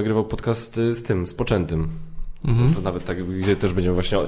[0.00, 1.88] nagrywał podcast z tym, z Poczętym.
[2.44, 2.74] Mhm.
[2.74, 4.18] To nawet tak, gdzie też będziemy właśnie,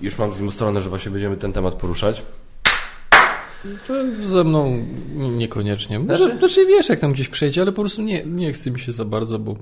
[0.00, 2.22] już mam z nim ustalone, że właśnie będziemy ten temat poruszać.
[3.86, 5.98] To ze mną niekoniecznie.
[5.98, 8.80] Może, Znaczy- znaczy wiesz, jak tam gdzieś przejdzie, ale po prostu nie, nie chce mi
[8.80, 9.56] się za bardzo, bo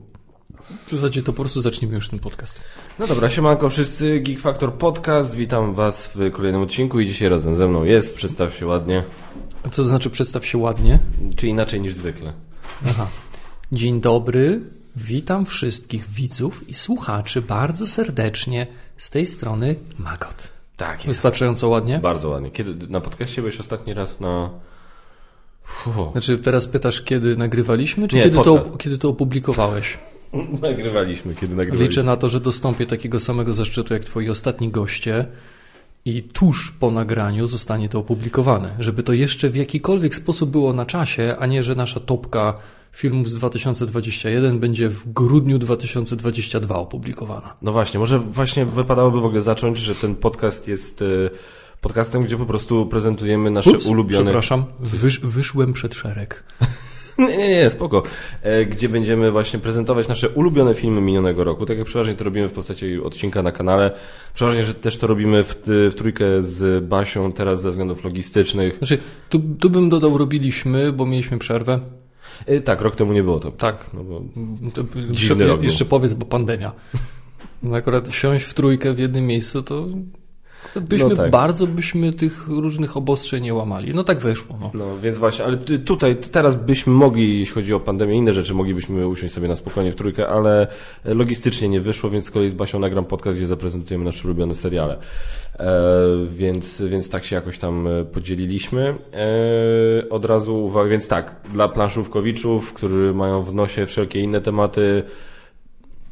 [0.87, 2.61] w zasadzie to po prostu zacznijmy już ten podcast.
[2.99, 7.57] No dobra, siemanko wszyscy, Geek Factor Podcast, witam was w kolejnym odcinku i dzisiaj razem
[7.57, 9.05] ze mną jest, przedstaw się ładnie,
[9.63, 10.99] A co to znaczy przedstaw się ładnie?
[11.37, 12.33] czy inaczej niż zwykle.
[12.87, 13.07] Aha.
[13.73, 14.61] Dzień dobry,
[14.97, 18.67] witam wszystkich widzów i słuchaczy bardzo serdecznie
[18.97, 20.49] z tej strony Magot.
[20.77, 21.07] Tak jest.
[21.07, 21.99] Wystarczająco ładnie?
[21.99, 22.51] Bardzo ładnie.
[22.51, 24.51] Kiedy na podcaście byłeś ostatni raz na...
[25.65, 26.13] Fuh.
[26.13, 29.99] Znaczy teraz pytasz, kiedy nagrywaliśmy, czy Nie, kiedy, to, kiedy to opublikowałeś?
[30.63, 31.89] Nagrywaliśmy, kiedy nagrywaliśmy.
[31.89, 35.27] Liczę na to, że dostąpię takiego samego zaszczytu jak twoi ostatni goście
[36.05, 38.77] i tuż po nagraniu zostanie to opublikowane.
[38.79, 42.55] Żeby to jeszcze w jakikolwiek sposób było na czasie, a nie, że nasza topka
[42.93, 47.55] filmów z 2021 będzie w grudniu 2022 opublikowana.
[47.63, 51.07] No właśnie, może właśnie wypadałoby w ogóle zacząć, że ten podcast jest e,
[51.81, 54.25] podcastem, gdzie po prostu prezentujemy nasze Ups, ulubione...
[54.25, 56.45] Przepraszam, wysz, wyszłem przed szereg.
[57.19, 58.03] Nie, nie, nie, spoko.
[58.43, 61.67] E, Gdzie będziemy właśnie prezentować nasze ulubione filmy minionego roku.
[61.67, 63.91] Tak jak przeważnie to robimy w postaci odcinka na kanale.
[64.35, 68.79] Przeważnie, że też to robimy w, w trójkę z Basią, teraz ze względów logistycznych.
[68.79, 68.99] Znaczy,
[69.31, 71.81] tu, tu bym dodał, robiliśmy, bo mieliśmy przerwę.
[72.47, 73.51] E, Tak, rok temu nie było to.
[73.51, 73.91] Tak.
[73.95, 74.23] No bo...
[74.75, 75.65] To, Dziwny rok był.
[75.65, 76.73] jeszcze powiedz, bo pandemia.
[77.63, 79.87] No akurat siąść w trójkę w jednym miejscu, to
[80.81, 81.31] byśmy No tak.
[81.31, 83.95] bardzo byśmy tych różnych obostrzeń nie łamali.
[83.95, 84.59] No tak wyszło.
[84.61, 84.71] No.
[84.75, 89.09] No więc właśnie, ale tutaj teraz byśmy mogli, jeśli chodzi o pandemię, inne rzeczy, moglibyśmy
[89.09, 90.67] usiąść sobie na spokojnie w trójkę, ale
[91.05, 94.97] logistycznie nie wyszło, więc z kolei z Basią nagram podcast, gdzie zaprezentujemy nasze ulubione seriale.
[95.59, 95.81] E,
[96.29, 98.95] więc, więc tak się jakoś tam e, podzieliliśmy.
[100.05, 105.03] E, od razu uwaga, więc tak, dla planszówkowiczów, którzy mają w nosie wszelkie inne tematy,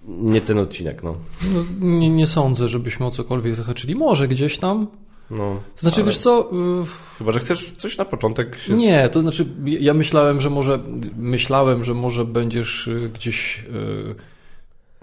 [0.09, 1.15] nie ten odcinek, no.
[1.55, 3.95] No, nie, nie sądzę, żebyśmy o cokolwiek zahaczyli.
[3.95, 4.87] Może gdzieś tam.
[5.31, 6.51] no To znaczy, ale wiesz co?
[6.53, 6.85] y,
[7.19, 8.73] Chyba, że chcesz coś na początek się...
[8.73, 10.81] Nie, to znaczy ja myślałem, że może
[11.17, 14.15] myślałem, że może będziesz y, gdzieś y,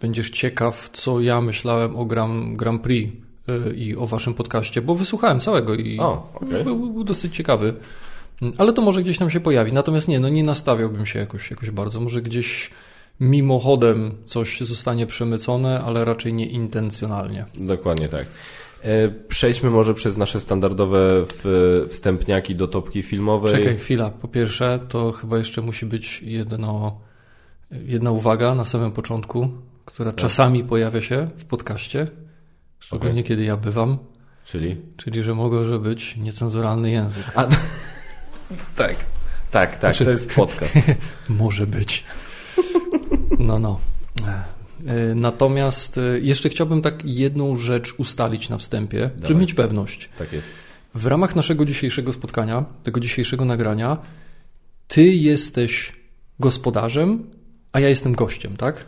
[0.02, 3.14] będziesz ciekaw, co ja myślałem o Grand, Grand Prix
[3.76, 6.64] i o waszym podcaście, bo wysłuchałem całego i O, okej.
[6.64, 7.74] był, był dosyć ciekawy.
[8.42, 9.74] Mm, Ale to może gdzieś tam się pojawi.
[9.74, 12.00] Natomiast nie, no nie nastawiałbym się jakoś, jakoś bardzo.
[12.02, 12.70] Może gdzieś
[13.20, 17.46] mimochodem coś zostanie przemycone, ale raczej nie intencjonalnie.
[17.56, 18.26] Dokładnie tak.
[18.82, 21.24] E, Przejdźmy może przez nasze standardowe
[21.90, 23.52] wstępniaki do topki filmowej.
[23.52, 24.10] Czekaj chwila.
[24.10, 27.00] Po pierwsze, to chyba jeszcze musi być jedno,
[27.72, 29.50] jedna uwaga na samym początku,
[29.86, 32.08] która czasami pojawia się w podcaście,
[32.80, 33.24] szczególnie Okej.
[33.24, 33.98] kiedy ja bywam,
[34.46, 34.78] Czyli?
[34.98, 37.26] czyli że może być niecenzuralny język.
[37.36, 37.48] A,
[38.76, 38.96] tak.
[39.52, 40.76] Tak, tak, Znaczy- to jest podcast.
[41.30, 42.04] Może być.
[43.50, 43.80] No, no.
[44.88, 49.38] E, Natomiast e, jeszcze chciałbym tak jedną rzecz ustalić na wstępie, żeby Dawaj.
[49.38, 50.10] mieć pewność.
[50.18, 50.48] Tak jest.
[50.96, 53.98] W ramach naszego dzisiejszego spotkania, tego dzisiejszego nagrania,
[54.88, 55.94] ty jesteś
[56.40, 57.24] gospodarzem,
[57.72, 58.86] a ja jestem gościem, tak?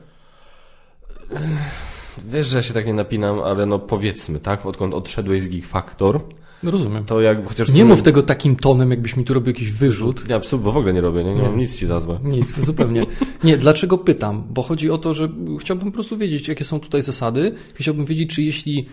[2.26, 4.66] Wiesz, że ja się tak nie napinam, ale no powiedzmy, tak?
[4.66, 6.22] Odkąd odszedłeś z Geek Factor,
[6.64, 7.06] No rozumiem.
[7.06, 7.68] to jak chociaż...
[7.68, 10.30] Nie sumie- mów tego takim tonem, jakbyś mi tu robił jakiś wyrzut.
[10.30, 12.20] Nie, absolutnie, bo w ogóle nie robię, nie, nie mam nic ci za złe.
[12.24, 13.06] Nic, zupełnie.
[13.44, 14.44] Nie, dlaczego pytam?
[14.50, 15.30] Bo chodzi o to, że
[15.60, 17.56] chciałbym po prostu wiedzieć, jakie są tutaj zasady.
[17.74, 18.88] Chciałbym wiedzieć, czy jeśli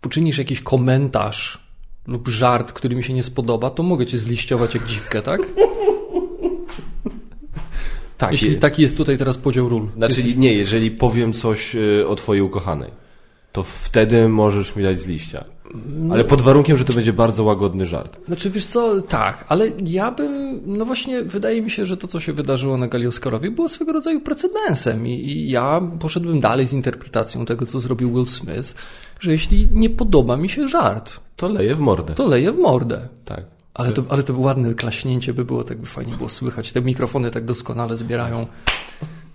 [0.00, 1.66] poczynisz jakiś komentarz
[2.06, 5.40] lub żart, który mi się nie spodoba, to mogę cię zliściować jak dziwkę, tak?
[8.18, 9.88] Tak, Jeśli je- taki jest tutaj teraz podział ról.
[9.96, 12.90] Znaczy nie, jeżeli powiem coś y, o twojej ukochanej,
[13.52, 15.44] to wtedy możesz mi dać z liścia.
[16.12, 18.18] Ale pod warunkiem, że to będzie bardzo łagodny żart.
[18.26, 22.20] Znaczy, wiesz co, tak, ale ja bym, no właśnie, wydaje mi się, że to, co
[22.20, 26.72] się wydarzyło na gali Oscarowej, było swego rodzaju precedensem i, i ja poszedłbym dalej z
[26.72, 28.74] interpretacją tego, co zrobił Will Smith,
[29.20, 32.14] że jeśli nie podoba mi się żart, To leje w mordę.
[32.14, 33.08] to leję w mordę.
[33.24, 33.44] Tak.
[33.74, 36.72] Ale to, ale to ładne klaśnięcie by było, tak by fajnie było słychać.
[36.72, 38.46] Te mikrofony tak doskonale zbierają.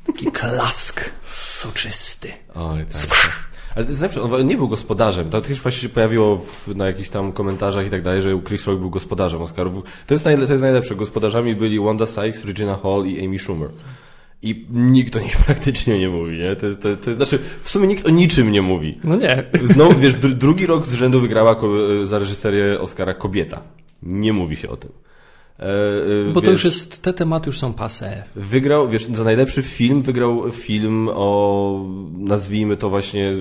[0.07, 1.01] Taki klask
[1.33, 2.27] soczysty.
[2.55, 3.50] Oj, tak.
[3.75, 5.29] Ale to jest najlepsze, on nie był gospodarzem.
[5.29, 8.67] To też właśnie się pojawiło w, na jakichś tam komentarzach i tak dalej, że Chris
[8.67, 9.83] Rock był gospodarzem Oscarów.
[10.07, 10.95] To jest, to jest najlepsze.
[10.95, 13.69] Gospodarzami byli Wanda Sykes, Regina Hall i Amy Schumer.
[14.41, 16.55] I nikt o nich praktycznie nie mówi, nie?
[16.55, 18.99] To, to, to, znaczy, w sumie nikt o niczym nie mówi.
[19.03, 19.43] No nie.
[19.63, 21.55] Znowu, wiesz, dru- drugi rok z rzędu wygrała
[22.03, 23.61] za reżyserię Oscara kobieta.
[24.03, 24.91] Nie mówi się o tym.
[25.61, 25.65] E,
[26.29, 28.21] e, Bo to wiesz, już jest, te tematy już są passé.
[28.35, 31.85] Wygrał, wiesz, za najlepszy film wygrał film o,
[32.17, 33.33] nazwijmy to właśnie,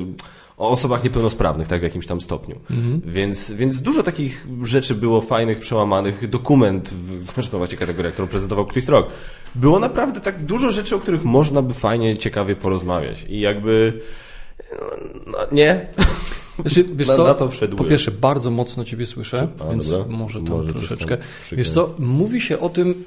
[0.57, 2.57] o osobach niepełnosprawnych, tak w jakimś tam stopniu.
[3.07, 6.29] Więc, więc dużo takich rzeczy było fajnych, przełamanych.
[6.29, 9.11] Dokument, w- zresztą właśnie kategoria, którą prezentował Chris Rock.
[9.55, 13.25] Było naprawdę tak dużo rzeczy, o których można by fajnie, ciekawie porozmawiać.
[13.29, 14.01] I jakby...
[15.27, 15.87] No, nie.
[16.63, 20.17] Znaczy, wiesz Na- co, na to po pierwsze bardzo mocno Ciebie słyszę, A, więc dobra.
[20.17, 21.17] może to Może troszeczkę.
[21.17, 21.27] tam.
[21.53, 22.95] Wiesz co, mówi się o tym,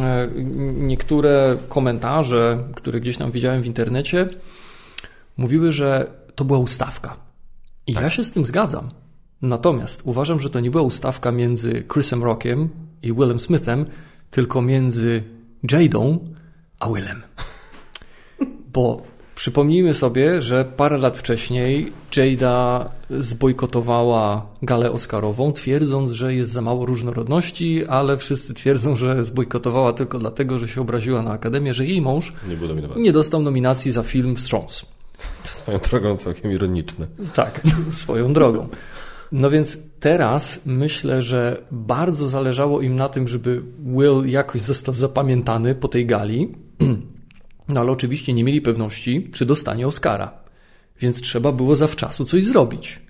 [0.00, 0.28] e,
[0.74, 4.28] niektóre komentarze, które gdzieś tam widziałem w internecie,
[5.36, 7.16] mówiły, że to była ustawka.
[7.86, 8.02] I Tak.
[8.02, 8.88] ja się z tym zgadzam.
[9.42, 12.68] Natomiast uważam, że to nie była ustawka między Chrisem Rockiem
[13.02, 13.86] i Willem Smithem,
[14.30, 15.22] tylko między
[15.72, 16.18] Jadą
[16.80, 17.22] a Willem.
[18.72, 19.02] Bo
[19.38, 26.86] przypomnijmy sobie, że parę lat wcześniej Jada zbojkotowała galę Oscarową, twierdząc, że jest za mało
[26.86, 32.00] różnorodności, ale wszyscy twierdzą, że zbojkotowała tylko dlatego, że się obraziła na Akademię, że jej
[32.00, 32.56] mąż Nie
[33.02, 34.86] nie dostał nominacji za film Wstrząs.
[35.44, 37.06] Swoją drogą całkiem ironiczne.
[37.34, 38.68] Tak, swoją drogą.
[39.32, 45.74] No więc teraz myślę, że bardzo zależało im na tym, żeby Will jakoś został zapamiętany
[45.74, 46.48] po tej gali.
[47.68, 50.30] No ale oczywiście nie mieli pewności, czy dostanie Oscara.
[51.00, 53.00] Więc trzeba było zawczasu coś zrobić.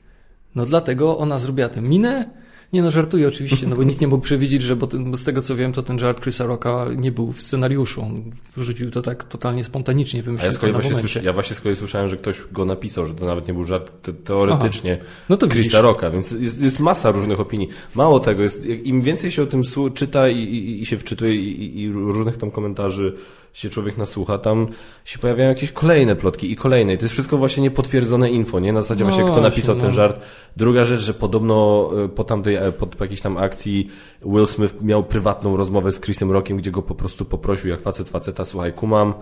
[0.55, 2.31] No dlatego ona zrobiła tę minę.
[2.73, 5.25] Nie no, żartuję oczywiście, no bo nikt nie mógł przewidzieć, że bo, ten, bo z
[5.25, 8.03] tego co wiem, to ten żart Chrisa Rocka nie był w scenariuszu.
[8.03, 11.61] On rzucił to tak totalnie spontanicznie, wymyślił ja, to na właśnie słyszę, ja właśnie z
[11.61, 15.37] kolei słyszałem, że ktoś go napisał, że to nawet nie był żart te, teoretycznie No
[15.37, 15.63] to widzisz.
[15.63, 17.69] Chrisa Rocka, więc jest, jest masa różnych opinii.
[17.95, 19.63] Mało tego, jest, im więcej się o tym
[19.95, 23.17] czyta i, i, i się wczytuje i, i różnych tam komentarzy
[23.53, 24.67] się człowiek nasłucha, tam
[25.05, 26.95] się pojawiają jakieś kolejne plotki i kolejne.
[26.95, 28.73] I to jest wszystko właśnie niepotwierdzone info, nie?
[28.73, 29.81] Na zasadzie No właśnie kto właśnie, napisał no.
[29.81, 30.21] ten żart.
[30.57, 33.89] Druga rzecz, że podobno e, po tamtej, e, po jakiejś tam akcji
[34.25, 38.09] Will Smith miał prywatną rozmowę z Chrisem Rockiem, gdzie go po prostu poprosił jak facet
[38.09, 39.15] faceta, słuchaj, kumam,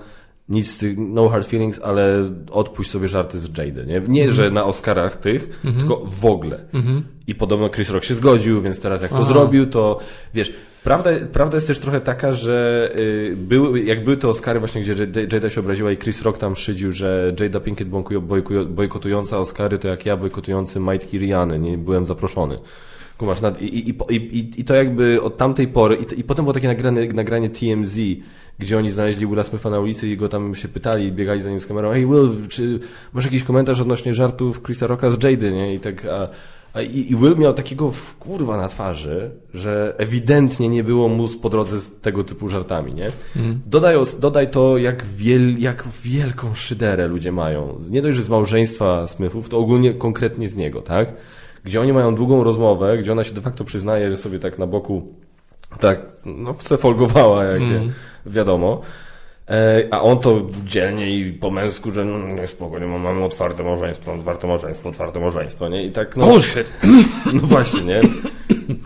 [0.48, 4.02] nic z tych, no hard feelings, ale odpuść sobie żarty z Jady, nie?
[4.08, 6.64] Nie, że na Oscarach tych, tylko w ogóle.
[7.26, 9.26] I podobno Chris Rock się zgodził, więc teraz jak to Aha.
[9.26, 9.98] zrobił, to
[10.34, 10.52] wiesz,
[10.84, 14.94] prawda, prawda jest też trochę taka, że y, były, jak były te Oscary właśnie, gdzie
[15.32, 17.88] Jada się obraziła i Chris Rock tam szydził, że Jada Pinkett
[18.68, 22.58] bojkotująca Oscary to jak ja bojkotujący Majtki Riany, nie byłem zaproszony.
[23.18, 26.52] Kumasz, i, i, i, i, to jakby od tamtej pory, i, to- i potem było
[26.52, 27.98] takie nagrane, nagranie TMZ,
[28.58, 31.60] gdzie oni znaleźli Willa Smitha na ulicy i go tam się pytali, biegali za nim
[31.60, 32.80] z kamerą, hey Will, czy
[33.12, 35.74] masz jakiś komentarz odnośnie żartów Chrisa Rocka z Jady, nie?
[35.74, 36.28] I tak, a,
[36.72, 41.26] a i, i Will miał takiego w- kurwa na twarzy, że ewidentnie nie było mu
[41.42, 43.08] po drodze z tego typu żartami, nie?
[43.66, 47.78] Dodaj, os- dodaj to, jak, wiel, jak wielką szyderę ludzie mają.
[47.90, 51.12] Nie dość, że z małżeństwa Smithów, to ogólnie konkretnie z niego, tak?
[51.64, 54.66] Gdzie oni mają długą rozmowę, gdzie ona się de facto przyznaje, że sobie tak na
[54.66, 55.14] boku
[55.80, 57.60] tak, no folgowała, jak
[58.26, 58.82] wiadomo.
[59.48, 64.12] E, a on to dzielnie i po męsku, że no, nie spokojnie, mamy otwarte małżeństwo,
[64.12, 65.84] otwarte małżeństwo, otwarte małżeństwo, nie?
[65.84, 66.66] I tak, no, Bullshit.
[67.32, 68.00] no właśnie, nie?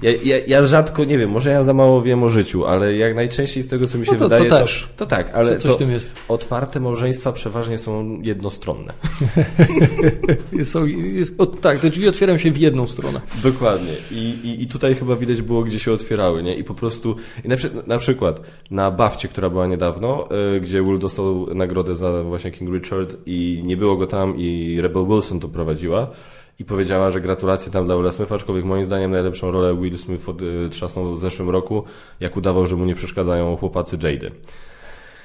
[0.03, 3.15] Ja, ja, ja rzadko, nie wiem, może ja za mało wiem o życiu, ale jak
[3.17, 4.89] najczęściej z tego, co mi się No to- to wydaje, też.
[4.97, 6.15] to, tak, ale Coś to w tym jest.
[6.29, 8.93] otwarte małżeństwa przeważnie są jednostronne.
[10.65, 13.21] Są, jest, o, tak, te drzwi otwierają się w jedną stronę.
[13.43, 13.93] Dokładnie.
[14.13, 16.55] I, i, I tutaj chyba widać było, gdzie się otwierały, nie?
[16.55, 17.57] I po prostu, i na,
[17.87, 18.41] na przykład
[18.71, 23.63] na Bafcie, która była niedawno, y, gdzie Will dostał nagrodę za właśnie King Richard i
[23.65, 26.11] nie było go tam i Rebel Wilson to prowadziła
[26.61, 30.29] i powiedziała, że gratulacje tam dla Willa Smitha, aczkolwiek moim zdaniem najlepszą rolę Will Smith
[30.29, 31.85] y, trzasnął w zeszłym roku,
[32.21, 34.31] jak udawał, że mu nie przeszkadzają chłopacy Jady.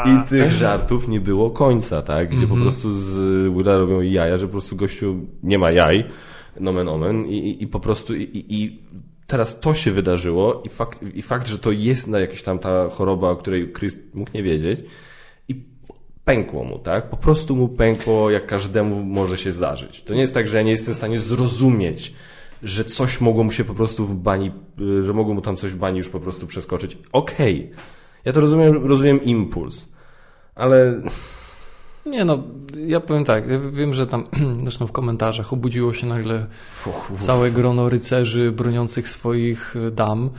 [0.07, 2.29] I tych żartów nie było końca, tak?
[2.29, 3.15] Gdzie po prostu z
[3.57, 6.05] Willa robią jaja, że po prostu gościu nie ma jaj,
[6.61, 8.79] nomen omen, i, i, i po prostu i, i-
[9.27, 12.89] teraz to się wydarzyło i fakt, i fakt, że to jest na jakaś tam ta
[12.89, 14.81] choroba, o której Chris mógł nie wiedzieć
[16.25, 17.11] pękło mu, tak?
[17.11, 20.03] Po prostu mu pękło, jak każdemu może się zdarzyć.
[20.03, 22.15] To nie jest tak, że ja nie jestem w stanie zrozumieć,
[22.63, 25.73] że coś mogło mu się po prostu w bani, y, że mogło mu tam coś
[25.73, 26.99] w bani już po prostu przeskoczyć.
[27.13, 27.71] Okej.
[28.25, 29.89] Ja to rozumiem, rozumiem impuls,
[30.55, 31.03] ale
[32.07, 32.43] Nie no,
[32.87, 34.27] ja powiem tak, ja wiem, że tam
[34.63, 36.47] zresztą w komentarzach obudziło się nagle
[37.19, 40.31] całe grono rycerzy broniących swoich e, dam.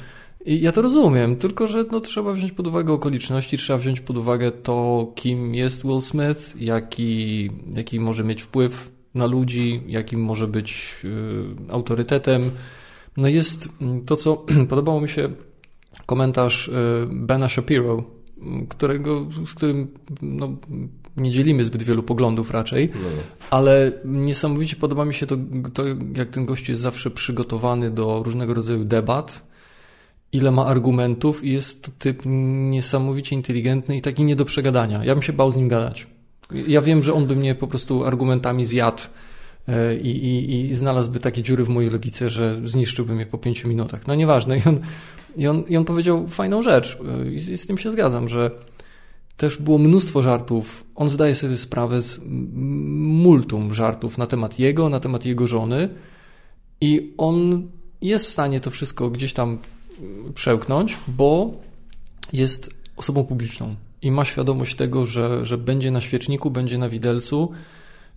[0.46, 4.18] I ja to rozumiem, tylko że no, trzeba wziąć pod uwagę okoliczności, trzeba wziąć pod
[4.18, 10.48] uwagę to, kim jest Will Smith, jaki, jaki może mieć wpływ na ludzi, jakim może
[10.48, 12.52] być y, autorytetem.
[13.18, 15.30] No jest mm, to, co podobało mi się
[16.06, 16.72] komentarz y,
[17.12, 18.04] Bena Shapiro,
[18.70, 19.88] którego, z którym
[20.22, 20.58] no,
[21.18, 22.92] nie dzielimy zbyt wielu poglądów raczej,
[23.50, 25.38] ale niesamowicie podoba mi się to,
[25.74, 25.84] to,
[26.16, 29.53] jak ten gość jest zawsze przygotowany do różnego rodzaju debat,
[30.34, 35.04] ile ma argumentów i jest to typ niesamowicie inteligentny i taki nie do przegadania.
[35.04, 36.08] Ja bym się bał z nim gadać.
[36.68, 39.04] Ja wiem, że on by mnie po prostu argumentami zjadł
[39.68, 43.70] e, i, i, i znalazłby takie dziury w mojej logice, że zniszczyłby mnie po pięciu
[43.70, 44.08] minutach.
[44.08, 44.58] No nieważne.
[44.58, 44.80] I on,
[45.36, 48.30] i on, i on powiedział fajną rzecz e, i z, i z tym się zgadzam,
[48.30, 48.52] że
[49.38, 50.86] też było mnóstwo żartów.
[50.96, 52.22] On zdaje sobie sprawę z
[52.96, 55.90] multum żartów na temat jego, na temat jego żony
[56.82, 57.68] i on
[58.02, 59.58] jest w stanie to wszystko gdzieś tam
[60.34, 61.54] przełknąć, bo
[62.34, 67.52] jest osobą publiczną i ma świadomość tego, że, że będzie na świeczniku, będzie na widelcu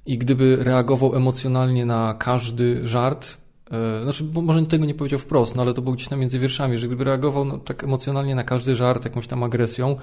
[0.07, 3.37] i gdyby reagował emocjonalnie na każdy żart,
[3.71, 6.39] e, znaczy, bo może tego nie powiedział wprost, no ale to było gdzieś tam między
[6.39, 9.97] wierszami, że gdyby reagował no, tak emocjonalnie na każdy żart, jakąś tam agresją,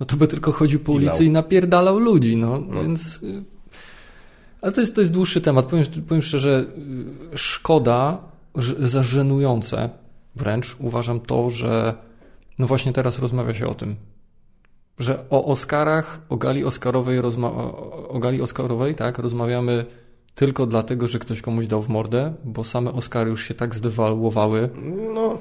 [0.00, 2.82] no to by tylko chodził po ulicy i napierdalał ludzi, no, no.
[2.82, 3.22] więc...
[3.22, 3.44] Y,
[4.62, 5.66] ale to jest, to jest dłuższy temat.
[5.66, 6.66] Powiem, powiem szczerze,
[7.34, 8.18] y, szkoda,
[8.78, 9.90] za żenujące
[10.36, 11.94] wręcz uważam to, że
[12.58, 13.96] no właśnie teraz rozmawia się o tym,
[14.98, 17.20] że o Oscarach, o gali Oscarowej,
[18.08, 19.84] o gali Oscarowej, tak, rozmawiamy
[20.34, 24.68] tylko dlatego, że ktoś komuś dał w mordę, bo same Oscary już się tak zdewaluowały.
[25.14, 25.38] No.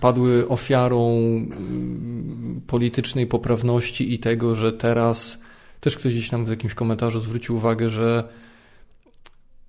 [0.00, 5.38] Padły ofiarą mm, politycznej poprawności i tego, że teraz
[5.80, 8.28] też ktoś gdzieś tam w jakimś komentarzu zwrócił uwagę, że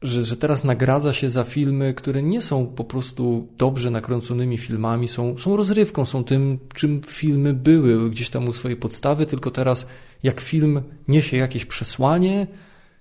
[0.01, 5.07] że, że teraz nagradza się za filmy, które nie są po prostu dobrze nakręconymi filmami,
[5.07, 9.87] są, są rozrywką, są tym, czym filmy były gdzieś tam u swojej podstawy, tylko teraz
[10.23, 12.47] jak film niesie jakieś przesłanie,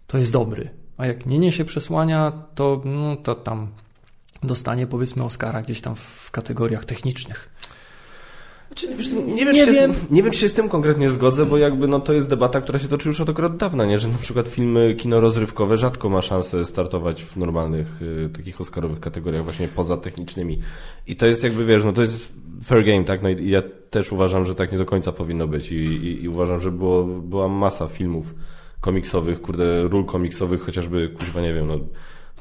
[0.06, 0.70] to jest dobry.
[0.96, 3.68] A jak nie niesie przesłania, to, no, to tam
[4.42, 7.50] dostanie powiedzmy Oscara gdzieś tam w kategoriach technicznych.
[8.74, 9.74] Znaczy, wiesz, nie, wiem, nie, wiem.
[9.74, 12.60] Się, nie wiem, czy się z tym konkretnie zgodzę, bo jakby no, to jest debata,
[12.60, 13.98] która się toczy już od dawna, nie?
[13.98, 19.00] że na przykład filmy kino rozrywkowe rzadko ma szansę startować w normalnych y, takich oscarowych
[19.00, 20.58] kategoriach, właśnie poza technicznymi.
[21.06, 22.32] I to jest jakby, wiesz, no to jest
[22.64, 23.22] fair game, tak?
[23.22, 26.28] No i ja też uważam, że tak nie do końca powinno być i, i, i
[26.28, 28.34] uważam, że było, była masa filmów
[28.80, 31.78] komiksowych, kurde, ról komiksowych, chociażby, kuźwa, nie wiem, no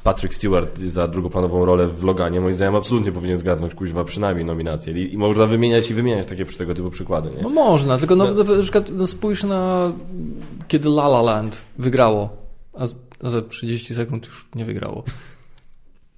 [0.04, 4.94] Patrick Stewart za drugoplanową rolę w Loganie, moim zdaniem absolutnie powinien zgadnąć kuźwa przynajmniej nominację.
[4.94, 7.30] I, I, można wymieniać i wymieniać takie przy tego typu przykłady.
[7.38, 7.44] Nie?
[7.44, 8.44] No można, tylko no, no.
[8.44, 9.92] na przykład no spójrz na
[10.68, 12.30] kiedy La La Land wygrało,
[12.74, 12.88] a
[13.30, 15.04] za 30 sekund już nie wygrało.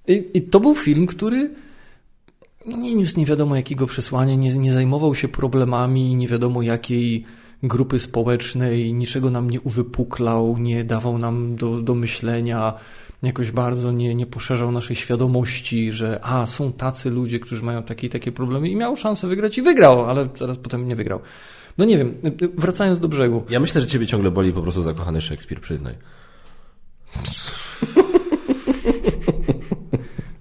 [0.08, 1.50] I, i to był film, który
[2.66, 7.24] nie niósł nie wiadomo jakiego przesłania, nie, nie zajmował się problemami nie wiadomo jakiej
[7.62, 12.74] grupy społecznej, niczego nam nie uwypuklał, nie dawał nam do, do myślenia
[13.26, 18.06] jakoś bardzo nie, nie poszerzał naszej świadomości, że a, są tacy ludzie, którzy mają takie
[18.06, 21.20] i takie problemy i miał szansę wygrać i wygrał, ale zaraz potem nie wygrał.
[21.78, 22.14] No nie wiem,
[22.54, 23.44] wracając do brzegu.
[23.50, 25.94] Ja myślę, że ciebie ciągle boli po prostu zakochany Szekspir, przyznaj.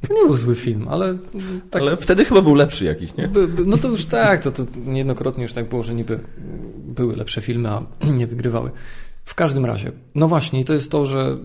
[0.08, 1.18] To nie był zły film, ale...
[1.72, 3.27] Tak, ale wtedy chyba był lepszy jakiś, nie?
[3.27, 6.20] By, by, no to już tak, to, to niejednokrotnie już tak było, że niby
[6.77, 7.84] były lepsze filmy, a
[8.18, 8.72] nie wygrywały.
[9.25, 11.38] W każdym razie, no właśnie, i to jest to, że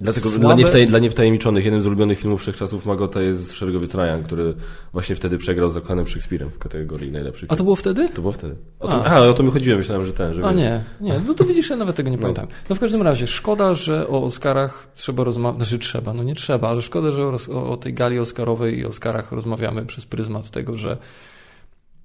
[0.00, 0.44] Dlatego Słabe...
[0.44, 4.54] dla, niewtaj, dla niewtajemniczonych jednym z ulubionych filmów wszechczasów Magota jest Szeregowiec Ryan, który
[4.92, 7.52] właśnie wtedy przegrał z Zakochanym Szekspirem w kategorii najlepszych.
[7.52, 8.08] A to było wtedy?
[8.08, 8.56] To było wtedy.
[8.80, 9.20] O a.
[9.20, 10.34] o to mi chodziło, myślałem, że ten.
[10.34, 12.22] Że a nie, nie, no to widzisz, ja nawet tego nie no.
[12.22, 12.46] pamiętam.
[12.68, 16.68] No w każdym razie, szkoda, że o Oscarach trzeba rozmawiać, znaczy trzeba, no nie trzeba,
[16.68, 20.96] ale szkoda, że o, o tej gali Oscarowej i Oscarach rozmawiamy przez pryzmat tego, że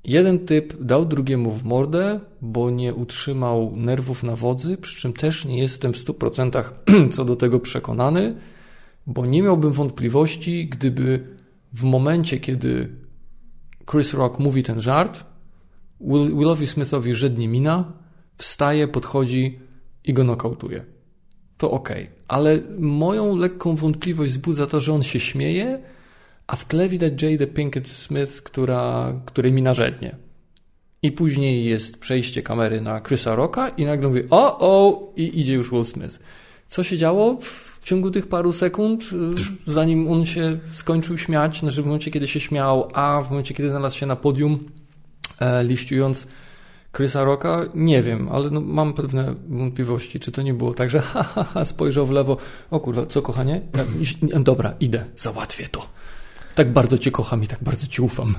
[0.05, 5.45] Jeden typ dał drugiemu w mordę, bo nie utrzymał nerwów na wodzy, przy czym też
[5.45, 6.63] nie jestem w 100%
[7.13, 8.35] co do tego przekonany,
[9.07, 11.27] bo nie miałbym wątpliwości, gdyby
[11.73, 12.89] w momencie, kiedy
[13.91, 15.25] Chris Rock mówi ten żart,
[16.37, 17.93] Willowi Smithowi żednie mina,
[18.37, 19.59] wstaje, podchodzi
[20.03, 20.85] i go nokautuje.
[21.57, 21.89] To ok,
[22.27, 25.83] ale moją lekką wątpliwość wzbudza to, że on się śmieje,
[26.47, 30.15] a w tle widać Jade Pinkett Smith, która, której mi narzędnie.
[31.01, 35.53] I później jest przejście kamery na Chrisa Rocka i nagle mówi o, o i idzie
[35.53, 36.19] już Will Smith.
[36.67, 41.83] Co się działo w ciągu tych paru sekund, y, zanim on się skończył śmiać, znaczy
[41.83, 44.59] w momencie, kiedy się śmiał, a w momencie, kiedy znalazł się na podium,
[45.39, 46.27] e, liściując
[46.95, 47.65] Chrisa Rocka?
[47.75, 51.43] Nie wiem, ale no, mam pewne wątpliwości, czy to nie było tak, że ha, ha,
[51.43, 52.37] ha, spojrzał w lewo,
[52.71, 53.61] o kurwa, co kochanie?
[54.39, 55.95] Dobra, idę, załatwię to
[56.55, 58.35] tak bardzo cię kocham i tak bardzo ci ufam.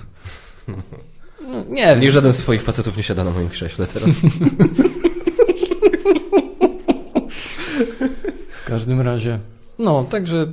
[0.69, 1.97] No, nie.
[1.97, 4.11] Niech żaden z twoich facetów nie siada na moim krześle teraz.
[8.51, 9.39] w każdym razie.
[9.79, 10.53] No, także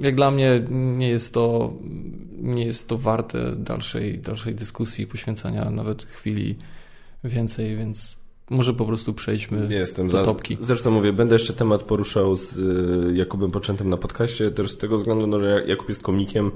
[0.00, 1.72] jak dla mnie nie jest to,
[2.38, 6.58] nie jest to warte dalszej, dalszej dyskusji, poświęcania nawet chwili
[7.24, 8.15] więcej, więc
[8.50, 10.58] może po prostu przejdźmy Jestem do za, topki.
[10.60, 14.98] Zresztą mówię, będę jeszcze temat poruszał z y, Jakubem Poczętym na podcaście, też z tego
[14.98, 16.50] względu, no, że Jakub jest komikiem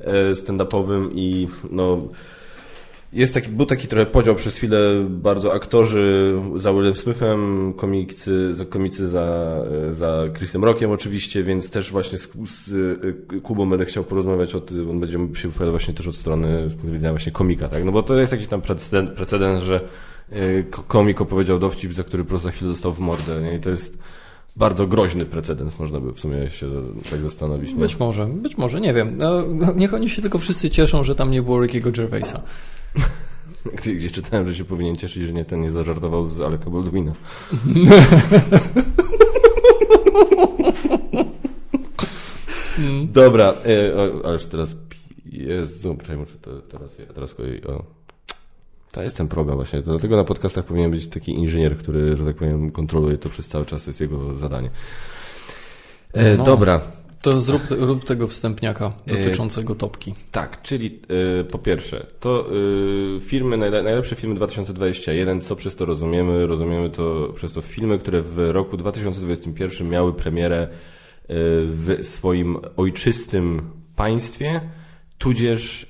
[0.00, 2.08] e, stand-upowym i no
[3.12, 8.64] jest taki, był taki trochę podział przez chwilę bardzo aktorzy za Willem Smithem, komicy, za,
[8.64, 9.56] komicy za,
[9.90, 12.72] za Chrisem Rockiem oczywiście, więc też właśnie z, z
[13.42, 16.72] Kubą będę chciał porozmawiać o tym, on będzie się wypowiadał właśnie też od strony z
[16.72, 17.84] punktu widzenia właśnie komika, tak?
[17.84, 20.15] No bo to jest jakiś tam precedens, precedens że y,
[20.88, 23.54] komik opowiedział dowcip, za który prosto za chwilę dostał w mordę, nie?
[23.54, 23.98] I to jest
[24.56, 26.66] bardzo groźny precedens, można by w sumie się
[27.10, 27.72] tak zastanowić.
[27.72, 27.80] Nie?
[27.80, 29.18] Być może, być może, nie wiem.
[29.18, 29.42] No,
[29.76, 32.42] niech oni się tylko wszyscy cieszą, że tam nie było Rickiego Gervaisa.
[33.76, 37.12] Gdzie, gdzie czytałem, że się powinien cieszyć, że nie ten nie zażartował z Aleka Baldwina.
[43.12, 44.76] Dobra, e, o, ależ teraz
[45.24, 47.34] Jezu, poczekaj, muszę to, teraz, teraz
[47.68, 47.95] o.
[48.96, 49.82] To jest ten problem właśnie.
[49.82, 53.48] To dlatego na podcastach powinien być taki inżynier, który, że tak powiem, kontroluje to przez
[53.48, 54.70] cały czas, to jest jego zadanie.
[56.12, 56.44] E, no.
[56.44, 56.80] Dobra,
[57.22, 60.14] to zrób, rób tego wstępniaka dotyczącego topki.
[60.32, 61.00] Tak, czyli
[61.40, 62.46] y, po pierwsze, to
[63.20, 66.46] filmy, najlepsze filmy 2021, co przez to rozumiemy?
[66.46, 70.68] Rozumiemy to przez to filmy, które w roku 2021 miały premierę y,
[71.66, 74.60] w swoim ojczystym państwie,
[75.18, 75.86] tudzież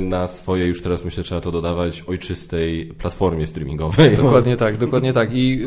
[0.00, 4.16] na swoje, już teraz myślę, trzeba to dodawać, ojczystej platformie streamingowej.
[4.16, 5.34] Dokładnie tak, dokładnie tak.
[5.34, 5.60] I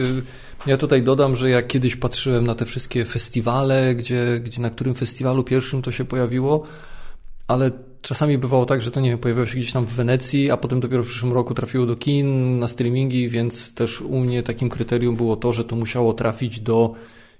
[0.67, 4.96] ja tutaj dodam, że jak kiedyś patrzyłem na te wszystkie festiwale, gdzie, gdzie na którym
[4.96, 6.63] festiwalu pierwszym to się pojawiło,
[7.48, 10.58] ale czasami bywało tak, że to nie wiem, pojawiło się gdzieś tam w Wenecji, a
[10.58, 14.70] potem dopiero w przyszłym roku trafiło do kin, na streamingi, więc też u mnie takim
[14.70, 16.93] kryterium było to, że to musiało trafić do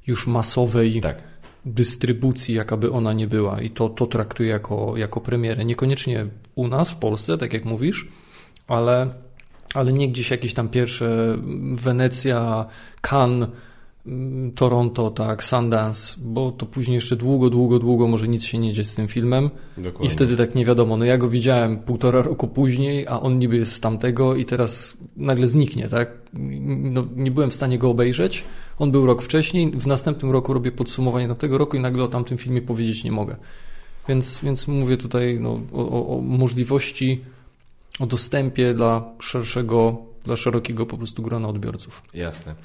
[0.08, 1.33] już masowej tak.
[1.65, 3.62] Dystrybucji, jaka by ona nie była.
[3.62, 5.65] I to, to traktuję jako, jako premierę.
[5.65, 8.08] Niekoniecznie u nas w Polsce, tak jak mówisz,
[8.67, 9.08] ale
[9.74, 11.38] ale nie gdzieś jakieś tam pierwsze
[11.74, 12.65] Wenecja,
[13.01, 13.50] Cannes,
[14.56, 18.86] Toronto, tak, Sundance, bo to później jeszcze długo, długo, długo może nic się nie dzieje
[18.86, 20.08] z tym filmem Dokładnie.
[20.08, 23.56] i wtedy tak nie wiadomo, no ja go widziałem półtora roku później, a on niby
[23.56, 26.12] jest z tamtego i teraz nagle zniknie, tak?
[26.34, 28.44] No, nie byłem w stanie go obejrzeć,
[28.80, 32.38] on był rok wcześniej, w następnym roku robię podsumowanie tamtego roku i nagle o tamtym
[32.38, 33.36] filmie powiedzieć nie mogę.
[34.08, 37.22] Więc, więc mówię tutaj no, o, o możliwości
[38.00, 42.04] o dostępie dla szerszego, dla szerokiego po prostu grona odbiorców.
[42.13, 42.56] Jasne.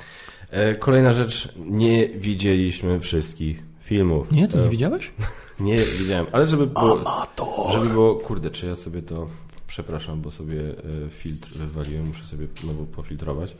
[0.50, 4.32] E, kolejna rzecz, nie widzieliśmy wszystkich filmów.
[4.32, 5.12] Nie, to nie e, widziałeś?
[5.60, 7.72] nie widziałem, ale żeby było, Amator.
[7.72, 9.28] żeby było, kurde, czy ja sobie to,
[9.66, 13.56] przepraszam, bo sobie e, filtr wywaliłem, muszę sobie znowu pofiltrować.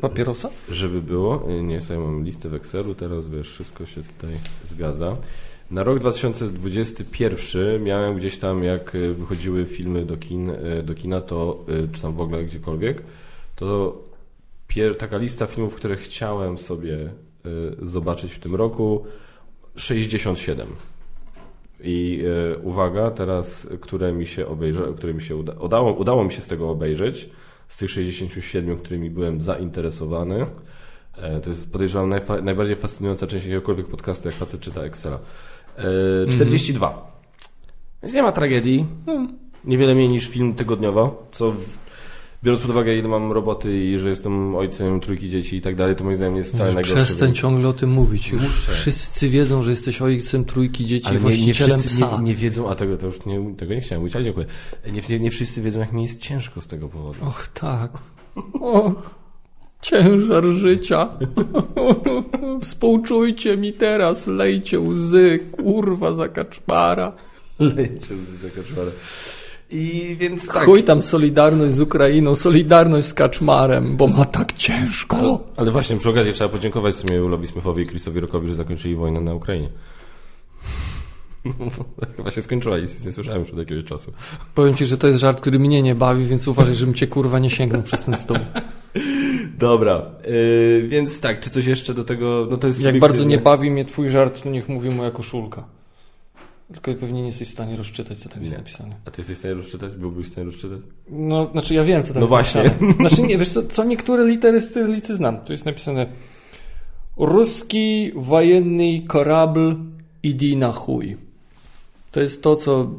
[0.00, 0.48] Papierosa?
[0.70, 5.16] Żeby było, nie, sobie mam listę w Excelu, teraz wiesz, wszystko się tutaj zgadza.
[5.70, 10.52] Na rok 2021 miałem gdzieś tam, jak wychodziły filmy do, kin,
[10.82, 13.02] do kina, to czy tam w ogóle gdziekolwiek,
[13.56, 13.98] to
[14.98, 17.12] taka lista filmów, które chciałem sobie
[17.82, 19.04] zobaczyć w tym roku,
[19.76, 20.68] 67.
[21.80, 22.24] I
[22.62, 26.46] uwaga, teraz, które mi się obejrza, które mi się uda, udało, udało mi się z
[26.46, 27.30] tego obejrzeć,
[27.68, 30.46] z tych 67, którymi byłem zainteresowany.
[31.42, 35.18] To jest podejrzewam najbardziej fascynująca część jakiegokolwiek podcastu, jak facet czyta Excela.
[36.28, 36.88] 42.
[36.88, 37.06] Mhm.
[38.02, 38.86] Więc nie ma tragedii.
[39.06, 39.38] Hmm.
[39.64, 41.54] Niewiele mniej niż film tygodniowo, co
[42.44, 45.96] biorąc pod uwagę, ile mam roboty i że jestem ojcem trójki dzieci i tak dalej,
[45.96, 46.94] to moim zdaniem jest wcale najgorsze.
[46.94, 48.30] Przestań ciągle o tym mówić.
[48.30, 48.72] Już Muszę.
[48.72, 52.16] wszyscy wiedzą, że jesteś ojcem trójki dzieci ale nie, nie wszyscy, psa.
[52.16, 54.46] Nie, nie, wiedzą, a tego to już nie, tego nie chciałem mówić, ale dziękuję.
[54.92, 57.24] Nie, nie, nie wszyscy wiedzą, jak mi jest ciężko z tego powodu.
[57.24, 57.90] Och, tak.
[58.60, 59.20] Och.
[59.82, 61.08] Ciężar życia.
[62.62, 67.12] Współczujcie mi teraz, lejcie łzy, kurwa za kaczmara.
[67.58, 68.90] Lejcie łzy za kaczmara.
[69.70, 70.64] I więc tak.
[70.64, 75.16] Chuj tam solidarność z Ukrainą, solidarność z Kaczmarem, bo ma tak ciężko.
[75.16, 78.54] Ale, ale właśnie przy okazji trzeba podziękować w sumie Ulowi Smithowi i Chrisowi Rockowi, że
[78.54, 79.68] zakończyli wojnę na Ukrainie.
[82.16, 84.12] Chyba się skończyła i nic nie słyszałem już od jakiegoś czasu.
[84.54, 87.38] Powiem ci, że to jest żart, który mnie nie bawi, więc uważaj, żebym cię kurwa
[87.38, 88.36] nie sięgnął przez ten stół.
[89.58, 92.46] Dobra, yy, więc tak, czy coś jeszcze do tego?
[92.50, 95.79] No to jest Jak bardzo nie bawi mnie twój żart, to niech mówi moja koszulka.
[96.72, 98.96] Tylko pewnie nie jesteś w stanie rozczytać, co tam jest napisane.
[99.04, 99.94] A ty jesteś w stanie rozczytać?
[99.94, 100.80] Byłbyś w stanie rozczytać?
[101.08, 102.62] No, znaczy ja wiem, co tam no jest właśnie.
[102.62, 102.92] napisane.
[102.92, 105.40] Znaczy nie, wiesz co, co niektóre litery z cyrylicy znam.
[105.40, 106.06] Tu jest napisane
[107.16, 109.76] Ruski wojenny korabl
[110.22, 111.16] idi na chuj.
[112.10, 112.90] To jest to, co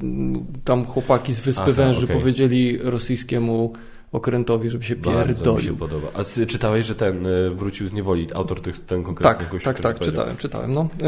[0.63, 2.17] tam chłopaki z Wyspy Aha, Węży okay.
[2.17, 3.73] powiedzieli rosyjskiemu
[4.11, 5.25] okrętowi, żeby się pierdolił.
[5.25, 6.07] Bardzo mi się podoba.
[6.13, 9.79] A czytałeś, że ten e, wrócił z niewoli, autor tych, ten konkretny Tak, gość, tak,
[9.79, 10.73] tak, czytałem, czytałem.
[10.73, 10.81] No.
[10.81, 11.07] E,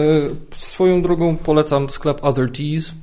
[0.56, 2.94] swoją drogą polecam sklep Other Teas.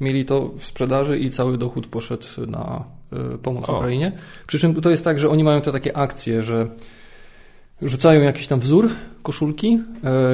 [0.00, 3.76] Mieli to w sprzedaży i cały dochód poszedł na e, pomoc o.
[3.76, 4.12] Ukrainie.
[4.46, 6.68] Przy czym to jest tak, że oni mają te takie akcje, że
[7.82, 8.90] rzucają jakiś tam wzór
[9.22, 9.78] koszulki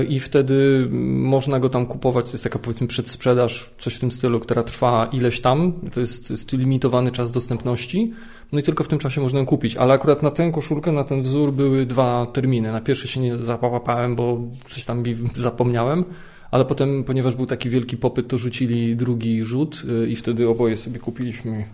[0.09, 2.25] i wtedy można go tam kupować.
[2.25, 5.73] To jest taka powiedzmy przedsprzedaż, coś w tym stylu, która trwa ileś tam.
[5.93, 8.13] To jest, to jest limitowany czas dostępności.
[8.53, 9.77] No i tylko w tym czasie można ją kupić.
[9.77, 12.73] Ale akurat na tę koszulkę, na ten wzór były dwa terminy.
[12.73, 15.03] Na pierwszy się nie zapałapałem, bo coś tam
[15.35, 16.05] zapomniałem.
[16.51, 20.77] Ale potem, ponieważ był taki wielki popyt, to rzucili drugi rzut e, i wtedy oboje
[20.77, 21.65] sobie kupiliśmy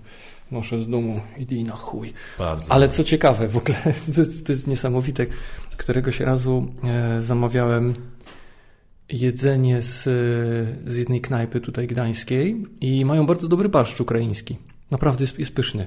[0.50, 2.12] noszę z domu, i na chuj.
[2.38, 2.72] Bardzo.
[2.72, 3.78] Ale co ciekawe, w ogóle
[4.14, 5.26] to, to jest niesamowite.
[5.76, 7.94] Któregoś razu e, zamawiałem
[9.08, 10.02] jedzenie z,
[10.86, 14.56] z jednej knajpy tutaj gdańskiej i mają bardzo dobry barszcz ukraiński.
[14.90, 15.86] Naprawdę jest, jest pyszny.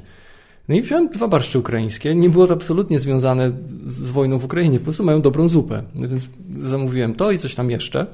[0.68, 2.16] No i wziąłem dwa barszcze ukraińskie.
[2.16, 3.52] Nie było to absolutnie związane
[3.86, 5.84] z wojną w Ukrainie, po prostu mają dobrą zupę.
[5.96, 8.08] Więc zamówiłem to i coś tam jeszcze.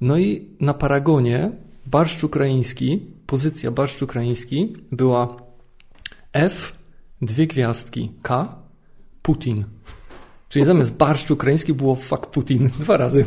[0.00, 1.50] No i na paragonie
[1.86, 5.36] barszcz ukraiński, pozycja barszcz ukraiński była
[6.32, 6.72] F,
[7.22, 8.56] dwie gwiazdki, K,
[9.22, 9.64] Putin.
[10.48, 13.24] Czyli zamiast barszcz ukraiński było fuck Putin dwa razy.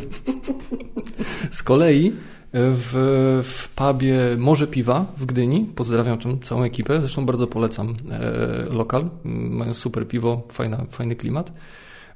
[1.51, 2.13] Z kolei
[2.53, 8.73] w, w pubie Morze Piwa w Gdyni, pozdrawiam tą całą ekipę, zresztą bardzo polecam e,
[8.73, 11.53] lokal, mają super piwo, fajna, fajny klimat,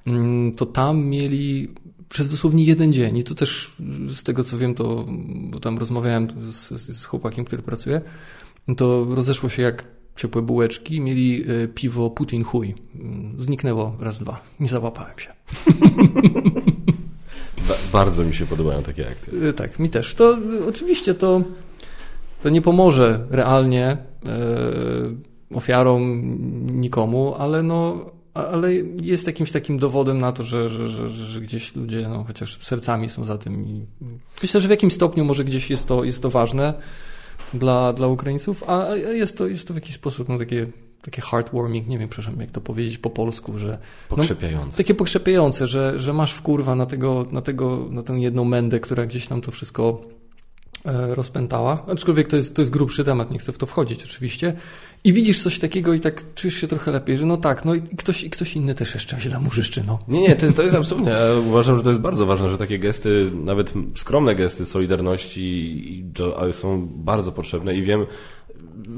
[0.07, 1.71] mm, to tam mieli
[2.09, 3.75] przez dosłownie jeden dzień i to też
[4.07, 5.05] z tego co wiem, to
[5.49, 8.01] bo tam rozmawiałem z, z chłopakiem, który pracuje,
[8.77, 9.83] to rozeszło się jak
[10.15, 12.75] ciepłe bułeczki, mieli e, piwo Putin chuj.
[12.95, 14.41] Mm, zniknęło raz, dwa.
[14.59, 15.33] Nie załapałem się.
[17.67, 19.33] Ba bardzo mi się podobają takie akcje.
[19.49, 20.15] E, tak, mi też.
[20.15, 21.41] To oczywiście to,
[22.41, 23.97] to nie pomoże realnie e,
[25.55, 26.21] ofiarom
[26.81, 31.75] nikomu, ale no ale jest jakimś takim dowodem na to, że, że, że, że gdzieś
[31.75, 33.85] ludzie no, chociaż sercami są za tym i
[34.41, 36.73] myślę, że w jakimś stopniu może gdzieś jest to, jest to ważne
[37.53, 40.67] dla, dla Ukraińców, a jest to, jest to w jakiś sposób no, takie,
[41.03, 43.67] takie heartwarming, nie wiem, przepraszam, jak to powiedzieć po polsku, że...
[44.11, 44.67] No, pokrzepiające.
[44.67, 48.45] No, takie pokrzepiające, że, że masz w kurwa na, tego, na, tego, na tę jedną
[48.45, 50.01] mędę, która gdzieś tam to wszystko
[50.85, 51.85] e, rozpętała.
[51.87, 54.53] Aczkolwiek to jest, to jest grubszy temat, nie chcę w to wchodzić oczywiście.
[55.03, 57.81] I widzisz coś takiego i tak czujesz się trochę lepiej, że no tak, no i
[57.81, 59.99] ktoś, i ktoś inny też jeszcze źle mu życzy, no.
[60.07, 61.11] Nie, nie, to, to jest absolutnie.
[61.11, 66.03] Ja uważam, że to jest bardzo ważne, że takie gesty, nawet skromne gesty solidarności
[66.51, 68.05] są bardzo potrzebne i wiem,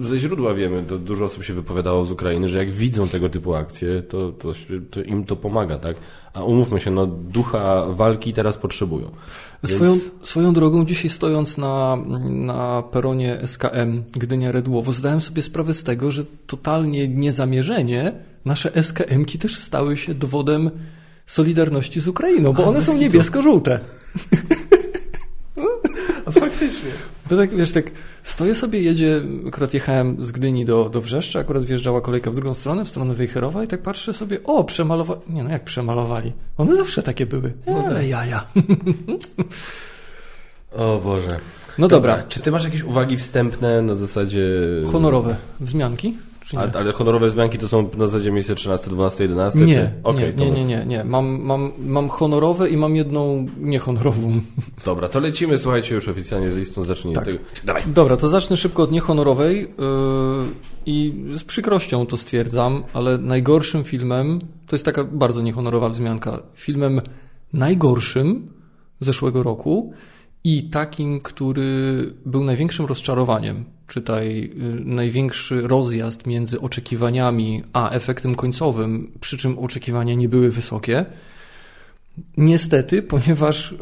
[0.01, 3.55] ze źródła wiemy, to dużo osób się wypowiadało z Ukrainy, że jak widzą tego typu
[3.55, 4.51] akcje, to, to,
[4.91, 5.97] to im to pomaga, tak?
[6.33, 9.11] A umówmy się, no ducha walki teraz potrzebują.
[9.63, 9.75] Więc...
[9.75, 11.97] Swoją, swoją drogą, dzisiaj stojąc na,
[12.29, 18.13] na peronie SKM Gdynia Redłowo, zdałem sobie sprawę z tego, że totalnie niezamierzenie
[18.45, 20.71] nasze SKM-ki też stały się dowodem
[21.25, 23.79] solidarności z Ukrainą, bo A, one są niebiesko-żółte.
[26.25, 26.89] A faktycznie.
[27.29, 27.91] To tak, wiesz, tak
[28.23, 32.53] stoję sobie, jedzie, akurat jechałem z Gdyni do, do Wrzeszcza, akurat wjeżdżała kolejka w drugą
[32.53, 36.75] stronę, w stronę Wejherowa i tak patrzę sobie, o, przemalowali, nie no jak przemalowali, one
[36.75, 38.07] zawsze takie były, no ale tak.
[38.07, 38.45] jaja.
[40.71, 41.39] O Boże.
[41.77, 42.11] No dobra.
[42.11, 42.27] dobra.
[42.29, 44.49] Czy ty masz jakieś uwagi wstępne na zasadzie...
[44.91, 46.17] Honorowe, wzmianki?
[46.53, 49.59] A, ale honorowe wzmianki to są na zasadzie miejsce 13, 12, 11?
[49.59, 51.03] Nie, okay, nie, nie, nie, nie, nie.
[51.03, 54.41] Mam, mam, mam honorowe i mam jedną niehonorową.
[54.85, 57.25] Dobra, to lecimy, słuchajcie, już oficjalnie z listą zacznij tak.
[57.25, 57.39] tego.
[57.63, 57.83] Dawaj.
[57.87, 59.67] Dobra, to zacznę szybko od niehonorowej yy,
[60.85, 67.01] i z przykrością to stwierdzam, ale najgorszym filmem, to jest taka bardzo niehonorowa wzmianka, filmem
[67.53, 68.53] najgorszym
[68.99, 69.93] zeszłego roku
[70.43, 79.11] i takim, który był największym rozczarowaniem, czytaj y, największy rozjazd między oczekiwaniami a efektem końcowym,
[79.19, 81.05] przy czym oczekiwania nie były wysokie.
[82.37, 83.75] Niestety, ponieważ y,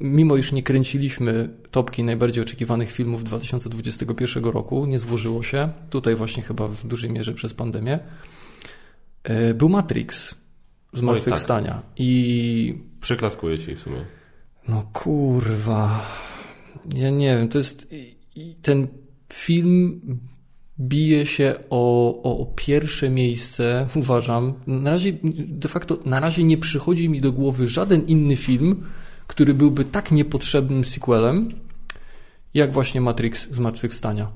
[0.00, 6.42] mimo iż nie kręciliśmy topki najbardziej oczekiwanych filmów 2021 roku, nie złożyło się, tutaj właśnie
[6.42, 7.98] chyba w dużej mierze przez pandemię,
[9.30, 10.34] y, był Matrix
[10.92, 11.72] zmartwychwstania.
[11.72, 11.84] Tak.
[11.96, 12.78] I...
[13.00, 14.04] Przyklaskuję ci w sumie.
[14.68, 16.06] No kurwa.
[16.94, 17.94] Ja nie wiem, to jest.
[18.62, 18.88] Ten
[19.32, 20.00] film
[20.80, 24.54] bije się o, o, o, pierwsze miejsce, uważam.
[24.66, 25.12] Na razie,
[25.48, 28.84] de facto, na razie nie przychodzi mi do głowy żaden inny film,
[29.26, 31.48] który byłby tak niepotrzebnym sequelem,
[32.54, 34.30] jak właśnie Matrix Zmartwychwstania.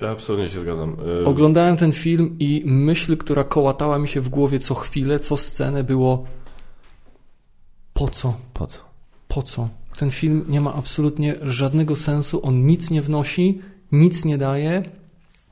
[0.00, 0.96] Ja absolutnie się zgadzam.
[1.22, 5.36] Y, Oglądałem ten film i myśl, która kołatała mi się w głowie co chwilę, co
[5.36, 6.26] scenę było
[7.94, 8.36] po co?
[8.54, 8.78] Po co?
[9.28, 9.68] po co?
[9.98, 13.60] Ten film nie ma absolutnie żadnego sensu, on nic nie wnosi,
[13.92, 14.82] nic nie daje,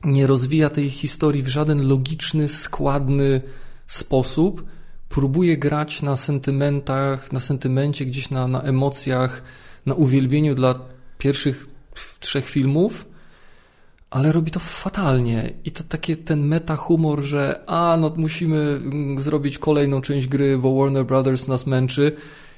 [0.03, 3.41] nie rozwija tej historii w żaden logiczny, składny
[3.87, 4.63] sposób.
[5.09, 9.43] Próbuje grać na sentymentach, na sentymencie, gdzieś na, na emocjach,
[9.85, 10.75] na uwielbieniu dla
[11.17, 11.67] pierwszych
[12.19, 13.05] trzech filmów,
[14.09, 15.53] ale robi to fatalnie.
[15.65, 20.57] I to takie ten meta humor, że a, no musimy mm, zrobić kolejną część gry,
[20.57, 22.11] bo Warner Brothers nas męczy.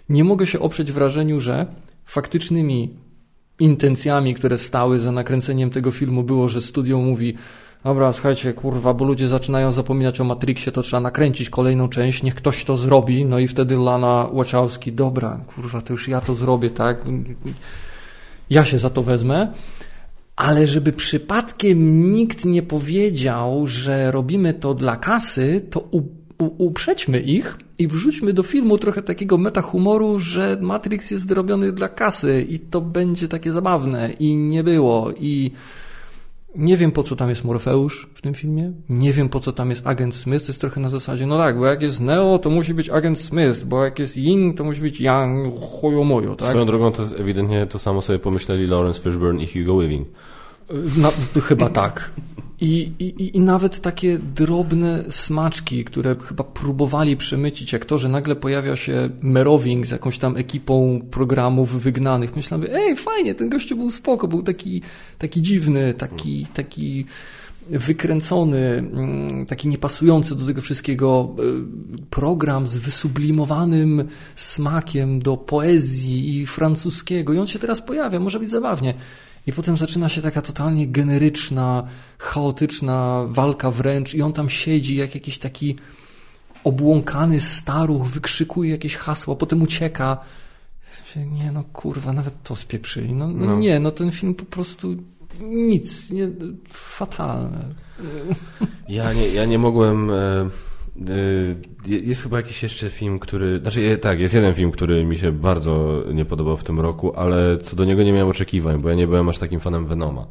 [0.09, 1.65] Nie mogę się oprzeć wrażeniu, że
[2.05, 2.95] faktycznymi
[3.59, 7.35] intencjami, które stały za nakręceniem tego filmu było, że studio mówi
[7.83, 12.35] dobra, słuchajcie, kurwa, bo ludzie zaczynają zapominać o Matrixie, to trzeba nakręcić kolejną część, niech
[12.35, 16.69] ktoś to zrobi, no i wtedy Lana Wachowski, dobra, kurwa, to już ja to zrobię,
[16.69, 17.05] tak?
[18.49, 19.53] Ja się za to wezmę.
[20.35, 26.01] Ale żeby przypadkiem nikt nie powiedział, że robimy to dla kasy, to u,
[26.39, 32.45] uprzedźmy ich i wrzućmy do filmu trochę takiego metahumoru, że Matrix jest zrobiony dla kasy
[32.49, 35.51] i to będzie takie zabawne i nie było i
[36.55, 39.69] nie wiem po co tam jest Morfeusz w tym filmie, nie wiem po co tam
[39.69, 42.49] jest agent Smith, to jest trochę na zasadzie, no tak, bo jak jest Neo, to
[42.49, 46.49] musi być agent Smith, bo jak jest Ying, to musi być Yang, chojo mojo, tak?
[46.49, 50.07] Swoją drogą to jest ewidentnie to samo sobie pomyśleli Lawrence Fishburne i Hugo Weaving.
[50.97, 52.11] Na, chyba tak.
[52.61, 58.35] I, i, I nawet takie drobne smaczki, które chyba próbowali przemycić, jak to, że nagle
[58.35, 62.35] pojawia się Merowing z jakąś tam ekipą programów wygnanych.
[62.35, 64.81] Myślałem, ej, fajnie, ten gościu był spoko, był taki,
[65.17, 67.05] taki dziwny, taki, taki
[67.69, 71.41] wykręcony, mm, taki niepasujący do tego wszystkiego e,
[72.09, 74.03] program z wysublimowanym
[74.35, 77.33] smakiem do poezji i francuskiego.
[77.33, 78.93] I on się teraz pojawia, może być zabawnie.
[79.47, 81.83] I potem zaczyna się taka totalnie generyczna,
[82.17, 85.75] chaotyczna walka wręcz i on tam siedzi jak jakiś taki
[86.63, 90.17] obłąkany staruch, wykrzykuje jakieś hasło, potem ucieka.
[91.15, 93.13] Nie no kurwa, nawet to spieprzyli.
[93.13, 93.59] No, no, no.
[93.59, 94.95] nie, no ten film po prostu
[95.41, 96.29] nic, nie,
[96.69, 97.65] fatalne.
[98.89, 100.11] Ja nie, ja nie mogłem...
[100.11, 100.49] E
[101.87, 103.59] jest chyba jakiś jeszcze film, który.
[103.59, 107.57] Znaczy, tak, jest jeden film, który mi się bardzo nie podobał w tym roku, ale
[107.57, 110.27] co do niego nie miałem oczekiwań, bo ja nie byłem aż takim fanem Venoma.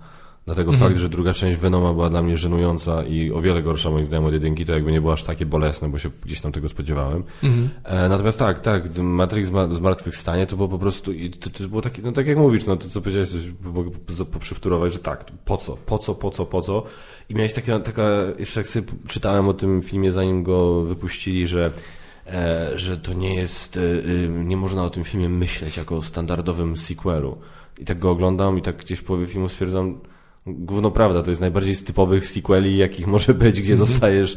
[0.47, 0.91] Dlatego mhm.
[0.91, 4.27] fakt, że druga część Venoma była dla mnie żenująca i o wiele gorsza moim zdaniem
[4.27, 7.25] od jedynki, to jakby nie było aż takie bolesne, bo się gdzieś tam tego spodziewałem.
[7.43, 7.71] Mhm.
[7.85, 12.13] E, natomiast tak, tak, Matrix Zmartwychwstanie to było po prostu, to, to było takie, no
[12.13, 13.31] tak jak mówisz, no to co powiedziałeś,
[13.61, 13.91] mogę
[14.33, 16.83] poprzyfturować, że tak, po co, po co, po co, po co.
[17.29, 21.71] I miałeś taka, taka jeszcze jak sobie czytałem o tym filmie, zanim go wypuścili, że
[22.27, 26.77] e, że to nie jest, e, nie można o tym filmie myśleć jako o standardowym
[26.77, 27.39] sequelu.
[27.79, 30.01] I tak go oglądam i tak gdzieś w połowie filmu stwierdzam,
[30.47, 33.89] Główno prawda, to jest najbardziej z typowych sequeli, jakich może być, gdzie mhm.
[33.89, 34.37] dostajesz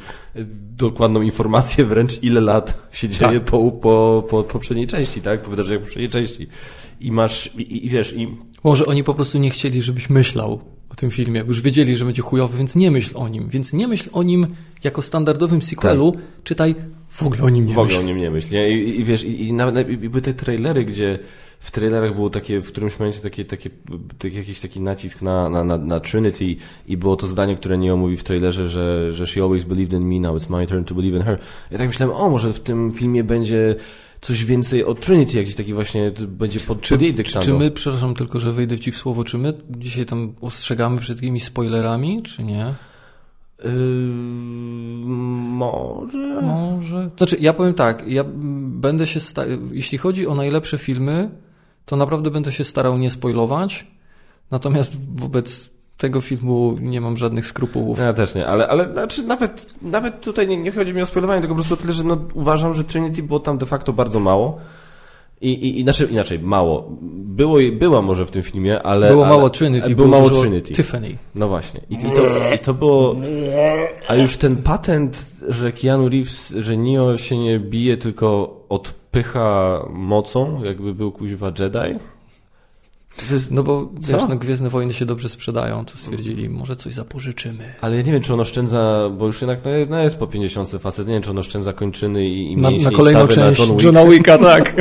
[0.77, 3.43] dokładną informację wręcz ile lat się dzieje tak.
[3.43, 5.41] po, po, po poprzedniej części, tak?
[5.41, 6.47] Po wydarzeniach poprzedniej części.
[6.99, 8.27] I masz, i, i wiesz, i...
[8.63, 11.43] Może oni po prostu nie chcieli, żebyś myślał o tym filmie.
[11.47, 13.49] Już wiedzieli, że będzie chujowy, więc nie myśl o nim.
[13.49, 14.47] Więc nie myśl o nim
[14.83, 16.21] jako standardowym sequelu, tak.
[16.43, 16.75] czytaj
[17.09, 17.75] w ogóle o nim nie myśl.
[17.75, 18.53] W ogóle o nim nie myśl.
[18.53, 18.69] Nie?
[18.69, 21.19] I, I, wiesz, i, i nawet i były te trailery, gdzie
[21.59, 23.69] w trailerach było takie, w którymś momencie takie, takie,
[24.17, 26.55] taki, jakiś taki nacisk na, na, na, na Trinity
[26.87, 30.07] i było to zdanie, które nie omówi w trailerze, że, że she always believed in
[30.07, 31.39] me, now it's my turn to believe in her.
[31.71, 33.75] Ja tak myślałem, o, może w tym filmie będzie
[34.21, 37.45] coś więcej o Trinity, jakiś taki właśnie będzie pod, czy, pod jej dyktando.
[37.45, 41.17] Czy my, przepraszam tylko, że wejdę Ci w słowo, czy my dzisiaj tam ostrzegamy przed
[41.17, 42.75] takimi spoilerami, czy nie?
[43.63, 43.71] Yy,
[45.49, 46.41] może.
[46.41, 47.09] Może.
[47.17, 48.23] Znaczy, ja powiem tak, ja
[48.67, 51.29] będę się, sta- jeśli chodzi o najlepsze filmy,
[51.89, 53.87] to naprawdę będę się starał nie spoilować.
[54.51, 57.99] Natomiast wobec tego filmu nie mam żadnych skrupułów.
[57.99, 61.41] Ja też nie, ale, ale znaczy nawet, nawet tutaj nie, nie chodzi mi o spoilowanie,
[61.41, 64.57] tylko po prostu tyle, że no, uważam, że Trinity było tam de facto bardzo mało.
[65.41, 66.87] I, i, inaczej, inaczej, mało.
[67.11, 69.09] Było, była może w tym filmie, ale...
[69.09, 69.95] Było ale, mało Trinity.
[69.95, 70.73] Było mało Trinity.
[70.73, 71.17] Tiffany.
[71.35, 71.81] No właśnie.
[71.89, 73.15] I, i, to, I to było...
[74.07, 78.59] A już ten patent, że Keanu Reeves, że Neo się nie bije, tylko
[79.09, 81.99] odpycha mocą, jakby był kuźwa Jedi...
[83.31, 84.13] Jest, no bo co?
[84.13, 87.73] wiesz, no Gwiezdne Wojny się dobrze sprzedają, to stwierdzili, może coś zapożyczymy.
[87.81, 91.07] Ale ja nie wiem, czy on oszczędza, bo już jednak no, jest po 50 facet,
[91.07, 94.05] nie wiem, czy on oszczędza kończyny i, i Na, na kolejną część na John Johna
[94.05, 94.75] Wicka, tak.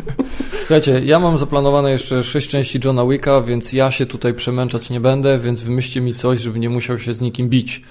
[0.64, 5.00] Słuchajcie, ja mam zaplanowane jeszcze sześć części Johna Wicka, więc ja się tutaj przemęczać nie
[5.00, 7.82] będę, więc wymyślcie mi coś, żeby nie musiał się z nikim bić.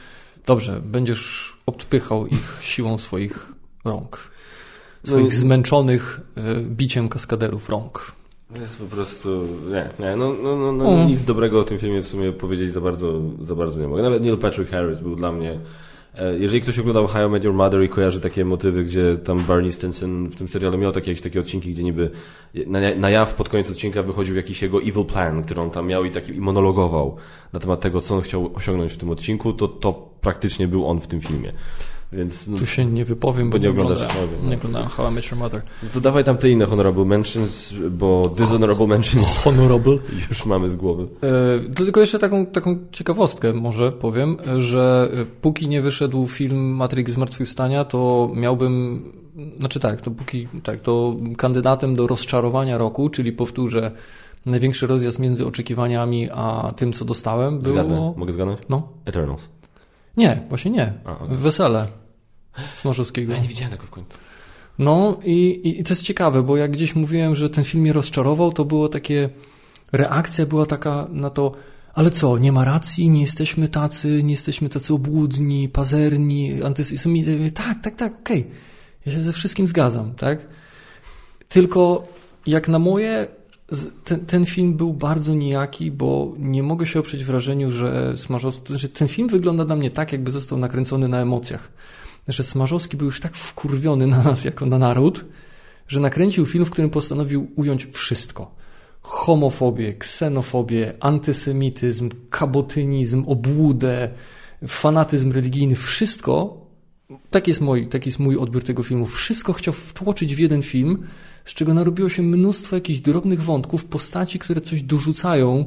[0.45, 3.54] Dobrze, będziesz odpychał ich siłą swoich
[3.86, 4.37] rąk.
[5.04, 8.18] Swoich no zmęczonych y, biciem kaskaderów rąk.
[8.56, 11.08] Jest po prostu, nie, nie, no, no, no, no mm.
[11.08, 14.04] nic dobrego o tym filmie w sumie powiedzieć za bardzo, za bardzo nie mogę.
[14.04, 15.60] Nawet Neil Patrick Harris był dla mnie,
[16.16, 19.40] e, jeżeli ktoś oglądał How I Met Your Mother i kojarzy takie motywy, gdzie tam
[19.40, 22.10] Barney Stinson w tym serialu miał takie, jakieś takie odcinki, gdzie niby
[22.68, 26.06] na, na jaw pod koniec odcinka wychodził jakiś jego evil plan, który on tam miał
[26.06, 27.16] i taki i monologował
[27.54, 31.00] na temat tego, co on chciał osiągnąć w tym odcinku, to, to praktycznie był on
[31.02, 31.54] w tym filmie.
[32.13, 34.50] Więc no, Tu się nie wypowiem, Bo nie oglądasz no.
[34.50, 35.62] Nie oglądałem How I Met Your Mother.
[35.84, 39.98] no to dawaj tam te inne honorable mentions, bo dishonorable mentions Honorable.
[40.30, 41.08] już mamy z głowy.
[41.24, 47.86] E, Tylko jeszcze taką, taką ciekawostkę może powiem, że póki nie wyszedł film Matrix Zmartwychwstania,
[47.86, 49.04] to miałbym,
[49.60, 53.91] znaczy tak, to póki, tak, to kandydatem do rozczarowania roku, czyli powtórzę,
[54.46, 57.74] największy rozjazd między oczekiwaniami a tym, co dostałem, było...
[57.76, 58.13] Zgadnę.
[58.17, 58.60] Mogę zgadnąć?
[58.70, 59.41] No, Eternals.
[60.18, 60.94] Nie, właśnie nie.
[61.06, 61.38] A, okej.
[61.38, 61.88] Wesele
[62.76, 63.34] Smarzowskiego.
[63.34, 64.18] Ja nie widziałem tego w końcu.
[64.80, 67.94] No i, i, i to jest ciekawe, bo jak gdzieś mówiłem, że ten film mnie
[67.94, 69.30] rozczarował, to było takie,
[69.92, 71.52] reakcja była taka na to,
[71.94, 77.52] ale co, nie ma racji, nie jesteśmy tacy, nie jesteśmy tacy obłudni, pazerni, antysemici.
[77.52, 78.48] Tak, tak, tak, okej.
[79.06, 80.48] Ja się ze wszystkim zgadzam, tak?
[81.50, 82.08] Tylko
[82.48, 83.28] jak na moje,
[84.04, 88.90] ten, ten film był bardzo nijaki, bo nie mogę się oprzeć wrażeniu, że Smarzowski, znaczy
[88.90, 91.72] ten film wygląda dla mnie tak, jakby został nakręcony na emocjach.
[92.28, 95.26] Że Smarzowski był już tak wkurwiony na nas jako na naród,
[95.88, 98.56] że nakręcił film, w którym postanowił ująć wszystko.
[99.02, 104.10] Homofobię, ksenofobię, antysemityzm, kabotynizm, obłudę,
[104.68, 106.67] fanatyzm religijny, wszystko
[107.30, 109.06] tak jest, mój, tak jest mój odbiór tego filmu.
[109.06, 111.08] Wszystko chciał wtłoczyć w jeden film,
[111.46, 115.65] z czego narobiło się mnóstwo jakichś drobnych wątków, postaci, które coś dorzucają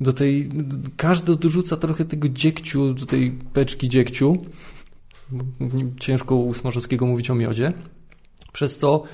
[0.00, 0.48] do tej...
[0.96, 4.44] Każdy dorzuca trochę tego dziegciu, do tej beczki dziegciu.
[5.30, 5.44] Bo
[6.00, 7.72] Ciężko u Smarzowskiego mówić o miodzie.
[8.52, 9.04] Przez to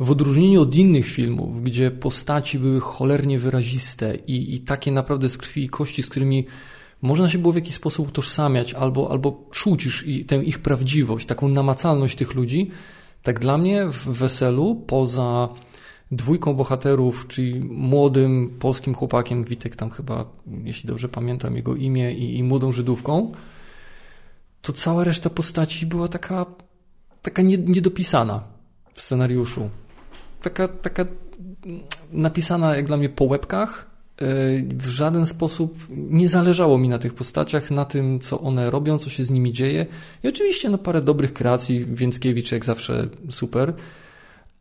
[0.00, 5.38] w odróżnieniu od innych filmów, gdzie postaci były cholernie wyraziste i, i takie naprawdę z
[5.38, 6.46] krwi i kości, z którymi
[7.02, 11.26] można się było w jakiś sposób utożsamiać albo, albo czuć już i tę ich prawdziwość,
[11.26, 12.70] taką namacalność tych ludzi,
[13.22, 15.48] tak dla mnie w Weselu, poza
[16.10, 20.24] dwójką bohaterów, czyli młodym polskim chłopakiem, Witek tam chyba,
[20.64, 23.32] jeśli dobrze pamiętam jego imię, i, i młodą Żydówką,
[24.62, 26.46] to cała reszta postaci była taka,
[27.22, 28.42] taka nie, niedopisana
[28.94, 29.70] w scenariuszu.
[30.42, 31.06] Taka, taka
[32.12, 33.93] napisana jak dla mnie po łebkach.
[34.20, 38.98] Yy, W żaden sposób nie zależało mi na tych postaciach, na tym, co one robią,
[38.98, 39.86] co się z nimi dzieje.
[40.22, 43.74] I oczywiście no, parę dobrych kreacji, Więckiewicz jak zawsze super,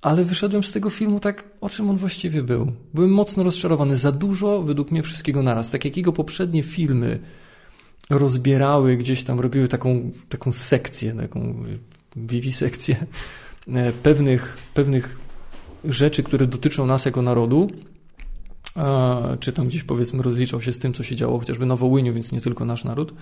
[0.02, 2.72] ale wyszedłem z tego filmu tak, o czym on właściwie był.
[2.94, 3.98] Byłem mocno rozczarowany.
[3.98, 5.72] Za dużo według mnie wszystkiego naraz.
[5.72, 7.20] Tak jak jego poprzednie filmy
[8.10, 11.64] rozbierały, gdzieś tam robiły taką, taką sekcję, taką
[12.16, 12.96] wiwisekcję
[13.68, 15.18] e, pewnych, pewnych
[15.86, 17.70] rzeczy, które dotyczą nas jako narodu,
[19.40, 22.32] czy tam gdzieś powiedzmy rozliczał się z tym, co się działo chociażby na Wołyniu, więc
[22.32, 23.14] nie tylko nasz naród.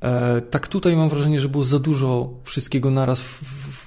[0.00, 3.24] E, tak tutaj mam wrażenie, że było za dużo wszystkiego naraz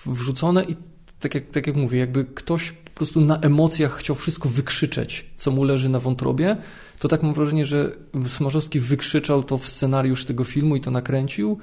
[0.06, 0.76] wrzucone i
[1.20, 5.52] tak jak, tak jak mówię, jakby ktoś po prostu na emocjach chciał wszystko wykrzyczeć, co
[5.52, 6.58] mu leży na wątrobie,
[7.00, 7.92] to tak mam wrażenie, że
[8.28, 11.58] Smarzowski wykrzyczał to w scenariusz tego filmu i to nakręcił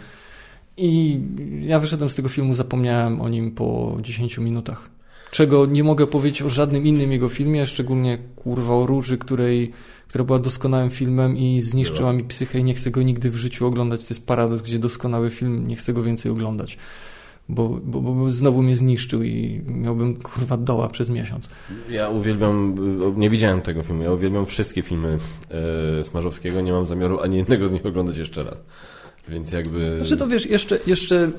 [0.77, 1.21] i
[1.63, 4.91] ja wyszedłem z tego filmu, zapomniałem o nim po 10 minutach.
[5.31, 9.73] Czego nie mogę powiedzieć o żadnym innym jego filmie, szczególnie kurwa o Róży, której,
[10.09, 13.67] która była doskonałym filmem i zniszczyła mi psychę i nie chcę go nigdy w życiu
[13.67, 14.01] oglądać.
[14.01, 16.79] To jest paradoks, gdzie doskonały film, nie chcę go więcej oglądać.
[17.49, 21.49] Bo, bo, bo znowu mnie zniszczył i miałbym kurwa doła przez miesiąc.
[21.91, 22.77] Ja uwielbiam,
[23.17, 25.19] nie widziałem tego filmu, ja uwielbiam wszystkie filmy
[26.01, 28.63] e, Smarzowskiego, nie mam zamiaru ani jednego z nich oglądać jeszcze raz.
[29.29, 29.97] Więc jakby...
[29.99, 31.31] Znaczy to wiesz, jeszcze, jeszcze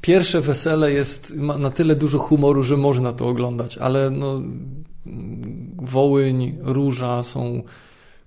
[0.00, 4.42] pierwsze wesele jest, ma na tyle dużo humoru, że można to oglądać, ale no
[5.76, 7.62] Wołyń, Róża są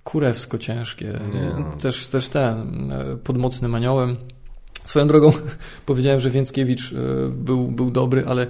[0.04, 1.20] kurewsko ciężkie.
[1.34, 1.76] No.
[1.76, 4.16] Też, też ten, e, pod mocnym aniołem.
[4.84, 5.32] Swoją drogą
[5.86, 6.96] powiedziałem, że Więckiewicz e,
[7.28, 8.46] był, był dobry, ale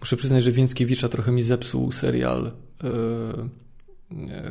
[0.00, 2.52] muszę przyznać, że Więckiewicza trochę mi zepsuł serial
[2.84, 2.90] e,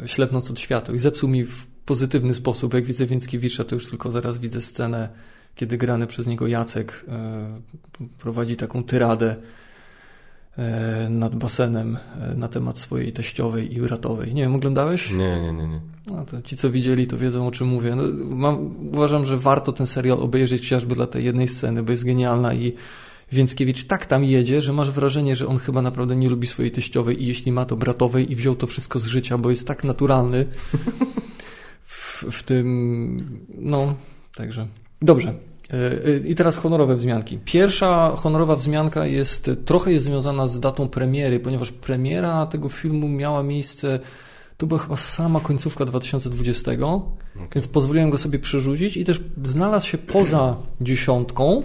[0.05, 2.73] Ślepnąc od światła i zepsuł mi w pozytywny sposób.
[2.73, 5.09] Jak widzę Więckiewicza, to już tylko zaraz widzę scenę,
[5.55, 7.61] kiedy grany przez niego Jacek e,
[8.19, 9.35] prowadzi taką tyradę
[10.57, 14.33] e, nad basenem e, na temat swojej teściowej i bratowej.
[14.33, 15.11] Nie wiem, oglądałeś?
[15.11, 15.81] Nie, nie, nie, nie.
[16.11, 17.95] No to ci, co widzieli, to wiedzą, o czym mówię.
[17.95, 18.03] No,
[18.35, 22.53] mam, uważam, że warto ten serial obejrzeć chociażby dla tej jednej sceny, bo jest genialna
[22.53, 22.73] i
[23.31, 27.23] Więckiewicz tak tam jedzie, że masz wrażenie, że on chyba naprawdę nie lubi swojej teściowej
[27.23, 30.45] i jeśli ma to bratowej i wziął to wszystko z życia, bo jest tak naturalny
[31.89, 33.95] w, w tym, no,
[34.35, 34.67] także.
[35.01, 35.33] Dobrze.
[35.73, 37.39] E, I teraz honorowe wzmianki.
[37.45, 43.43] Pierwsza honorowa wzmianka jest, trochę jest związana z datą premiery, ponieważ premiera tego filmu miała
[43.43, 43.99] miejsce,
[44.57, 46.71] to była chyba sama końcówka 2020,
[47.55, 51.63] więc pozwoliłem go sobie przerzucić i też znalazł się poza dziesiątką,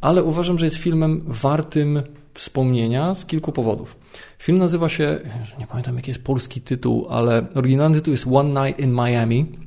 [0.00, 2.02] ale uważam, że jest filmem wartym
[2.34, 3.96] wspomnienia z kilku powodów.
[4.38, 5.20] Film nazywa się,
[5.58, 9.65] nie pamiętam jaki jest polski tytuł, ale oryginalny tytuł jest One Night in Miami.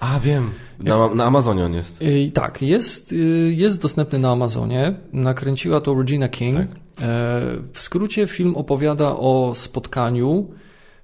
[0.00, 0.50] A, wiem.
[0.78, 2.02] Na, na Amazonie on jest.
[2.02, 3.16] I tak, jest, y,
[3.56, 4.94] jest dostępny na Amazonie.
[5.12, 6.56] Nakręciła to Regina King.
[6.56, 6.68] Tak.
[6.68, 7.40] E,
[7.72, 10.50] W skrócie film opowiada o spotkaniu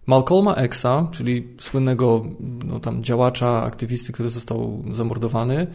[0.06, 2.24] Malcolma Xa, czyli słynnego
[2.64, 5.66] no, tam działacza, aktywisty, który został zamordowany,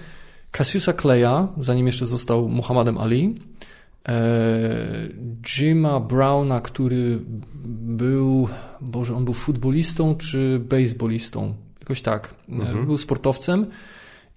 [0.52, 3.40] Cassiusa Claya, zanim jeszcze został Muhammadem Ali,
[4.08, 4.20] e,
[5.44, 7.20] Jima Browna, który
[7.80, 8.48] był,
[8.82, 11.54] Boże, on był futbolistą czy baseballistą?
[11.82, 12.36] Jakoś tak.
[12.50, 13.66] E, Był sportowcem.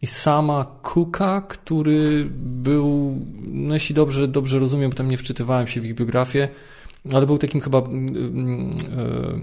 [0.02, 5.80] I sama Cooka, który był, no jeśli dobrze, dobrze rozumiem, bo tam nie wczytywałem się
[5.80, 6.48] w ich biografię,
[7.12, 8.70] ale był takim chyba mm, mm,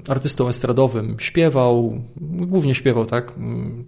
[0.07, 1.15] e, artystą estradowym.
[1.19, 3.33] Śpiewał, głównie śpiewał, tak?
[3.37, 3.85] Mm,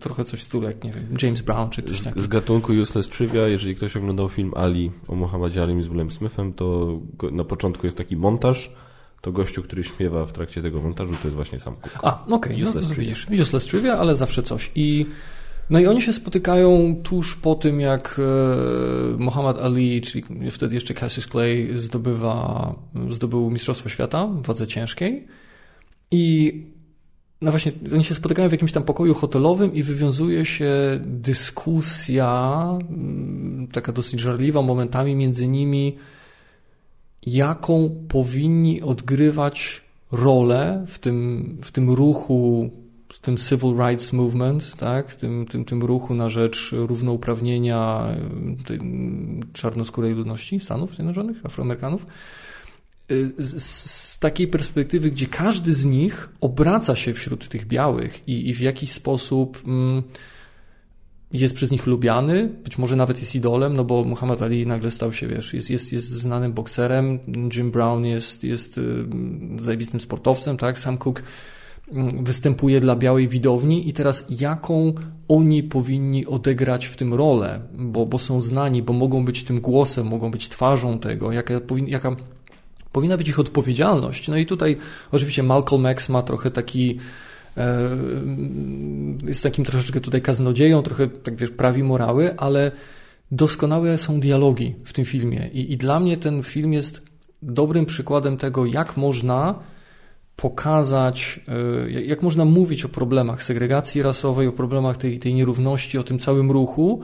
[0.00, 2.20] Trochę coś w stylu jak, nie wiem, James Brown czy ktoś Z, taki.
[2.20, 6.52] z gatunku Useless Trivia, jeżeli ktoś oglądał film Ali o Muhammadzie Alim z Willem Smithem,
[6.52, 6.98] to
[7.32, 8.72] na początku jest taki montaż,
[9.20, 11.98] to gościu, który śpiewa w trakcie tego montażu, to jest właśnie sam Cook.
[12.02, 13.14] A, okej, no, Useless no trivia.
[13.14, 14.70] widzisz, useless trivia, ale zawsze coś.
[14.74, 15.06] I,
[15.70, 18.20] no i oni się spotykają tuż po tym, jak
[19.14, 22.74] e, Muhammad Ali, czyli wtedy jeszcze Cassius Clay, zdobywa,
[23.10, 25.26] zdobył Mistrzostwo Świata w wadze ciężkiej.
[26.10, 26.52] I
[27.40, 30.72] no właśnie, oni się spotykają w jakimś tam pokoju hotelowym i wywiązuje się
[31.04, 32.62] dyskusja,
[33.72, 35.96] taka dosyć żarliwa momentami między nimi,
[37.26, 42.70] jaką powinni odgrywać rolę w tym, w tym ruchu,
[43.12, 45.14] w tym civil rights movement, tak?
[45.14, 48.06] tym, tym, tym ruchu na rzecz równouprawnienia
[48.66, 48.80] tej
[49.52, 52.06] czarnoskórej ludności Stanów Zjednoczonych, Afroamerykanów.
[53.10, 58.48] Y, Z, z takiej perspektywy, gdzie każdy z nich obraca się wśród tych białych i,
[58.48, 60.02] i w jakiś sposób mm,
[61.32, 65.12] jest przez nich lubiany, być może nawet jest idolem, no bo Muhammad Ali nagle stał
[65.12, 67.18] się, wiesz, jest, jest, jest znanym bokserem,
[67.54, 68.82] Jim Brown jest, jest y,
[69.58, 71.22] zajebistym sportowcem, tak, Sam Cooke
[71.92, 74.92] mm, występuje dla białej widowni i teraz jaką
[75.28, 80.06] oni powinni odegrać w tym rolę, bo, bo są znani, bo mogą być tym głosem,
[80.06, 81.54] mogą być twarzą tego, jaka,
[81.86, 82.16] jaka
[82.92, 84.28] powinna być ich odpowiedzialność.
[84.28, 84.76] No i tutaj
[85.12, 86.98] oczywiście Malcolm X ma trochę taki
[89.26, 92.72] jest takim troszeczkę tutaj kaznodzieją, trochę tak wiesz, prawi morały, ale
[93.30, 95.50] doskonałe są dialogi w tym filmie.
[95.52, 97.02] I, i dla mnie ten film jest
[97.42, 99.54] dobrym przykładem tego, jak można
[100.36, 105.98] pokazać, e, jak- jak można mówić o problemach segregacji rasowej, o problemach tej, tej nierówności,
[105.98, 107.00] o tym całym ruchu,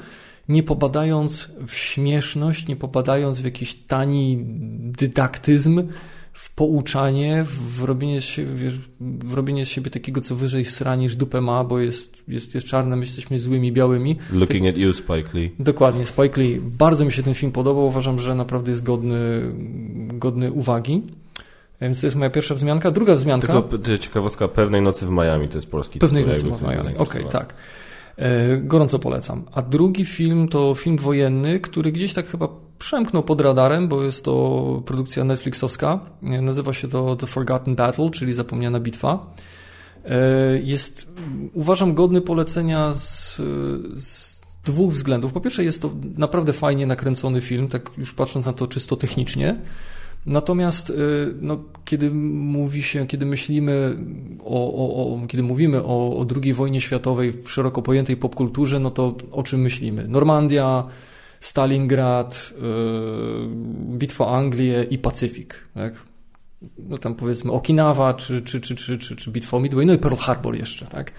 [0.49, 4.45] nie popadając w śmieszność, nie popadając w jakiś tani
[4.99, 5.83] dydaktyzm,
[6.33, 10.97] w pouczanie, w robienie z siebie, wiesz, w robienie z siebie takiego, co wyżej sra
[10.97, 14.17] niż dupę ma, bo jest, jest, jest czarne, my jesteśmy złymi, białymi.
[14.33, 15.51] Looking at you, Spike Lee.
[15.59, 16.61] Dokładnie, Spike Lee.
[16.61, 17.87] Bardzo mi się ten film podobał.
[17.87, 19.43] Uważam, że naprawdę jest godny,
[20.13, 21.03] godny uwagi.
[21.81, 22.91] Więc to jest moja pierwsza wzmianka.
[22.91, 23.63] Druga wzmianka.
[23.63, 26.79] Tylko ciekawostka Pewnej Nocy w Miami, to jest polski Pewnej tytuł, nocy w Miami.
[26.81, 27.31] Okej, zainteresowało.
[27.31, 27.55] tak.
[28.17, 29.45] E, Gorąco polecam.
[29.53, 32.49] A drugi film to film wojenny, który gdzieś tak chyba
[32.83, 36.01] przemknął pod radarem, bo jest to produkcja Netflixowska.
[36.23, 39.27] E, Nazywa się to The Forgotten Battle, czyli Zapomniana Bitwa.
[40.05, 40.19] E,
[40.63, 41.07] Jest,
[41.55, 43.37] uważam, godny polecenia z,
[43.97, 45.33] z dwóch względów.
[45.33, 49.57] Po pierwsze, jest to naprawdę fajnie nakręcony film, tak już patrząc na to czysto technicznie.
[50.27, 50.95] Natomiast y,
[51.41, 53.97] no, kiedy mówi się, kiedy myślimy
[54.45, 58.91] o, o, o kiedy mówimy o, o II wojnie światowej w szeroko pojętej popkulturze, no
[58.91, 60.09] to o czym myślimy?
[60.09, 60.85] Normandia,
[61.43, 65.95] Stalingrad, y, Bitwa Anglię i Pacyfik, tak?
[66.79, 69.99] No tam powiedzmy Okinawa, czy, czy, czy, czy, czy, czy Bitwa o Midway, no i
[69.99, 71.13] Pearl Harbor jeszcze, tak?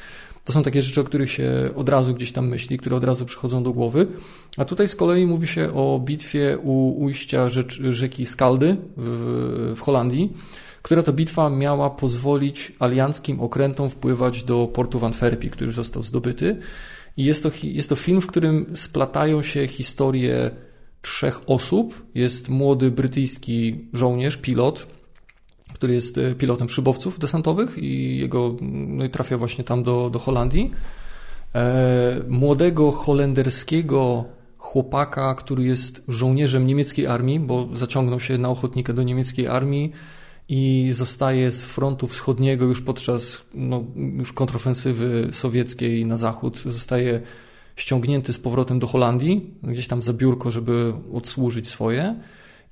[0.45, 3.25] To są takie rzeczy, o których się od razu gdzieś tam myśli, które od razu
[3.25, 4.07] przychodzą do głowy.
[4.57, 7.49] A tutaj z kolei mówi się o bitwie u ujścia
[7.89, 10.33] rzeki Skaldy w, w Holandii,
[10.81, 16.59] która to bitwa miała pozwolić alianckim okrętom wpływać do portu w Antwerpii, który został zdobyty.
[17.17, 20.51] I jest to, jest to film, w którym splatają się historie
[21.01, 22.05] trzech osób.
[22.15, 24.87] Jest młody brytyjski żołnierz, pilot,
[25.73, 30.19] który jest e, pilotem szybowców desantowych i jego no i trafia właśnie tam do, do
[30.19, 30.71] Holandii.
[31.55, 34.25] E, młodego holenderskiego
[34.57, 39.91] chłopaka, który jest żołnierzem niemieckiej armii, bo zaciągnął się na ochotnika do niemieckiej armii
[40.49, 47.21] i zostaje z frontu wschodniego już podczas no, już kontrofensywy sowieckiej na zachód, zostaje
[47.75, 52.15] ściągnięty z powrotem do Holandii, gdzieś tam za biurko, żeby odsłużyć swoje.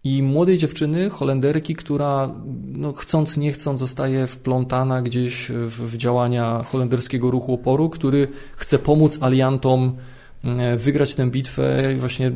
[0.03, 6.63] I młodej dziewczyny, Holenderki, która no, chcąc nie chcąc zostaje wplątana gdzieś w, w działania
[6.63, 9.97] holenderskiego ruchu oporu, który chce pomóc aliantom
[10.77, 12.31] wygrać tę bitwę i właśnie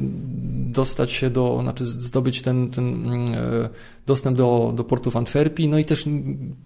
[0.69, 3.69] dostać się do, znaczy zdobyć ten, ten e,
[4.05, 6.05] dostęp do, do portu w Antwerpii, no i też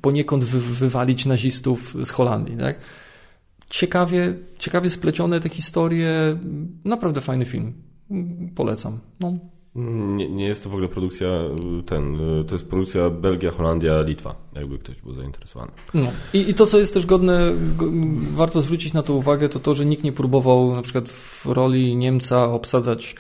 [0.02, 2.80] poniekąd wy, wywalić nazistów z Holandii, tak?
[3.70, 6.38] ciekawie, ciekawie splecione te historie.
[6.86, 7.74] Naprawdę fajny film.
[8.56, 9.00] Polecam.
[9.20, 9.38] No.
[9.76, 14.02] Nie, nie jest to w ogóle produkcja y, ten, y, to jest produkcja Belgia, Holandia,
[14.02, 15.72] Litwa, jakby ktoś był zainteresowany.
[15.94, 16.08] No.
[16.34, 17.86] I, I to, co jest też godne, go,
[18.36, 21.96] warto zwrócić na to uwagę, to to, że nikt nie próbował na przykład w roli
[21.96, 23.16] Niemca obsadzać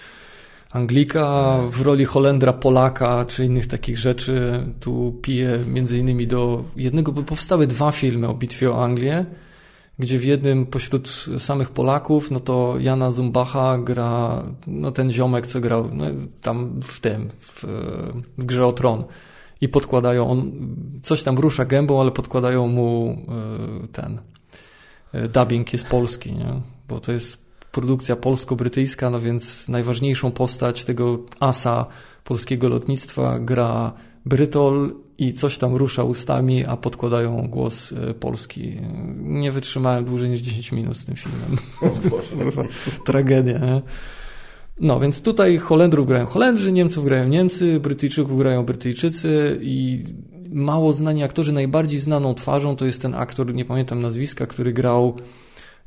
[0.71, 4.65] Anglika, w roli Holendra Polaka, czy innych takich rzeczy.
[4.79, 9.25] Tu piję między innymi do jednego, bo powstały dwa filmy o bitwie o Anglię
[9.99, 15.59] gdzie w jednym pośród samych Polaków, no to Jana Zumbacha gra, no ten ziomek, co
[15.59, 16.05] grał no,
[16.41, 17.63] tam w tym, w,
[18.37, 19.03] w grze o tron.
[19.61, 20.51] I podkładają, on
[21.03, 23.17] coś tam rusza gębą, ale podkładają mu
[23.83, 24.19] e, ten
[25.13, 26.61] e, dubbing jest polski, nie?
[26.87, 31.85] bo to jest produkcja polsko-brytyjska, no więc najważniejszą postać tego asa
[32.23, 33.93] polskiego lotnictwa gra
[34.25, 38.77] Brytol i coś tam rusza ustami, a podkładają głos e, polski.
[39.17, 41.57] Nie wytrzymałem dłużej niż 10 minut z tym filmem.
[43.05, 43.59] Tragedia.
[43.59, 43.81] Nie?
[44.79, 50.03] No, więc tutaj Holendrów grają Holendrzy, Niemców grają Niemcy, Brytyjczyków grają Brytyjczycy i
[50.49, 51.51] mało znani aktorzy.
[51.51, 55.17] Najbardziej znaną twarzą to jest ten aktor, nie pamiętam nazwiska, który grał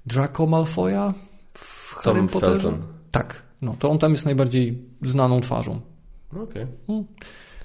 [0.06, 1.14] Draco Malfoya
[1.54, 2.60] w Harry Tom Potterze.
[2.60, 2.82] Felton.
[3.10, 5.80] Tak, no to on tam jest najbardziej znaną twarzą.
[6.30, 6.66] Okej.
[6.86, 7.04] Okay.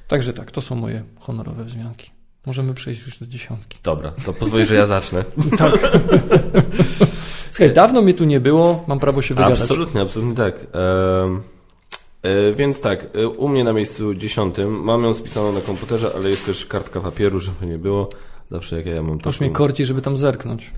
[0.07, 2.11] Także tak, to są moje honorowe wzmianki.
[2.45, 3.77] Możemy przejść już do dziesiątki.
[3.83, 5.23] Dobra, to pozwól, że ja zacznę.
[5.57, 5.99] tak.
[7.51, 9.61] Słuchaj, dawno mnie tu nie było, mam prawo się wygadać.
[9.61, 10.67] Absolutnie, absolutnie tak.
[12.23, 16.29] E, więc tak, e, u mnie na miejscu dziesiątym, mam ją spisaną na komputerze, ale
[16.29, 18.09] jest też kartka papieru, żeby nie było.
[18.51, 19.29] Zawsze jak ja mam to.
[19.29, 20.71] Aż mnie korci, żeby tam zerknąć.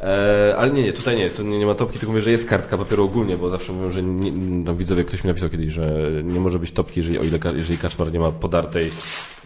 [0.00, 2.48] E, ale nie, nie, tutaj nie, tu nie, nie ma topki, tylko mówię, że jest
[2.48, 6.10] kartka papieru ogólnie, bo zawsze mówią, że nie, no, widzowie, ktoś mi napisał kiedyś, że
[6.24, 8.90] nie może być topki, jeżeli, o ile, jeżeli kaczmar nie ma podartej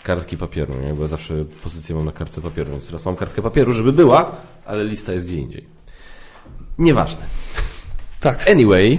[0.03, 0.95] kartki papieru, nie?
[0.95, 4.37] bo zawsze pozycję mam na kartce papieru, więc teraz mam kartkę papieru, żeby była,
[4.67, 5.65] ale lista jest gdzie indziej.
[6.79, 7.23] Nieważne.
[8.21, 8.51] Tak.
[8.51, 8.99] Anyway,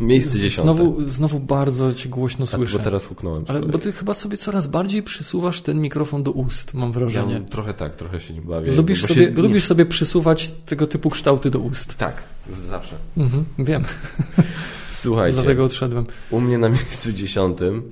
[0.00, 0.74] Miejsce dziesiąte.
[0.74, 2.72] Znowu, znowu bardzo cię głośno słyszę.
[2.72, 3.44] Tak, bo teraz huknąłem.
[3.48, 7.34] Ale bo ty chyba sobie coraz bardziej przysuwasz ten mikrofon do ust, mam wrażenie.
[7.34, 8.72] Ja trochę tak, trochę się nie bawię.
[8.72, 9.30] Lubisz, sobie, się...
[9.30, 11.96] lubisz sobie przysuwać tego typu kształty do ust.
[11.96, 12.96] Tak, zawsze.
[13.16, 13.84] Mhm, wiem.
[14.92, 15.34] Słuchajcie.
[15.34, 16.06] Dlatego odszedłem.
[16.30, 17.90] U mnie na miejscu dziesiątym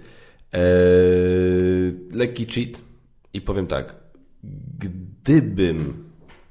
[0.52, 0.60] ee,
[2.12, 2.82] lekki cheat
[3.34, 3.94] i powiem tak.
[4.78, 6.04] Gdybym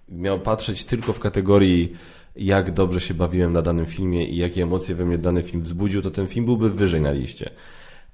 [0.10, 1.96] miał patrzeć tylko w kategorii
[2.36, 6.02] jak dobrze się bawiłem na danym filmie i jakie emocje we mnie dany film wzbudził,
[6.02, 7.50] to ten film byłby wyżej na liście.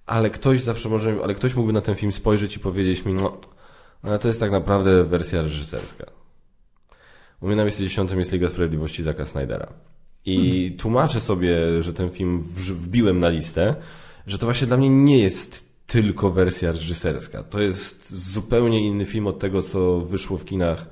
[0.06, 3.38] Ale ktoś zawsze może, ale ktoś mógłby na ten film spojrzeć i powiedzieć mi, no,
[4.02, 6.06] ale to jest tak naprawdę wersja reżyserska.
[7.42, 9.74] U mnie na miejscu dziesiątym jest Liga Sprawiedliwości Zaka Snydera.
[10.26, 10.80] I mhm.
[10.80, 13.76] tłumaczę sobie, że ten film wbiłem na listę,
[14.28, 17.44] że to właśnie dla mnie nie jest tylko wersja reżyserska.
[17.44, 20.90] To jest zupełnie inny film od tego, co wyszło w kinach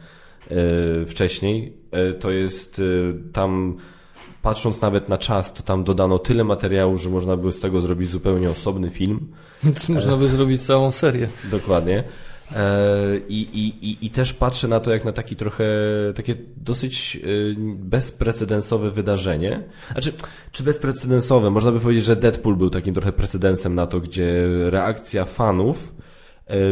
[1.08, 1.74] wcześniej.
[1.91, 3.78] E, to jest e, tam,
[4.41, 8.10] patrząc nawet na czas, to tam dodano tyle materiału, że można by z tego zrobić
[8.10, 9.28] zupełnie osobny film.
[9.89, 11.28] Można by zrobić całą serię.
[11.52, 12.04] Dokładnie.
[13.30, 15.66] I, i, i, I też patrzę na to jak na taki trochę,
[16.16, 17.20] takie dosyć
[17.76, 19.64] bezprecedensowe wydarzenie.
[19.91, 20.14] Znaczy,
[20.52, 21.50] czy bezprecedensowe?
[21.50, 26.05] Można by powiedzieć, że Deadpool był takim trochę precedensem na to, gdzie reakcja fanów E,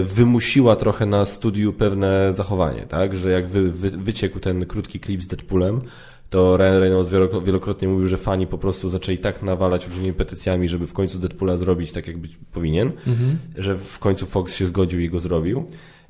[0.04, 3.16] wymusiła trochę na studiu pewne zachowanie, tak?
[3.16, 5.82] Że jak wy, wy, wyciekł ten krótki klip z Deadpoolem,
[6.34, 7.10] to Ryan Reynolds
[7.46, 11.58] wielokrotnie mówił, że fani po prostu zaczęli tak nawalać różnymi petycjami, żeby w końcu Deadpoola
[11.58, 13.38] zrobić tak, jak być powinien, mhm.
[13.56, 15.66] że w końcu Fox się zgodził i go zrobił.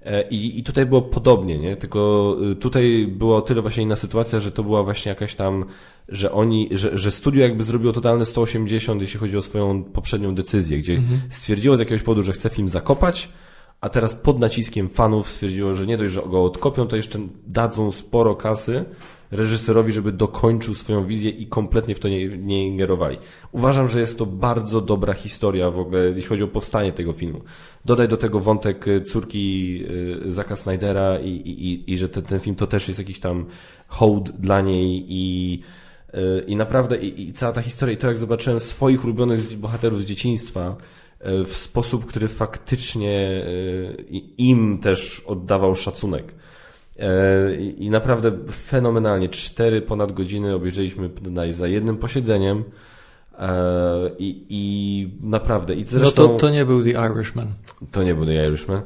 [0.05, 1.75] E, I, I tutaj było podobnie, nie?
[1.75, 5.65] Tylko y, tutaj była o tyle właśnie inna sytuacja, że to była właśnie jakaś tam,
[6.09, 10.79] że oni, że, że studio jakby zrobiło totalne 180, jeśli chodzi o swoją poprzednią decyzję,
[10.79, 11.21] gdzie mhm.
[11.29, 13.29] stwierdziło z jakiegoś powodu, że chce film zakopać,
[13.83, 17.91] a teraz pod naciskiem fanów stwierdziło, że nie dość, że go odkopią, to jeszcze dadzą
[17.91, 18.85] sporo kasy
[19.31, 23.17] reżyserowi, żeby dokończył swoją wizję i kompletnie w to nie, nie ingerowali.
[23.51, 27.41] Uważam, że jest to bardzo dobra historia w ogóle, jeśli chodzi o powstanie tego filmu.
[27.85, 29.79] Dodaj do tego wątek y, córki
[30.25, 33.45] y, Zaka Snydera i, i, i że ten, ten film to też jest jakiś tam
[33.87, 35.59] hołd dla niej i
[36.13, 40.01] y, i naprawdę, i, i cała ta historia, i to jak zobaczyłem swoich ulubionych bohaterów
[40.01, 40.75] z dzieciństwa,
[41.45, 43.45] w sposób, który faktycznie
[44.11, 46.33] e, im też oddawał szacunek.
[46.99, 49.29] E, I naprawdę fenomenalnie.
[49.29, 51.09] Cztery ponad godziny obejrzeliśmy
[51.51, 52.63] za jednym posiedzeniem.
[54.19, 55.73] I, i naprawdę.
[55.73, 57.47] I zresztą, no to, to nie był The Irishman.
[57.91, 58.81] To nie był The Irishman.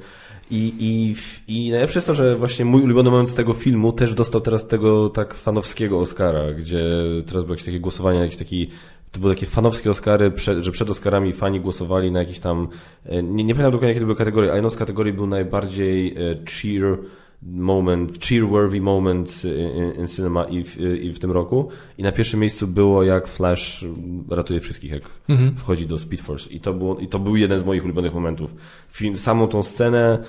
[0.52, 1.16] I, i,
[1.56, 4.68] I najlepsze jest to, że właśnie mój ulubiony moment z tego filmu też dostał teraz
[4.68, 6.86] tego tak fanowskiego Oscara, gdzie
[7.26, 8.70] teraz było jakieś takie głosowanie, jakiś taki
[9.12, 10.32] to były takie fanowskie Oscary,
[10.62, 12.68] że przed Oscarami fani głosowali na jakieś tam,
[13.06, 16.16] e, nie, nie pamiętam dokładnie jakie to były kategorie, ale jedną z kategorii był najbardziej
[16.18, 16.98] e, cheer
[17.42, 21.70] moment, cheer-worthy moment in, in cinema i w, i w tym roku.
[21.98, 23.86] I na pierwszym miejscu było jak Flash
[24.30, 25.56] ratuje wszystkich, jak mhm.
[25.56, 26.50] wchodzi do Speed Force.
[26.50, 28.56] I to, było, I to był jeden z moich ulubionych momentów.
[28.90, 30.24] Film, samą tą scenę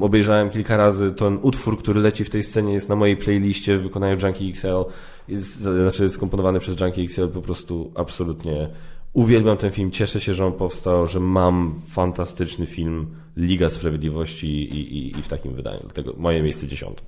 [0.00, 1.12] obejrzałem kilka razy.
[1.12, 4.84] Ten utwór, który leci w tej scenie jest na mojej playliście w wykonaniu Junkie XL.
[5.28, 8.68] Jest, znaczy skomponowany przez Junkie XL po prostu absolutnie
[9.14, 13.06] Uwielbiam ten film, cieszę się, że on powstał, że mam fantastyczny film
[13.36, 15.80] Liga Sprawiedliwości i, i, i w takim wydaniu.
[15.80, 17.02] Dlatego moje miejsce dziesiąte.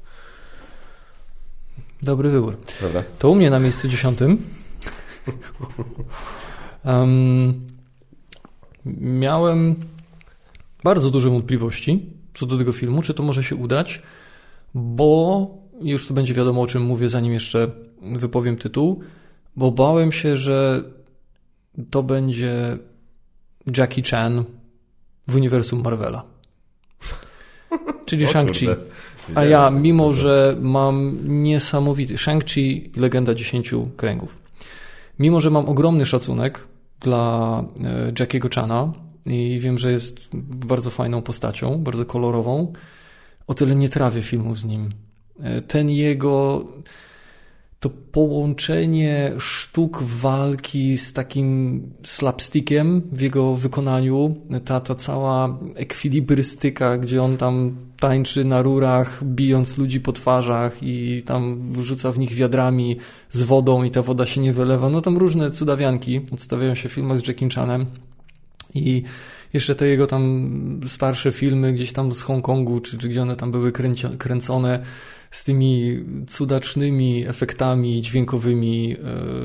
[2.02, 2.56] Dobry wybór.
[2.78, 3.02] Prawda?
[3.18, 4.42] To u mnie na miejscu dziesiątym
[6.84, 7.60] um,
[8.96, 9.76] miałem
[10.84, 14.02] bardzo duże wątpliwości co do tego filmu, czy to może się udać,
[14.74, 15.48] bo
[15.80, 17.70] już tu będzie wiadomo o czym mówię, zanim jeszcze
[18.02, 19.00] wypowiem tytuł,
[19.56, 20.84] bo bałem się, że
[21.90, 22.78] to będzie
[23.76, 24.44] Jackie Chan
[25.28, 26.22] w uniwersum Marvela.
[28.06, 28.76] Czyli Shang-Chi.
[29.34, 34.38] A ja, mimo że mam niesamowity Shang-Chi Legenda Dziesięciu Kręgów.
[35.18, 36.66] Mimo, że mam ogromny szacunek
[37.00, 38.92] dla e, Jackiego Chana
[39.26, 42.72] i wiem, że jest bardzo fajną postacią, bardzo kolorową,
[43.46, 44.90] o tyle nie trawię filmów z nim.
[45.42, 46.64] E, ten jego
[47.88, 57.22] to połączenie sztuk walki z takim slapstickiem w jego wykonaniu, ta, ta cała ekwilibrystyka, gdzie
[57.22, 62.96] on tam tańczy na rurach, bijąc ludzi po twarzach i tam wrzuca w nich wiadrami
[63.30, 64.88] z wodą i ta woda się nie wylewa.
[64.88, 67.86] No tam różne cudawianki odstawiają się w filmach z Jackie Chanem
[68.74, 69.02] i
[69.52, 70.50] jeszcze te jego tam
[70.86, 73.72] starsze filmy gdzieś tam z Hongkongu, czy, czy gdzie one tam były
[74.18, 74.80] kręcone,
[75.30, 78.96] z tymi cudacznymi efektami dźwiękowymi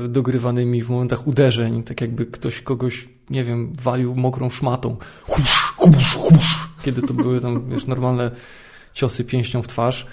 [0.04, 4.96] e, dogrywanymi w momentach uderzeń, tak jakby ktoś kogoś, nie wiem, walił mokrą szmatą.
[5.22, 6.68] Husz, husz, husz.
[6.84, 8.30] Kiedy to były tam, wiesz, normalne
[8.94, 10.06] ciosy pięścią w twarz.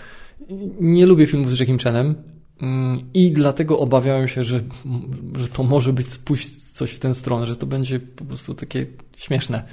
[0.80, 2.16] Nie lubię filmów z Jackiem Chanem
[2.62, 4.62] mm, i dlatego obawiałem się, że,
[5.36, 8.86] że to może być pójść coś w tę stronę, że to będzie po prostu takie
[9.18, 9.64] śmieszne.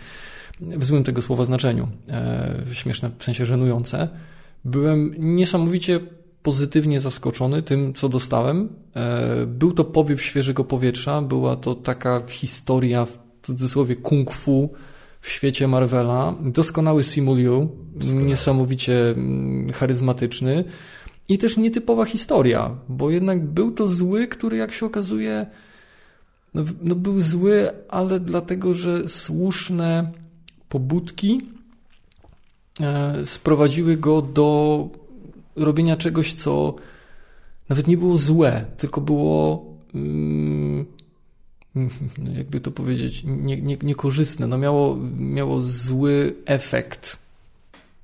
[0.60, 1.88] W złym tego słowa znaczeniu.
[2.08, 4.08] E, śmieszne w sensie żenujące
[4.64, 6.00] byłem niesamowicie
[6.42, 8.68] pozytywnie zaskoczony tym, co dostałem.
[8.94, 14.72] E, był to powiew świeżego powietrza, była to taka historia w cudzysłowie kung fu
[15.20, 16.34] w świecie Marvela.
[16.40, 17.68] Doskonały Simu Liu,
[18.04, 20.64] niesamowicie mm, charyzmatyczny
[21.28, 25.46] i też nietypowa historia, bo jednak był to zły, który jak się okazuje,
[26.54, 30.12] no, no był zły, ale dlatego, że słuszne
[30.68, 31.55] pobudki
[33.24, 34.88] sprowadziły go do
[35.56, 36.74] robienia czegoś, co
[37.68, 39.64] nawet nie było złe, tylko było
[39.94, 40.86] mm,
[42.38, 44.46] jakby to powiedzieć, nie, nie, niekorzystne.
[44.46, 47.18] No miało, miało zły efekt.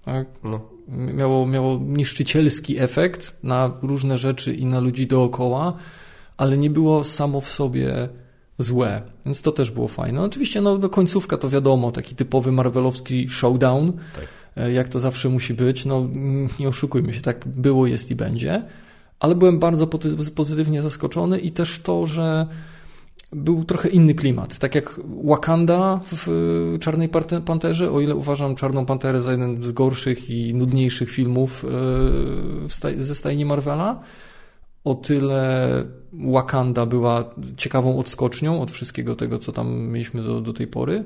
[0.04, 0.26] Tak?
[0.44, 0.60] No.
[0.88, 5.76] Miało, miało niszczycielski efekt na różne rzeczy i na ludzi dookoła,
[6.36, 8.08] ale nie było samo w sobie
[8.58, 9.02] złe.
[9.26, 10.22] Więc to też było fajne.
[10.22, 13.92] Oczywiście no, końcówka to wiadomo, taki typowy marvelowski showdown.
[13.92, 14.41] Tak E,
[14.72, 15.84] jak to zawsze musi być.
[15.84, 16.08] No,
[16.60, 18.62] nie oszukujmy się, tak było, jest i będzie.
[19.20, 19.86] Ale byłem bardzo
[20.34, 22.46] pozytywnie zaskoczony i też to, że
[23.32, 24.58] był trochę inny klimat.
[24.58, 26.28] Tak jak Wakanda w
[26.80, 27.08] Czarnej
[27.44, 31.64] Panterze, o ile uważam Czarną Panterę za jeden z gorszych i nudniejszych filmów
[32.94, 34.00] e, ze stajni Marvela,
[34.84, 37.24] o tyle Wakanda była
[37.56, 41.04] ciekawą odskocznią od wszystkiego tego, co tam mieliśmy do, do tej pory,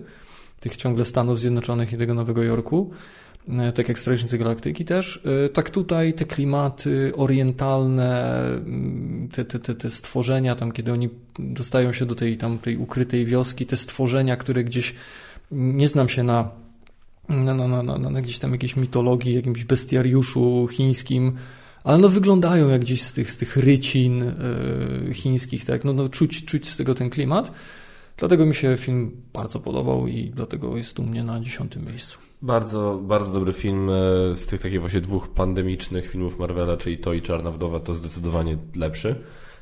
[0.61, 2.91] tych ciągle Stanów Zjednoczonych i tego Nowego Jorku.
[3.49, 5.21] E, tak jak Strażnicy Galaktyki też.
[5.45, 11.09] E, tak tutaj te klimaty orientalne, mm, te, te, te, te stworzenia, tam kiedy oni
[11.39, 14.95] dostają się do tej, tam, tej ukrytej wioski, te stworzenia, które gdzieś,
[15.51, 16.51] nie znam się na,
[17.29, 21.33] na, na, na, na, na gdzieś tam jakiejś mitologii, jakimś bestiariuszu chińskim,
[21.85, 24.25] ale no wyglądają jak gdzieś z tych, z tych rycin
[25.07, 25.85] yy, chińskich, tak?
[25.85, 27.53] No, no czuć, czuć z tego ten klimat.
[28.17, 32.26] Dlatego mi się film bardzo podobał i dlatego jest u mnie na dziesiątym miejscu.
[32.43, 33.93] Bardzo, bardzo dobry film e,
[34.35, 38.59] z tych takich właśnie dwóch pandemicznych filmów Marvela, czyli to i Czarna Wdowa, to zdecydowanie
[38.77, 39.17] lepszy.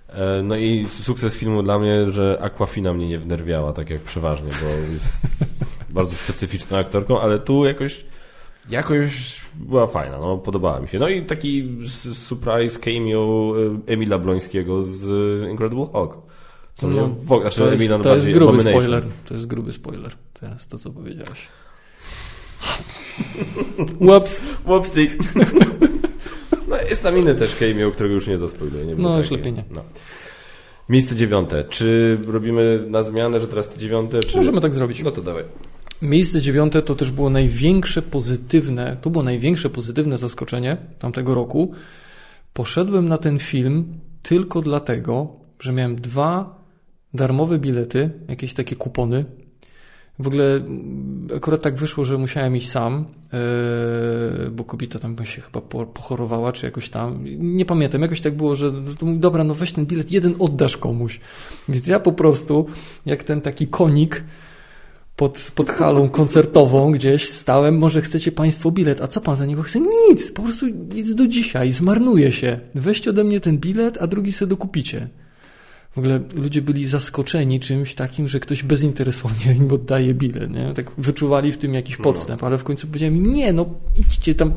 [0.08, 4.50] E, no i sukces filmu dla mnie, że Aquafina mnie nie wnerwiała, tak jak przeważnie,
[4.62, 5.26] bo jest
[5.90, 8.04] bardzo specyficzną aktorką, ale tu jakoś
[8.70, 10.98] jakoś była fajna, no podobała mi się.
[10.98, 11.78] No i taki
[12.12, 13.54] surprise cameo
[13.86, 15.04] e, Emila Blońskiego z
[15.50, 16.16] Incredible Hulk.
[16.74, 19.04] Co no, mnie, w, znaczy to jest, to jest gruby spoiler.
[19.24, 20.12] To jest gruby spoiler.
[20.40, 21.48] Teraz to, co powiedziałeś.
[24.00, 24.44] Whoops.
[24.64, 25.06] Whoopsie.
[26.68, 28.86] No jest tam inny też cameo, którego już nie zaspoiluję.
[28.86, 29.64] Nie no już lepiej nie.
[29.70, 29.82] No.
[30.88, 31.64] Miejsce dziewiąte.
[31.64, 34.20] Czy robimy na zmianę, że teraz to dziewiąte?
[34.20, 34.36] Czy...
[34.36, 35.02] Możemy tak zrobić.
[35.02, 35.44] No to dawaj.
[36.02, 41.72] Miejsce dziewiąte to też było największe pozytywne, to było największe pozytywne zaskoczenie tamtego roku.
[42.52, 45.28] Poszedłem na ten film tylko dlatego,
[45.60, 46.60] że miałem dwa
[47.14, 49.24] darmowe bilety, jakieś takie kupony.
[50.18, 50.60] W ogóle
[51.36, 56.66] akurat tak wyszło, że musiałem iść sam, yy, bo kobieta tam się chyba pochorowała, czy
[56.66, 57.24] jakoś tam.
[57.38, 61.20] Nie pamiętam, jakoś tak było, że no dobra, no weź ten bilet, jeden oddasz komuś.
[61.68, 62.66] Więc ja po prostu,
[63.06, 64.24] jak ten taki konik,
[65.16, 69.62] pod, pod halą koncertową gdzieś stałem, może chcecie Państwo bilet, a co Pan za niego
[69.62, 69.80] chce?
[69.80, 72.60] Nic, po prostu nic do dzisiaj, zmarnuje się.
[72.74, 75.08] Weźcie ode mnie ten bilet, a drugi sobie dokupicie.
[75.94, 80.74] W ogóle ludzie byli zaskoczeni czymś takim, że ktoś bezinteresownie im oddaje bilet, nie?
[80.74, 82.04] Tak wyczuwali w tym jakiś no.
[82.04, 83.66] podstęp, ale w końcu powiedziałem nie, no
[84.00, 84.52] idźcie tam,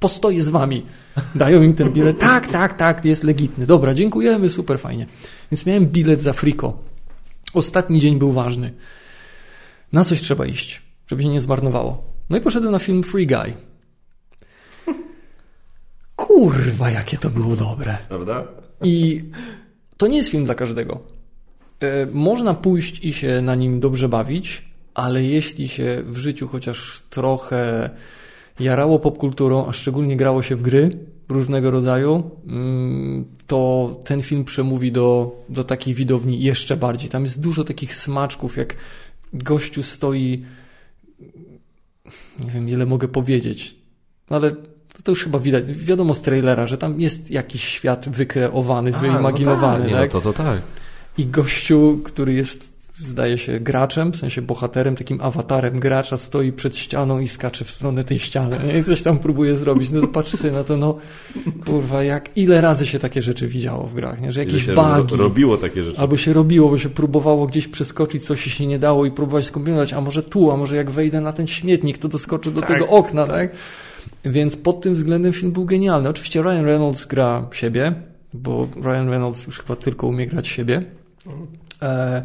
[0.00, 0.86] postoję z wami.
[1.34, 3.66] Dają im ten bilet, tak, tak, tak, jest legitny.
[3.66, 5.06] Dobra, dziękujemy, super fajnie.
[5.52, 6.78] Więc miałem bilet za friko.
[7.54, 8.74] Ostatni dzień był ważny.
[9.92, 12.04] Na coś trzeba iść, żeby się nie zmarnowało.
[12.30, 13.52] No i poszedłem na film Free Guy.
[16.16, 17.98] Kurwa, jakie to było dobre.
[18.08, 18.44] Prawda?
[18.82, 19.24] I
[19.98, 21.00] to nie jest film dla każdego.
[21.80, 27.02] E, można pójść i się na nim dobrze bawić, ale jeśli się w życiu chociaż
[27.10, 27.90] trochę
[28.60, 34.92] jarało popkulturą, a szczególnie grało się w gry różnego rodzaju, mm, to ten film przemówi
[34.92, 37.10] do, do takiej widowni jeszcze bardziej.
[37.10, 38.74] Tam jest dużo takich smaczków, jak
[39.32, 40.44] gościu stoi,
[42.44, 43.76] nie wiem ile mogę powiedzieć,
[44.98, 48.98] no to już chyba widać, wiadomo z trailera, że tam jest jakiś świat wykreowany, A,
[48.98, 49.84] wyimaginowany.
[49.84, 50.14] No tak, tak?
[50.14, 50.62] No to, to tak.
[51.18, 56.76] I gościu, który jest zdaje się graczem, w sensie bohaterem, takim awatarem gracza stoi przed
[56.76, 58.78] ścianą i skacze w stronę tej ściany nie?
[58.78, 59.90] i coś tam próbuje zrobić.
[59.90, 60.96] No to patrz sobie na to, no
[61.66, 64.32] kurwa, jak ile razy się takie rzeczy widziało w grach, nie?
[64.32, 65.16] że jakieś bugi.
[65.16, 65.98] robiło takie rzeczy.
[65.98, 69.92] Albo się robiło, bo się próbowało gdzieś przeskoczyć, coś się nie dało i próbować skombinować,
[69.92, 72.88] a może tu, a może jak wejdę na ten śmietnik, to doskoczę do tak, tego
[72.88, 73.36] okna, tak.
[73.36, 73.58] tak?
[74.24, 76.08] Więc pod tym względem film był genialny.
[76.08, 77.94] Oczywiście Ryan Reynolds gra siebie,
[78.34, 80.84] bo Ryan Reynolds już chyba tylko umie grać siebie.
[81.82, 82.22] E,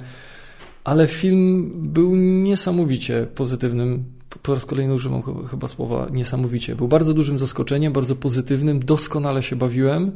[0.83, 4.03] ale film był niesamowicie pozytywnym.
[4.41, 5.21] Po raz kolejny używam
[5.51, 6.75] chyba słowa niesamowicie.
[6.75, 10.11] Był bardzo dużym zaskoczeniem, bardzo pozytywnym, doskonale się bawiłem.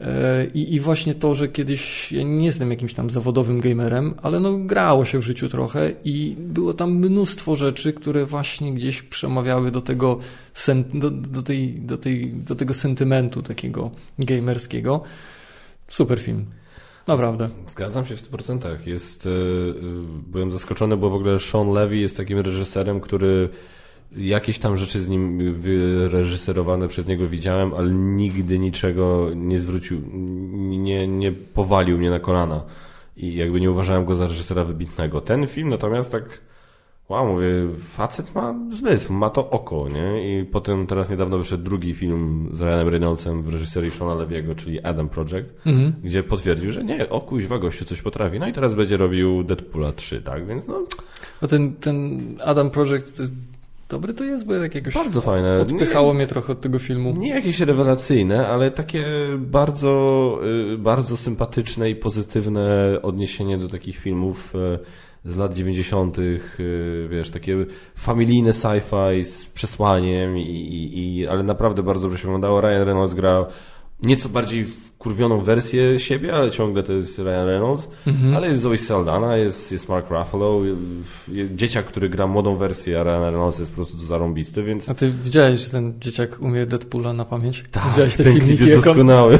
[0.00, 4.40] E, I, I właśnie to, że kiedyś ja nie jestem jakimś tam zawodowym gamerem, ale
[4.40, 9.70] no grało się w życiu trochę i było tam mnóstwo rzeczy, które właśnie gdzieś przemawiały
[9.70, 10.18] do tego,
[10.94, 15.02] do, do, tej, do, tej, do tego sentymentu takiego gamerskiego.
[15.88, 16.46] Super film.
[17.06, 17.48] Naprawdę.
[17.68, 18.86] Zgadzam się w 100%.
[18.86, 19.74] Jest, yy,
[20.26, 23.48] byłem zaskoczony, bo w ogóle Sean Levy jest takim reżyserem, który
[24.16, 30.00] jakieś tam rzeczy z nim wyreżyserowane przez niego widziałem, ale nigdy niczego nie zwrócił,
[30.62, 32.64] nie, nie powalił mnie na kolana.
[33.16, 35.20] I jakby nie uważałem go za reżysera wybitnego.
[35.20, 36.40] Ten film natomiast tak
[37.08, 37.48] wow, mówię,
[37.94, 40.40] facet ma zmysł, ma to oko, nie?
[40.40, 44.80] I potem teraz niedawno wyszedł drugi film z Ryanem Reynoldsem w reżyserii Shona Leviego, czyli
[44.80, 45.92] Adam Project, mhm.
[46.04, 48.38] gdzie potwierdził, że nie, o kuźwa, gościu coś potrafi.
[48.38, 50.46] No i teraz będzie robił Deadpoola 3, tak?
[50.46, 50.86] Więc no...
[51.42, 53.22] no ten, ten Adam Project
[53.94, 55.60] Dobry to jest, bo jakiegoś bardzo fajne.
[55.60, 57.14] Odpychało nie, mnie trochę od tego filmu.
[57.16, 59.06] Nie jakieś rewelacyjne, ale takie
[59.38, 60.38] bardzo,
[60.74, 67.30] y, bardzo sympatyczne i pozytywne odniesienie do takich filmów y, z lat 90., y, wiesz,
[67.30, 72.60] takie familijne sci-fi z przesłaniem, i, i, i, ale naprawdę bardzo dobrze się wyglądało.
[72.60, 73.46] Ryan Reynolds gra
[74.04, 78.36] nieco bardziej wkurwioną wersję siebie, ale ciągle to jest Ryan Reynolds, mhm.
[78.36, 80.60] ale jest Zoe Saldana, jest, jest Mark Ruffalo,
[81.54, 84.88] dzieciak, który gra młodą wersję, a Ryan Reynolds jest po prostu zarąbisty, więc...
[84.88, 87.64] A ty widziałeś, że ten dzieciak umie Deadpoola na pamięć?
[87.70, 88.66] Tak, widziałeś te filmiki?
[88.66, 89.38] jest doskonały.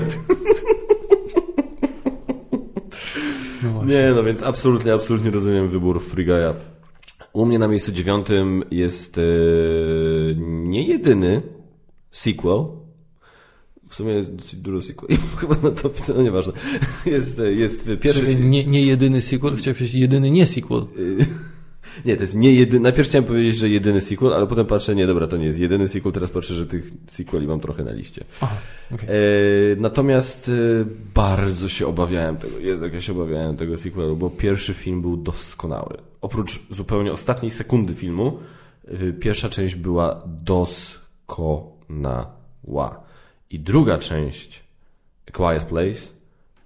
[3.63, 6.55] No nie, no więc absolutnie, absolutnie rozumiem wybór Frigaya.
[7.33, 11.43] U mnie na miejscu dziewiątym jest yy, nie jedyny
[12.11, 12.67] sequel,
[13.95, 16.53] w sumie dużo sequeli, chyba na to no nieważne.
[17.07, 18.37] Jest, jest pierwszy...
[18.37, 20.87] Nie, nie jedyny sequel, chciałem powiedzieć jedyny nie sequel.
[22.05, 22.81] Nie, to jest nie jedyny.
[22.81, 25.89] Najpierw chciałem powiedzieć, że jedyny sequel, ale potem patrzę, nie, dobra, to nie jest jedyny
[25.89, 28.25] sequel, teraz patrzę, że tych sequeli mam trochę na liście.
[28.41, 28.57] Aha,
[28.95, 29.09] okay.
[29.09, 29.13] e,
[29.77, 30.53] natomiast e,
[31.15, 35.17] bardzo się obawiałem tego, jest jak ja się obawiałem tego sequelu, bo pierwszy film był
[35.17, 35.97] doskonały.
[36.21, 38.39] Oprócz zupełnie ostatniej sekundy filmu,
[38.89, 41.65] e, pierwsza część była doskonała.
[43.55, 44.63] I druga część,
[45.27, 46.01] A Quiet Place,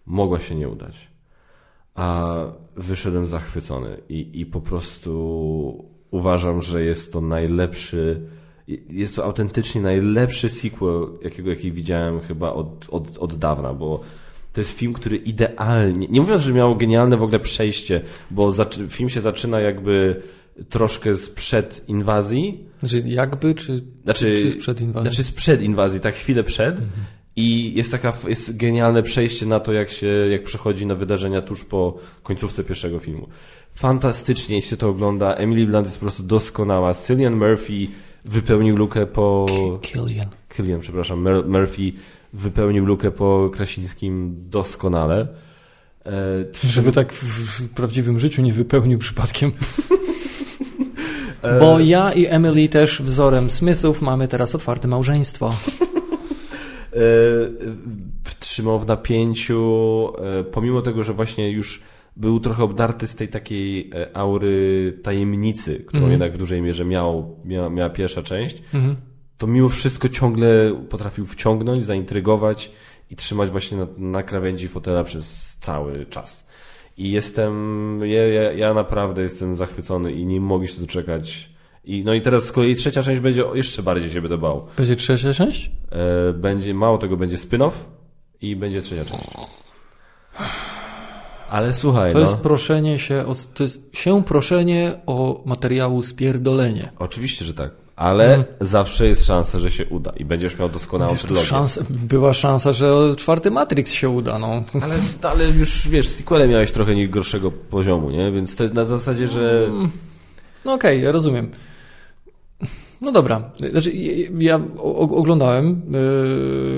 [0.06, 1.08] mogła się nie udać.
[1.94, 2.36] A
[2.76, 8.20] wyszedłem zachwycony i, i po prostu uważam, że jest to najlepszy,
[8.90, 14.00] jest to autentycznie najlepszy sequel, jakiego jaki widziałem chyba od, od, od dawna, bo
[14.52, 18.52] to jest film, który idealnie, nie mówiąc, że miał genialne w ogóle przejście, bo
[18.88, 20.22] film się zaczyna jakby
[20.68, 22.64] troszkę sprzed inwazji.
[22.80, 25.10] Znaczy jakby, czy, Znaczy, czy sprzed inwazji?
[25.10, 26.76] Znaczy sprzed inwazji, tak chwilę przed.
[27.36, 31.64] I jest taka, jest genialne przejście na to, jak się, jak przechodzi na wydarzenia tuż
[31.64, 33.28] po końcówce pierwszego filmu.
[33.74, 35.34] Fantastycznie się to ogląda.
[35.34, 36.94] Emily Blunt jest po prostu doskonała.
[36.94, 37.86] Cillian Murphy
[38.24, 39.46] wypełnił lukę po...
[39.82, 40.28] Killian.
[40.56, 41.92] Killian, przepraszam, Mur- Murphy
[42.32, 45.28] wypełnił lukę po Krasińskim doskonale.
[46.06, 46.12] E,
[46.68, 49.52] Żeby tak w prawdziwym życiu nie wypełnił przypadkiem.
[51.42, 55.54] E, Bo ja i Emily też wzorem Smithów mamy teraz otwarte małżeństwo.
[56.92, 56.98] e,
[58.40, 59.62] trzymał w napięciu,
[60.40, 61.82] e, pomimo tego, że właśnie już
[62.16, 66.10] był trochę obdarty z tej takiej aury tajemnicy, którą Mhm.
[66.12, 68.96] jednak w dużej mierze miał, miała, miała pierwsza część, Mhm.
[69.38, 72.70] to mimo wszystko ciągle potrafił wciągnąć, zaintrygować
[73.10, 76.47] i trzymać właśnie na, na krawędzi fotela przez cały czas.
[76.98, 81.50] I jestem, ja, ja, ja naprawdę jestem zachwycony i nie mogę się doczekać.
[81.84, 84.66] I, no i teraz z kolei trzecia część będzie jeszcze bardziej się będę bał.
[84.76, 85.70] Będzie trzecia część?
[85.92, 87.72] E, będzie, mało tego, będzie spin-off
[88.40, 89.24] i będzie trzecia część.
[91.50, 96.92] Ale słuchaj, To no, jest proszenie się, o, to jest się proszenie o materiału spierdolenie.
[96.98, 97.70] oczywiście, że tak.
[97.98, 101.46] Ale zawsze jest szansa, że się uda i będziesz miał doskonałą trylogię.
[101.46, 104.48] szans, była szansa, że czwarty Matrix się uda, no.
[104.82, 108.32] Ale, ale już wiesz, sequele miałeś trochę nie gorszego poziomu, nie?
[108.32, 109.70] Więc to jest na zasadzie, że.
[110.64, 111.50] No okej, ja rozumiem.
[113.00, 113.92] No dobra, znaczy
[114.38, 114.60] ja-
[115.10, 115.82] oglądałem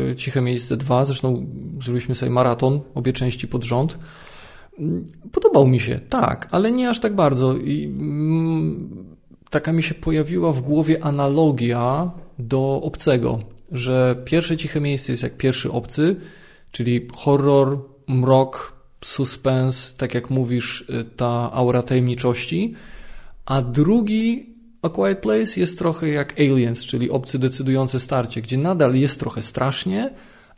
[0.08, 1.46] yy, Ciche Miejsce 2, zresztą
[1.82, 3.98] zrobiliśmy sobie maraton, obie części pod rząd.
[4.78, 7.56] Mm, Podobał mi się, tak, ale nie aż tak bardzo.
[7.56, 9.09] I mm,
[9.50, 13.40] taka mi się pojawiła w głowie analogia do obcego,
[13.72, 16.16] że pierwsze Ciche Miejsce jest jak pierwszy obcy,
[16.72, 22.74] czyli horror, mrok, suspens, tak jak mówisz, y, ta aura tajemniczości.
[23.46, 24.50] A drugi
[24.82, 29.42] A Quiet Place jest trochę jak Aliens, czyli obcy decydujące starcie, gdzie nadal jest trochę
[29.42, 30.10] strasznie,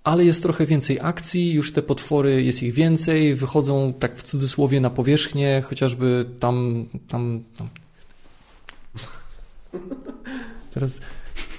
[0.05, 4.81] ale jest trochę więcej akcji, już te potwory jest ich więcej, wychodzą tak w cudzysłowie
[4.81, 7.69] na powierzchnię, chociażby tam, tam, tam.
[10.75, 11.01] Teraz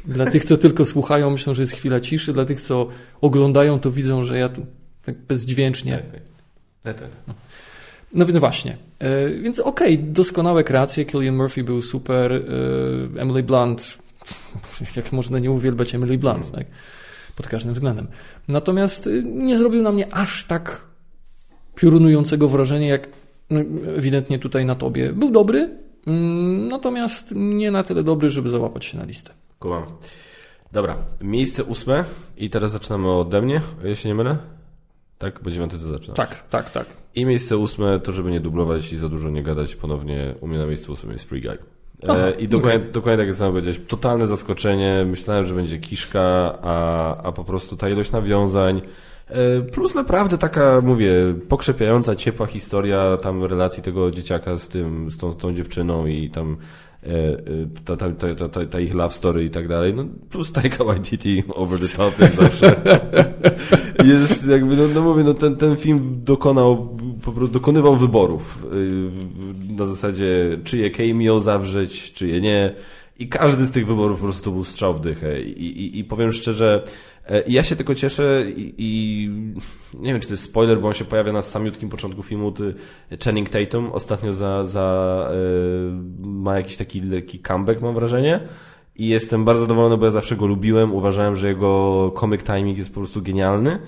[0.06, 2.88] dla tych, co tylko słuchają, myślą, że jest chwila ciszy, dla tych, co
[3.22, 4.66] oglądają, to widzą, że ja tu
[5.06, 6.04] tak bezdźwięcznie
[6.84, 7.00] Tak, tak.
[7.00, 7.10] Tak,
[8.14, 8.78] no więc właśnie.
[9.00, 11.06] E, Więc okej, doskonałe kreacje.
[11.06, 12.32] Killian Murphy był super.
[12.32, 13.98] e, Emily Blunt.
[14.96, 16.66] Jak można nie uwielbiać Emily Blunt, tak?
[17.36, 18.08] Pod każdym względem.
[18.48, 20.82] Natomiast e, nie zrobił na mnie aż tak
[21.76, 23.08] piorunującego wrażenia, jak
[23.50, 23.60] no,
[23.98, 25.14] ewidentnie tutaj na tobie.
[25.14, 25.70] Był dobry,
[26.70, 29.34] natomiast nie na tyle dobry, żeby załapać się na listę.
[29.60, 29.84] Kumam.
[30.72, 32.06] Dobra, miejsce ósme
[32.38, 33.62] i teraz zaczynamy ode mnie,
[33.94, 34.38] się nie mylę.
[35.18, 36.14] Tak, bo dziewiąty to zaczyna.
[36.14, 36.88] Tak, tak, tak.
[37.16, 40.58] I miejsce ósme, to żeby nie dublować i za dużo nie gadać, ponownie u mnie
[40.58, 41.58] na miejscu ósmym jest Free Guy.
[42.08, 46.60] Aha, E, I dokładnie, dokładnie tak jak sam powiedziałeś, totalne zaskoczenie, myślałem, że będzie kiszka,
[46.62, 48.82] a, a po prostu ta ilość nawiązań,
[49.72, 51.14] plus naprawdę taka, mówię,
[51.50, 56.30] pokrzepiająca, ciepła historia tam relacji tego dzieciaka z tym, z tą, z tą dziewczyną i
[56.30, 56.58] tam
[57.04, 57.40] e, e,
[57.86, 61.44] ta, ta, ta, ta, ta, ich love story i tak dalej, no plus Taika Waititi
[61.56, 62.82] over the top jak zawsze.
[64.12, 69.74] jest jakby, no, no mówię, no ten, ten film dokonał, po prostu dokonywał wyborów y,
[69.78, 72.76] na zasadzie czyje cameo zawrzeć, czyje nie.
[73.20, 75.42] I każdy z tych wyborów po prostu był strzał w dychę.
[75.42, 76.84] I, i, i powiem szczerze,
[77.28, 79.30] e, ja się tylko cieszę i, i
[80.00, 82.74] nie wiem, czy to jest spoiler, bo on się pojawia na samiutkim początku filmu, ty,
[83.26, 85.36] Channing Tatum ostatnio za, za e,
[86.20, 88.40] ma jakiś taki lekki comeback, mam wrażenie.
[88.96, 90.94] I jestem bardzo zadowolony, bo ja zawsze go lubiłem.
[90.94, 93.80] Uważałem, że jego comic timing jest po prostu genialny,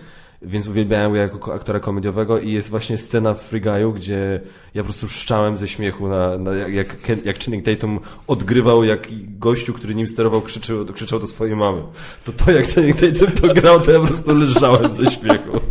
[0.42, 4.42] więc uwielbiałem go jako aktora komediowego i jest właśnie scena w Free Guy'u, gdzie
[4.74, 9.08] ja po prostu szczałem ze śmiechu, na, na jak, jak, Channing Tatum odgrywał, jak
[9.40, 11.82] gościu, który nim sterował, krzyczał, krzyczał do swojej mamy.
[12.24, 15.60] To to, jak Channing Tatum to grał, to ja po prostu leżałem ze śmiechu.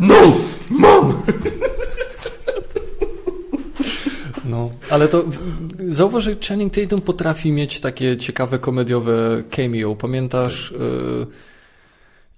[0.00, 0.14] No!
[0.70, 1.22] Mom!
[4.44, 5.24] No, ale to
[5.88, 9.94] zauważ, że Channing Tatum potrafi mieć takie ciekawe komediowe cameo.
[9.94, 11.26] Pamiętasz yy,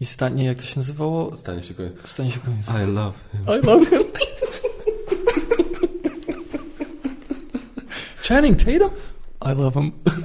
[0.01, 1.37] i stanie, jak to się nazywało?
[1.37, 1.95] Stanie się koniec.
[2.05, 2.69] Stanie się koniec.
[2.69, 3.41] I love him.
[3.47, 4.03] I love him.
[8.29, 8.91] Channing Tatum?
[9.43, 9.93] I love him.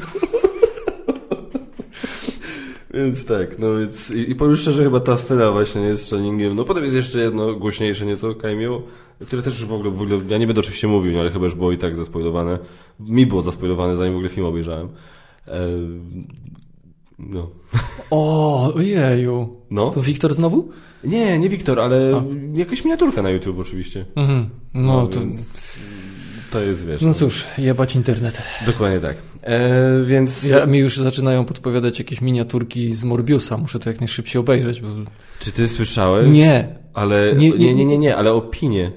[2.93, 6.09] Więc tak, no więc i, i powiem szczerze, chyba ta scena właśnie nie jest z
[6.09, 6.55] Channingiem.
[6.55, 8.81] No potem jest jeszcze jedno głośniejsze nieco cameo,
[9.21, 11.45] które też już w ogóle, w ogóle ja nie będę oczywiście mówił, nie, ale chyba
[11.45, 12.59] już było i tak zaspoilowane.
[12.99, 14.89] Mi było zaspoilowane, zanim w ogóle film obejrzałem.
[17.19, 17.49] No.
[18.11, 19.55] O, ojeju.
[19.71, 19.89] No.
[19.89, 20.69] To Wiktor znowu?
[21.03, 24.05] Nie, nie Wiktor, ale jakaś miniaturka na YouTube oczywiście.
[24.15, 24.49] Mhm.
[24.73, 25.19] No, to...
[25.19, 25.63] więc
[26.51, 27.01] to jest, wiesz...
[27.01, 28.41] No cóż, jebać internet.
[28.65, 29.15] Dokładnie tak.
[29.41, 30.43] E, więc...
[30.43, 33.57] Ja, mi już zaczynają podpowiadać jakieś miniaturki z Morbiusa.
[33.57, 34.87] Muszę to jak najszybciej obejrzeć, bo...
[35.39, 36.31] Czy ty słyszałeś?
[36.31, 36.67] Nie.
[36.93, 37.35] Ale...
[37.35, 38.91] Nie, Nie, nie- nie, nie, ale opinie,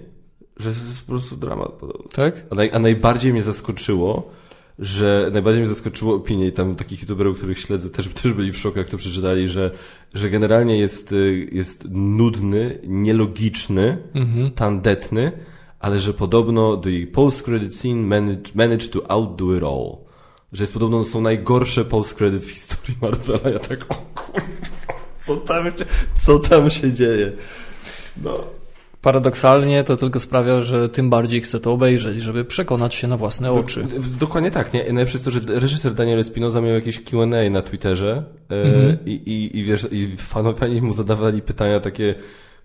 [0.57, 1.71] że to jest po prostu dramat.
[2.13, 2.47] Tak?
[2.51, 4.31] A, naj, a najbardziej mnie zaskoczyło,
[4.79, 8.59] że najbardziej mnie zaskoczyło opinie i tam takich youtuberów, których śledzę, też, też byli w
[8.59, 9.71] szoku, jak to przeczytali, że,
[10.15, 14.51] że generalnie jest, y, jest nudny, nielogiczny, Mhm.
[14.51, 15.33] tandetny,
[15.81, 19.97] ale że podobno the post-credit scene managed, managed to outdo it all.
[20.53, 23.51] Że jest podobno są najgorsze post-credit w historii Marvela.
[23.51, 24.47] Ja tak, o kurwa,
[25.27, 25.73] co tam się,
[26.15, 27.33] co tam się dzieje?
[28.23, 28.45] No.
[29.11, 33.51] Paradoksalnie to tylko sprawia, że tym bardziej chcę to obejrzeć, żeby przekonać się na własne
[33.53, 33.85] oczy.
[33.85, 34.73] Dok- Dokładnie tak.
[34.75, 34.81] Nie?
[34.85, 38.97] Najlepsze jest to, że reżyser Daniel Espinoza miał jakieś Q&A na Twitterze e, Mhm.
[39.07, 42.15] i, i, i wiesz, i fan- fani mu zadawali pytania takie,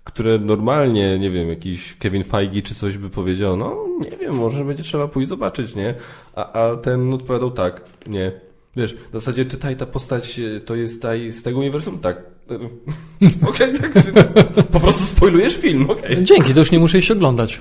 [0.04, 4.66] które normalnie, nie wiem, jakiś Kevin Feige czy coś by powiedział, no nie wiem, może
[4.66, 5.96] będzie trzeba pójść zobaczyć, nie?
[6.36, 8.32] A, a ten odpowiadał tak, nie.
[8.76, 12.00] Wiesz, w zasadzie czytaj ta postać, e, to jest ta z tego uniwersum?
[12.00, 12.18] Tak.
[13.50, 13.92] Okej, tak.
[14.72, 16.24] Po prostu spoilujesz film, okej.
[16.24, 17.60] Dzięki, to już nie muszę iść oglądać.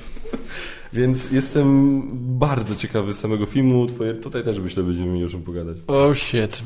[0.93, 2.03] Więc jestem
[2.39, 3.87] bardzo ciekawy samego filmu.
[3.87, 5.77] Twoje, tutaj też myślę, będziemy mieli o czym pogadać.
[5.87, 6.63] Oh shit.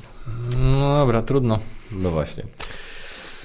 [0.60, 1.58] No dobra, trudno.
[1.92, 2.42] No właśnie.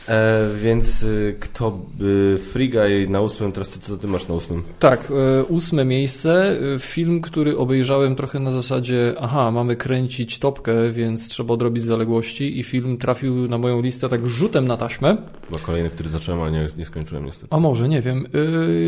[0.10, 4.64] E, więc y, kto by Guy na ósmym, teraz co, ty masz na ósmym?
[4.80, 6.60] Tak, e, ósme miejsce.
[6.80, 12.64] Film, który obejrzałem trochę na zasadzie, aha, mamy kręcić topkę, więc trzeba odrobić zaległości i
[12.64, 15.18] film trafił na moją listę tak rzutem na taśmę.
[15.52, 17.48] Bo kolejny, który zacząłem, ale nie, nie skończyłem niestety.
[17.50, 18.26] A może, nie wiem.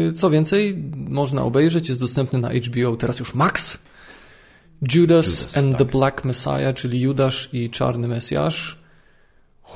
[0.10, 3.78] E, Co więcej, można obejrzeć, jest dostępny na HBO teraz już Max.
[4.94, 5.78] Judas, Judas, and tak.
[5.78, 8.81] the Black Messiah, czyli Judasz i Czarny Mesjasz.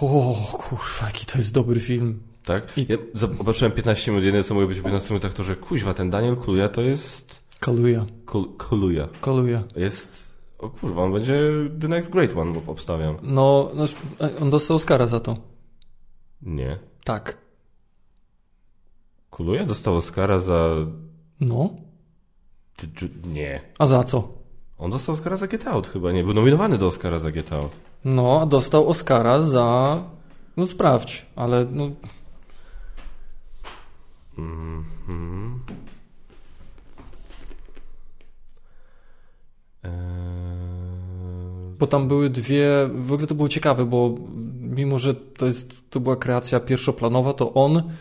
[0.01, 2.19] O, kurwa, jaki to jest dobry film.
[2.45, 2.77] Tak?
[2.77, 5.93] I- Ja zobaczyłem 15 minut, jedyne co mogę być po 15 minutach to, że kuźwa,
[5.93, 7.45] ten Daniel Kluja to jest...
[7.59, 8.05] Kaluja,
[8.57, 9.07] Kuluja.
[9.21, 9.63] kaluja.
[9.75, 10.25] Jest...
[10.59, 11.39] O kurwa, on będzie
[11.81, 13.15] the next great one, bo obstawiam.
[13.23, 13.85] No, no,
[14.41, 15.37] on dostał Oscara za to.
[16.41, 16.79] Nie.
[17.03, 17.37] Tak.
[19.29, 20.69] Kuluja dostał Oscara za...
[21.41, 21.69] No.
[23.25, 23.61] Nie.
[23.79, 24.27] A za co?
[24.77, 26.23] On dostał Oscara za Get Out chyba, nie?
[26.23, 27.71] Był nominowany do Oscara za Get Out.
[28.05, 30.03] No, a dostał Oscara za.
[30.57, 31.89] No sprawdź, ale no,
[34.37, 35.59] Mhm.
[39.83, 39.91] Eee,
[41.79, 42.69] bo tam były dwie.
[42.95, 44.15] W ogóle to było ciekawe, bo
[44.59, 47.91] mimo, że to, jest, to była kreacja pierwszoplanowa, to on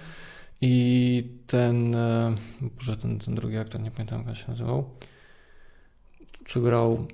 [0.60, 1.94] i ten.
[1.94, 4.84] e, Boże, ten, ten drugi aktor, nie pamiętam jak się nazywał.
[6.48, 7.06] Co grał.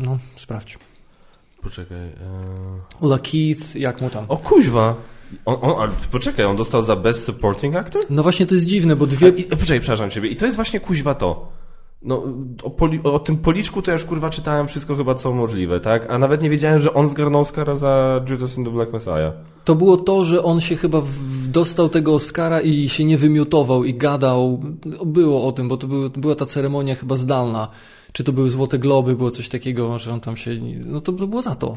[0.00, 0.78] No, sprawdź.
[1.62, 1.98] Poczekaj.
[1.98, 3.08] Eee...
[3.08, 4.24] Lakeith, jak mu tam.
[4.28, 4.94] O kuźwa!
[5.44, 8.02] On, on, ale poczekaj, on dostał za Best Supporting Actor?
[8.10, 9.28] No właśnie to jest dziwne, bo A, dwie.
[9.28, 10.28] i, poczekaj, przepraszam ciebie.
[10.28, 11.48] I to jest właśnie kuźwa to.
[12.04, 12.22] No,
[12.62, 16.10] o, poli, o tym policzku to ja już kurwa czytałem wszystko chyba co możliwe, tak?
[16.12, 19.32] A nawet nie wiedziałem, że on zgarnął Oscara za Judas and the Black Messiah.
[19.64, 23.84] To było to, że on się chyba w- dostał tego Oscara i się nie wymiotował
[23.84, 24.60] i gadał.
[25.06, 27.68] Było o tym, bo to był, była ta ceremonia chyba zdalna.
[28.12, 30.50] Czy to były Złote Globy, było coś takiego, że on tam się...
[30.84, 31.76] No to, było za to.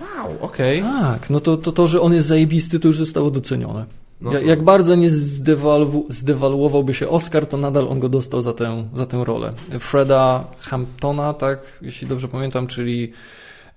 [0.00, 0.80] Wow, okej.
[0.80, 3.86] Tak, no to, to to, że on jest zajebisty, to już zostało docenione.
[4.20, 8.52] No to- jak bardzo nie zdewalu, zdewaluowałby się Oscar, to nadal on go dostał za
[8.52, 9.52] tę, za tę rolę.
[9.80, 13.12] Freda Hamptona, tak, jeśli dobrze pamiętam, czyli,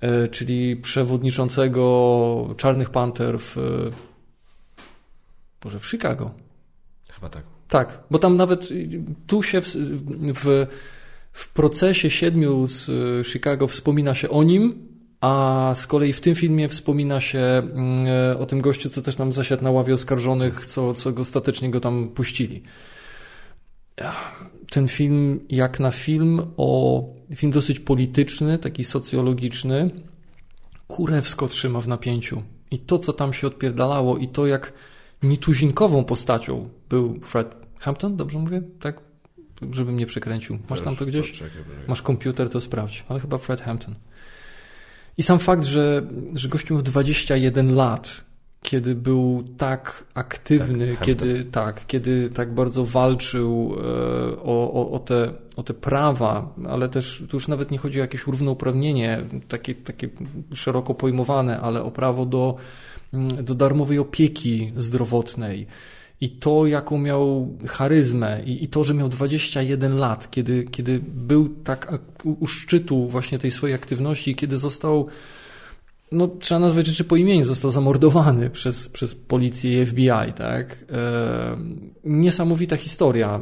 [0.01, 3.61] e, czyli przewodniczącego Czarnych Panter w, e,
[5.63, 6.31] Boże, w Chicago.
[7.09, 7.43] Chyba tak.
[7.67, 8.69] Tak, bo tam nawet
[9.27, 9.75] tu się w,
[10.33, 10.67] w,
[11.37, 14.87] w procesie siedmiu z y, Chicago wspomina się o nim,
[15.21, 19.15] a z kolei w tym filmie wspomina się mm, e, o tym gościu, co też
[19.15, 22.63] tam zasiadł na ławie oskarżonych, co, co ostatecznie go tam puścili.
[24.69, 27.03] Ten film, jak na film, o
[27.35, 29.91] film dosyć polityczny, taki socjologiczny,
[30.87, 32.43] kurewsko trzyma w napięciu.
[32.71, 34.73] I to, co tam się odpierdalało, i to, jak
[35.23, 38.61] nietuzinkową postacią był Fred Hampton, dobrze mówię?
[38.79, 39.06] Tak?
[39.71, 40.59] Żebym nie przekręcił.
[40.69, 41.31] Masz tam to gdzieś?
[41.31, 41.61] Poczekaj.
[41.87, 43.05] Masz komputer, to sprawdź.
[43.09, 43.95] Ale chyba Fred Hampton.
[45.17, 48.23] I sam fakt, że, że gościu miał 21 lat,
[48.61, 53.83] kiedy był tak aktywny, Tak, kiedy tak, kiedy tak bardzo walczył e,
[54.37, 58.01] o, o, o, te, o te prawa, ale też tu już nawet nie chodzi o
[58.01, 60.09] jakieś równouprawnienie, takie, takie
[60.53, 62.55] szeroko pojmowane, ale o prawo do,
[63.13, 65.67] mm, do darmowej opieki zdrowotnej.
[66.21, 71.49] I to, jaką miał charyzmę, i, i to, że miał 21 lat, kiedy, kiedy był
[71.49, 75.07] tak ak- u, szczytu właśnie tej swojej aktywności, kiedy został
[76.11, 80.85] no, trzeba nazwać rzeczy po imieniu, został zamordowany przez, przez policję i FBI, tak?
[82.03, 83.39] Niesamowita historia.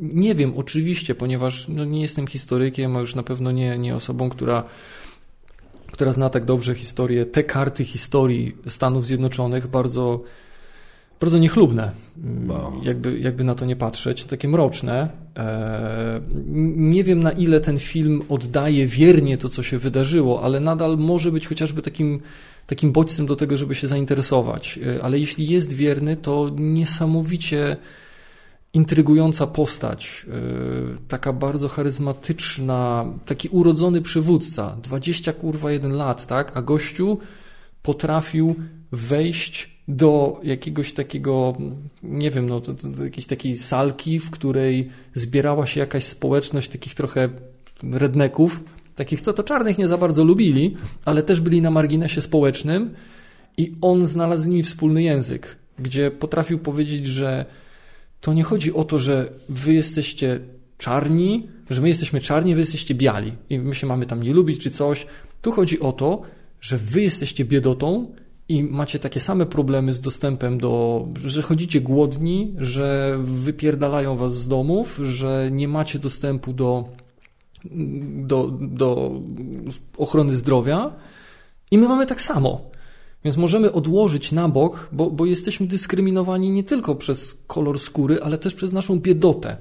[0.00, 4.30] Nie wiem, oczywiście, ponieważ no, nie jestem historykiem, a już na pewno nie, nie osobą,
[4.30, 4.64] która,
[5.92, 10.22] która zna tak dobrze historię, te karty historii Stanów Zjednoczonych bardzo
[11.20, 11.90] bardzo niechlubne,
[12.48, 12.80] wow.
[12.82, 15.08] jakby, jakby na to nie patrzeć, takie mroczne.
[15.36, 16.20] E,
[16.76, 21.32] nie wiem na ile ten film oddaje wiernie to, co się wydarzyło, ale nadal może
[21.32, 22.20] być chociażby takim,
[22.66, 24.78] takim bodźcem do tego, żeby się zainteresować.
[24.96, 27.76] E, ale jeśli jest wierny, to niesamowicie
[28.74, 30.32] intrygująca postać, e,
[31.08, 36.56] taka bardzo charyzmatyczna, taki urodzony przywódca, 20 kurwa jeden lat, tak?
[36.56, 37.18] A gościu
[37.82, 38.54] potrafił
[38.92, 41.56] wejść do jakiegoś takiego,
[42.02, 42.62] nie wiem, no,
[43.04, 47.28] jakiejś takiej salki, w której zbierała się jakaś społeczność takich trochę
[47.82, 48.64] redneków,
[48.96, 52.94] takich, co to czarnych nie za bardzo lubili, ale też byli na marginesie społecznym
[53.56, 57.46] i on znalazł z nimi wspólny język, gdzie potrafił powiedzieć, że
[58.20, 60.40] to nie chodzi o to, że wy jesteście
[60.78, 64.62] czarni, że my jesteśmy czarni, wy jesteście biali i my się mamy tam nie lubić
[64.62, 65.06] czy coś.
[65.42, 66.22] Tu chodzi o to,
[66.60, 68.12] że wy jesteście biedotą
[68.48, 74.48] i macie takie same problemy z dostępem do, że chodzicie głodni, że wypierdalają was z
[74.48, 76.88] domów, że nie macie dostępu do,
[78.04, 79.12] do, do
[79.96, 80.92] ochrony zdrowia
[81.70, 82.70] i my mamy tak samo.
[83.24, 88.38] Więc możemy odłożyć na bok, bo, bo jesteśmy dyskryminowani nie tylko przez kolor skóry, ale
[88.38, 89.56] też przez naszą biedotę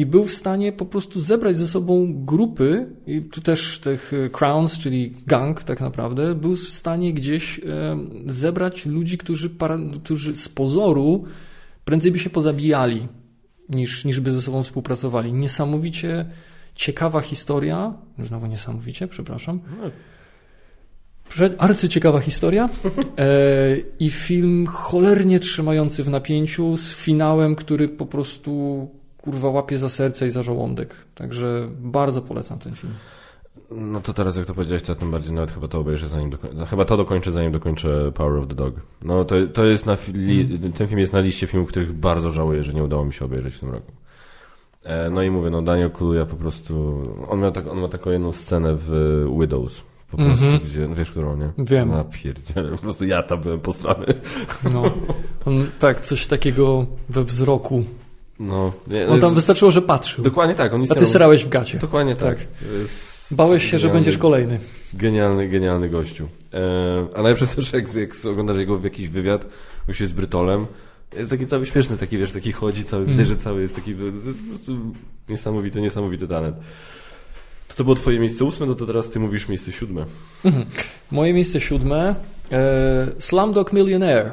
[0.00, 4.30] i był w stanie po prostu zebrać ze sobą grupy, i tu też tych e,
[4.30, 7.62] Crowns, czyli gang tak naprawdę, był w stanie gdzieś e,
[8.26, 9.50] zebrać ludzi, którzy,
[9.94, 11.24] którzy z pozoru
[11.84, 13.08] prędzej by się pozabijali,
[13.68, 15.32] niż, niż by ze sobą współpracowali.
[15.32, 16.26] Niesamowicie
[16.74, 19.60] ciekawa historia, znowu niesamowicie, przepraszam.
[21.58, 22.68] Arcyciekawa historia
[23.18, 29.88] e, i film cholernie trzymający w napięciu z finałem, który po prostu kurwa łapie za
[29.88, 30.94] serce i za żołądek.
[31.14, 32.92] Także bardzo polecam ten film.
[33.70, 36.66] No to teraz jak to powiedziałeś, to tym bardziej nawet chyba to obejrzę zanim dokończę.
[36.66, 38.74] Chyba to dokończę zanim dokończę Power of the Dog.
[39.02, 40.40] No to, to jest na li...
[40.40, 40.72] mm.
[40.72, 43.54] ten film jest na liście filmów, których bardzo żałuję, że nie udało mi się obejrzeć
[43.54, 43.92] w tym roku.
[44.82, 48.10] E, no i mówię, no Daniel Kaluuya po prostu, on, miał tak, on ma taką
[48.10, 48.90] jedną scenę w
[49.40, 50.64] Widows, po prostu, mm -hmm.
[50.64, 51.52] gdzie, no wiesz, którą, nie?
[51.58, 51.88] Wiem.
[51.88, 54.06] Na pierdziele, po prostu ja tam byłem posrany.
[54.74, 54.82] No,
[55.46, 57.84] on, tak, coś takiego we wzroku
[58.40, 60.24] no, nie, on tam wystarczyło, że patrzył.
[60.24, 60.74] Dokładnie tak.
[60.74, 61.78] On A ty srałeś w gacie.
[61.78, 62.38] Dokładnie tak.
[62.38, 62.46] tak.
[63.30, 64.58] Bałeś się, że będziesz kolejny.
[64.94, 66.28] Genialny, genialny gościu.
[66.54, 69.46] E, a najlepsze jest że jak, jak oglądasz jego w jakiś wywiad,
[69.88, 70.66] już jest Brytolem,
[71.16, 73.24] jest taki cały śmieszny, taki wiesz, taki chodzi, cały, mm.
[73.24, 74.76] że cały jest taki to jest po prostu
[75.28, 76.56] niesamowity, niesamowity talent.
[77.68, 80.06] To to było twoje miejsce ósme, no to teraz ty mówisz miejsce siódme.
[80.44, 80.66] Mhm.
[81.10, 82.14] Moje miejsce siódme
[82.52, 84.32] e, Slumdog Millionaire.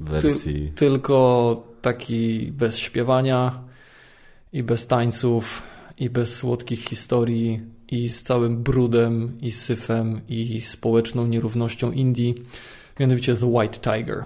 [0.00, 0.54] Wersji.
[0.68, 3.62] Ty, tylko taki bez śpiewania
[4.52, 5.62] i bez tańców
[5.98, 12.34] i bez słodkich historii i z całym brudem i syfem i społeczną nierównością Indii,
[13.00, 14.24] mianowicie The White Tiger.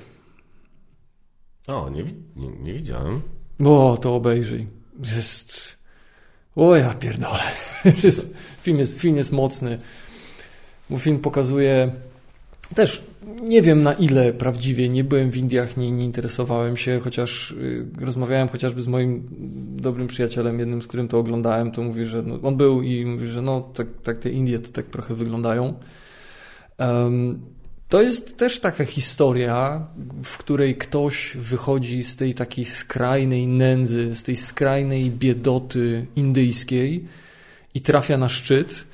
[1.69, 2.05] O, nie,
[2.37, 3.23] nie, nie widziałem.
[3.65, 4.67] O, to obejrzyj.
[5.17, 5.77] Jest...
[6.57, 7.43] O, ja pierdolę.
[8.63, 9.79] film, jest, film jest mocny.
[10.91, 11.93] Bo film pokazuje
[12.75, 17.51] też nie wiem na ile prawdziwie, nie byłem w Indiach, nie, nie interesowałem się, chociaż
[17.51, 19.29] y, rozmawiałem chociażby z moim
[19.77, 23.29] dobrym przyjacielem, jednym z którym to oglądałem, to mówi, że no, on był i mówi,
[23.29, 25.75] że no tak, tak te Indie to tak trochę wyglądają.
[26.79, 27.41] Um,
[27.89, 29.87] to jest też taka historia,
[30.25, 37.05] w której ktoś wychodzi z tej takiej skrajnej nędzy, z tej skrajnej biedoty indyjskiej
[37.75, 38.87] i trafia na szczyt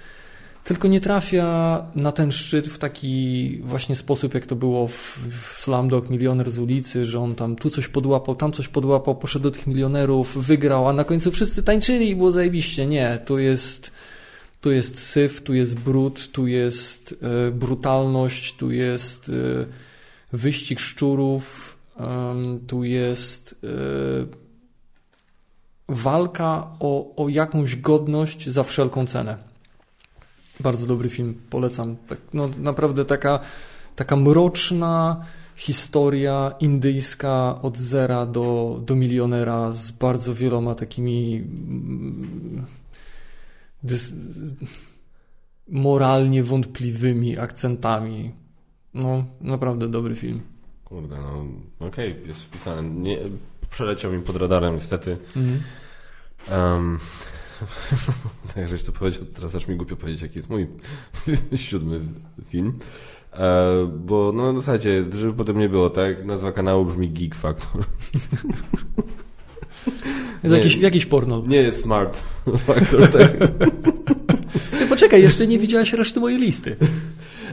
[0.65, 6.11] tylko nie trafia na ten szczyt w taki właśnie sposób, jak to było w, w
[6.11, 9.67] Milioner z ulicy, że on tam tu coś podłapał, tam coś podłapał, poszedł do tych
[9.67, 12.87] milionerów, wygrał, a na końcu wszyscy tańczyli i było zajebiście.
[12.87, 13.91] Nie, tu jest,
[14.61, 19.33] tu jest syf, tu jest brud, tu jest e, brutalność, tu jest e,
[20.33, 21.73] wyścig szczurów,
[22.67, 23.69] tu jest e,
[25.89, 29.52] walka o, o jakąś godność za wszelką cenę.
[30.63, 31.97] Bardzo dobry film, polecam.
[32.09, 33.41] Tak, no, naprawdę taka,
[33.97, 35.25] taka mroczna
[35.57, 42.67] historia indyjska od zera do, do milionera z bardzo wieloma takimi mm,
[43.83, 44.13] dys,
[45.69, 48.33] moralnie wątpliwymi akcentami.
[48.95, 50.41] No, naprawdę dobry film.
[50.85, 51.45] Kurde, no
[51.89, 52.91] okej, okay, jest wpisany.
[52.91, 53.19] Nie,
[53.71, 55.17] przeleciał mi pod radarem niestety.
[55.37, 55.63] Mhm.
[56.53, 56.99] Um,
[58.55, 60.67] tak, żeś to powiedział, teraz aż mi głupio powiedzieć, jaki jest mój
[61.57, 62.01] siódmy
[62.45, 62.79] film.
[63.33, 66.25] E, bo no w zasadzie, żeby potem nie było, tak?
[66.25, 67.83] Nazwa kanału brzmi Geek Factor.
[70.43, 71.43] Jest jakiś, jakiś porno.
[71.47, 72.19] Nie jest Smart
[72.59, 73.33] Factor, tak?
[74.79, 76.77] Ty poczekaj, jeszcze nie widziałaś reszty mojej listy.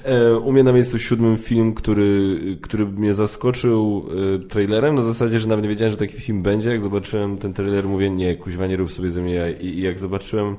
[0.04, 4.06] E, u mnie na miejscu siódmym film, który, który mnie zaskoczył
[4.36, 6.70] e, trailerem, na zasadzie, że nawet nie wiedziałem, że taki film będzie.
[6.70, 9.54] Jak zobaczyłem ten trailer, mówię, nie, kuźwa, nie rób sobie ze mnie jaj.
[9.54, 10.56] I, i jak zobaczyłem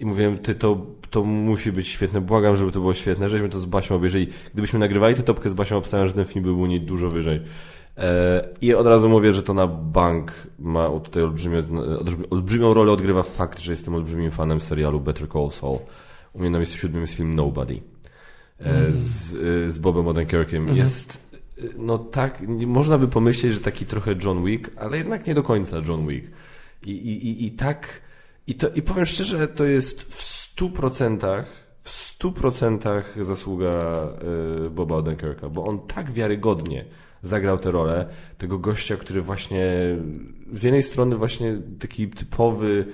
[0.00, 3.60] i mówiłem, ty, to, to musi być świetne, błagam, żeby to było świetne, żeśmy to
[3.60, 4.28] z Basią obejrzeli.
[4.52, 7.40] Gdybyśmy nagrywali tę topkę z Basią, obstawiam, że ten film by był nie dużo wyżej.
[7.96, 11.60] E, I od razu mówię, że to na bank ma tutaj olbrzymią,
[12.30, 15.78] olbrzymią rolę odgrywa fakt, że jestem olbrzymim fanem serialu Better Call Saul.
[16.32, 17.93] U mnie na miejscu siódmym jest film Nobody
[18.64, 18.92] mm.
[18.94, 20.62] z, e, z Bobem Odenkirkiem.
[20.62, 20.76] Mm.
[20.76, 21.24] Jest
[21.78, 25.76] no tak, można by pomyśleć, że taki trochę John Wick, ale jednak nie do końca
[25.88, 26.26] John Wick.
[26.86, 28.00] I, i, i, i tak,
[28.46, 33.96] i, to, i powiem szczerze, to jest w stu procentach w stu procentach zasługa
[34.70, 36.84] Boba Odenkirka, bo on tak wiarygodnie
[37.22, 38.08] zagrał tę rolę
[38.38, 39.96] tego gościa, który właśnie
[40.52, 42.86] z jednej strony właśnie taki typowy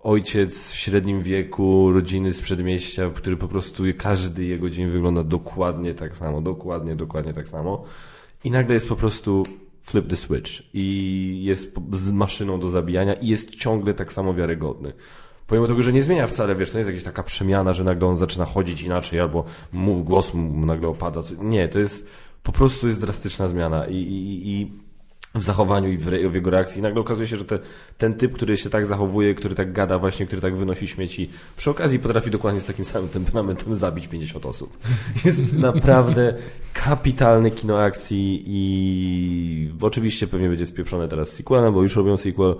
[0.00, 5.94] ojciec w średnim wieku, rodziny z przedmieścia, który po prostu każdy jego dzień wygląda dokładnie
[5.94, 7.84] tak samo, dokładnie, dokładnie tak samo.
[8.44, 9.42] I nagle jest po prostu
[9.82, 14.92] flip the switch i jest z maszyną do zabijania i jest ciągle tak samo wiarygodny.
[15.46, 18.08] Pomimo tego, że nie zmienia wcale, wiesz, to nie jest jakaś taka przemiana, że nagle
[18.08, 21.20] on zaczyna chodzić inaczej albo mu, głos mu nagle opada.
[21.38, 22.08] Nie, to jest
[22.42, 24.72] po prostu jest drastyczna zmiana i, i, i
[25.34, 26.78] w zachowaniu i w, w, jego reakcji.
[26.78, 27.58] I nagle okazuje się, że te,
[27.98, 31.70] ten typ, który się tak zachowuje, który tak gada właśnie, który tak wynosi śmieci, przy
[31.70, 34.78] okazji potrafi dokładnie z takim samym temperamentem zabić 50 osób.
[35.24, 36.34] Jest naprawdę
[36.72, 42.56] kapitalny kino akcji i oczywiście pewnie będzie spieprzone teraz sequelem, bo już robią sequel,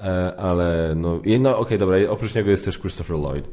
[0.00, 3.48] e, ale no, no okej, okay, dobra, oprócz niego jest też Christopher Lloyd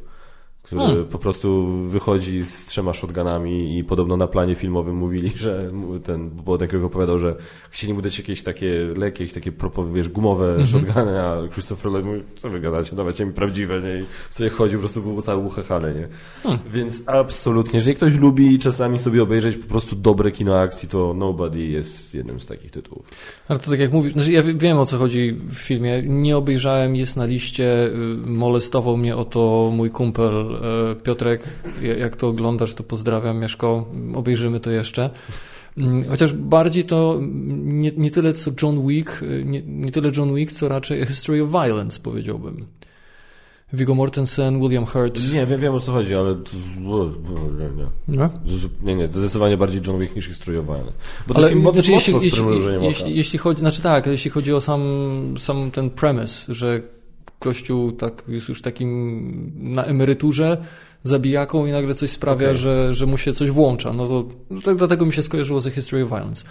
[0.70, 1.06] który hmm.
[1.06, 5.72] po prostu wychodzi z trzema shotgunami i podobno na planie filmowym mówili, że
[6.04, 7.36] ten Bodek opowiadał, że
[7.70, 8.66] chcieli mu dać jakieś takie
[8.98, 9.52] lekkie, jakieś takie
[9.94, 10.72] wiesz, gumowe mm -hmm.
[10.72, 14.00] shotguny, a Christopher Lloyd mówi, co wy gadacie, dawajcie mi prawdziwe, nie?
[14.00, 16.08] I sobie chodzi, po prostu był cały uchechany, nie?
[16.44, 16.60] Hmm.
[16.72, 21.60] Więc absolutnie, jeżeli ktoś lubi czasami sobie obejrzeć po prostu dobre kino akcji, to Nobody
[21.60, 23.06] jest jednym z takich tytułów.
[23.48, 26.96] Ale to tak jak mówisz, znaczy ja wiem o co chodzi w filmie, nie obejrzałem,
[26.96, 27.92] jest na liście, y,
[28.26, 30.59] molestował mnie o to mój kumpel
[31.04, 31.44] Piotrek,
[31.98, 35.10] jak to oglądasz, to pozdrawiam, Mieszko, obejrzymy to jeszcze.
[35.78, 37.20] Mm, chociaż bardziej to
[37.64, 41.06] nie, nie tyle co John Wick, e, nie, nie tyle John Wick, co raczej A
[41.06, 42.66] History of Violence, powiedziałbym.
[43.74, 45.34] Viggo Mortensen, William Hurt.
[45.34, 46.52] Nie, wiem, wiem o co chodzi, ale to,
[48.08, 48.30] nie, nie.
[48.84, 50.94] nie, nie, to zdecydowanie bardziej John Wick niż History of Violence.
[51.28, 52.42] Bo to ale, jest znaczy, jeśli, jeśli,
[52.82, 54.82] jeśli, jeśli, chodzi, znaczy tak, jeśli chodzi o sam,
[55.40, 56.82] sam ten premise, że
[57.40, 60.58] Kościół tak, jest już takim na emeryturze,
[61.04, 62.58] zabijaką i nagle coś sprawia, okay.
[62.58, 63.94] że, że mu się coś włącza.
[63.94, 64.28] No to
[64.66, 66.46] tak dlatego mi się skojarzyło ze History of Violence.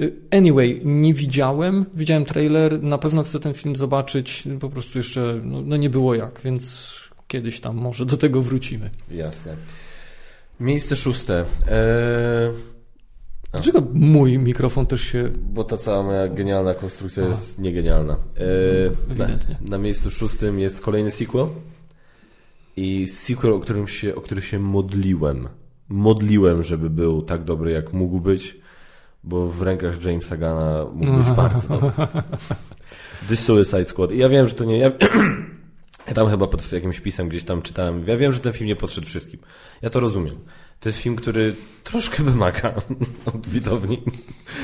[0.00, 5.40] Y, anyway, nie widziałem, widziałem trailer, na pewno chcę ten film zobaczyć, po prostu jeszcze
[5.44, 6.94] no, no nie było jak, więc
[7.28, 8.90] kiedyś tam może do tego wrócimy.
[9.10, 9.56] Jasne.
[10.60, 11.44] Miejsce szóste.
[11.68, 12.77] Eee...
[13.52, 15.30] Dlaczego mój mikrofon też się...
[15.38, 17.30] Bo ta cała moja genialna konstrukcja Aha.
[17.30, 18.16] jest niegenialna.
[19.10, 19.56] Ewidentnie.
[19.60, 21.46] Na, na, miejscu szóstym jest kolejny sequel.
[22.76, 25.48] I sequel, o którym się, o który się modliłem.
[25.88, 28.60] Modliłem, żeby był tak dobry, jak mógł być,
[29.24, 31.90] bo w rękach Jamesa Gana mógł być bardzo dobry.
[33.28, 34.12] The Suicide Squad.
[34.12, 34.78] I ja wiem, że to nie...
[34.78, 34.92] Ja,
[36.08, 38.04] ja tam chyba pod jakimś pisem gdzieś tam czytałem.
[38.06, 39.40] Ja wiem, że ten film nie podszedł wszystkim.
[39.82, 40.36] Ja to rozumiem.
[40.80, 42.74] To jest film, który troszkę wymaga
[43.34, 44.02] od widowni.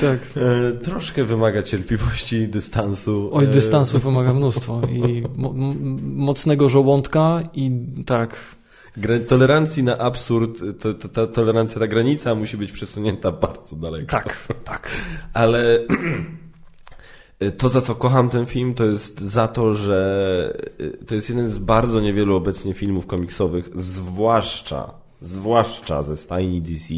[0.01, 0.19] Tak.
[0.35, 3.29] E, troszkę wymaga cierpliwości, dystansu.
[3.33, 5.53] Oj, e, dystansu wymaga mnóstwo i mo
[6.01, 7.71] mocnego żołądka i
[8.05, 8.55] tak.
[9.27, 14.11] Tolerancji na absurd, to, to, ta tolerancja, ta granica musi być przesunięta bardzo daleko.
[14.11, 14.91] Tak, tak.
[15.33, 15.79] Ale
[17.57, 20.57] to, za co kocham ten film, to jest za to, że
[21.07, 26.93] to jest jeden z bardzo niewielu obecnie filmów komiksowych, zwłaszcza zwłaszcza ze stajni DC,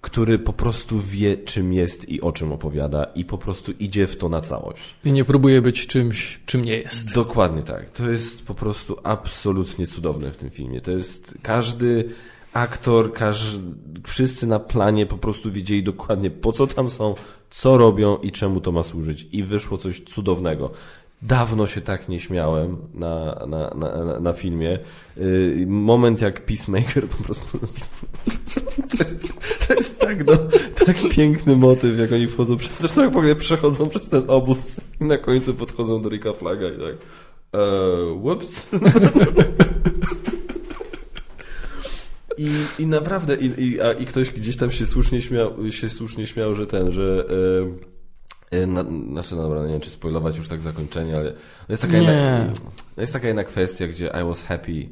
[0.00, 4.16] który po prostu wie, czym jest i o czym opowiada i po prostu idzie w
[4.16, 4.94] to na całość.
[5.04, 7.14] I nie próbuje być czymś, czym nie jest.
[7.14, 7.90] Dokładnie tak.
[7.90, 10.80] To jest po prostu absolutnie cudowne w tym filmie.
[10.80, 12.08] To jest każdy
[12.52, 13.72] aktor, każdy,
[14.06, 17.14] wszyscy na planie po prostu wiedzieli dokładnie po co tam są,
[17.50, 19.26] co robią i czemu to ma służyć.
[19.32, 20.70] I wyszło coś cudownego.
[21.22, 24.78] Dawno się tak nie śmiałem na, na, na, na filmie.
[25.18, 27.58] Y, moment jak Peacemaker po prostu...
[28.90, 29.16] To jest,
[29.68, 30.32] to jest tak, no,
[30.86, 32.78] tak piękny motyw, jak oni wchodzą przez...
[32.78, 36.78] Zresztą jak powiem, przechodzą przez ten obóz i na końcu podchodzą do Rika Flaga i
[36.78, 36.96] tak...
[37.52, 38.68] Eee, whoops.
[42.38, 46.26] I, I naprawdę, i, i, a, i ktoś gdzieś tam się słusznie śmiał, się słusznie
[46.26, 47.91] śmiał, że ten, że e, e,
[48.66, 51.32] na, znaczy no dobra, nie wiem czy spoilować już tak zakończenie, ale
[51.68, 51.98] jest taka, Nie.
[51.98, 52.52] jedna,
[52.96, 54.88] jest taka jedna kwestia, gdzie I was happy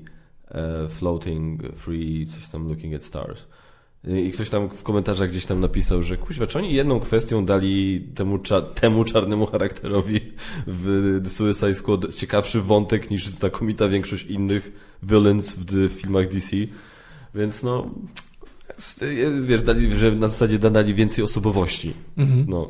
[0.50, 3.46] e, floating free, coś tam looking at stars.
[4.04, 8.00] I ktoś tam w komentarzach gdzieś tam napisał, że kuźwa, czy oni jedną kwestią dali
[8.14, 10.20] temu, cza temu czarnemu charakterowi
[10.66, 14.72] w The Suicide Squad ciekawszy wątek niż znakomita większość innych
[15.02, 16.56] villains w filmach DC.
[17.34, 17.90] Więc no,
[19.44, 21.92] wiesz, dali, że na zasadzie dali więcej osobowości.
[22.46, 22.68] No.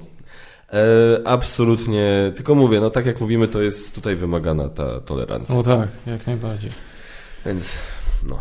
[0.73, 5.57] E, absolutnie, tylko mówię, no tak jak mówimy, to jest tutaj wymagana ta tolerancja.
[5.59, 6.71] O tak, jak najbardziej.
[7.47, 7.71] Więc,
[8.29, 8.39] no,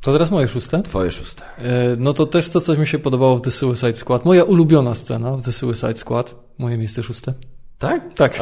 [0.00, 0.82] To teraz moje szóste.
[0.82, 1.42] twoje szóste.
[1.58, 4.24] E, No to też to, co mi się podobało w The Suicide Squad.
[4.24, 6.34] Moja ulubiona scena w The Suicide Squad.
[6.58, 7.34] Moje miejsce szóste.
[7.78, 8.14] Tak?
[8.14, 8.38] Tak.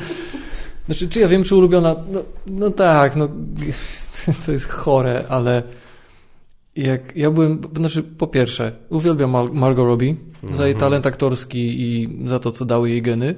[0.86, 1.96] znaczy, czy ja wiem, czy ulubiona?
[2.12, 3.28] No, no tak, no
[4.46, 5.62] to jest chore, ale
[6.76, 10.16] jak ja byłem, znaczy po pierwsze, uwielbiam Mar- Margot Robbie
[10.52, 13.34] za jej talent aktorski i za to, co dały jej geny.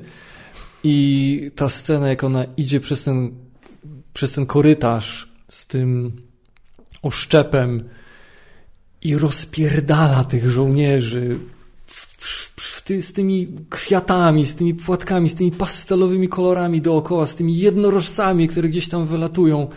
[0.84, 3.30] I ta scena, jak ona idzie przez ten,
[4.12, 6.12] przez ten korytarz z tym
[7.02, 7.84] oszczepem
[9.02, 11.38] i rozpierdala tych żołnierzy
[12.84, 18.48] ty, z tymi kwiatami, z tymi płatkami, z tymi pastelowymi kolorami dookoła, z tymi jednorożcami,
[18.48, 19.68] które gdzieś tam wylatują.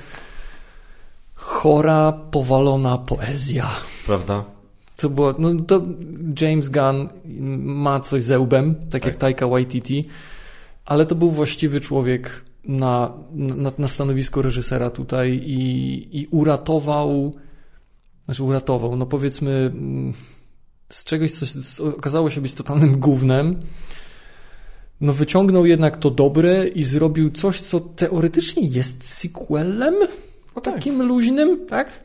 [1.48, 3.69] Chora, powalona poezja.
[4.06, 4.45] Prawda?
[4.98, 5.82] To było, no to
[6.41, 7.10] James Gunn
[7.60, 10.06] ma coś ze łbem, tak, jak Taika Waititi,
[10.86, 17.34] ale to był właściwy człowiek na, na, na stanowisku reżysera tutaj i, i uratował,
[18.26, 19.74] znaczy uratował, no powiedzmy
[20.90, 23.60] z czegoś, co okazało się być totalnym gównem,
[25.02, 29.95] no wyciągnął jednak to dobre i zrobił coś, co teoretycznie jest sequelem,
[30.57, 30.73] No tak.
[30.73, 31.99] takim luźnym, tak?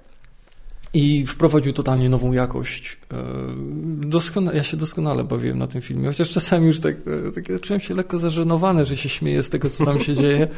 [0.94, 2.98] I wprowadził totalnie nową jakość.
[3.12, 3.16] E,
[4.06, 6.94] Doskona, ja się doskonale bawiłem na tym filmie, chociaż czasami już tak,
[7.28, 10.48] e, tak czułem się lekko zażenowany, że się śmieję z tego, co tam się dzieje.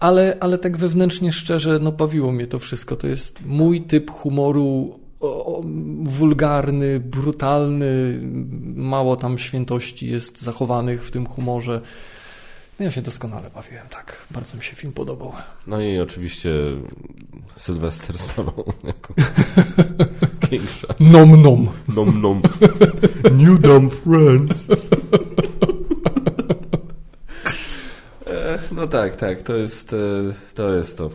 [0.00, 2.96] Ale, ale tak wewnętrznie szczerze, no bawiło mnie to wszystko.
[2.96, 5.62] To jest mój typ humoru o, o,
[6.02, 8.20] wulgarny, brutalny,
[8.76, 11.80] mało tam świętości jest zachowanych w tym humorze.
[12.78, 14.26] No ja się doskonale bawiłem, tak.
[14.30, 15.32] Bardzo mi się film podobał.
[15.66, 16.50] No i oczywiście
[17.56, 19.14] Sylwester Stallone jako
[20.50, 21.00] King Shark.
[21.00, 21.68] Nom nom.
[21.96, 22.42] Nom nom.
[23.32, 24.64] New dumb friends.
[28.26, 29.96] E, No tak, tak, to jest e,
[30.54, 30.74] to.
[30.74, 31.10] Jest to.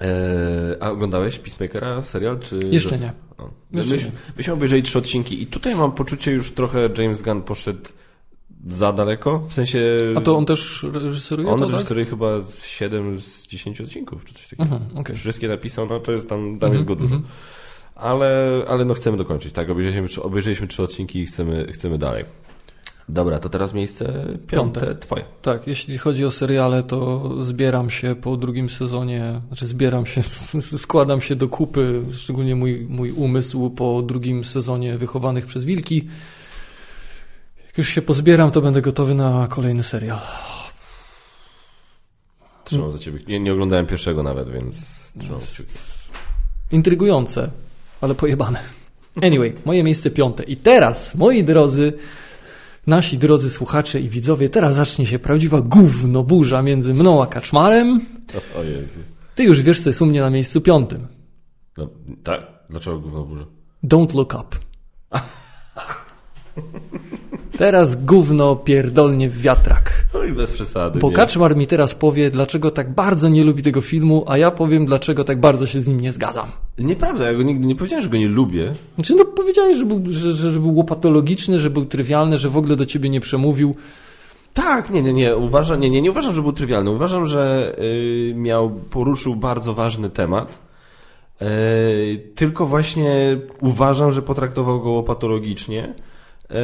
[0.00, 2.38] E, A oglądałeś Peacemakera serial?
[2.40, 2.58] Czy...
[2.70, 3.12] Jeszcze nie.
[3.38, 3.50] O.
[3.72, 3.96] Jeszcze
[4.36, 7.88] Myśmy, obejrzeli trzy odcinki i tutaj mam poczucie już trochę James Gunn poszedł
[8.66, 9.96] za daleko, w sensie...
[10.16, 11.74] A to on też reżyseruje On to, tak?
[11.74, 14.62] reżyseruje chyba z 7 z 10 odcinków, czy coś takiego.
[14.62, 15.16] Mhm, okej.
[15.16, 17.20] Wszystkie napisał, no to jest tam, tam jest go dużo.
[17.94, 19.70] Ale, ale no chcemy dokończyć, tak?
[19.70, 22.24] Obejrzeliśmy, trzy- obejrzeliśmy trzy odcinki i chcemy, chcemy dalej.
[23.08, 24.04] Dobra, to teraz miejsce
[24.46, 24.94] piąte, Piąte.
[24.94, 25.24] twoje.
[25.42, 30.22] Tak, jeśli chodzi o seriale, to zbieram się po drugim sezonie, znaczy zbieram się,
[30.86, 36.08] składam się do kupy, szczególnie mój, mój umysł po drugim sezonie Wychowanych przez Wilki.
[37.78, 40.18] Już się pozbieram, to będę gotowy na kolejny serial.
[42.64, 43.20] Trzymam za ciebie.
[43.28, 45.72] Nie, nie oglądałem pierwszego nawet, więc trzymam kciuki.
[46.72, 47.50] Intrygujące,
[48.00, 48.60] ale pojebane.
[49.22, 50.42] Anyway, moje miejsce piąte.
[50.42, 51.92] I teraz, moi drodzy,
[52.86, 58.00] nasi drodzy słuchacze i widzowie, teraz zacznie się prawdziwa gówno burza między mną a Kaczmarem.
[58.54, 59.00] O, o Jezu.
[59.34, 61.06] Ty już wiesz, co jest u mnie na miejscu piątym.
[61.76, 61.88] No,
[62.24, 62.40] tak?
[62.70, 63.44] Dlaczego gówno burza?
[63.84, 64.56] Don't look up.
[67.58, 70.04] Teraz gówno pierdolnie w wiatrak.
[70.14, 70.98] No i bez przesady.
[70.98, 71.14] Bo nie?
[71.14, 75.24] Kaczmar mi teraz powie, dlaczego tak bardzo nie lubi tego filmu, a ja powiem, dlaczego
[75.24, 76.46] tak bardzo się z nim nie zgadzam.
[76.78, 78.72] Nieprawda, ja go nigdy nie powiedziałem, że go nie lubię.
[78.94, 82.56] Znaczy, no powiedziałeś, że był, że, że, że był łopatologiczny, że był trywialny, że w
[82.56, 83.74] ogóle do ciebie nie przemówił.
[84.54, 85.36] Tak, nie, nie, nie.
[85.36, 86.90] Uważam, nie, nie, nie uważam, że był trywialny.
[86.90, 90.58] Uważam, że y, miał, poruszył bardzo ważny temat.
[91.42, 95.94] Y, tylko właśnie uważam, że potraktował go patologicznie.
[96.50, 96.54] Y,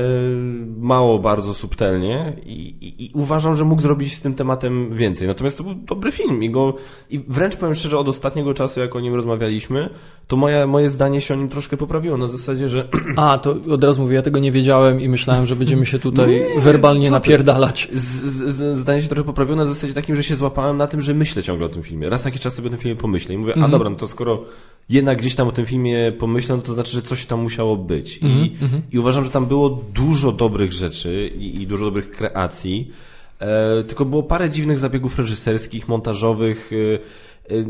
[0.78, 5.28] Mało bardzo subtelnie i, i, i uważam, że mógł zrobić z tym tematem więcej.
[5.28, 6.74] Natomiast to był dobry film i go
[7.10, 9.90] i wręcz powiem szczerze, od ostatniego czasu, jak o nim rozmawialiśmy,
[10.26, 13.84] to moje, moje zdanie się o nim troszkę poprawiło na zasadzie, że A, to od
[13.84, 17.12] razu mówię, ja tego nie wiedziałem i myślałem, że będziemy się tutaj werbalnie co ty?
[17.12, 17.88] napierdalać.
[17.92, 21.00] z, z, z, zdanie się trochę poprawiło na zasadzie takim, że się złapałem na tym,
[21.00, 22.08] że myślę ciągle o tym filmie.
[22.08, 24.44] Raz jakiś czas sobie o tym filmie pomyślę i mówię, a dobra, no to skoro
[24.88, 28.18] jednak gdzieś tam o tym filmie pomyślę, no to znaczy, że coś tam musiało być.
[28.22, 28.56] I,
[28.92, 32.90] i uważam, że tam było dużo dobrych rzeczy i, i dużo dobrych kreacji,
[33.38, 37.64] E, tylko było parę dziwnych zabiegów reżyserskich, montażowych, e, e,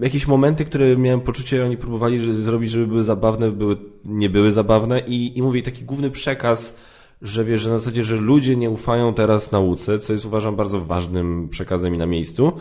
[0.00, 4.52] jakieś momenty, które miałem poczucie, oni próbowali że, zrobić, żeby były zabawne, były, nie były
[4.52, 6.76] zabawne i, i mówię, taki główny przekaz,
[7.22, 10.80] że wiesz, że na zasadzie, że ludzie nie ufają teraz nauce, co jest uważam bardzo
[10.80, 12.52] ważnym przekazem i na miejscu.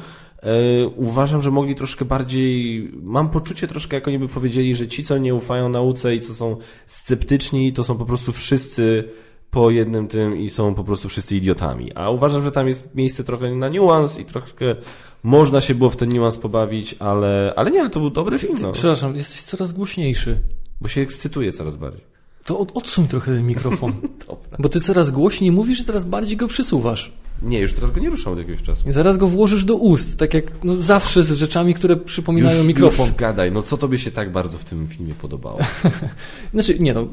[0.44, 5.03] E, uważam, że mogli troszkę bardziej, mam poczucie troszkę, jak oni by powiedzieli, że ci,
[5.03, 9.10] co nie ufają nauce i co są sceptyczni, to są po prostu wszyscy
[9.52, 11.94] po jednym tym i są po prostu wszyscy idiotami.
[11.95, 14.76] A uważam, że tam jest miejsce trochę na niuans i troszkę
[15.24, 18.57] można się było w ten niuans pobawić, ale, ale nie, ale to był dobry film.
[18.61, 18.72] No.
[18.72, 20.38] Przepraszam, jesteś coraz głośniejszy.
[20.82, 22.12] Bo się ekscytuje coraz bardziej.
[22.45, 23.94] To od, odsuń trochę ten mikrofon.
[24.60, 27.11] Bo ty coraz głośniej mówisz i coraz bardziej go przysuwasz.
[27.41, 28.90] Nie, już teraz go nie ruszam od jakiegoś czasu.
[28.90, 32.68] I zaraz go włożysz do ust, tak jak no, zawsze z rzeczami, które przypominają już,
[32.68, 33.07] mikrofon.
[33.07, 35.60] Już gadaj, no co tobie się tak bardzo w tym filmie podobało?
[36.53, 37.07] znaczy, nie no,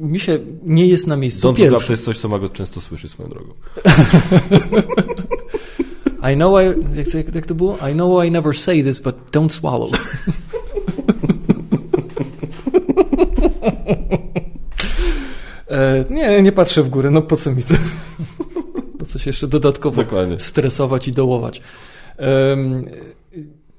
[0.00, 1.86] mi się nie jest na miejscu Don pierwszy.
[1.86, 3.54] to jest coś, co Magot często słyszy swoją drogą.
[6.32, 6.64] I know I,
[7.16, 7.78] jak, jak to było?
[7.90, 9.90] I know I never say this, but don't swallow.
[15.68, 17.74] E, nie, nie patrzę w górę, no po co mi to?
[18.98, 20.38] po co się jeszcze dodatkowo Dokładnie.
[20.40, 21.62] stresować i dołować.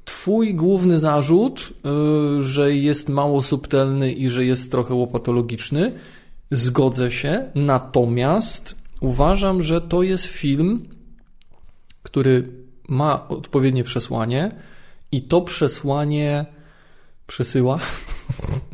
[0.10, 1.74] Twój główny zarzut,
[2.40, 5.92] y, że jest mało subtelny i że jest trochę łopatologiczny,
[6.52, 10.86] zgodzę się, natomiast uważam, że to jest film,
[12.04, 12.50] który
[12.88, 14.52] ma odpowiednie przesłanie
[15.12, 16.46] i to przesłanie
[17.28, 17.80] przesyła.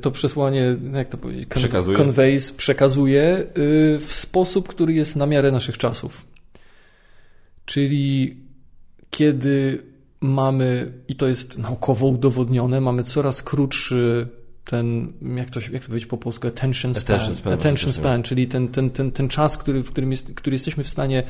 [0.00, 1.48] To przesłanie, jak to powiedzieć?
[1.48, 1.98] Przekazuje.
[1.98, 6.26] Conveys, przekazuje y, w sposób, który jest na miarę naszych czasów.
[7.64, 8.36] Czyli
[9.10, 9.82] kiedy
[10.20, 14.28] mamy, i to jest naukowo udowodnione, mamy coraz krótszy
[14.64, 18.46] ten, jak to, jak to powiedzieć po polsku, attention span, Attention span, attention span czyli
[18.48, 21.22] ten, ten, ten, ten czas, który, w którym jest, który jesteśmy w stanie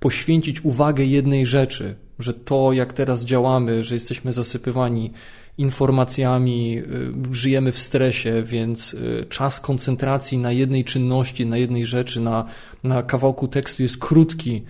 [0.00, 5.12] poświęcić uwagę jednej rzeczy, że to, jak teraz działamy, że jesteśmy zasypywani
[5.58, 12.20] informacjami, y, żyjemy w stresie, więc y, czas koncentracji na jednej czynności, na jednej rzeczy,
[12.20, 12.44] na,
[12.84, 14.62] na kawałku tekstu jest krótki.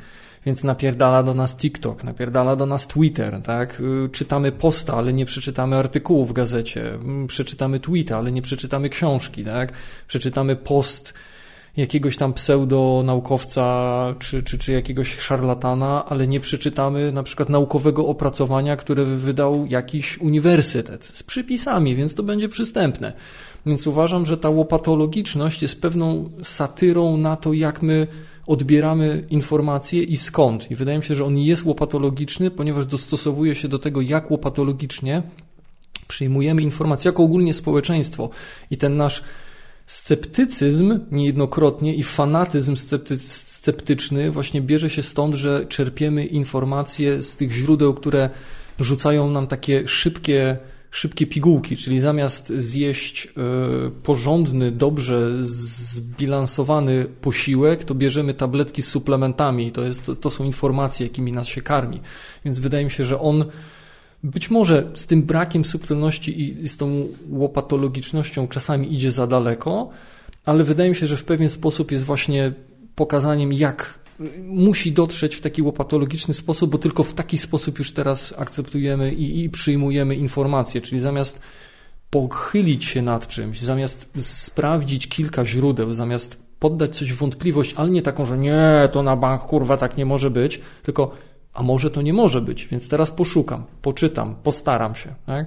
[0.47, 3.81] Więc napierdala do nas TikTok, napierdala do nas Twitter, tak?
[3.81, 6.94] Y, czytamy posta, ale nie przeczytamy artykułu w gazecie.
[6.94, 9.73] Mm, przeczytamy tweeta, ale nie przeczytamy książki, tak?
[10.07, 11.15] Przeczytamy post
[11.76, 18.76] jakiegoś tam pseudonaukowca czy, czy, czy jakiegoś szarlatana, ale nie przeczytamy na przykład naukowego opracowania,
[18.76, 23.12] które wydał jakiś uniwersytet z przypisami, więc to będzie przystępne.
[23.66, 28.06] Więc uważam, że ta łopatologiczność jest pewną satyrą na to, jak my
[28.47, 30.70] odbieramy informacje i skąd.
[30.70, 35.22] I wydaje mi się, że on jest łopatologiczny, ponieważ dostosowuje się do tego, jak łopatologicznie
[36.09, 38.30] przyjmujemy informacje jako ogólnie społeczeństwo.
[38.70, 39.22] I ten nasz
[39.91, 47.53] sceptycyzm niejednokrotnie i fanatyzm scepty sceptyczny właśnie bierze się stąd, że czerpiemy informacje z tych
[47.53, 48.31] źródeł, które
[48.81, 50.59] rzucają nam takie szybkie,
[50.91, 53.31] szybkie pigułki, czyli zamiast zjeść y,
[54.03, 59.73] porządny, dobrze zbilansowany posiłek, to bierzemy tabletki z suplementami.
[59.73, 62.01] To, jest, to, to są informacje, jakimi nas się karmi.
[62.45, 63.45] Więc wydaje mi się, że on
[64.22, 69.90] być może z tym brakiem subtelności i z tą łopatologicznością czasami idzie za daleko,
[70.44, 72.52] ale wydaje mi się, że w pewien sposób jest właśnie
[72.94, 73.98] pokazaniem, jak
[74.42, 79.44] musi dotrzeć w taki łopatologiczny sposób, bo tylko w taki sposób już teraz akceptujemy i,
[79.44, 81.40] i przyjmujemy informacje, czyli zamiast
[82.10, 88.02] pochylić się nad czymś, zamiast sprawdzić kilka źródeł, zamiast poddać coś w wątpliwość, ale nie
[88.02, 91.10] taką, że nie, to na bank kurwa tak nie może być, tylko
[91.55, 95.14] a może to nie może być, więc teraz poszukam, poczytam, postaram się.
[95.27, 95.47] Tak?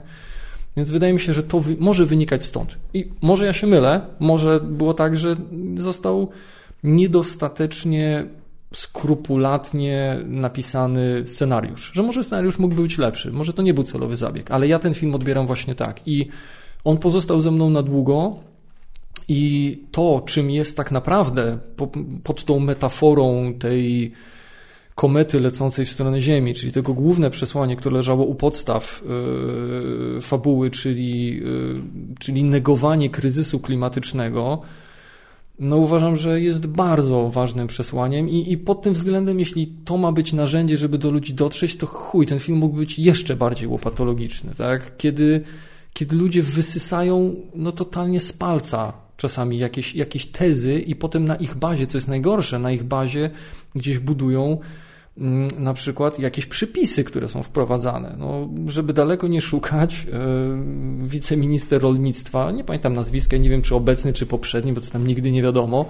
[0.77, 2.77] Więc wydaje mi się, że to wy może wynikać stąd.
[2.93, 5.35] I może ja się mylę, może było tak, że
[5.77, 6.30] został
[6.84, 8.25] niedostatecznie
[8.73, 11.91] skrupulatnie napisany scenariusz.
[11.93, 14.93] Że może scenariusz mógłby być lepszy, może to nie był celowy zabieg, ale ja ten
[14.93, 16.07] film odbieram właśnie tak.
[16.07, 16.27] I
[16.84, 18.35] on pozostał ze mną na długo.
[19.27, 21.57] I to, czym jest tak naprawdę
[22.23, 24.11] pod tą metaforą tej
[24.95, 29.03] komety lecącej w stronę Ziemi, czyli tego główne przesłanie, które leżało u podstaw
[30.15, 31.82] yy, fabuły, czyli, yy,
[32.20, 34.61] czyli negowanie kryzysu klimatycznego,
[35.60, 40.11] no uważam, że jest bardzo ważnym przesłaniem i, i pod tym względem, jeśli to ma
[40.11, 44.56] być narzędzie, żeby do ludzi dotrzeć, to chuj, ten film mógł być jeszcze bardziej łopatologiczny,
[44.56, 44.98] tak?
[44.98, 45.41] Kiedy,
[45.94, 51.56] kiedy ludzie wysysają no totalnie z palca czasami jakieś, jakieś tezy i potem na ich
[51.56, 53.30] bazie, co jest najgorsze, na ich bazie
[53.76, 54.57] gdzieś budują
[55.18, 58.15] mm, na przykład jakieś przypisy, które są wprowadzane.
[58.18, 64.14] No, żeby daleko nie szukać, yy, wiceminister rolnictwa, nie pamiętam nazwiska, nie wiem czy obecny,
[64.14, 65.85] czy poprzedni, bo to tam nigdy nie wiadomo,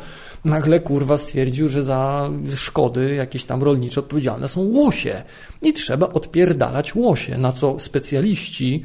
[0.46, 5.24] nagle kurwa stwierdził, że za szkody jakieś tam rolnicze odpowiedzialne są łosie
[5.62, 8.84] i trzeba odpierdalać łosie, na co specjaliści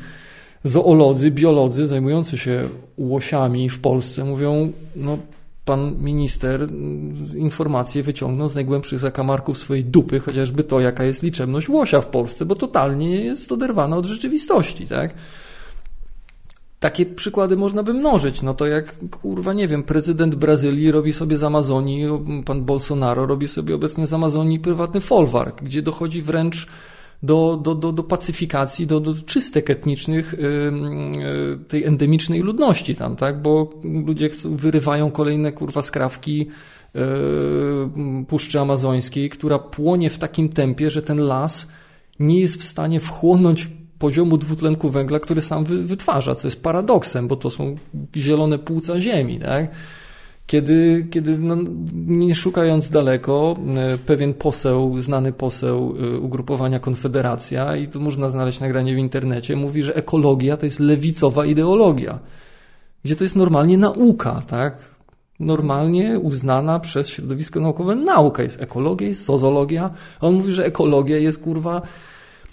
[0.64, 5.18] zoolodzy, biolodzy zajmujący się łosiami w Polsce mówią, no
[5.64, 6.68] pan minister
[7.36, 12.44] informacje wyciągnął z najgłębszych zakamarków swojej dupy, chociażby to, jaka jest liczebność łosia w Polsce,
[12.44, 15.14] bo totalnie jest oderwana od rzeczywistości, tak?
[16.80, 18.42] Takie przykłady można by mnożyć.
[18.42, 22.06] No to jak, kurwa, nie wiem, prezydent Brazylii robi sobie z Amazonii,
[22.44, 26.66] pan Bolsonaro robi sobie obecnie z Amazonii prywatny folwark, gdzie dochodzi wręcz
[27.22, 30.34] do, do, do, do pacyfikacji, do, do czystek etnicznych
[31.68, 33.42] tej endemicznej ludności tam, tak?
[33.42, 36.48] Bo ludzie wyrywają kolejne kurwa skrawki
[38.28, 41.68] Puszczy Amazońskiej, która płonie w takim tempie, że ten las
[42.20, 43.68] nie jest w stanie wchłonąć
[43.98, 47.76] poziomu dwutlenku węgla, który sam wytwarza, co jest paradoksem, bo to są
[48.16, 49.70] zielone płuca ziemi, tak?
[50.48, 51.56] Kiedy, kiedy no,
[52.06, 58.60] nie szukając daleko, e, pewien poseł, znany poseł e, ugrupowania Konfederacja, i tu można znaleźć
[58.60, 62.18] nagranie w internecie, mówi, że ekologia to jest lewicowa ideologia,
[63.04, 64.78] gdzie to jest normalnie nauka, tak?
[65.40, 69.90] Normalnie uznana przez środowisko naukowe nauka jest ekologia, jest sozologia.
[70.20, 71.82] On mówi, że ekologia jest kurwa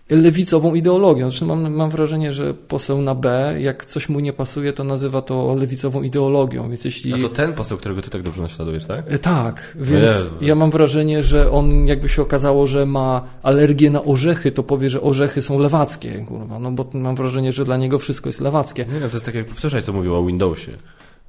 [0.09, 1.29] lewicową ideologią.
[1.29, 5.21] Zresztą mam, mam wrażenie, że poseł na B, jak coś mu nie pasuje, to nazywa
[5.21, 6.69] to lewicową ideologią.
[6.69, 7.13] Więc jeśli...
[7.13, 9.05] A to ten poseł, którego ty tak dobrze naśladujesz, tak?
[9.07, 10.25] E, tak, więc Jezu.
[10.41, 14.89] ja mam wrażenie, że on jakby się okazało, że ma alergię na orzechy, to powie,
[14.89, 16.25] że orzechy są lewackie.
[16.27, 18.85] Kurwa, no bo mam wrażenie, że dla niego wszystko jest lewackie.
[18.93, 20.71] Nie no, to jest tak jak słyszałeś, co mówił o Windowsie.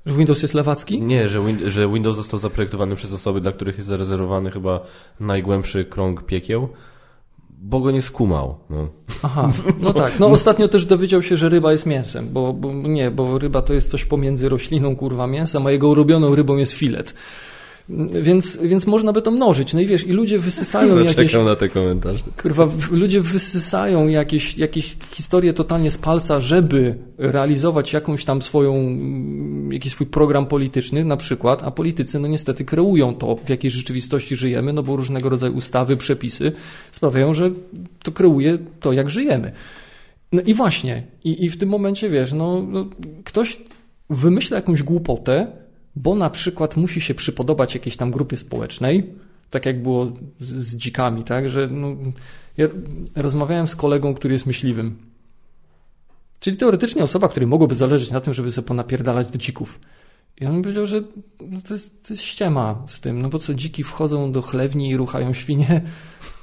[0.07, 1.03] Że Windows jest lewacki?
[1.03, 4.81] Nie, że, win że Windows został zaprojektowany przez osoby, dla których jest zarezerwowany chyba
[5.20, 6.69] najgłębszy krąg piekieł
[7.59, 8.59] bo go nie skumał.
[8.70, 8.89] No.
[9.23, 10.20] Aha, no tak.
[10.20, 13.74] No ostatnio też dowiedział się, że ryba jest mięsem, bo, bo nie, bo ryba to
[13.74, 17.15] jest coś pomiędzy rośliną, kurwa, mięsem, a jego ulubioną rybą jest filet.
[18.23, 19.75] Więc, więc można by to mnożyć.
[19.75, 21.33] No i wiesz, i ludzie wysysają no, jakieś...
[21.33, 22.23] Czekam na te komentarze.
[22.43, 28.99] Kurwa, ludzie wysysają jakieś, jakieś historie totalnie z palca, żeby realizować jakąś tam swoją,
[29.71, 34.37] jakiś swój program polityczny na przykład, a politycy no niestety kreują to, w jakiej rzeczywistości
[34.37, 36.53] żyjemy, no bo różnego rodzaju ustawy, przepisy
[36.93, 37.51] sprawiają, że
[38.03, 39.53] to kreuje to, jak żyjemy.
[40.33, 42.87] No i właśnie, i, i w tym momencie, wiesz, no, no
[43.25, 43.59] ktoś
[44.11, 45.47] wymyśla jakąś głupotę,
[45.97, 49.14] bo na przykład musi się przypodobać jakiejś tam grupie społecznej,
[49.51, 51.97] tak jak było z, z dzikami, tak, że no,
[52.56, 52.68] ja
[53.14, 54.97] rozmawiałem z kolegą, który jest myśliwym.
[56.40, 59.81] Czyli teoretycznie osoba, której mogłoby zależeć na tym, żeby sobie ponapierdalać do dzików.
[60.40, 61.02] I on mi powiedział, że
[61.40, 64.90] no to, jest, to jest ściema z tym, no bo co dziki wchodzą do chlewni
[64.90, 65.82] i ruchają świnie,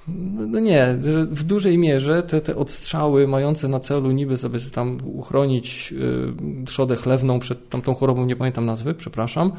[0.08, 0.98] no nie,
[1.30, 5.94] w dużej mierze te, te odstrzały mające na celu niby sobie tam uchronić
[6.62, 9.52] y, trzodę chlewną przed tamtą chorobą, nie pamiętam nazwy, przepraszam,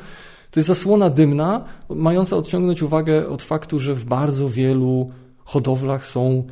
[0.50, 5.10] to jest zasłona dymna mająca odciągnąć uwagę od faktu, że w bardzo wielu
[5.44, 6.46] hodowlach są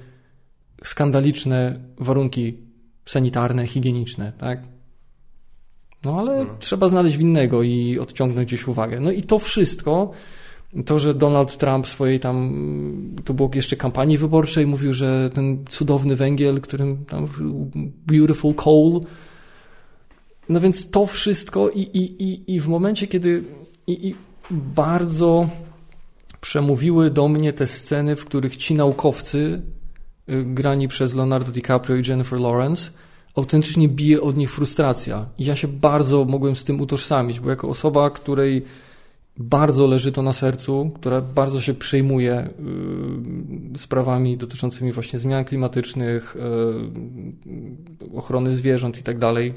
[0.84, 2.58] skandaliczne warunki
[3.06, 4.62] sanitarne, higieniczne, tak?
[6.04, 6.50] No ale no.
[6.58, 9.00] trzeba znaleźć winnego i odciągnąć gdzieś uwagę.
[9.00, 10.10] No i to wszystko
[10.86, 12.54] to, że Donald Trump swojej tam,
[13.24, 17.28] to było jeszcze kampanii wyborczej, mówił, że ten cudowny węgiel, którym tam
[18.06, 19.00] beautiful coal,
[20.48, 23.44] no więc to wszystko i, i, i, i w momencie, kiedy
[23.86, 24.14] i, i
[24.50, 25.48] bardzo
[26.40, 29.62] przemówiły do mnie te sceny, w których ci naukowcy
[30.28, 32.90] y, grani przez Leonardo DiCaprio i Jennifer Lawrence
[33.34, 35.26] autentycznie bije od nich frustracja.
[35.38, 38.64] I ja się bardzo mogłem z tym utożsamić, bo jako osoba, której
[39.36, 42.50] bardzo leży to na sercu, która bardzo się przejmuje
[43.74, 49.54] y, sprawami dotyczącymi właśnie zmian klimatycznych, y, ochrony zwierząt i tak dalej.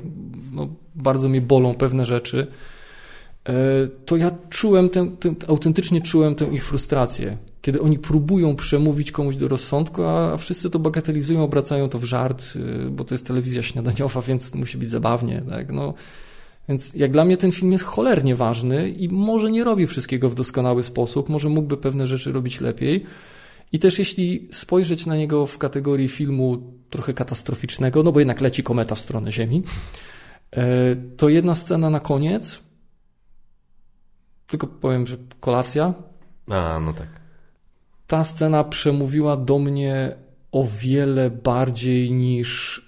[0.51, 2.47] No, bardzo mi bolą pewne rzeczy.
[3.49, 3.53] Y,
[4.05, 9.35] to ja czułem tę, tę, autentycznie czułem tę ich frustrację, kiedy oni próbują przemówić komuś
[9.35, 12.45] do rozsądku, a wszyscy to bagatelizują, obracają to w żart,
[12.91, 15.43] bo to jest telewizja śniadaniowa, więc musi być zabawnie.
[15.49, 15.71] Tak?
[15.71, 15.93] No,
[16.69, 20.35] więc jak dla mnie ten film jest cholernie ważny i może nie robi wszystkiego w
[20.35, 23.05] doskonały sposób, może mógłby pewne rzeczy robić lepiej.
[23.71, 28.63] I też jeśli spojrzeć na niego w kategorii filmu trochę katastroficznego, no bo jednak leci
[28.63, 29.63] kometa w stronę Ziemi,
[30.51, 32.61] e, to jedna scena na koniec,
[34.47, 35.93] tylko powiem, że kolacja.
[36.49, 37.07] A, no tak.
[38.07, 40.15] Ta scena przemówiła do mnie
[40.51, 42.81] o wiele bardziej niż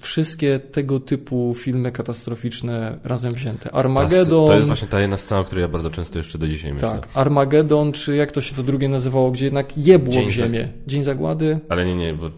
[0.00, 3.68] wszystkie tego typu filmy katastroficzne razem wzięte.
[3.70, 4.46] To, Armageddon.
[4.46, 6.88] to jest właśnie ta jedna scena, o której ja bardzo często jeszcze do dzisiaj myślę.
[6.88, 10.68] Tak, Armageddon, czy jak to się to drugie nazywało, gdzie jednak jebło Dzień w ziemię.
[10.86, 11.58] Dzień Zagłady.
[11.68, 12.30] Ale nie, nie, bo...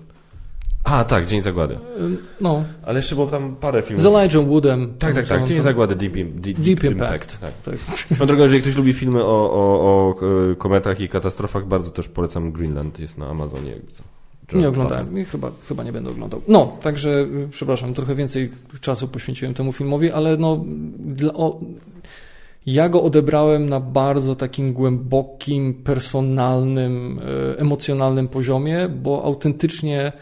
[0.85, 1.79] A, tak, Dzień Zagłady.
[2.41, 4.03] No, Ale jeszcze było tam parę filmów.
[4.03, 4.95] z Elijah Woodem.
[4.99, 5.45] Tak, tak, tak.
[5.45, 7.41] Dzień tam- Zagłady, Deep, Im- Deep, Deep Impact.
[7.41, 7.53] Tak.
[7.65, 7.99] Tak.
[7.99, 10.15] Swoją drogą, jeżeli ktoś lubi filmy o, o, o
[10.53, 12.99] e, kometach i katastrofach, bardzo też polecam Greenland.
[12.99, 13.71] Jest na Amazonie.
[13.71, 14.03] jakby co.
[14.55, 16.41] Nie oglądałem i chyba, chyba nie będę oglądał.
[16.49, 18.51] No, także y, przepraszam, trochę więcej
[18.81, 20.65] czasu poświęciłem temu filmowi, ale no,
[20.99, 21.61] dla, o,
[22.67, 27.21] ja go odebrałem na bardzo takim głębokim, personalnym,
[27.55, 30.13] e, emocjonalnym poziomie, bo autentycznie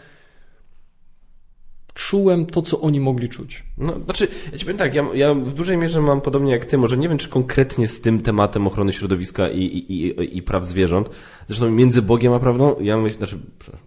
[1.93, 3.63] czułem to, co oni mogli czuć.
[3.77, 6.77] No, znaczy, ja ci powiem tak, ja, ja w dużej mierze mam podobnie jak ty,
[6.77, 10.65] może nie wiem, czy konkretnie z tym tematem ochrony środowiska i, i, i, i praw
[10.65, 11.09] zwierząt.
[11.47, 13.39] Zresztą między Bogiem a prawdą, ja myślę, znaczy,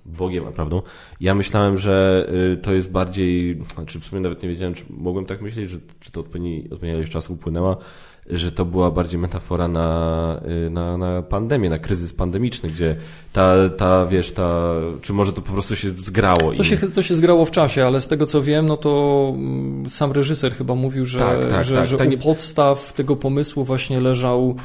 [0.06, 0.82] Bogiem a prawdą,
[1.20, 5.26] ja myślałem, że y, to jest bardziej, znaczy w sumie nawet nie wiedziałem, czy mogłem
[5.26, 7.76] tak myśleć, że, czy to odpowiedni, odpowiednia ilość czasu upłynęła,
[8.30, 12.96] że to była bardziej metafora na, y, na, na pandemię, na kryzys pandemiczny, gdzie
[13.32, 16.52] ta, ta, wiesz, ta, czy może to po prostu się zgrało.
[16.54, 19.32] To i- się, to się zgrało w czasie, ale z tego co wiem, no to
[19.34, 21.86] mm, sam reżyser chyba mówił, że, Tak, tak, że, tak.
[21.88, 24.56] że u podstaw tego pomysłu właśnie leżał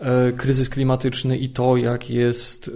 [0.00, 2.72] e, kryzys klimatyczny i to, jak jest e,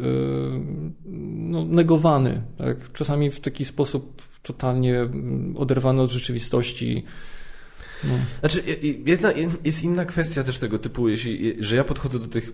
[1.29, 2.43] no, negowany.
[2.59, 2.93] Tak?
[2.93, 7.05] Czasami w taki sposób totalnie mm, oderwany od rzeczywistości.
[8.09, 8.15] No.
[8.41, 8.63] Znaczy,
[9.07, 9.33] jedna,
[9.65, 12.53] jest inna kwestia też tego typu, jeśli, że ja podchodzę do tych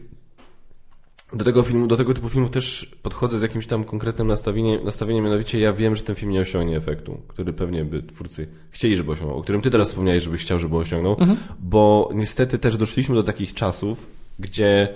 [1.33, 5.25] do tego filmu, do tego typu filmów też podchodzę z jakimś tam konkretnym nastawieniem, nastawieniem,
[5.25, 9.13] mianowicie ja wiem, że ten film nie osiągnie efektu, który pewnie by twórcy chcieli, żeby
[9.13, 11.17] osiągnął, o którym ty teraz wspomniałeś, żebyś chciał, żeby osiągnął,
[11.61, 14.07] bo niestety też doszliśmy do takich czasów,
[14.39, 14.95] gdzie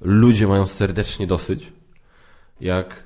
[0.00, 1.72] ludzie mają serdecznie dosyć,
[2.60, 3.04] jak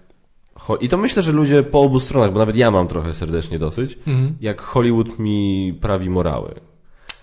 [0.80, 3.98] I to myślę, że ludzie po obu stronach, bo nawet ja mam trochę serdecznie dosyć,
[4.06, 4.34] Mhm.
[4.40, 6.54] jak Hollywood mi prawi morały.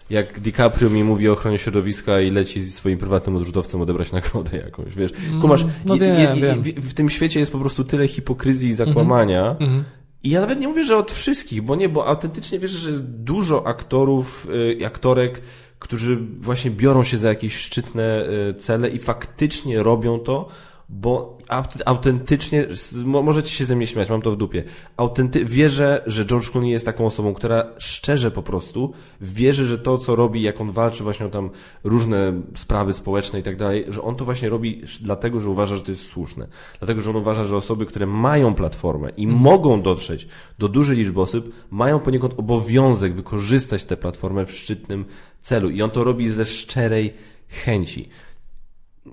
[0.09, 4.57] Jak DiCaprio mi mówi o ochronie środowiska i leci z swoim prywatnym odrzutowcem odebrać nagrodę
[4.57, 5.11] jakąś, wiesz.
[5.41, 6.63] Kumasz, no wiem, wiem.
[6.63, 9.55] w- tym świecie jest po prostu tyle hipokryzji i zakłamania.
[9.59, 9.83] Mhm.
[10.23, 13.03] I ja nawet nie mówię, że od wszystkich, bo nie, bo autentycznie wierzę, że jest
[13.03, 15.41] dużo aktorów y, i aktorek,
[15.79, 20.47] którzy właśnie biorą się za jakieś szczytne y, cele i faktycznie robią to,
[20.89, 22.67] bo aut- autentycznie,
[23.05, 24.63] możecie się ze mnie śmiać, mam to w dupie,
[24.97, 29.97] autenty- wierzę, że George Clooney jest taką osobą, która szczerze po prostu wierzy, że to,
[29.97, 31.49] co robi, jak on walczy właśnie o tam
[31.83, 35.81] różne sprawy społeczne i tak dalej, że on to właśnie robi dlatego, że uważa, że
[35.81, 36.47] to jest słuszne.
[36.79, 40.27] Dlatego, że on uważa, że osoby, które mają platformę i mogą dotrzeć
[40.59, 45.05] do dużej liczby osób, mają poniekąd obowiązek wykorzystać tę platformę w szczytnym
[45.41, 45.69] celu.
[45.69, 47.13] I on to robi ze szczerej
[47.47, 48.09] chęci.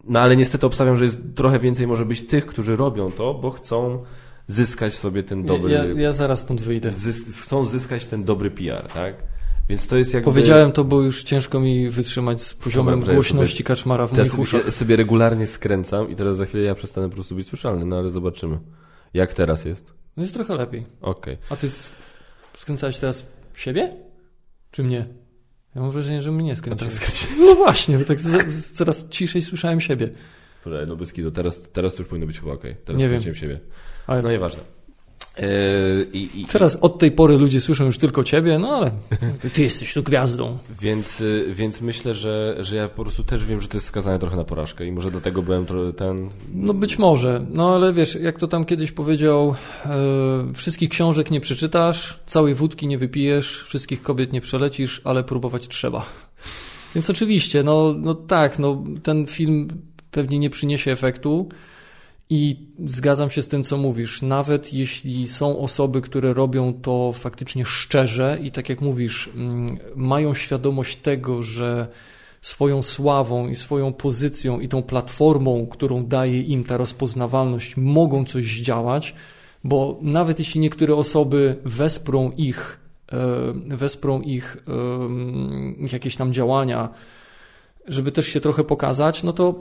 [0.05, 3.51] No ale niestety obstawiam, że jest trochę więcej może być tych, którzy robią to, bo
[3.51, 4.03] chcą
[4.47, 5.73] zyskać sobie ten dobry...
[5.73, 6.91] Ja, ja zaraz stąd wyjdę.
[6.91, 9.15] zys- chcą zyskać ten dobry PR, tak?
[9.69, 10.25] Więc to jest jakby...
[10.25, 14.11] Powiedziałem to, bo już ciężko mi wytrzymać z poziomem Dobra, ja głośności sobie- kaczmara w
[14.11, 14.65] Ja moich sobie, uszach.
[14.65, 17.97] ja sobie regularnie skręcam i teraz za chwilę ja przestanę po prostu być słyszalny, no
[17.99, 18.59] ale zobaczymy.
[19.15, 19.93] Jak teraz jest?
[20.17, 20.87] Jest trochę lepiej.
[21.01, 21.39] Okej.
[21.51, 21.91] A ty sk-
[22.59, 23.97] skręcałeś teraz siebie?
[24.71, 25.07] Czy mnie?
[25.75, 26.95] Ja mam wrażenie, że mnie skręciłeś.
[27.47, 30.09] No właśnie, bo tak z- z- coraz ciszej słyszałem siebie.
[30.65, 32.77] Poczekaj, no bez kitu, teraz, teraz to już powinno być chyba okej.
[32.85, 33.61] Teraz Nie skręciłem siebie.
[34.07, 34.63] Ale No nieważne.
[35.39, 38.91] Yy, i, i, teraz od tej pory ludzie słyszą już tylko ciebie, no ale
[39.55, 40.59] ty, jesteś tu gwiazdą.
[40.81, 44.19] Więc, y, więc myślę, że, że ja po prostu też wiem, że to jest skazane
[44.19, 46.31] trochę na porażkę i może dlatego byłem trochę ten...
[46.55, 49.55] No być może, no ale wiesz, jak to tam kiedyś powiedział,
[49.87, 55.69] e, wszystkich książek nie przeczytasz, całej wódki nie wypijesz, wszystkich kobiet nie przelecisz, ale próbować
[55.69, 56.07] trzeba.
[56.95, 59.69] Więc oczywiście, no, no tak, no, ten film
[60.11, 61.49] pewnie nie przyniesie efektu
[62.33, 62.57] i
[62.87, 64.23] zgadzam się z tym, co mówisz.
[64.23, 70.35] Nawet jeśli są osoby, które robią to faktycznie szczerze i tak jak mówisz, mm, mają
[70.35, 71.89] świadomość tego, że
[72.43, 78.45] swoją sławą i swoją pozycją i tą platformą, którą daje im ta rozpoznawalność, mogą coś
[78.45, 79.15] zdziałać,
[79.65, 82.81] bo nawet jeśli niektóre osoby wesprą ich,
[83.13, 86.89] e, wesprą em, ich jakieś tam działania,
[87.87, 89.61] żeby też się trochę pokazać, no to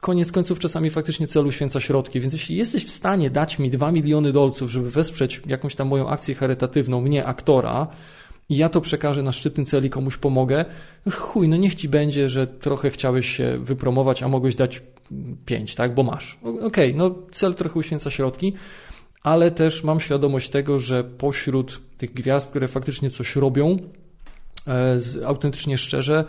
[0.00, 2.20] koniec końców czasami faktycznie cel uświęca środki.
[2.20, 6.08] Więc jeśli jesteś w stanie dać mi 2 miliony dolców, żeby wesprzeć jakąś tam moją
[6.08, 7.86] akcję charytatywną, mnie, aktora,
[8.48, 10.64] i ja to przekażę na szczytny cel i komuś pomogę,
[11.12, 14.82] chuj, no niech ci będzie, że trochę chciałeś się wypromować, a mogłeś dać
[15.46, 16.38] 5, tak, bo masz.
[16.62, 18.52] Okej, no cel trochę uświęca środki,
[19.22, 23.78] ale też mam świadomość tego, że pośród tych gwiazd, które faktycznie coś robią,
[24.66, 26.24] e, autentycznie szczerze,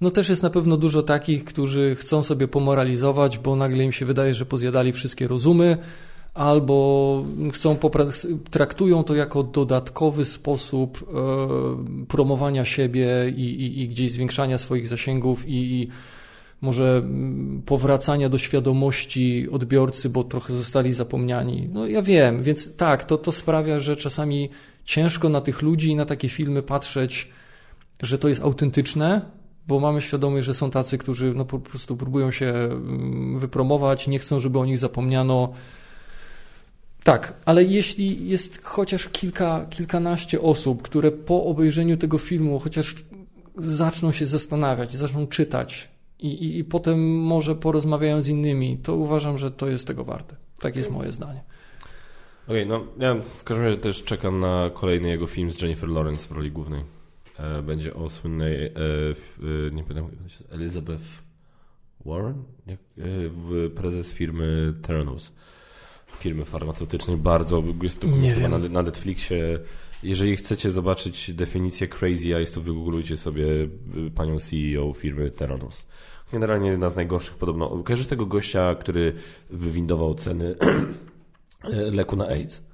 [0.00, 4.06] no też jest na pewno dużo takich, którzy chcą sobie pomoralizować, bo nagle im się
[4.06, 5.78] wydaje, że pozjadali wszystkie rozumy,
[6.34, 7.76] albo chcą
[8.50, 15.48] traktują to jako dodatkowy sposób e, promowania siebie i, i, i, gdzieś zwiększania swoich zasięgów
[15.48, 15.88] i, i
[16.60, 21.68] może mm, powracania do świadomości odbiorcy, bo trochę zostali zapomniani.
[21.72, 24.50] No ja wiem, więc tak, to, to sprawia, że czasami
[24.84, 27.30] ciężko na tych ludzi i na takie filmy patrzeć,
[28.02, 29.37] że to jest autentyczne,
[29.68, 34.18] bo mamy świadomość, że są tacy, którzy no po prostu próbują się mm, wypromować, nie
[34.18, 35.52] chcą, żeby o nich zapomniano.
[37.04, 42.94] Tak, ale jeśli jest chociaż kilka, kilkanaście osób, które po obejrzeniu tego filmu chociaż
[43.56, 45.88] zaczną się zastanawiać, zaczną czytać
[46.18, 50.36] i, i, i potem może porozmawiają z innymi, to uważam, że to jest tego warte.
[50.60, 51.40] Tak jest moje zdanie.
[52.46, 55.88] Okej, okay, no ja w każdym razie też czekam na kolejny jego film z Jennifer
[55.88, 56.97] Lawrence w roli głównej.
[57.38, 58.72] E, będzie o słynnej, e,
[59.72, 60.10] nie pamiętam,
[60.50, 61.04] Elizabeth
[62.06, 62.42] Warren?
[62.68, 65.32] E, prezes firmy Theranos.
[66.18, 67.16] Firmy farmaceutycznej.
[67.16, 68.06] Bardzo, jest to
[68.48, 69.58] na, na Netflixie.
[70.02, 73.46] Jeżeli chcecie zobaczyć definicję crazy eyes, to wygooglujcie sobie
[74.14, 75.86] panią CEO firmy Theranos.
[76.32, 77.82] Generalnie jedna z najgorszych podobno.
[77.82, 79.12] Kojarzysz tego gościa, który
[79.50, 80.54] wywindował ceny
[81.98, 82.67] leku na AIDS?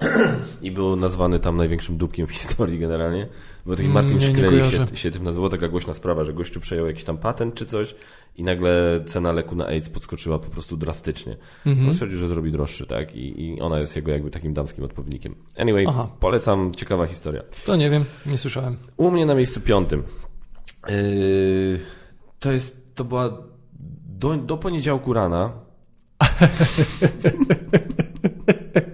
[0.62, 3.26] I był nazwany tam największym dupkiem w historii generalnie.
[3.66, 6.86] Bo taki Martin mm, Shkreli się, się tym nazywał, taka głośna sprawa, że gościu przejął
[6.86, 7.94] jakiś tam patent czy coś
[8.36, 11.36] i nagle cena leku na AIDS podskoczyła po prostu drastycznie.
[11.66, 11.88] Mm-hmm.
[11.88, 13.16] On stwierdził, że zrobi droższy, tak?
[13.16, 15.34] I, I, ona jest jego jakby takim damskim odpowiednikiem.
[15.56, 16.08] Anyway, Aha.
[16.20, 17.42] polecam, ciekawa historia.
[17.66, 18.76] To nie wiem, nie słyszałem.
[18.96, 20.02] U mnie na miejscu piątym.
[20.88, 21.80] Yy,
[22.38, 23.38] to jest, to była
[24.06, 25.52] do, do poniedziałku rana.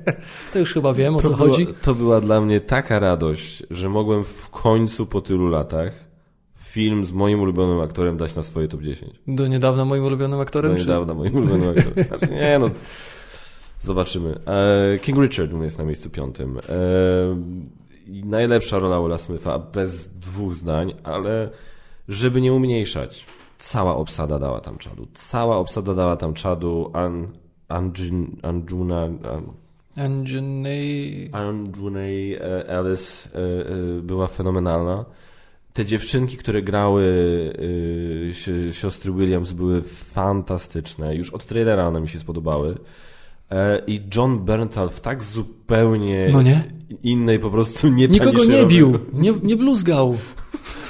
[0.53, 1.67] To już chyba wiem, o to co chodzi.
[1.83, 6.07] To była dla mnie taka radość, że mogłem w końcu po tylu latach
[6.59, 9.21] film z moim ulubionym aktorem dać na swoje top 10.
[9.27, 10.73] Do niedawna moim ulubionym aktorem?
[10.73, 12.05] Do niedawna moim ulubionym aktorem.
[12.09, 12.71] Znaczy, nie no,
[13.81, 14.39] zobaczymy.
[14.47, 16.59] E, King Richard u mnie jest na miejscu piątym.
[16.59, 16.63] E,
[18.25, 21.51] najlepsza rola Willa Smitha, bez dwóch zdań, ale
[22.09, 23.27] żeby nie umniejszać,
[23.59, 25.07] cała obsada dała tam czadu.
[25.13, 26.91] Cała obsada dała tam czadu.
[26.93, 27.29] An,
[27.69, 29.03] Anjun, Anjuna...
[29.03, 29.66] An,
[29.97, 31.29] Anjunay...
[31.33, 35.05] Anjunay Alice e, e, była fenomenalna.
[35.73, 37.05] Te dziewczynki, które grały
[38.69, 41.17] e, siostry Williams były fantastyczne.
[41.17, 42.79] Już od trailera one mi się spodobały.
[43.87, 46.65] I John Berntal w tak zupełnie no nie?
[47.03, 50.17] innej po prostu nie Nikogo nie bił, nie, nie bluzgał.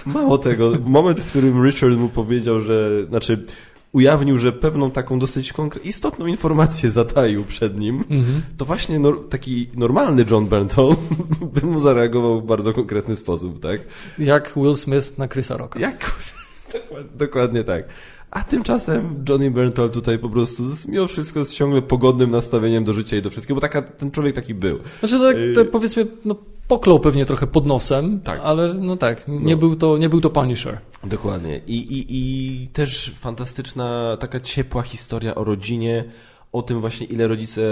[0.07, 3.47] Mało tego, moment, w którym Richard mu powiedział, że, znaczy
[3.93, 5.53] ujawnił, że pewną taką dosyć
[5.85, 8.43] istotną informację zataił przed nim, mhm.
[8.57, 10.97] to właśnie taki normalny John Bernthal
[11.55, 13.81] by mu zareagował w bardzo konkretny sposób, tak?
[14.19, 15.81] Jak Will Smith na Chrisa Rocka.
[15.81, 16.13] Jak...
[17.15, 17.85] Dokładnie tak.
[18.31, 23.17] A tymczasem Johnny Bernthal tutaj po prostu mimo wszystko z ciągle pogodnym nastawieniem do życia
[23.17, 24.79] i do wszystkiego, bo taka, ten człowiek taki był.
[25.01, 26.37] Znaczy tak, to powiedzmy, no,
[26.69, 28.41] poklął pewnie trochę pod nosem, tak.
[28.43, 29.57] ale no tak, nie, no.
[29.57, 30.79] Był to, nie był to Punisher.
[31.05, 31.61] Dokładnie.
[31.67, 36.05] I, i, I też fantastyczna, taka ciepła historia o rodzinie,
[36.53, 37.63] o tym właśnie, ile rodzice.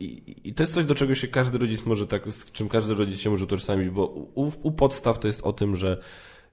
[0.00, 2.94] I, I, to jest coś, do czego się każdy rodzic może tak, z czym każdy
[2.94, 6.02] rodzic się może utożsamić, bo u, u podstaw to jest o tym, że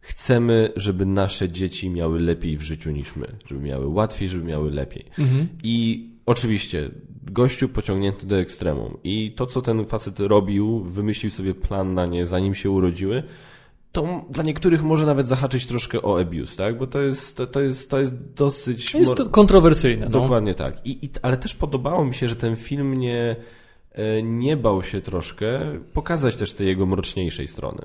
[0.01, 4.71] chcemy, żeby nasze dzieci miały lepiej w życiu niż my, żeby miały łatwiej, żeby miały
[4.71, 5.05] lepiej.
[5.19, 5.47] Mhm.
[5.63, 6.89] I oczywiście
[7.23, 8.97] gościu pociągnięty do ekstremum.
[9.03, 13.23] I to, co ten facet robił, wymyślił sobie plan na nie, zanim się urodziły,
[13.91, 16.77] to dla niektórych może nawet zahaczyć troszkę o abuse, tak?
[16.77, 18.93] Bo to jest, to, to jest, to jest dosyć...
[18.93, 20.05] Jest to kontrowersyjne.
[20.05, 20.11] No.
[20.11, 20.87] Dokładnie tak.
[20.87, 23.35] I, i, ale też podobało mi się, że ten film nie,
[23.91, 25.59] e, nie bał się troszkę
[25.93, 27.81] pokazać też tej jego mroczniejszej strony.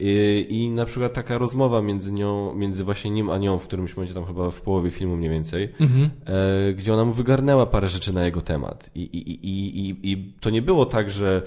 [0.00, 3.96] I, I na przykład taka rozmowa między nią, między właśnie nim a nią, w którymś
[3.96, 6.10] momencie tam chyba w połowie filmu mniej więcej, mhm.
[6.26, 8.90] e, gdzie ona mu wygarnęła parę rzeczy na jego temat.
[8.94, 11.42] I, i, i, i, I to nie było tak, że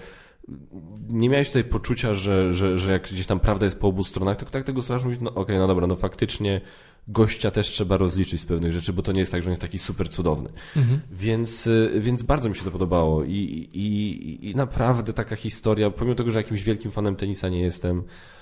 [1.10, 4.38] nie miałeś tutaj poczucia, że, że, że jak gdzieś tam prawda jest po obu stronach,
[4.38, 6.62] to tak tego słuchasz mówić, no okej, okay, no dobra, no faktycznie
[7.08, 9.62] gościa też trzeba rozliczyć z pewnych rzeczy, bo to nie jest tak, że on jest
[9.62, 10.50] taki super cudowny.
[10.76, 11.00] Mhm.
[11.12, 16.16] Więc, y, więc bardzo mi się to podobało I, i, i naprawdę taka historia, pomimo
[16.16, 18.37] tego, że jakimś wielkim fanem tenisa nie jestem, E,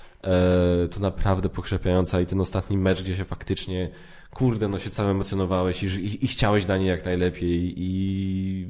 [0.90, 3.90] to naprawdę pokrzepiająca i ten ostatni mecz, gdzie się faktycznie
[4.30, 8.68] kurde, no się cały emocjonowałeś i, i, i chciałeś dla niej jak najlepiej i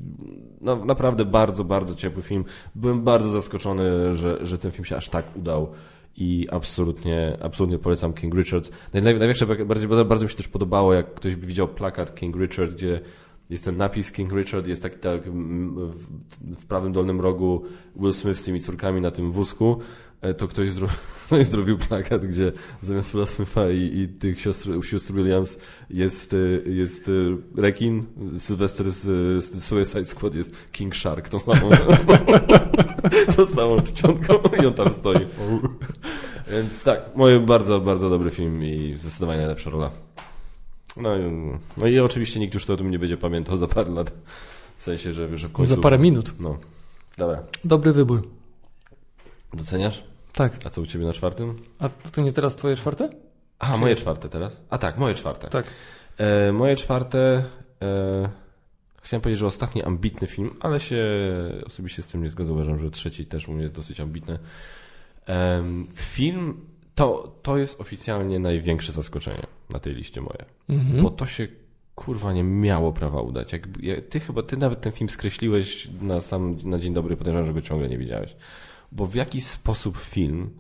[0.61, 2.45] no, naprawdę bardzo, bardzo ciepły film.
[2.75, 5.73] Byłem bardzo zaskoczony, że, że ten film się aż tak udał
[6.17, 8.71] i absolutnie, absolutnie polecam King Richard.
[8.93, 13.01] Największe, bardziej, bardzo mi się też podobało, jak ktoś by widział plakat King Richard, gdzie
[13.51, 16.05] Jest ten napis King Richard, jest taki tak w,
[16.43, 17.65] w prawym dolnym rogu
[17.97, 19.81] Will Smith z tymi córkami na tym wózku.
[20.21, 20.89] E, to ktoś, zro...
[21.27, 22.53] ktoś zrobił plakat, gdzie
[22.83, 25.59] zamiast Willa Smitha i, i tych siostr, sióstr Williams
[25.91, 27.13] jest, e, jest e,
[27.63, 28.07] rekin,
[28.39, 29.05] Sylvester z,
[29.45, 31.71] z Suicide Squad jest King Shark, tą samą,
[33.37, 35.27] tą samą czcionką i on tam stoi.
[36.51, 39.91] Więc tak, moje bardzo, bardzo dobry film i zdecydowanie najlepsza rola.
[40.97, 41.11] No,
[41.77, 44.13] no i oczywiście nikt już to o tym nie będzie pamiętał za parę lat.
[44.77, 45.75] W sensie, że, że w końcu...
[45.75, 46.35] Za parę minut.
[46.41, 46.59] No.
[47.19, 47.43] Dobra.
[47.65, 48.36] Dobry wybór.
[49.55, 50.05] Doceniasz?
[50.33, 50.59] Tak.
[50.65, 51.63] A co u Ciebie na czwartym?
[51.79, 53.11] A to nie teraz Twoje czwarte?
[53.59, 54.61] A, moje czwarte teraz?
[54.71, 55.49] A tak, moje czwarte.
[55.49, 55.67] Tak.
[56.19, 57.45] E, moje czwarte...
[57.83, 58.29] E,
[59.03, 61.05] chciałem powiedzieć, że ostatni ambitny film, ale się
[61.67, 62.53] osobiście z tym nie zgodzę.
[62.53, 64.39] Uważam, że trzeci też u mnie jest dosyć ambitny.
[65.29, 65.65] E,
[65.95, 66.67] film...
[66.95, 70.45] To, to jest oficjalnie największe zaskoczenie na tej liście moje.
[70.69, 71.03] Mhm.
[71.03, 71.49] Bo to się
[71.95, 73.53] kurwa nie miało prawa udać.
[73.53, 73.63] Jak,
[74.09, 77.63] ty chyba, ty nawet ten film skreśliłeś na sam, na dzień dobry, podejrzewam, że go
[77.63, 78.37] ciągle nie widziałeś.
[78.93, 80.51] Bo w jaki sposób film,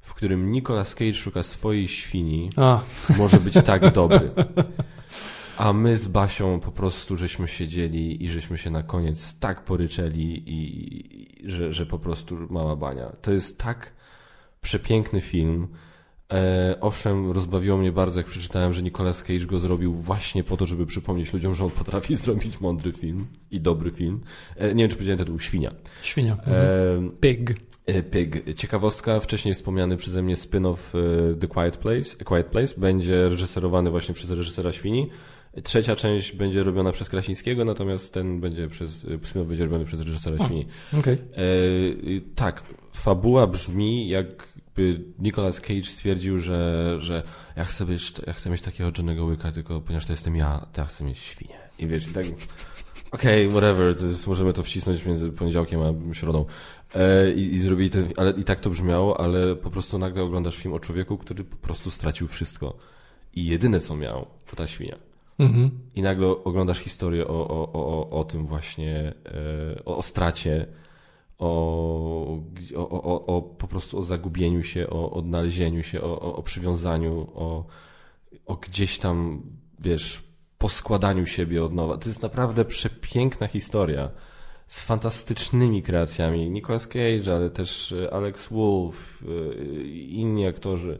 [0.00, 2.82] w którym Nicolas Cage szuka swojej świni, A.
[3.18, 4.30] może być tak dobry.
[5.58, 10.50] A my z Basią po prostu żeśmy siedzieli i żeśmy się na koniec tak poryczeli
[10.50, 13.12] i, i że, że po prostu mała bania.
[13.22, 13.92] To jest tak
[14.60, 15.68] przepiękny film.
[16.32, 20.66] E, owszem, rozbawiło mnie bardzo, jak przeczytałem, że Nicolas Cage go zrobił właśnie po to,
[20.66, 24.20] żeby przypomnieć ludziom, że on potrafi zrobić mądry film i dobry film.
[24.56, 25.70] E, nie wiem, czy powiedziałem tytuł Świnia.
[26.02, 26.32] Świnia.
[26.46, 27.10] E, Mhm.
[27.20, 27.54] Pig.
[27.86, 28.54] E, Pig.
[28.56, 33.90] Ciekawostka, wcześniej wspomniany przeze mnie spin-off e, The Quiet Place, A Quiet Place będzie reżyserowany
[33.90, 35.10] właśnie przez reżysera Świni.
[35.62, 40.00] Trzecia część będzie robiona przez Krasińskiego, natomiast ten będzie przez, e, spin-off będzie robiony przez
[40.00, 40.66] reżysera Świni.
[40.98, 41.18] Okej.
[42.34, 42.62] Tak,
[42.92, 44.44] fabuła brzmi jakby
[45.18, 47.22] Nicolas Cage stwierdził, że, że
[47.56, 50.80] ja, chcę być, ja chcę mieć takiego Johnny'ego Łyka, tylko ponieważ to jestem ja, to
[50.80, 51.58] ja chcę mieć świnię.
[51.78, 52.26] I wiesz, tak...
[53.10, 56.44] Okej, okay, whatever, to jest, możemy to wcisnąć między poniedziałkiem a środą.
[56.94, 60.56] E, i, I zrobili ten, ale i tak to brzmiało, ale po prostu nagle oglądasz
[60.56, 62.76] film o człowieku, który po prostu stracił wszystko.
[63.34, 64.96] I jedyne co miał, to ta świnia.
[65.38, 65.70] Mhm.
[65.94, 69.14] I nagle oglądasz historię o, o, o, o tym właśnie,
[69.74, 70.66] e, o, o stracie,
[71.38, 72.38] o,
[72.76, 77.26] o, o, o po prostu o zagubieniu się, o odnalezieniu się, o, o, o przywiązaniu,
[77.34, 77.64] o,
[78.46, 79.42] o gdzieś tam,
[79.78, 80.22] wiesz,
[80.58, 81.96] poskładaniu siebie od nowa.
[81.96, 84.10] To jest naprawdę przepiękna historia
[84.66, 86.50] z fantastycznymi kreacjami.
[86.50, 89.24] Nicolas Cage, ale też Alex Wolff,
[89.92, 90.98] inni aktorzy.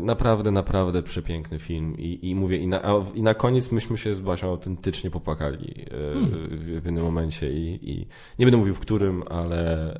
[0.00, 2.80] Naprawdę, naprawdę przepiękny film i, i mówię, i na,
[3.14, 6.30] i na koniec myśmy się z Basią autentycznie popłakali hmm.
[6.30, 8.06] w, w jednym momencie i, i,
[8.38, 9.94] nie będę mówił w którym, ale,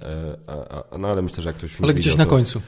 [0.46, 2.60] a, a, no, ale myślę, że jak ktoś Ale gdzieś na to, końcu.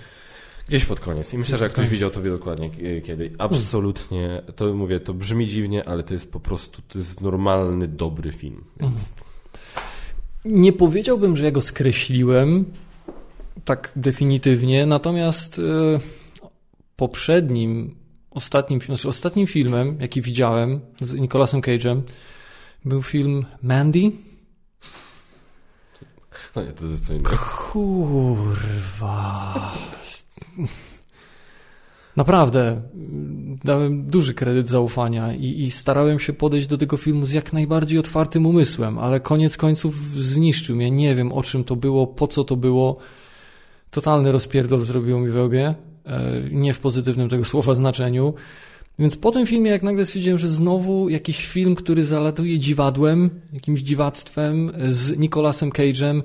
[0.68, 1.34] Gdzieś pod koniec.
[1.34, 2.70] I myślę, że jak ktoś widział, to wie dokładnie
[3.04, 3.30] kiedy.
[3.38, 8.32] Absolutnie, to mówię, to brzmi dziwnie, ale to jest po prostu, to jest normalny, dobry
[8.32, 8.64] film.
[8.80, 9.12] Więc...
[10.44, 12.64] Nie powiedziałbym, że ja go skreśliłem
[13.64, 16.00] tak definitywnie, natomiast e,
[16.96, 17.96] poprzednim,
[18.30, 22.02] ostatnim, znaczy ostatnim filmem, jaki widziałem z Nicolasem Cage'em,
[22.84, 24.12] był film Mandy.
[26.56, 27.38] No nie, to jest co innego.
[27.72, 28.74] Kurwa.
[32.16, 32.82] Naprawdę,
[33.64, 37.98] dałem duży kredyt zaufania i, i, starałem się podejść do tego filmu z jak najbardziej
[37.98, 40.90] otwartym umysłem, ale koniec końców zniszczył mnie.
[40.90, 42.98] Nie wiem o czym to było, po co to było.
[43.90, 45.74] Totalny rozpierdol zrobiło mi we łbie.
[46.50, 48.34] Nie w pozytywnym tego słowa znaczeniu.
[48.98, 53.80] Więc po tym filmie, jak nagle stwierdziłem, że znowu jakiś film, który zalatuje dziwadłem, jakimś
[53.80, 56.22] dziwactwem z Nicolasem Cage'em,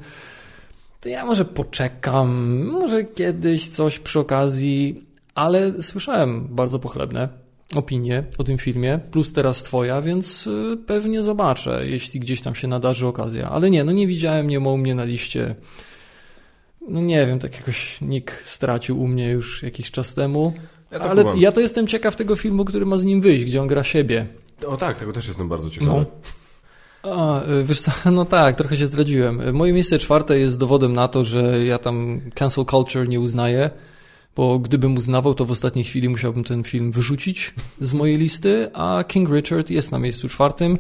[1.02, 7.30] to ja może poczekam, może kiedyś coś przy okazji, ale słyszałem bardzo pochlebne
[7.76, 10.50] opinie o tym filmie, plus teraz twoja, więc
[10.86, 13.50] pewnie zobaczę, jeśli gdzieś tam się nadarzy okazja.
[13.50, 15.56] Ale nie, no nie widziałem, nie ma u mnie na liście.
[16.90, 20.54] No nie wiem, tak jakoś nikt stracił u mnie już jakiś czas temu.
[20.92, 21.38] Ja ale kumam.
[21.38, 24.26] ja to jestem ciekaw tego filmu, który ma z nim wyjść, gdzie on gra siebie.
[24.68, 25.92] O tak, tego też jestem bardzo ciekawy.
[25.92, 26.06] No.
[27.04, 29.54] A, wiesz co, no tak, trochę się zdradziłem.
[29.54, 33.70] Moje miejsce czwarte jest dowodem na to, że ja tam cancel culture nie uznaję,
[34.36, 39.04] bo gdybym uznawał, to w ostatniej chwili musiałbym ten film wyrzucić z mojej listy, a
[39.08, 40.78] King Richard jest na miejscu czwartym.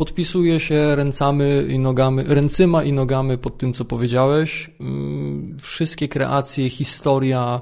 [0.00, 4.70] Podpisuję się ręcami i nogami, ręcyma i nogami pod tym, co powiedziałeś.
[5.60, 7.60] Wszystkie kreacje, historia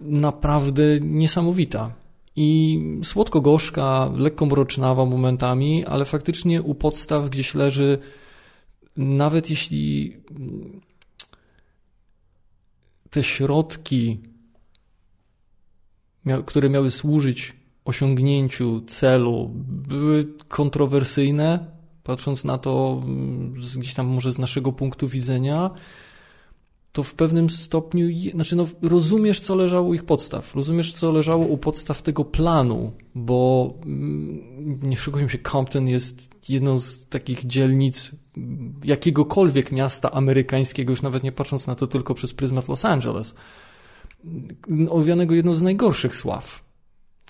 [0.00, 1.92] naprawdę niesamowita.
[2.36, 7.98] I słodko-gorzka, lekko mrocznawa momentami, ale faktycznie u podstaw gdzieś leży,
[8.96, 10.16] nawet jeśli
[13.10, 14.18] te środki,
[16.46, 17.57] które miały służyć
[17.88, 19.50] osiągnięciu celu.
[19.88, 21.66] Były kontrowersyjne,
[22.02, 25.70] patrząc na to mm, gdzieś tam może z naszego punktu widzenia,
[26.92, 31.46] to w pewnym stopniu, znaczy no, rozumiesz, co leżało u ich podstaw, rozumiesz, co leżało
[31.46, 38.10] u podstaw tego planu, bo mm, nie oszukujmy się, Compton jest jedną z takich dzielnic
[38.84, 43.34] jakiegokolwiek miasta amerykańskiego, już nawet nie patrząc na to tylko przez pryzmat Los Angeles,
[44.88, 46.67] owianego jedną z najgorszych sław.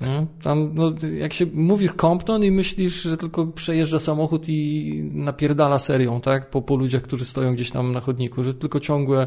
[0.00, 0.26] Nie?
[0.42, 6.20] Tam, no, jak się mówisz Compton i myślisz, że tylko przejeżdża samochód i napierdala serią,
[6.20, 6.50] tak?
[6.50, 9.26] Po, po ludziach, którzy stoją gdzieś tam na chodniku, że tylko ciągłe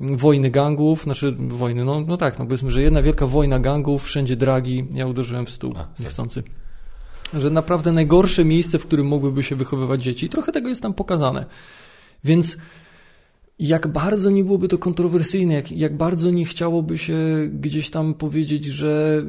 [0.00, 4.36] wojny gangów, znaczy wojny, no, no tak, no powiedzmy, że jedna wielka wojna gangów, wszędzie
[4.36, 6.42] dragi, ja uderzyłem w stół, A, niechcący.
[7.34, 10.26] Że naprawdę najgorsze miejsce, w którym mogłyby się wychowywać dzieci.
[10.26, 11.46] I trochę tego jest tam pokazane.
[12.24, 12.56] Więc
[13.58, 17.16] jak bardzo nie byłoby to kontrowersyjne, jak, jak bardzo nie chciałoby się
[17.52, 19.22] gdzieś tam powiedzieć, że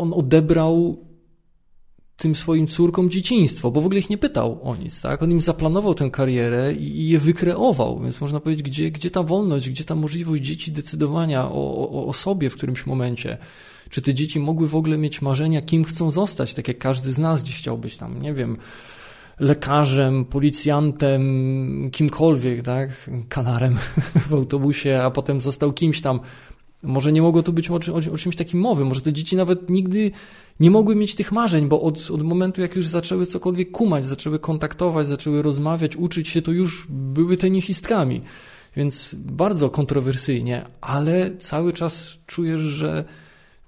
[0.00, 1.04] on odebrał
[2.16, 5.22] tym swoim córkom dzieciństwo, bo w ogóle ich nie pytał o nic, tak?
[5.22, 9.70] On im zaplanował tę karierę i, je wykreował, więc można powiedzieć, gdzie, gdzie ta wolność,
[9.70, 13.38] gdzie ta możliwość dzieci decydowania o, o, o sobie w którymś momencie.
[13.90, 17.18] Czy te dzieci mogły w ogóle mieć marzenia, kim chcą zostać, tak jak każdy z
[17.18, 18.56] nas gdzieś chciał być tam, nie wiem,
[19.40, 23.10] lekarzem, policjantem, kimkolwiek, tak?
[23.28, 23.78] Kanarem
[24.28, 26.20] w autobusie, a potem został kimś tam.
[26.82, 29.70] Może nie mogło tu być o, o, o, czymś takim mowy, może te dzieci nawet
[29.70, 30.10] nigdy
[30.60, 34.38] nie mogły mieć tych marzeń, bo od, od momentu, jak już zaczęły cokolwiek kumać, zaczęły
[34.38, 38.20] kontaktować, zaczęły rozmawiać, uczyć się, to już były tenisistkami.
[38.76, 43.04] Więc bardzo kontrowersyjnie, ale cały czas czujesz, że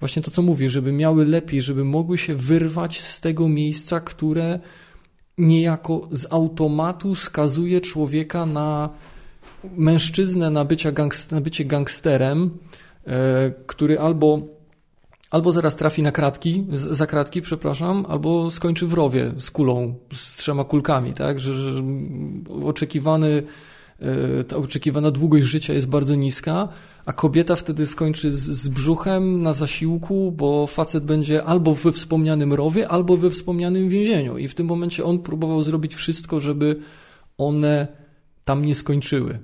[0.00, 4.60] właśnie to, co mówię, żeby miały lepiej, żeby mogły się wyrwać z tego miejsca, które
[5.38, 8.88] niejako z automatu skazuje człowieka na
[9.76, 12.50] mężczyznę, na, bycia gangst, na bycie gangsterem,
[13.66, 14.38] który albo,
[15.30, 20.36] albo zaraz trafi na kratki, za kratki, przepraszam, albo skończy w rowie z kulą, z
[20.36, 21.40] trzema kulkami, tak?
[21.40, 21.82] Że, że
[22.64, 23.42] oczekiwany
[24.02, 26.68] E, ta oczekiwana długość życia jest bardzo niska,
[27.06, 32.52] a kobieta wtedy skończy z, z brzuchem na zasiłku, bo facet będzie albo we wspomnianym
[32.52, 34.38] rowie, albo we wspomnianym więzieniu.
[34.38, 36.76] I w tym momencie on próbował zrobić wszystko, żeby
[37.38, 37.88] one
[38.44, 39.38] tam nie skończyły.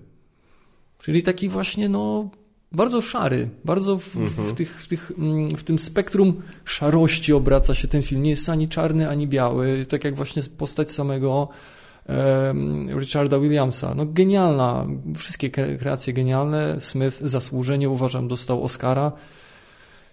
[0.99, 2.31] Czyli taki właśnie, no,
[2.73, 4.49] bardzo szary, bardzo w, mhm.
[4.49, 8.23] w, tych, w, tych, mm, w tym spektrum szarości obraca się ten film.
[8.23, 11.49] Nie jest ani czarny, ani biały, tak jak właśnie postać samego
[12.99, 13.95] Richarda Williamsa.
[13.95, 14.87] No genialna,
[15.17, 16.81] wszystkie kreacje genialne.
[16.81, 19.13] Smith zasłużenie uważam dostał Oscara.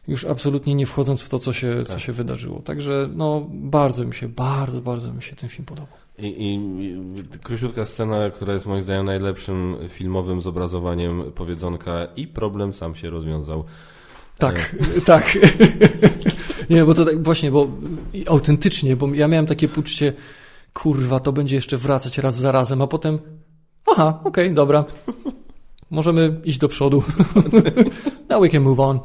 [0.08, 1.88] Już absolutnie nie wchodząc w to, co się, tak.
[1.88, 2.60] co się wydarzyło.
[2.60, 6.05] Także no, bardzo mi się, bardzo, bardzo mi się ten film podobał.
[6.18, 6.60] I, I
[7.44, 13.64] króciutka scena, która jest moim zdaniem najlepszym filmowym zobrazowaniem powiedzonka i problem sam się rozwiązał.
[14.38, 15.02] Tak, e.
[15.12, 15.38] tak.
[16.70, 17.68] nie, bo to tak właśnie, bo
[18.28, 20.14] autentycznie, bo ja miałem takie poczucie,
[20.74, 23.20] kurwa, to będzie jeszcze wracać raz za razem, a potem,
[23.86, 24.86] aha, okej, okay, dobra.
[25.92, 27.04] Możemy iść do przodu.
[28.30, 29.00] Now we can move on.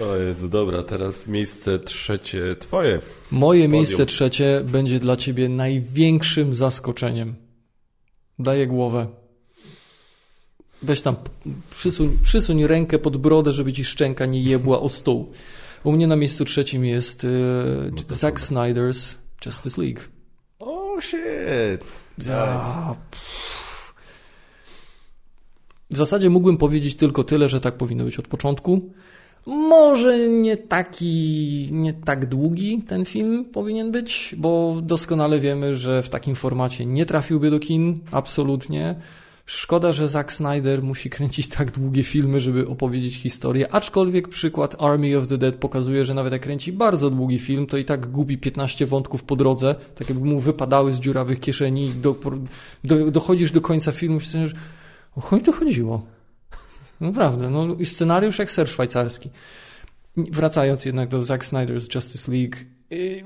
[0.00, 3.00] O Jezu, dobra, teraz miejsce trzecie twoje.
[3.30, 3.72] Moje Podium.
[3.72, 7.34] miejsce trzecie będzie dla ciebie największym zaskoczeniem.
[8.38, 9.06] Daję głowę.
[10.82, 11.16] Weź tam,
[11.70, 15.32] przysuń, przysuń rękę pod brodę, żeby ci szczęka nie jebła o stół.
[15.84, 17.28] U mnie na miejscu trzecim jest y,
[17.92, 19.14] no Zack Snyder's
[19.46, 20.00] Justice League.
[20.58, 21.84] Oh shit.
[22.26, 22.96] Ja,
[25.90, 28.92] w zasadzie mógłbym powiedzieć tylko tyle, że tak powinno być od początku.
[29.46, 36.08] Może nie taki, nie tak długi ten film powinien być, bo doskonale wiemy, że w
[36.08, 38.96] takim formacie nie trafiłby do kin, absolutnie.
[39.46, 45.18] Szkoda, że Zack Snyder musi kręcić tak długie filmy, żeby opowiedzieć historię, aczkolwiek przykład Army
[45.18, 48.38] of the Dead pokazuje, że nawet jak kręci bardzo długi film, to i tak gubi
[48.38, 52.16] 15 wątków po drodze, tak jakby mu wypadały z dziurawych kieszeni i do,
[52.84, 54.54] do, dochodzisz do końca filmu i myślisz,
[55.16, 56.17] o chuj to chodziło.
[57.00, 59.30] Naprawdę, no i scenariusz jak ser szwajcarski.
[60.16, 62.56] Wracając jednak do Zack Snyder's Justice League,
[62.92, 63.24] y,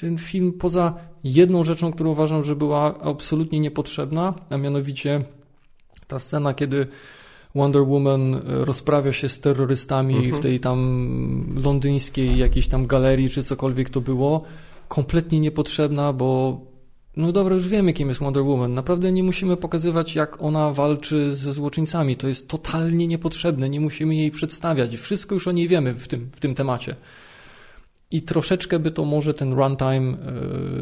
[0.00, 5.24] ten film poza jedną rzeczą, którą uważam, że była absolutnie niepotrzebna, a mianowicie
[6.06, 6.86] ta scena, kiedy
[7.54, 10.34] Wonder Woman e, rozprawia się z terrorystami mhm.
[10.34, 14.42] w tej tam londyńskiej jakiejś tam galerii, czy cokolwiek to było,
[14.88, 16.60] kompletnie niepotrzebna, bo
[17.16, 18.74] no dobra, już wiemy, kim jest Wonder Woman.
[18.74, 22.16] Naprawdę nie musimy pokazywać, jak ona walczy ze złoczyńcami.
[22.16, 23.70] To jest totalnie niepotrzebne.
[23.70, 24.96] Nie musimy jej przedstawiać.
[24.96, 26.96] Wszystko już o niej wiemy w tym, w tym temacie.
[28.10, 30.16] I troszeczkę by to może ten runtime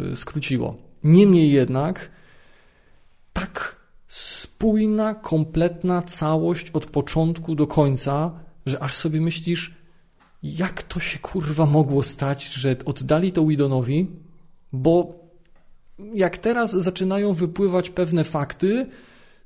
[0.09, 0.77] yy, skróciło.
[1.05, 2.11] Niemniej jednak,
[3.32, 3.77] tak
[4.09, 8.31] spójna, kompletna całość od początku do końca
[8.66, 9.74] że aż sobie myślisz,
[10.43, 14.07] jak to się kurwa mogło stać, że oddali to Widonowi,
[14.73, 15.20] bo
[16.15, 18.87] jak teraz zaczynają wypływać pewne fakty,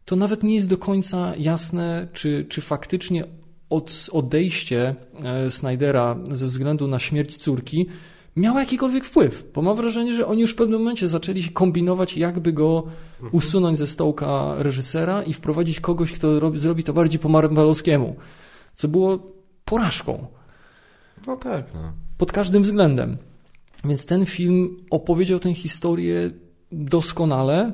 [0.04, 3.24] to nawet nie jest do końca jasne, czy, czy faktycznie
[3.70, 4.94] od, odejście
[5.24, 7.86] e, Snydera ze względu na śmierć córki
[8.36, 9.44] miało jakikolwiek wpływ.
[9.54, 12.82] Bo mam wrażenie, że oni już w pewnym momencie zaczęli się kombinować, jakby go
[13.32, 18.16] usunąć ze stołka reżysera i wprowadzić kogoś, kto robi, zrobi to bardziej po marvelowskiemu,
[18.74, 19.32] co było
[19.64, 20.26] porażką.
[21.26, 21.92] No tak, no.
[22.18, 23.16] Pod każdym względem.
[23.84, 26.30] Więc ten film opowiedział tę historię
[26.74, 27.72] doskonale.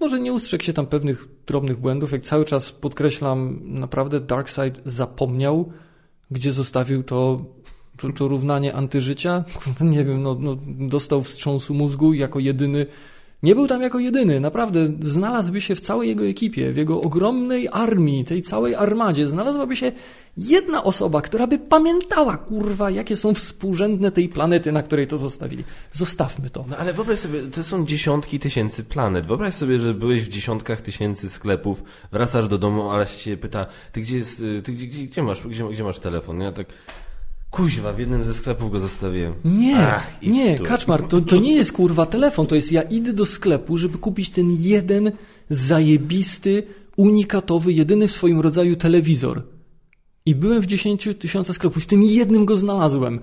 [0.00, 2.12] Może nie ustrzegł się tam pewnych drobnych błędów.
[2.12, 5.72] Jak cały czas podkreślam, naprawdę Darkseid zapomniał,
[6.30, 7.44] gdzie zostawił to,
[7.96, 9.44] to, to równanie antyżycia.
[9.80, 12.86] Nie wiem, no, no, dostał wstrząsu mózgu jako jedyny.
[13.42, 17.68] Nie był tam jako jedyny, naprawdę znalazłby się w całej jego ekipie, w jego ogromnej
[17.72, 19.92] armii, tej całej armadzie, znalazłaby się
[20.36, 25.64] jedna osoba, która by pamiętała, kurwa, jakie są współrzędne tej planety, na której to zostawili.
[25.92, 26.64] Zostawmy to.
[26.68, 29.26] No ale wyobraź sobie, to są dziesiątki tysięcy planet.
[29.26, 31.82] Wyobraź sobie, że byłeś w dziesiątkach tysięcy sklepów,
[32.12, 35.46] wracasz do domu, ale się pyta, ty gdzie jest, y, ty gdzie, gdzie, gdzie masz,
[35.46, 36.40] gdzie, gdzie masz telefon?
[36.40, 36.66] Ja tak,
[37.52, 39.34] kuźwa, w jednym ze sklepów go zostawiłem.
[39.44, 40.64] Nie, Ach, nie, tu.
[40.64, 44.30] Kaczmar, to, to nie jest kurwa telefon, to jest ja idę do sklepu, żeby kupić
[44.30, 45.12] ten jeden
[45.50, 46.62] zajebisty,
[46.96, 49.42] unikatowy, jedyny w swoim rodzaju telewizor.
[50.26, 53.20] I byłem w 10 tysiącach sklepów, w tym jednym go znalazłem.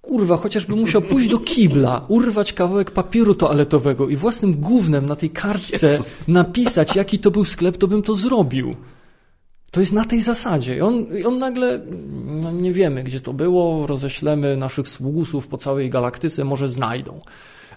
[0.00, 5.30] Kurwa, chociażby musiał pójść do kibla, urwać kawałek papieru toaletowego i własnym gównem na tej
[5.30, 6.28] kartce Jezus.
[6.28, 8.74] napisać, jaki to był sklep, to bym to zrobił.
[9.74, 10.76] To jest na tej zasadzie.
[10.76, 11.80] I on, on nagle,
[12.42, 17.20] no nie wiemy gdzie to było, roześlemy naszych sługusów po całej galaktyce, może znajdą.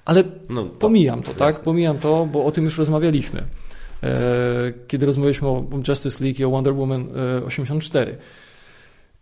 [0.06, 1.48] Ale No, to- pomijam to, tak?
[1.48, 1.64] jasne.
[1.64, 3.44] Pomijam to, bo o tym już rozmawialiśmy.
[4.04, 7.08] E, kiedy rozmawialiśmy o Justice League i o Wonder Woman
[7.42, 8.18] e, 84.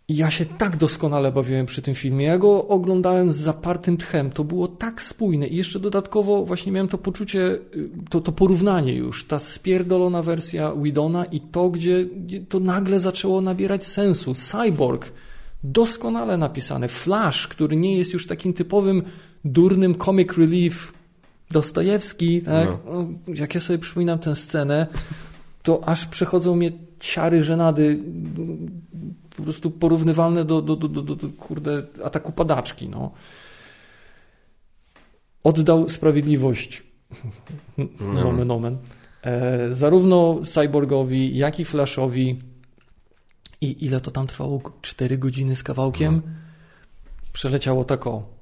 [0.08, 2.26] Ja się tak doskonale bawiłem przy tym filmie.
[2.26, 4.30] Ja go oglądałem z zapartym tchem.
[4.30, 5.46] To było tak spójne.
[5.46, 7.40] I jeszcze dodatkowo właśnie miałem to poczucie,
[7.76, 9.24] y, to, to porównanie już.
[9.24, 12.06] Ta spierdolona wersja Widona i to, gdzie,
[12.48, 14.34] to nagle zaczęło nabierać sensu.
[14.34, 15.12] Cyborg.
[15.64, 16.88] Doskonale napisane.
[16.88, 19.02] Flash, który nie jest już takim typowym
[19.44, 20.92] durnym comic relief
[21.50, 22.68] Dostojewski, tak?
[22.68, 24.86] O, Jak ja sobie przypominam tę scenę,
[25.62, 27.98] to aż przechodzą mnie ciary żenady
[29.36, 32.88] po prostu porównywalne do, do, do, do, do, do kurde, ataku padaczki.
[32.88, 33.10] No.
[35.44, 36.82] Oddał sprawiedliwość,
[38.24, 38.78] nomen omen,
[39.22, 42.40] e, zarówno Cyborgowi, jak i Flashowi.
[43.60, 44.60] I ile to tam trwało?
[44.82, 46.22] Cztery godziny z kawałkiem?
[47.32, 48.36] Przeleciało tak o.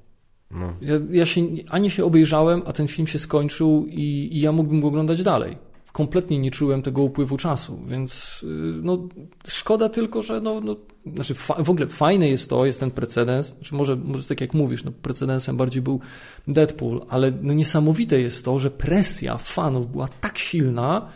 [0.51, 0.73] No.
[0.81, 4.81] Ja, ja się, ani się obejrzałem, a ten film się skończył i, i ja mógłbym
[4.81, 5.57] go oglądać dalej.
[5.95, 8.47] Kompletnie nie czułem tego upływu czasu, więc y,
[8.83, 9.07] no,
[9.47, 10.75] szkoda tylko, że no, no,
[11.13, 14.83] znaczy w ogóle fajne jest to, jest ten precedens, znaczy może, może tak jak mówisz,
[14.83, 15.99] no, precedensem bardziej był
[16.47, 21.07] Deadpool, ale no, niesamowite jest to, że presja fanów była tak silna,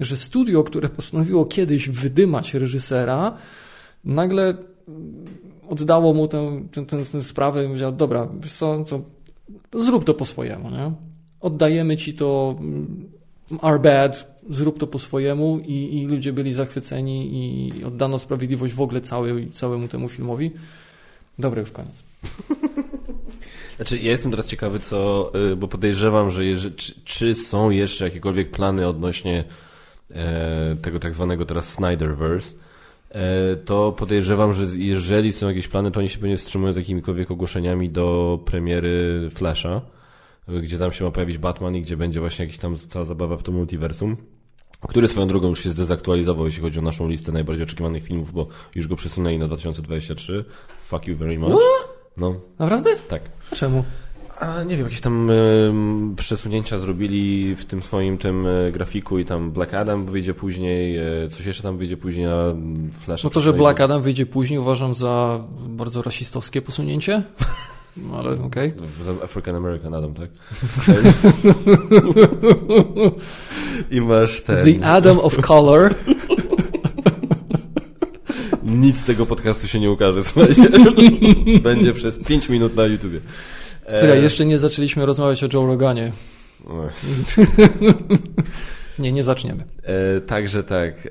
[0.00, 3.36] że studio, które postanowiło kiedyś wydymać reżysera,
[4.04, 4.56] nagle
[5.68, 8.84] oddało mu tę, tę, tę, tę sprawę i powiedział, dobra, wiesz co,
[9.70, 10.92] to zrób to po swojemu, nie?
[11.40, 13.17] Oddajemy ci to, mm,
[13.62, 18.80] our bad, zrób to po swojemu i, i ludzie byli zachwyceni i oddano sprawiedliwość w
[18.80, 20.50] ogóle całej, całemu temu filmowi.
[21.38, 22.02] Dobra, już koniec.
[23.76, 28.04] Znaczy, ja jestem teraz ciekawy, co, y, bo podejrzewam, że jeże, czy, czy są jeszcze
[28.04, 29.44] jakiekolwiek plany odnośnie
[30.10, 32.54] e, tego tak zwanego teraz Snyderverse,
[33.10, 37.30] e, to podejrzewam, że jeżeli są jakieś plany, to oni się pewnie wstrzymują z jakimikolwiek
[37.30, 39.80] ogłoszeniami do premiery Flasha,
[40.62, 43.42] gdzie tam się ma pojawić Batman i gdzie będzie właśnie jakaś tam cała zabawa w
[43.42, 44.16] to multiversum.
[44.88, 48.46] Który swoją drogą już się zdezaktualizował, jeśli chodzi o naszą listę najbardziej oczekiwanych filmów, bo
[48.74, 50.44] już go przesunęli na 2023.
[50.80, 51.58] Fuck you very much.
[52.16, 52.96] No, Naprawdę?
[53.08, 53.22] tak.
[53.52, 53.84] A czemu?
[54.40, 59.24] A nie wiem, jakieś tam em, przesunięcia zrobili w tym swoim tym e, grafiku i
[59.24, 63.24] tam Black Adam wyjdzie później, e, coś jeszcze tam wyjdzie później, a mm, Flash.
[63.24, 67.22] No to, że Black Adam wyjdzie później uważam za bardzo rasistowskie posunięcie,
[68.14, 68.72] ale okej.
[69.02, 70.30] Za African American Adam, tak?
[73.90, 74.64] I masz ten.
[74.64, 75.94] The Adam of Color.
[78.64, 80.68] Nic z tego podcastu się nie ukaże, słuchajcie.
[81.62, 83.20] Będzie przez 5 minut na YouTubie.
[83.86, 86.12] E, Słuchaj, jeszcze nie zaczęliśmy rozmawiać o Joe Roganie.
[88.98, 89.64] Nie, nie zaczniemy.
[89.82, 91.06] E, także tak.
[91.06, 91.10] E,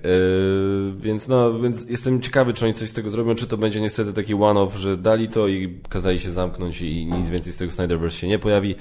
[0.99, 4.13] więc no, więc jestem ciekawy, czy oni coś z tego zrobią, czy to będzie niestety
[4.13, 8.17] taki one-off, że dali to i kazali się zamknąć i nic więcej z tego Snyderverse
[8.17, 8.75] się nie pojawi.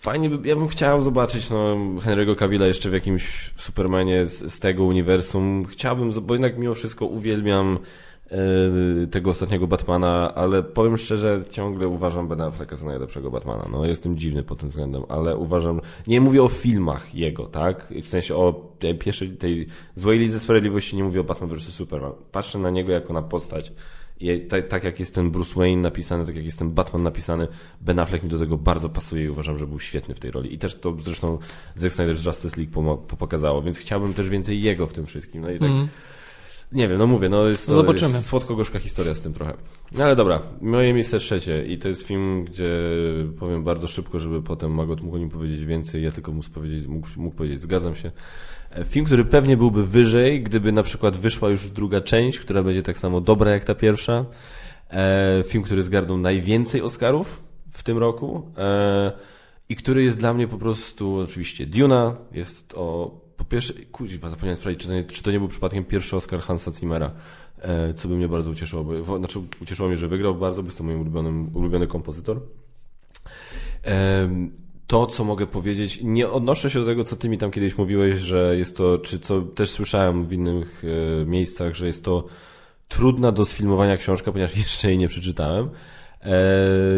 [0.00, 4.84] Fajnie, ja bym chciał zobaczyć no, Henry'ego Cavilla jeszcze w jakimś Supermanie z, z tego
[4.84, 5.66] uniwersum.
[5.70, 7.78] Chciałbym, bo jednak mimo wszystko uwielbiam
[9.10, 13.68] tego ostatniego Batmana, ale powiem szczerze, ciągle uważam Ben Afflecka za najlepszego Batmana.
[13.72, 17.94] No, jestem dziwny pod tym względem, ale uważam, nie mówię o filmach jego, tak?
[18.02, 21.62] W sensie o tej pierwszej, tej złej lidze sprawiedliwości, nie mówię o Batman vs.
[21.62, 22.12] Superman.
[22.32, 23.72] Patrzę na niego jako na postać
[24.22, 27.48] i tak, tak, jak jest ten Bruce Wayne napisany, tak jak jest ten Batman napisany,
[27.80, 30.54] Ben Affleck mi do tego bardzo pasuje i uważam, że był świetny w tej roli.
[30.54, 31.38] I też to zresztą
[31.74, 35.42] Zack Snyder's Justice League pokazało, więc chciałbym też więcej jego w tym wszystkim.
[35.42, 35.70] No i tak...
[35.70, 35.88] Mm.
[36.72, 38.22] Nie wiem, no mówię, no jest to Zobaczymy.
[38.22, 39.54] słodko-gorzka historia z tym trochę.
[39.92, 42.70] No ale dobra, moje miejsce trzecie i to jest film, gdzie
[43.38, 46.86] powiem bardzo szybko, żeby potem Magot mógł o nim powiedzieć więcej, ja tylko mógł powiedzieć,
[46.86, 48.10] mógł, mógł powiedzieć, zgadzam się.
[48.84, 52.98] Film, który pewnie byłby wyżej, gdyby na przykład wyszła już druga część, która będzie tak
[52.98, 54.24] samo dobra jak ta pierwsza.
[54.90, 59.12] E, film, który zgarnął najwięcej Oscarów w tym roku e,
[59.68, 63.10] i który jest dla mnie po prostu oczywiście Duna, jest o
[63.44, 66.40] po pierwsze, kuźwa, zapomniałem sprawdzić, czy to, nie, czy to nie był przypadkiem pierwszy Oscar
[66.40, 67.10] Hansa Zimmera,
[67.58, 70.78] e, co by mnie bardzo ucieszyło, bo, znaczy ucieszyło mnie, że wygrał bardzo, bo jest
[70.78, 72.40] to mój ulubiony, ulubiony kompozytor
[74.92, 78.18] to, co mogę powiedzieć, nie odnoszę się do tego, co ty mi tam kiedyś mówiłeś,
[78.18, 80.82] że jest to, czy co też słyszałem w innych
[81.22, 82.26] e, miejscach, że jest to
[82.88, 85.70] trudna do sfilmowania książka, ponieważ jeszcze jej nie przeczytałem.
[86.22, 86.38] E,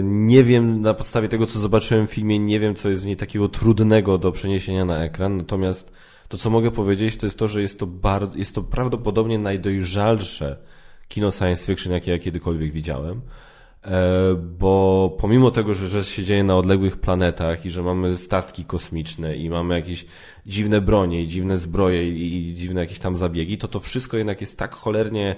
[0.02, 3.16] nie wiem, na podstawie tego, co zobaczyłem w filmie, nie wiem, co jest w niej
[3.16, 5.92] takiego trudnego do przeniesienia na ekran, natomiast
[6.34, 10.56] to, co mogę powiedzieć, to jest to, że jest to bardzo, jest to prawdopodobnie najdojrzalsze
[11.08, 13.20] kino science fiction, jakie ja kiedykolwiek widziałem.
[13.84, 18.64] E, bo pomimo tego, że, że się dzieje na odległych planetach i że mamy statki
[18.64, 20.06] kosmiczne i mamy jakieś
[20.46, 24.58] dziwne bronie i dziwne zbroje i, dziwne jakieś tam zabiegi, to to wszystko jednak jest
[24.58, 25.36] tak cholernie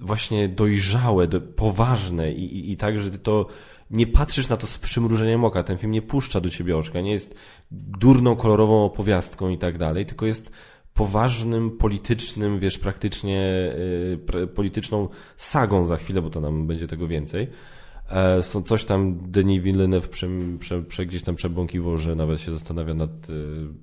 [0.00, 3.46] właśnie dojrzałe, do, poważne i, i, i tak, że to
[3.90, 5.62] nie patrzysz na to z przymrużeniem oka.
[5.62, 7.34] Ten film nie puszcza do ciebie oczka, nie jest
[7.70, 10.52] durną, kolorową opowiastką i tak dalej, tylko jest
[10.94, 13.72] poważnym, politycznym, wiesz, praktycznie
[14.34, 17.48] y, polityczną sagą za chwilę, bo to nam będzie tego więcej.
[18.10, 20.28] E, są coś tam Denis Villeneuve prze,
[20.58, 23.34] prze, prze, gdzieś tam przebąkiwał, że nawet się zastanawia nad y,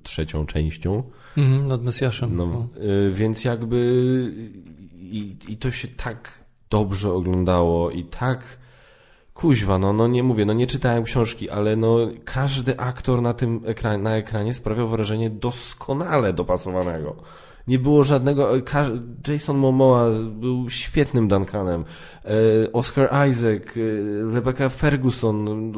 [0.02, 1.02] trzecią częścią.
[1.36, 2.36] Mm, nad Mesjaszem.
[2.36, 2.82] No, no.
[2.82, 3.76] Y, więc jakby
[4.94, 8.58] i, i to się tak dobrze oglądało i tak
[9.36, 13.60] kuźwa, no, no nie mówię, no nie czytałem książki, ale no każdy aktor na tym
[13.66, 17.16] ekranie, na ekranie sprawiał wrażenie doskonale dopasowanego.
[17.68, 18.48] Nie było żadnego.
[19.28, 21.84] Jason Momoa był świetnym Duncanem.
[22.24, 25.72] E, Oscar Isaac, e, Rebecca Ferguson,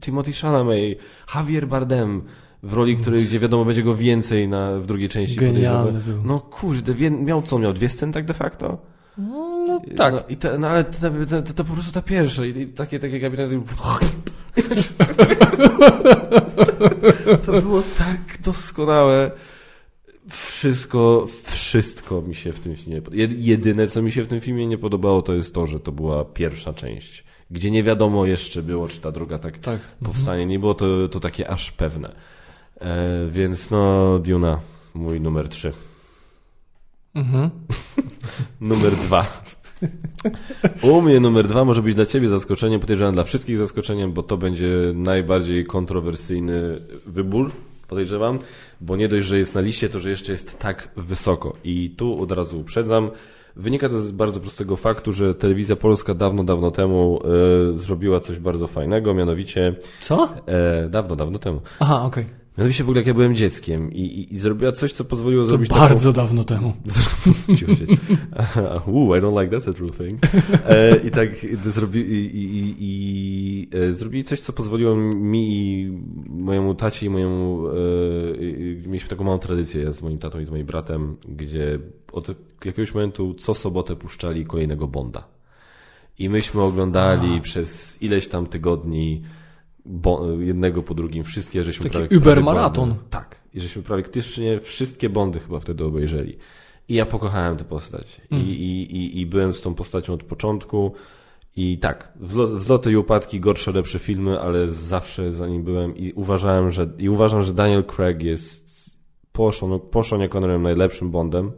[0.00, 0.98] Timothy Chalamet,
[1.34, 2.22] Javier Bardem
[2.62, 5.36] w roli, której, gdzie wiadomo będzie go więcej na, w drugiej części.
[5.36, 6.22] Genialny był.
[6.24, 7.58] No kurde, miał co?
[7.58, 8.78] Miał dwie sceny tak de facto?
[9.18, 9.53] No,
[9.86, 10.14] no tak.
[10.14, 10.84] No, i te, no ale
[11.54, 12.46] to, po prostu ta pierwsza.
[12.46, 13.60] I, i takie, takie gabinety.
[17.46, 19.30] to było tak doskonałe.
[20.28, 23.00] Wszystko, wszystko mi się w tym filmie
[23.38, 26.24] Jedyne, co mi się w tym filmie nie podobało, to jest to, że to była
[26.24, 29.80] pierwsza część, gdzie nie wiadomo jeszcze było, czy ta druga tak, tak.
[30.04, 30.46] powstanie.
[30.46, 32.14] Nie było to, to takie aż pewne.
[32.80, 34.60] E, więc no, Duna,
[34.94, 35.72] mój numer trzy.
[37.14, 37.50] Mhm.
[38.60, 39.26] numer dwa.
[40.82, 44.36] U mnie numer dwa może być dla Ciebie zaskoczeniem, podejrzewam dla wszystkich zaskoczeniem, bo to
[44.36, 47.50] będzie najbardziej kontrowersyjny wybór,
[47.88, 48.38] podejrzewam,
[48.80, 51.56] bo nie dość, że jest na liście, to że jeszcze jest tak wysoko.
[51.64, 53.10] I tu od razu uprzedzam.
[53.56, 58.38] Wynika to z bardzo prostego faktu, że telewizja polska dawno, dawno temu e, zrobiła coś
[58.38, 59.74] bardzo fajnego, mianowicie.
[60.00, 60.28] Co?
[60.46, 61.60] E, dawno, dawno temu.
[61.78, 62.24] Aha, okej.
[62.24, 62.43] Okay.
[62.58, 65.50] Mianowicie w ogóle jak ja byłem dzieckiem i, i, i zrobiła coś, co pozwoliło to
[65.50, 66.26] zrobić bardzo taką...
[66.26, 66.68] dawno temu.
[68.88, 70.20] Ooh, I don't like that's a true thing.
[70.66, 71.28] E, I tak
[71.64, 75.92] zrobi, i, i, i e, zrobili coś, co pozwoliło mi i
[76.28, 77.68] mojemu tacie i mojemu...
[77.68, 77.72] E,
[78.86, 81.78] mieliśmy taką małą tradycję ja z moim tatą i z moim bratem, gdzie
[82.12, 82.28] od
[82.64, 85.24] jakiegoś momentu co sobotę puszczali kolejnego Bonda.
[86.18, 89.22] I myśmy oglądali przez ileś tam tygodni
[90.38, 92.18] jednego po drugim, wszystkie, żeśmy Taki prawie...
[92.18, 92.94] Uber maraton.
[93.10, 93.40] Tak.
[93.54, 96.36] I żeśmy praktycznie wszystkie Bondy chyba wtedy obejrzeli.
[96.88, 98.20] I ja pokochałem tę postać.
[98.30, 98.44] Mm.
[98.44, 100.92] I, i, i, byłem z tą postacią od początku.
[101.56, 102.12] I tak,
[102.56, 107.08] wzloty i upadki, gorsze, lepsze filmy, ale zawsze za nim byłem i uważałem, że, i
[107.08, 108.96] uważam, że Daniel Craig jest
[109.32, 111.52] po Sean, po Seanie Connerem najlepszym Bondem.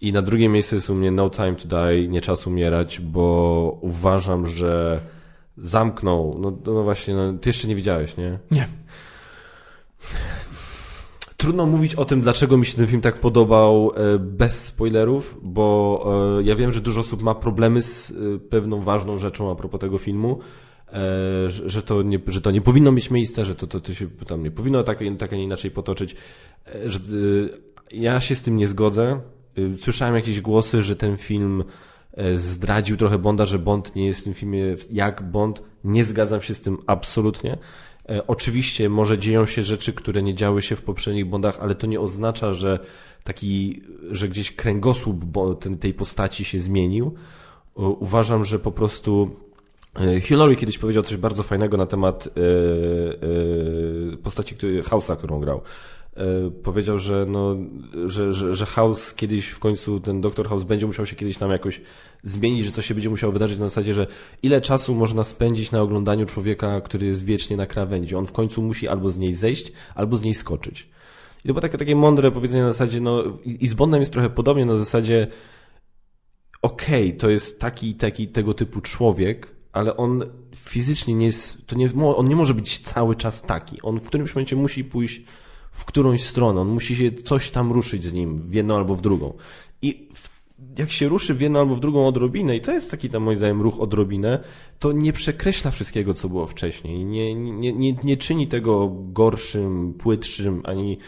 [0.00, 3.78] I na drugie miejsce jest u mnie No Time to Die, Nie Czas Umierać, bo
[3.80, 5.00] uważam, że
[5.56, 6.38] zamknął.
[6.40, 8.38] No, no właśnie, no, ty jeszcze nie widziałeś, nie?
[8.50, 8.68] Nie.
[11.42, 16.38] Trudno mówić o tym, dlaczego mi się ten film tak podobał e, bez spoilerów, bo
[16.38, 19.80] e, ja wiem, że dużo osób ma problemy z e, pewną ważną rzeczą a propos
[19.80, 20.38] tego filmu,
[21.66, 24.42] że to nie, że to nie powinno mieć miejsca, że to, to, to się tam
[24.42, 26.16] nie powinno tak, tak a nie inaczej potoczyć.
[26.86, 26.98] Że,
[27.90, 29.20] ja się z tym nie zgodzę.
[29.78, 31.64] Słyszałem jakieś głosy, że ten film
[32.36, 35.62] zdradził trochę Bonda, że Bond nie jest w tym filmie jak Bond.
[35.84, 37.58] Nie zgadzam się z tym absolutnie.
[38.08, 41.86] E, oczywiście może dzieją się rzeczy, które nie działy się w poprzednich Bondach, ale to
[41.86, 42.78] nie oznacza, że
[43.24, 45.24] taki, że gdzieś kręgosłup
[45.80, 47.14] tej postaci się zmienił.
[47.74, 49.30] Uważam, że po prostu
[50.00, 52.28] e, Hillary kiedyś powiedział coś bardzo fajnego na temat
[54.22, 55.60] postaci House'a, którą grał.
[56.16, 57.56] E, powiedział, że, no,
[58.06, 61.50] że, że, że House kiedyś w końcu, ten doktor House będzie musiał się kiedyś tam
[61.50, 61.80] jakoś
[62.22, 64.06] zmienić, że coś się będzie musiało wydarzyć na zasadzie, że
[64.42, 68.14] ile czasu można spędzić na oglądaniu człowieka, który jest wiecznie na krawędzi.
[68.14, 70.88] On w końcu musi albo z niej zejść, albo z niej skoczyć.
[71.44, 74.30] I to było takie, takie mądre powiedzenie na zasadzie, no i z Bondem jest trochę
[74.30, 75.26] podobnie na zasadzie
[76.62, 80.24] okej, okay, to jest taki taki tego typu człowiek, ale on
[80.56, 83.82] fizycznie nie jest, to nie, on nie może być cały czas taki.
[83.82, 85.22] On w którymś momencie musi pójść
[85.72, 86.60] w którąś stronę.
[86.60, 89.32] On musi się coś tam ruszyć z nim, w jedną albo w drugą.
[89.82, 90.28] I w,
[90.78, 93.36] jak się ruszy w jedną albo w drugą odrobinę, i to jest taki tam moim
[93.36, 94.44] zdaniem ruch odrobinę,
[94.78, 97.04] to nie przekreśla wszystkiego, co było wcześniej.
[97.04, 100.98] Nie, nie, nie, nie czyni tego gorszym, płytszym, ani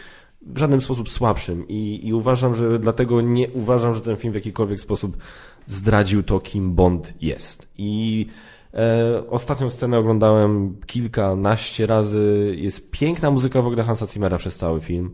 [0.41, 1.67] w żaden sposób słabszym.
[1.67, 5.17] I, I uważam, że dlatego nie uważam, że ten film w jakikolwiek sposób
[5.65, 7.67] zdradził to, kim Bond jest.
[7.77, 8.25] I
[9.29, 12.55] ostatnią scenę oglądałem kilkanaście razy.
[12.57, 15.11] Jest piękna muzyka w ogóle Hansa Zimmera przez cały film.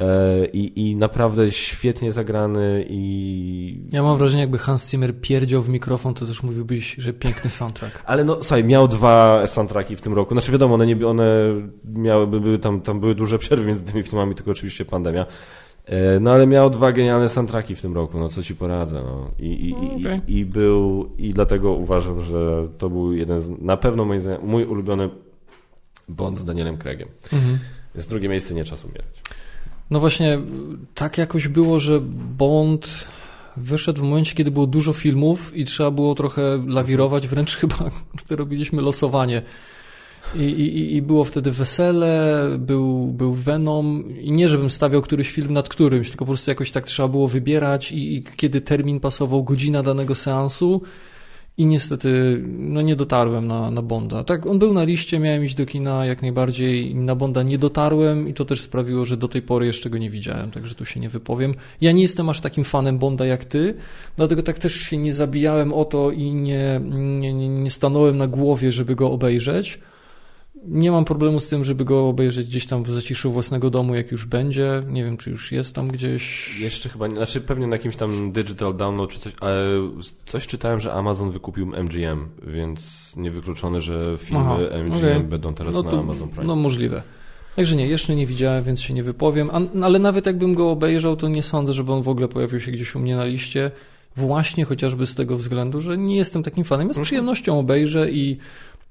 [0.00, 3.80] E, I, I naprawdę świetnie zagrany i...
[3.92, 8.02] Ja mam wrażenie, jakby Hans Zimmer pierdział w mikrofon, to też mówiłbyś, że piękny soundtrack.
[8.06, 10.34] Ale no, słuchaj, miał dwa soundtracki w tym roku.
[10.34, 11.42] Znaczy wiadomo, one, nie, one
[11.84, 15.26] miały, były tam, tam były duże przerwy między tymi filmami, tylko oczywiście pandemia.
[15.86, 19.02] E, no ale miał dwa genialne soundtracki w tym roku, no co ci poradzę.
[19.02, 19.30] No.
[19.38, 20.20] I, i, okay.
[20.26, 24.64] i, i, był, i dlatego uważam, że to był jeden z, na pewno mój, mój
[24.64, 25.10] ulubiony
[26.08, 27.08] Bond z Danielem Craigiem.
[27.32, 27.58] Mhm.
[27.94, 29.22] Jest drugie miejsce, nie czas umierać.
[29.90, 30.38] No właśnie,
[30.94, 32.00] tak jakoś było, że
[32.38, 33.08] Bond
[33.56, 37.76] wyszedł w momencie, kiedy było dużo filmów i trzeba było trochę lawirować, wręcz chyba
[38.30, 39.42] robiliśmy losowanie
[40.34, 45.52] i, i, I było wtedy wesele, był, był Venom i nie, żebym stawiał któryś film
[45.52, 49.44] nad którymś, tylko po prostu jakoś tak trzeba było wybierać i, i kiedy termin pasował,
[49.44, 50.82] godzina danego seansu
[51.58, 54.24] i niestety no nie dotarłem na, na Bonda.
[54.24, 58.28] Tak, on był na liście, miałem iść do kina jak najbardziej, na Bonda nie dotarłem
[58.28, 61.00] i to też sprawiło, że do tej pory jeszcze go nie widziałem, także tu się
[61.00, 61.54] nie wypowiem.
[61.80, 63.74] Ja nie jestem aż takim fanem Bonda jak ty,
[64.16, 66.80] dlatego tak też się nie zabijałem o to i nie,
[67.20, 69.78] nie, nie stanąłem na głowie, żeby go obejrzeć
[70.68, 74.12] nie mam problemu z tym, żeby go obejrzeć gdzieś tam w zaciszu własnego domu, jak
[74.12, 74.82] już będzie.
[74.88, 76.54] Nie wiem, czy już jest tam gdzieś.
[76.60, 79.62] Jeszcze chyba nie, znaczy pewnie na jakimś tam digital download czy coś, ale
[80.26, 85.20] coś czytałem, że Amazon wykupił MGM, więc niewykluczone, że filmy Aha, MGM okay.
[85.20, 86.46] będą teraz no to, na Amazon Prime.
[86.46, 87.02] No możliwe.
[87.56, 89.50] Także nie, jeszcze nie widziałem, więc się nie wypowiem,
[89.82, 92.94] ale nawet jakbym go obejrzał, to nie sądzę, żeby on w ogóle pojawił się gdzieś
[92.94, 93.70] u mnie na liście.
[94.16, 96.88] Właśnie chociażby z tego względu, że nie jestem takim fanem.
[96.88, 97.04] Ja z mhm.
[97.04, 98.36] przyjemnością obejrzę i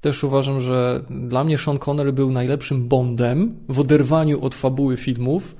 [0.06, 5.56] też uważam, że dla mnie Sean Connery był najlepszym Bondem w oderwaniu od fabuły filmów.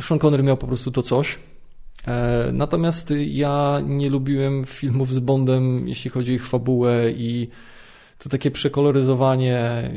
[0.00, 1.38] Sean Connery miał po prostu to coś.
[2.06, 7.48] E, natomiast ja nie lubiłem filmów z Bondem, jeśli chodzi o ich fabułę i
[8.18, 9.90] to takie przekoloryzowanie,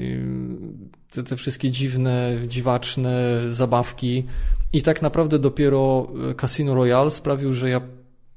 [1.12, 4.26] te, te wszystkie dziwne, dziwaczne zabawki.
[4.74, 6.08] I tak naprawdę dopiero
[6.38, 7.82] Casino Royale sprawił, że ja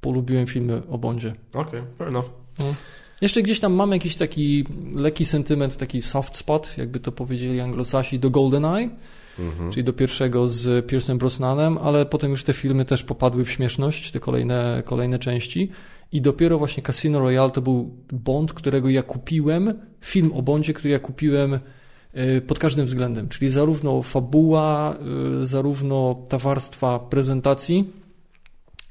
[0.01, 1.35] polubiłem filmy o Bondzie.
[1.55, 2.31] Okej, okay, fair enough.
[2.59, 2.74] No.
[3.20, 4.64] Jeszcze gdzieś tam mam jakiś taki
[4.94, 8.90] lekki sentyment, taki soft spot, jakby to powiedzieli anglosasi, do GoldenEye,
[9.38, 9.72] mhm.
[9.72, 14.10] czyli do pierwszego z Piersem Brosnanem, ale potem już te filmy też popadły w śmieszność,
[14.10, 15.70] te kolejne, kolejne części.
[16.12, 20.90] I dopiero właśnie Casino Royale to był Bond, którego ja kupiłem, film o Bondzie, który
[20.90, 24.97] ja kupiłem y, pod każdym względem, czyli zarówno fabuła,
[25.40, 27.92] y, zarówno ta warstwa prezentacji,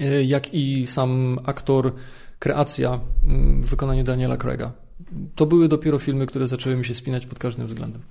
[0.02, 1.94] y, jak i sam aktor
[2.40, 4.72] kreacja mm, w wykonaniu Daniela Craiga.
[5.36, 8.02] To były dopiero filmy, które zaczęły mi się spinać pod każdym względem.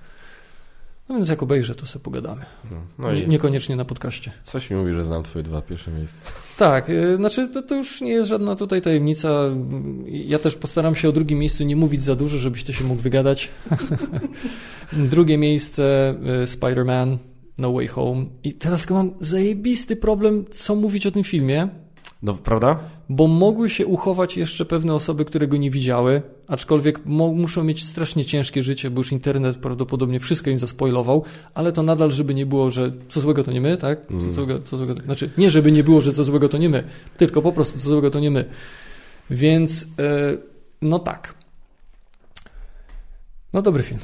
[1.08, 2.44] No więc jak obejrzę, to sobie pogadamy.
[2.70, 4.32] No, no nie, niekoniecznie na podcaście.
[4.44, 6.18] Coś mi mówi, że znam twoje dwa pierwsze miejsca.
[6.58, 9.28] Tak, y, znaczy to, to już nie jest żadna tutaj tajemnica.
[10.06, 13.02] Ja też postaram się o drugim miejscu nie mówić za dużo, żebyś to się mógł
[13.02, 13.48] wygadać.
[14.92, 17.16] Drugie miejsce y, Spider-Man
[17.58, 18.26] No Way Home.
[18.44, 21.68] I teraz mam zajebisty problem, co mówić o tym filmie.
[22.22, 22.78] No, prawda?
[23.08, 28.24] Bo mogły się uchować jeszcze pewne osoby, które go nie widziały, aczkolwiek muszą mieć strasznie
[28.24, 31.24] ciężkie życie, bo już internet prawdopodobnie wszystko im zaspoilował,
[31.54, 34.06] ale to nadal, żeby nie było, że co złego to nie my, tak?
[34.06, 34.32] Co mm.
[34.32, 36.84] złego, co złego, znaczy, nie żeby nie było, że co złego to nie my,
[37.16, 38.44] tylko po prostu co złego to nie my.
[39.30, 40.38] Więc, yy,
[40.82, 41.34] no tak.
[43.52, 44.00] No dobry film.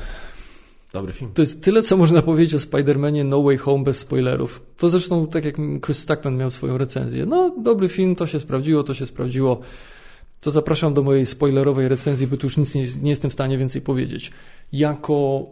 [0.94, 1.30] Dobry film.
[1.34, 4.62] To jest tyle, co można powiedzieć o Spider-Manie No Way Home bez spoilerów.
[4.76, 7.26] To zresztą tak jak Chris Stackman miał swoją recenzję.
[7.26, 9.60] No, dobry film, to się sprawdziło, to się sprawdziło.
[10.40, 13.58] to zapraszam do mojej spoilerowej recenzji, bo tu już nic nie, nie jestem w stanie
[13.58, 14.32] więcej powiedzieć.
[14.72, 15.46] Jako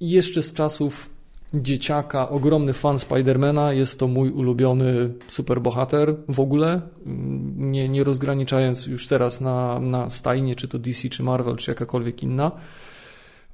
[0.00, 1.10] jeszcze z czasów
[1.54, 6.80] dzieciaka, ogromny fan Spidermana, jest to mój ulubiony superbohater w ogóle,
[7.56, 12.22] nie, nie rozgraniczając już teraz na, na stajnie, czy to DC, czy Marvel, czy jakakolwiek
[12.22, 12.52] inna.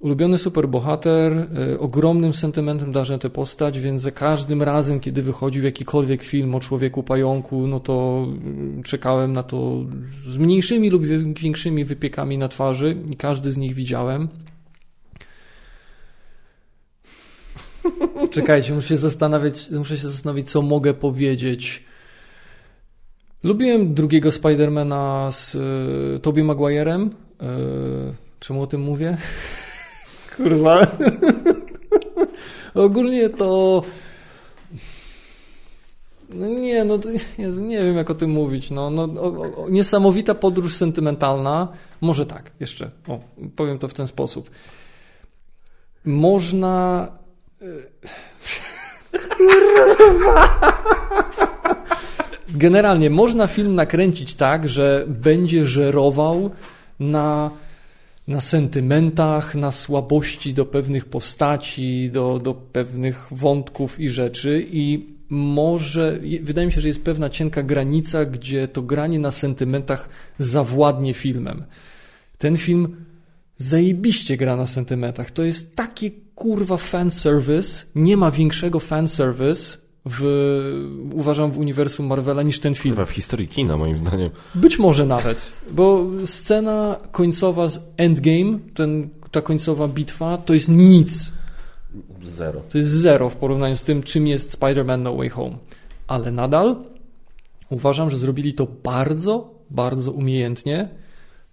[0.00, 6.22] Ulubiony superbohater, y, ogromnym sentymentem darzę tę postać, więc za każdym razem, kiedy wychodził jakikolwiek
[6.22, 8.26] film o człowieku pająku, no to
[8.80, 9.84] y, czekałem na to
[10.28, 11.06] z mniejszymi lub
[11.42, 14.28] większymi wypiekami na twarzy i każdy z nich widziałem.
[18.30, 21.84] Czekajcie, muszę się zastanawiać, muszę się zastanowić, co mogę powiedzieć.
[23.42, 27.10] Lubiłem drugiego Spidermana z y, Tobey Maguirem.
[27.42, 29.16] Y, czemu o tym mówię?
[30.36, 30.86] Kurwa.
[32.74, 33.82] Ogólnie to.
[36.31, 37.09] No nie, no to,
[37.59, 38.70] nie, wiem jak o tym mówić.
[38.70, 41.69] No, no, o, o, niesamowita podróż sentymentalna.
[42.01, 42.90] Może tak, jeszcze.
[43.09, 43.19] O,
[43.56, 44.51] powiem to w ten sposób.
[46.05, 47.09] Można.
[52.48, 56.51] Generalnie można film nakręcić tak, że będzie żerował
[57.01, 57.51] na
[58.28, 66.20] na sentymentach, na słabości do pewnych postaci, do, do pewnych wątków i rzeczy i może,
[66.42, 71.64] wydaje mi się, że jest pewna cienka granica, gdzie to granie na sentymentach zawładnie filmem.
[72.38, 72.96] Ten film
[73.59, 75.30] zajebiście gra na sentymentach.
[75.30, 80.22] To jest taki kurwa fanservice, nie ma większego fanservice w,
[81.12, 82.94] uważam, w uniwersum Marvela niż ten film.
[82.94, 84.31] Chyba w historii kina, moim zdaniem.
[84.55, 91.32] Być może nawet, bo scena końcowa z Endgame, ten, ta końcowa bitwa, to jest nic.
[92.22, 92.60] Zero.
[92.70, 95.56] To jest zero w porównaniu z tym, czym jest Spider-Man No Way Home.
[96.06, 96.76] Ale nadal
[97.70, 100.89] uważam, że zrobili to bardzo, bardzo umiejętnie.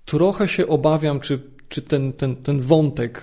[0.06, 3.22] Trochę się obawiam, czy, czy ten, ten, ten wątek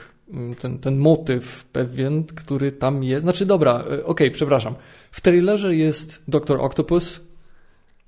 [0.60, 3.22] ten, ten motyw pewien, który tam jest.
[3.22, 4.74] Znaczy, dobra, e, okej, okay, przepraszam.
[5.10, 7.20] W trailerze jest Doktor Octopus.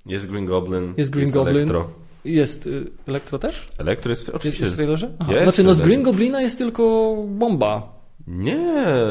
[0.05, 0.93] Jest Green Goblin.
[0.97, 1.55] Jest Green jest Goblin.
[1.55, 1.89] Elektro.
[2.25, 3.67] Jest y, Elektro też?
[3.77, 4.63] Elektro jest oczywiście.
[4.63, 5.11] Jest, w trailerze?
[5.19, 5.33] Aha.
[5.33, 8.01] Jest znaczy, no z Green Goblina jest tylko bomba.
[8.27, 8.51] Nie,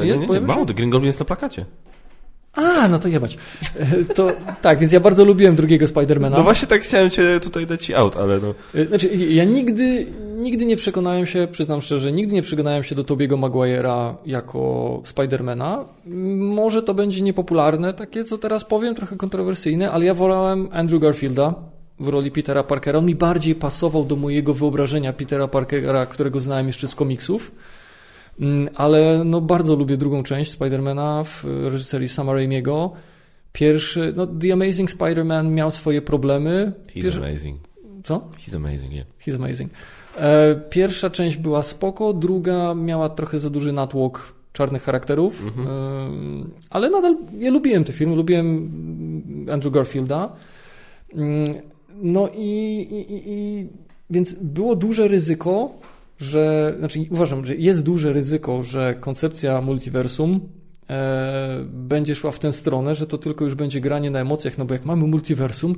[0.03, 0.75] jest, nie, nie, nie.
[0.75, 1.67] Green Goblin jest na plakacie.
[2.53, 3.39] A, no to jebać.
[3.79, 4.33] E, to,
[4.63, 6.37] tak, więc ja bardzo lubiłem drugiego Spidermana.
[6.37, 8.55] No właśnie tak chciałem cię tutaj dać ci out, ale no.
[8.75, 10.07] E, znaczy, ja nigdy,
[10.37, 15.85] nigdy nie przekonałem się, przyznam szczerze, nigdy nie przekonałem się do Tobiego Maguire'a jako Spidermana.
[16.37, 21.55] Może to będzie niepopularne, takie co teraz powiem, trochę kontrowersyjne, ale ja wolałem Andrew Garfielda
[22.01, 22.99] w roli Petera Parkera.
[22.99, 27.53] On mi bardziej pasował do mojego wyobrażenia Petera Parkera, którego znałem jeszcze z komiksów.
[28.41, 32.93] Mm, ale no bardzo lubię drugą część Spidermana w reżyserii Sama Raimiego.
[33.53, 36.73] Pierwszy, no The Amazing Spider-Man miał swoje problemy.
[36.87, 37.19] He's Pierwszy...
[37.19, 37.61] amazing.
[38.05, 38.29] Co?
[38.39, 39.07] He's amazing, yeah.
[39.27, 39.71] He's amazing.
[40.19, 46.45] E, pierwsza część była spoko, druga miała trochę za duży natłok czarnych charakterów, mm -hmm.
[46.71, 48.71] ale nadal ja lubiłem te filmy, lubiłem
[49.53, 50.33] Andrew Garfielda.
[51.15, 51.45] Mm,
[52.03, 52.49] no i,
[52.91, 53.67] i, i
[54.11, 55.73] więc było duże ryzyko,
[56.21, 60.41] że, znaczy uważam, że jest duże ryzyko, że koncepcja multiversum
[60.91, 64.65] e, będzie szła w tę stronę, że to tylko już będzie granie na emocjach, no
[64.65, 65.77] bo jak mamy multiversum,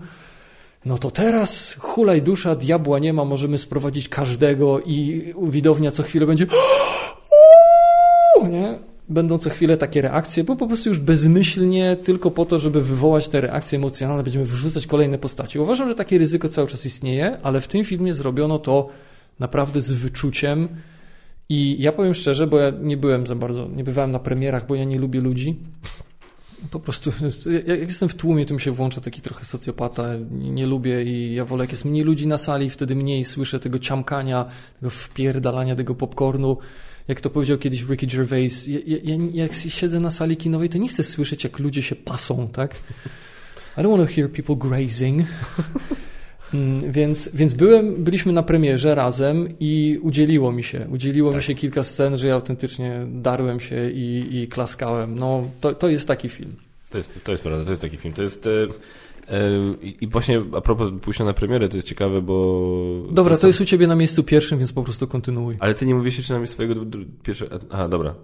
[0.85, 6.27] no to teraz hulaj dusza, diabła nie ma, możemy sprowadzić każdego i widownia co chwilę
[6.27, 6.47] będzie
[8.51, 8.79] nie?
[9.09, 13.29] Będą co chwilę takie reakcje, bo po prostu już bezmyślnie, tylko po to, żeby wywołać
[13.29, 15.59] te reakcje emocjonalne, będziemy wrzucać kolejne postaci.
[15.59, 18.89] Uważam, że takie ryzyko cały czas istnieje, ale w tym filmie zrobiono to
[19.43, 20.69] naprawdę z wyczuciem.
[21.49, 24.75] I ja powiem szczerze, bo ja nie byłem za bardzo, nie bywałem na premierach, bo
[24.75, 25.57] ja nie lubię ludzi.
[26.71, 27.13] Po prostu,
[27.67, 30.09] jak jestem w tłumie, to mi się włącza taki trochę socjopata.
[30.31, 33.79] Nie lubię i ja wolę, jak jest mniej ludzi na sali, wtedy mniej słyszę tego
[33.79, 34.45] ciamkania,
[34.79, 36.57] tego wpierdalania tego popcornu.
[37.09, 40.89] Jak to powiedział kiedyś Ricky Gervais, ja, ja, jak siedzę na sali kinowej, to nie
[40.89, 42.75] chcę słyszeć, jak ludzie się pasą, tak?
[43.79, 45.23] I don't want to hear people grazing.
[46.55, 50.87] Mm, więc, więc byłem, byliśmy na premierze razem i udzieliło mi się.
[50.91, 51.37] Udzieliło tak.
[51.37, 55.15] mi się kilka scen, że ja autentycznie darłem się i, i klaskałem.
[55.15, 56.57] No, to, to jest taki film.
[56.91, 58.15] To jest, to jest prawda, to jest taki film.
[58.15, 58.47] To jest.
[58.47, 58.67] E,
[60.01, 62.67] I właśnie a propos pójścia na premierę, to jest ciekawe, bo...
[63.11, 65.57] Dobra, to, jest u Ciebie na miejscu pierwszym, więc po prostu kontynuuj.
[65.61, 66.75] Ale Ty nie mówisz jeszcze na miejscu swojego
[67.23, 67.59] pierwszego...
[67.71, 68.15] Aha, dobra.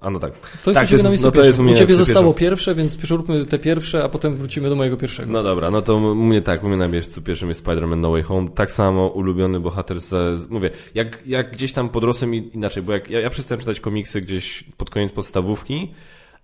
[0.00, 0.32] A no tak.
[0.64, 2.74] To jest tak, u Ciebie na miejscu no to jest u, u Ciebie zostało pierwsze,
[2.74, 5.32] więc róbmy te pierwsze, a potem wrócimy do mojego pierwszego.
[5.32, 8.10] No dobra, no to u mnie tak, u mnie na miejscu pierwszym jest Spider-Man No
[8.10, 8.50] Way Home.
[8.54, 13.20] Tak samo ulubiony bohater z, mówię, jak, jak gdzieś tam podrosłem inaczej, bo jak ja,
[13.20, 15.88] ja przestałem czytać komiksy gdzieś pod koniec podstawówki,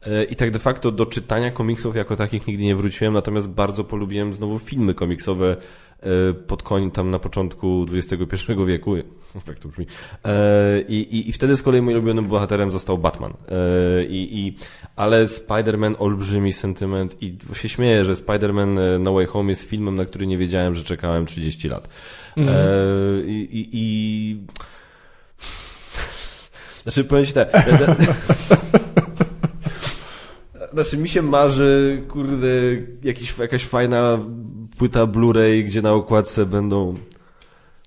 [0.06, 3.84] E, I tak de facto do czytania komiksów jako takich nigdy nie wróciłem, natomiast bardzo
[3.84, 5.56] polubiłem znowu filmy komiksowe
[6.46, 8.96] pod koń tam na początku XXI wieku.
[8.96, 9.86] Jak to brzmi.
[10.24, 13.32] E, I, i, I wtedy z kolei moim ulubionym bohaterem został Batman.
[14.08, 14.56] I, i,
[14.96, 20.04] ale Spider-Man olbrzymi sentyment i się śmieję, że Spider-Man No Way Home jest filmem, na
[20.04, 21.88] który nie wiedziałem, że czekałem 30 lat.
[22.36, 22.54] Mm.
[23.26, 24.36] I, i, i...
[26.82, 27.48] Znaczy powiem Ci tak...
[30.72, 32.48] Znaczy mi się marzy, kurde,
[33.02, 34.18] jakiś, jakaś fajna
[34.78, 36.94] płyta Blu-ray, gdzie na okładce będą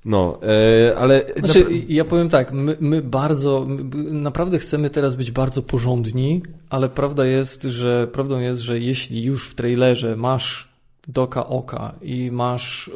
[0.06, 1.26] no, e, ale...
[1.38, 6.90] Znaczy, ja powiem tak, my, my bardzo, my naprawdę chcemy teraz być bardzo porządni, ale
[6.90, 10.70] prawda jest, że prawdą jest, że jeśli już w trailerze masz
[11.08, 12.92] Doka Oka i masz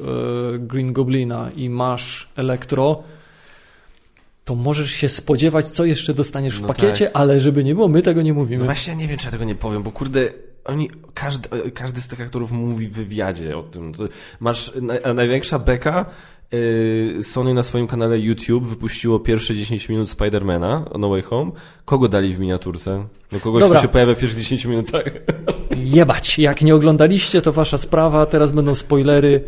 [0.55, 3.03] e, Green Goblina i masz Elektro,
[4.45, 7.15] to możesz się spodziewać, co jeszcze dostaniesz w no pakiecie, tak.
[7.15, 8.59] ale żeby nie było, my tego nie mówimy.
[8.59, 10.33] No właśnie, ja nie wiem, czy ja tego nie powiem, bo kurde,
[10.65, 13.91] oni, każdy, każdy z tych aktorów mówi w wywiadzie o tym.
[14.40, 14.72] Masz
[15.15, 16.06] największa beka,
[16.53, 21.52] y, Sony na swoim kanale YouTube wypuściło pierwsze 10 minut Spidermana No Way Home.
[21.85, 23.06] Kogo dali w miniaturce?
[23.31, 23.80] No kogoś, Dobra.
[23.80, 25.03] kto się pojawia w pierwszych 10 minutach.
[25.95, 26.40] Jebać.
[26.40, 28.26] Jak nie oglądaliście, to wasza sprawa.
[28.26, 29.44] Teraz będą spoilery.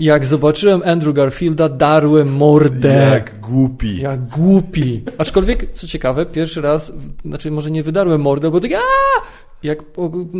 [0.00, 3.08] Jak zobaczyłem Andrew Garfielda, darłem mordę.
[3.12, 4.00] Jak głupi.
[4.00, 5.02] Jak głupi.
[5.18, 6.92] Aczkolwiek, co ciekawe, pierwszy raz,
[7.24, 8.70] znaczy może nie wydarłem mordę, bo tak
[9.62, 9.82] jak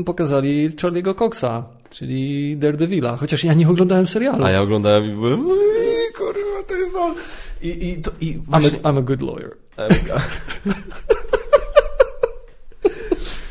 [0.05, 3.17] pokazali Charlie'ego Coxa, czyli Daredevila.
[3.17, 4.45] Chociaż ja nie oglądałem serialu.
[4.45, 5.45] A ja oglądałem i byłem,
[6.17, 7.15] kurwa, to jest on.
[7.63, 8.71] I, i, to, i właśnie...
[8.71, 9.57] I'm, a, I'm a good lawyer.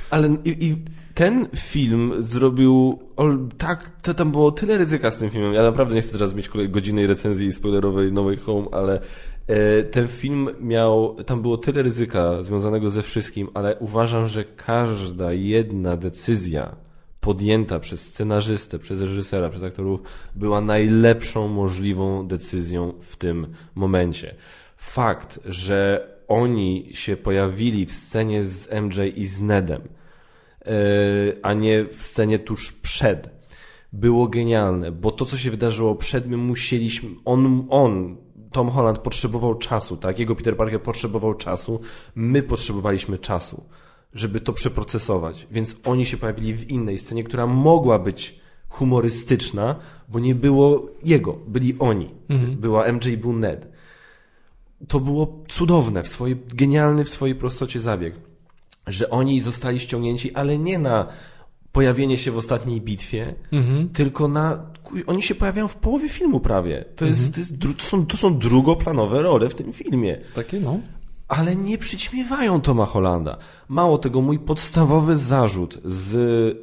[0.09, 0.75] Ale i, i
[1.13, 2.99] ten film zrobił
[3.57, 5.53] tak, to tam było tyle ryzyka z tym filmem.
[5.53, 8.99] Ja naprawdę nie chcę teraz mieć godzinnej recenzji spoilerowej No Way Home, ale
[9.91, 15.97] ten film miał, tam było tyle ryzyka związanego ze wszystkim, ale uważam, że każda jedna
[15.97, 16.75] decyzja
[17.19, 20.01] podjęta przez scenarzystę, przez reżysera, przez aktorów
[20.35, 24.35] była najlepszą możliwą decyzją w tym momencie.
[24.77, 29.81] Fakt, że oni się pojawili w scenie z MJ i z Nedem,
[31.41, 33.29] a nie w scenie tuż przed.
[33.93, 38.17] Było genialne, bo to, co się wydarzyło przed, my musieliśmy, on, on
[38.55, 40.19] Tom Holland potrzebował czasu, tak?
[40.19, 41.79] Jego Peter Parker potrzebował czasu,
[42.15, 43.63] my potrzebowaliśmy czasu,
[44.13, 45.47] żeby to przeprocesować.
[45.51, 49.75] Więc oni się pojawili w innej scenie, która mogła być humorystyczna,
[50.09, 52.09] bo nie było jego, byli oni.
[52.29, 52.55] Mhm.
[52.55, 53.67] Była MJ, był Ned.
[54.87, 58.15] To było cudowne, w swojej, genialny w swojej prostocie zabieg
[58.87, 61.07] że oni zostali ściągnięci, ale nie na
[61.75, 63.89] pojawienie się w ostatniej bitwie, mhm.
[63.89, 64.71] tylko na.
[65.07, 66.85] Oni się pojawiają w połowie filmu prawie.
[66.95, 67.59] To, jest, mhm.
[67.59, 70.17] to, jest, to, są, to są drugoplanowe role w tym filmie.
[70.33, 70.79] Takie no.
[71.27, 73.37] Ale nie przyćmiewają Toma Hollanda.
[73.69, 76.13] Mało tego, mój podstawowy zarzut z,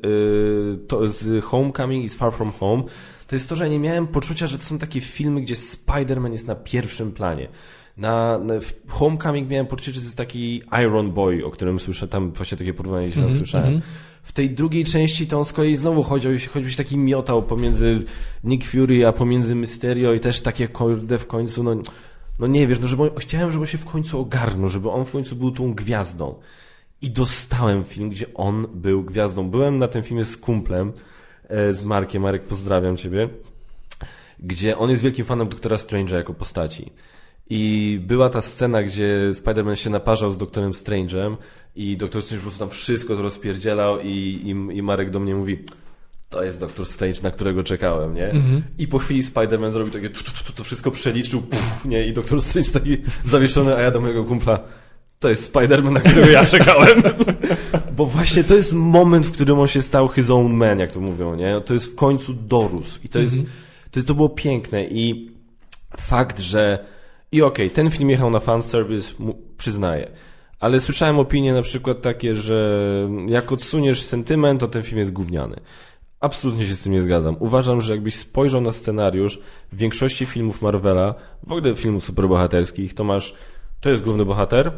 [0.05, 2.83] yy, to, z Homecoming i z Far From Home
[3.27, 6.47] to jest to, że nie miałem poczucia, że to są takie filmy, gdzie Spider-Man jest
[6.47, 7.49] na pierwszym planie.
[7.97, 12.09] Na, na w Homecoming miałem poczucie, że to jest taki Iron Boy, o którym słyszę,
[12.09, 13.69] tam właśnie takie porównanie się mm -hmm, słyszałem.
[13.69, 14.12] Mm -hmm.
[14.23, 18.05] W tej drugiej części to on z kolei znowu chodził, choćbyś taki miotał pomiędzy
[18.45, 21.77] Nick Fury, a pomiędzy Mysterio i też takie kurde w końcu, no,
[22.39, 25.37] no nie wiesz, no żeby, chciałem, żeby się w końcu ogarnął, żeby on w końcu
[25.37, 26.35] był tą gwiazdą.
[27.03, 29.51] I dostałem film, gdzie on był gwiazdą.
[29.51, 30.93] Byłem na tym filmie z kumplem,
[31.49, 32.23] e, z Markiem.
[32.23, 33.29] Marek, pozdrawiam ciebie.
[34.39, 36.93] Gdzie on jest wielkim fanem Doktora Strange'a jako postaci.
[37.51, 41.37] I była ta scena, gdzie Spider-Man się naparzał z Doktorem Strange'em
[41.77, 45.35] i Doktor Strange po prostu tam wszystko to rozpierdzielał i, i, i Marek do mnie
[45.35, 45.59] mówi
[46.33, 48.31] to jest Doktor Strange, na którego czekałem, nie?
[48.31, 48.63] Mm -hmm.
[48.79, 50.11] I po chwili Spider-Man zrobił takie
[50.55, 52.07] to wszystko przeliczył, puf, nie?
[52.07, 54.61] I Doktor Strange taki zawieszony, a ja do mojego kumpla
[55.19, 57.03] to jest Spider-Man, na którego ja czekałem.
[57.97, 61.01] Bo właśnie to jest moment, w którym on się stał his own man, jak to
[61.01, 61.61] mówią, nie?
[61.61, 63.01] To jest w końcu dorósł.
[63.05, 63.91] I to jest, mm -hmm.
[63.91, 65.31] to jest, to było piękne i
[65.97, 66.85] fakt, że
[67.33, 69.15] i okej, okay, ten film jechał na fanservice,
[69.59, 70.11] przyznaję.
[70.63, 75.57] Ale słyszałem opinie na przykład takie, że jak odsuniesz sentyment, to ten film jest gówniany.
[76.21, 77.37] Absolutnie się z tym nie zgadzam.
[77.39, 79.39] Uważam, że jakbyś spojrzał na scenariusz
[79.73, 81.15] w większości filmów Marvela,
[81.47, 83.35] w ogóle filmów superbohaterskich, to masz,
[83.81, 84.73] to jest główny bohater,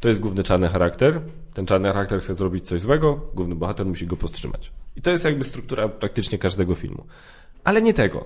[0.00, 1.20] to jest główny czarny charakter,
[1.54, 4.72] ten czarny charakter chce zrobić coś złego, główny bohater musi go powstrzymać.
[4.96, 7.06] I to jest jakby struktura praktycznie każdego filmu.
[7.64, 8.24] Ale nie tego.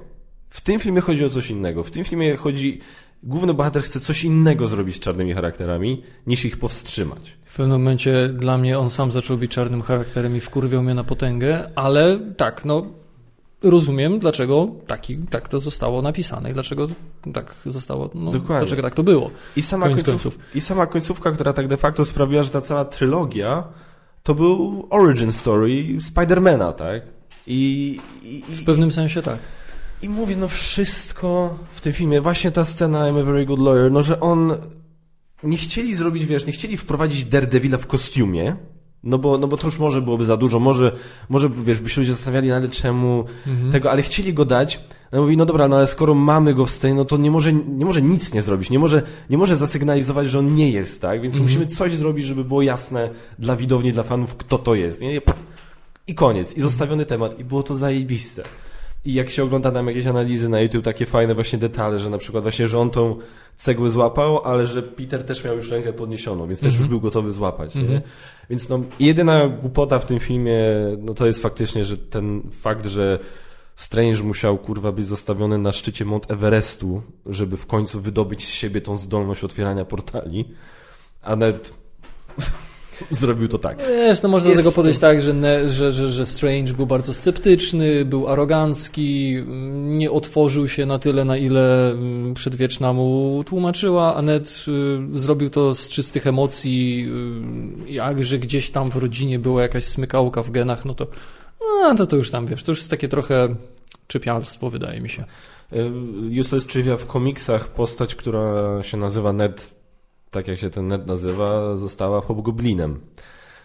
[0.51, 1.85] W tym filmie chodzi o coś innego.
[1.85, 2.81] W tym filmie chodzi
[3.23, 7.37] główny bohater chce coś innego zrobić z czarnymi charakterami, niż ich powstrzymać.
[7.45, 11.05] W pewnym momencie dla mnie on sam zaczął być czarnym charakterem i wkurwiał mnie na
[11.05, 12.87] potęgę, ale tak, no
[13.63, 16.87] rozumiem, dlaczego taki, tak to zostało napisane i dlaczego
[17.35, 18.67] tak zostało, no, Dokładnie.
[18.67, 19.31] dlaczego tak to było.
[19.57, 23.65] I sama, końców, I sama końcówka, która tak de facto sprawiła, że ta cała trylogia
[24.23, 27.03] to był origin story Spidermana, tak?
[27.47, 29.39] I, i, W pewnym sensie tak.
[30.03, 33.93] I mówię, no wszystko w tym filmie, właśnie ta scena I'm a very good lawyer,
[33.93, 34.53] no że on
[35.43, 38.57] nie chcieli zrobić, wiesz, nie chcieli wprowadzić Daredevila w kostiumie,
[39.03, 40.97] no bo, no bo to już może byłoby za dużo, może,
[41.29, 43.25] może wiesz, by się ludzie zastanawiali, no ale czemu
[43.73, 44.81] tego, ale chcieli go dać,
[45.13, 47.53] no mówi, no dobra, no ale skoro mamy go w scenie, no to nie może,
[47.53, 51.21] nie może nic nie zrobić, nie może, nie może zasygnalizować, że on nie jest, tak?
[51.21, 55.01] Więc musimy coś zrobić, żeby było jasne dla widowni, dla fanów, kto to jest.
[55.01, 55.21] Nie?
[56.07, 58.43] I koniec, i zostawiony temat, i było to zajebiste.
[59.05, 62.19] I jak się ogląda tam jakieś analizy na YouTube, takie fajne właśnie detale, że na
[62.19, 63.17] przykład właśnie, że on tą
[63.57, 67.33] cegłę złapał, ale że Peter też miał już rękę podniesioną, więc też już był gotowy
[67.33, 67.75] złapać.
[67.75, 68.03] Nie?
[68.51, 70.59] Więc no, jedyna głupota w tym filmie,
[70.99, 73.19] no to jest faktycznie, że ten fakt, że
[73.77, 78.81] Strange musiał, kurwa, być zostawiony na szczycie Mount Everestu, żeby w końcu wydobyć z siebie
[78.81, 80.45] tą zdolność otwierania portali,
[81.23, 81.75] a Ned
[83.11, 83.79] zrobił to tak.
[83.79, 86.73] Wiesz, no można do Jest tego podejść to- tak, że, ne, że, że, że Strange
[86.73, 92.93] był bardzo sceptyczny, był arogancki, mm, nie otworzył się na tyle, na ile mm, przedwieczna
[92.93, 94.65] mu tłumaczyła, a Ned
[95.15, 97.09] y, zrobił to z czystych emocji,
[97.89, 101.07] y, jak że gdzieś tam w rodzinie była jakaś smykałka w genach, no to,
[101.61, 103.55] no to, to już tam, wiesz, to już jest takie trochę
[104.07, 105.25] czepialstwo, wydaje mi się.
[105.73, 109.82] Y, Useless Trivia w komiksach postać, która się nazywa Ned,
[110.33, 113.01] tak jak się ten Ned nazywa, została hobgoblinem.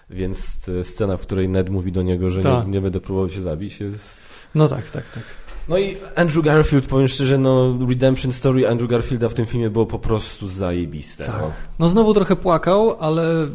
[0.10, 2.65] Więc y, scena, w której Ned mówi do niego, że Tak.
[2.65, 4.22] nie, nie będę próbował się zabić, jest...
[4.56, 5.23] No tak, tak, tak.
[5.69, 9.85] No i Andrew Garfield, powiem szczerze, no Redemption Story Andrew Garfielda w tym filmie było
[9.85, 11.26] po prostu zajebiste.
[11.26, 11.41] Tak.
[11.41, 11.52] No.
[11.80, 13.48] No znowu trochę płakał, ale,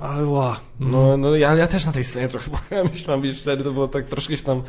[0.00, 0.60] ale ła.
[0.80, 2.88] No, no ja, ja też na tej scenie trochę płakałem,
[3.22, 4.62] być szczery, to było tak, troszkę się tam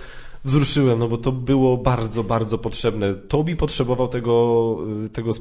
[0.45, 3.13] wzruszyłem, no bo to było bardzo, bardzo potrzebne.
[3.13, 5.31] Tobi potrzebował tego, y, tego,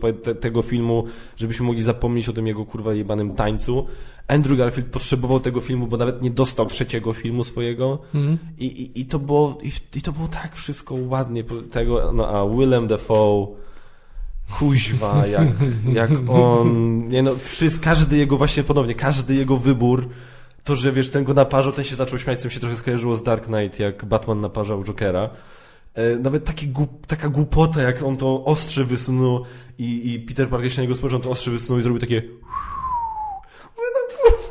[0.41, 1.05] tego filmu,
[1.37, 3.87] żebyśmy mogli zapomnieć o tym jego kurwa jebanym tańcu.
[4.29, 8.39] Andrew Garfield potrzebował tego filmu, bo nawet nie dostał trzeciego filmu swojego Mhm.
[8.59, 12.57] i, i, i to było i, i to było tak wszystko ładnie tego, no a
[12.57, 13.47] Willem Dafoe
[14.59, 15.49] kuźwa, jak,
[15.93, 20.09] jak on, nie no, wszystko, każdy jego właśnie ponownie, każdy jego wybór,
[20.65, 23.17] to, że wiesz, ten go naparzał, ten się zaczął śmiać, co mi się trochę skojarzyło
[23.17, 25.31] z Dark Knight, jak Batman naparzał Jokera.
[25.95, 29.45] E, Nawet taki głup, taka głupota, jak on to ostrze wysunął
[29.79, 32.23] i, i Peter Parker się na niego spojrzał, on to ostrze wysunął i zrobił takie
[33.77, 33.83] no,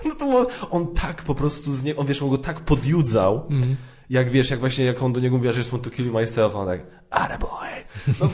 [0.05, 3.75] no to on tak po prostu z niego, on wiesz, on go tak podjudzał, Mhm.
[4.09, 6.67] jak wiesz, jak właśnie, jak on do niego mówi, że jest to kill myself, on
[6.67, 7.49] tak, ale boy.
[8.21, 8.29] No,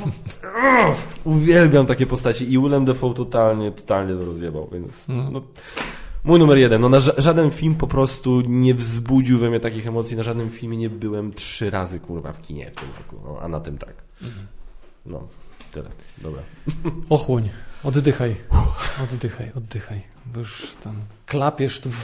[1.34, 5.42] uwielbiam takie postaci i Willem Dafoe totalnie, totalnie to rozjebał, więc no,
[6.28, 6.82] mój numer jeden.
[6.82, 10.50] No, na ża- żaden film po prostu nie wzbudził we mnie takich emocji, na żadnym
[10.50, 13.78] filmie nie byłem trzy razy, kurwa, w kinie w tym roku, no, a na tym
[13.78, 13.94] tak.
[15.06, 15.28] No,
[15.72, 15.90] tyle.
[16.18, 16.42] Dobra.
[17.10, 17.50] Ochłoń,
[17.84, 18.36] oddychaj,
[19.04, 20.02] oddychaj, oddychaj.
[20.34, 20.96] Bo już tam
[21.26, 21.96] klapiesz tu w,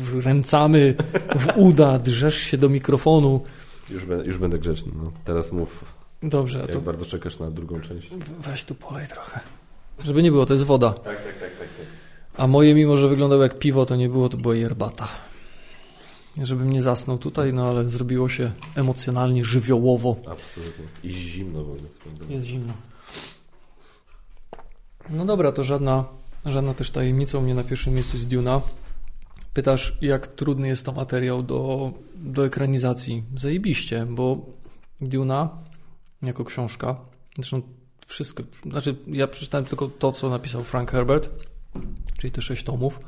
[0.00, 0.94] w ręcamy
[1.38, 3.40] w uda, drzesz się do mikrofonu.
[3.90, 5.12] Już, będę- już będę grzeczny, no.
[5.24, 5.84] Teraz mów,
[6.22, 8.10] Dobrze, a jak to bardzo czekasz na drugą część.
[8.40, 9.40] weź tu polej trochę.
[10.04, 10.90] Żeby nie było, to jest woda.
[10.92, 11.50] Tak, tak, tak, tak.
[11.58, 11.86] tak.
[12.36, 15.08] A moje, mimo że wyglądało jak piwo, to nie było, to była yerbata.
[16.42, 20.16] Żebym nie zasnął tutaj, no ale zrobiło się emocjonalnie, żywiołowo.
[20.30, 20.84] Absolutnie.
[21.04, 21.88] I zimno w ogóle.
[22.28, 22.72] Jest zimno.
[25.10, 26.04] No dobra, to żadna,
[26.44, 28.60] żadna też tajemnica u mnie na pierwszym miejscu jest Duna.
[29.54, 33.22] Pytasz, jak trudny jest to materiał do, do ekranizacji.
[33.36, 34.46] Zajebiście, bo
[35.00, 35.50] Duna
[36.22, 36.96] jako książka,
[37.36, 37.62] zresztą
[38.06, 41.51] wszystko, znaczy ja przeczytałem tylko to, co napisał Frank Herbert,
[42.18, 43.00] czyli te sześć tomów.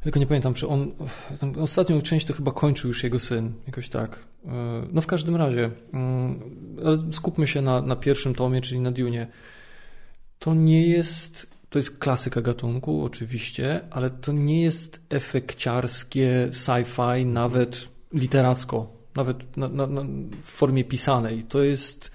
[0.00, 0.92] Tylko nie pamiętam, czy on.
[1.60, 4.18] Ostatnią część to chyba kończył już jego syn, jakoś tak.
[4.44, 4.50] Yy,
[4.92, 6.40] No w każdym razie, mm,
[7.12, 9.26] skupmy się na, na pierwszym tomie, czyli na Dune.
[10.38, 11.46] To nie jest.
[11.70, 19.68] To jest klasyka gatunku, oczywiście, ale to nie jest efekciarskie sci-fi, nawet literacko, nawet na,
[19.68, 20.02] na, na,
[20.42, 21.42] w formie pisanej.
[21.42, 22.10] To jest.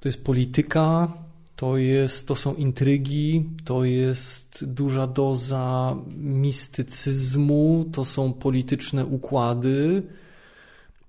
[0.00, 1.12] To jest polityka,
[1.60, 10.02] to, jest, to są intrygi, to jest duża doza mistycyzmu, to są polityczne układy,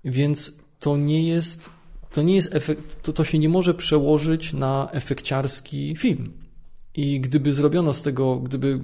[0.04, 1.70] więc to nie jest,
[2.12, 6.32] to nie jest efekt, to, to się nie może przełożyć na efekciarski film.
[6.94, 8.80] I gdyby zrobiono z tego, gdyby,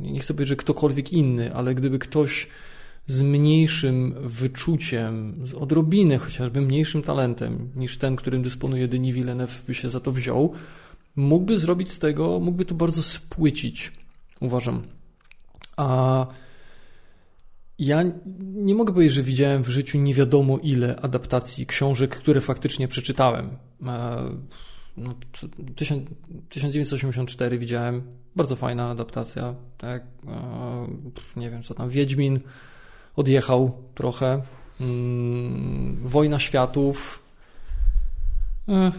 [0.00, 2.48] nie chcę powiedzieć, że ktokolwiek inny, ale gdyby ktoś
[3.06, 9.74] z mniejszym wyczuciem, z odrobiny chociażby mniejszym talentem niż ten, którym dysponuje Denis Villeneuve, by
[9.74, 10.52] się za to wziął,
[11.16, 13.92] mógłby zrobić z tego, mógłby to bardzo spłycić,
[14.40, 14.82] uważam.
[15.76, 16.26] A
[17.78, 18.02] ja
[18.40, 23.56] nie mogę powiedzieć, że widziałem w życiu nie wiadomo ile adaptacji książek, które faktycznie przeczytałem.
[23.86, 24.16] E,
[24.96, 25.14] no,
[25.74, 28.02] 1984 widziałem,
[28.36, 30.02] bardzo fajna adaptacja, tak,
[31.36, 32.40] nie wiem co tam, Wiedźmin
[33.20, 34.42] odjechał trochę,
[34.80, 37.22] mm, Wojna Światów,
[38.68, 38.92] e,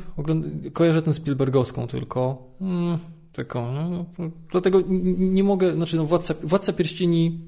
[0.73, 2.97] kojarzę tę Spielbergowską tylko, mm,
[3.33, 4.05] tylko, no,
[4.51, 4.81] dlatego
[5.17, 7.39] nie mogę, znaczy no, Władca, Władca Pierścieni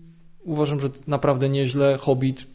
[0.43, 2.45] uważam, że naprawdę nieźle, Hobbit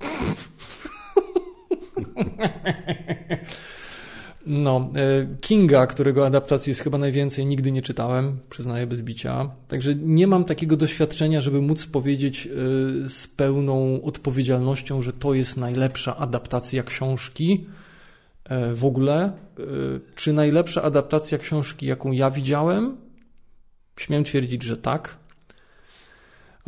[4.48, 9.50] No, e, Kinga, którego adaptacji jest chyba najwięcej, nigdy nie czytałem, przyznaję bez bicia.
[9.68, 12.50] Także nie mam takiego doświadczenia, żeby móc powiedzieć e,
[13.08, 17.66] z pełną odpowiedzialnością, że to jest najlepsza adaptacja książki
[18.44, 19.32] e, w ogóle.
[20.14, 22.96] Czy najlepsza adaptacja książki, jaką ja widziałem?
[23.96, 25.16] Śmiem twierdzić, że tak.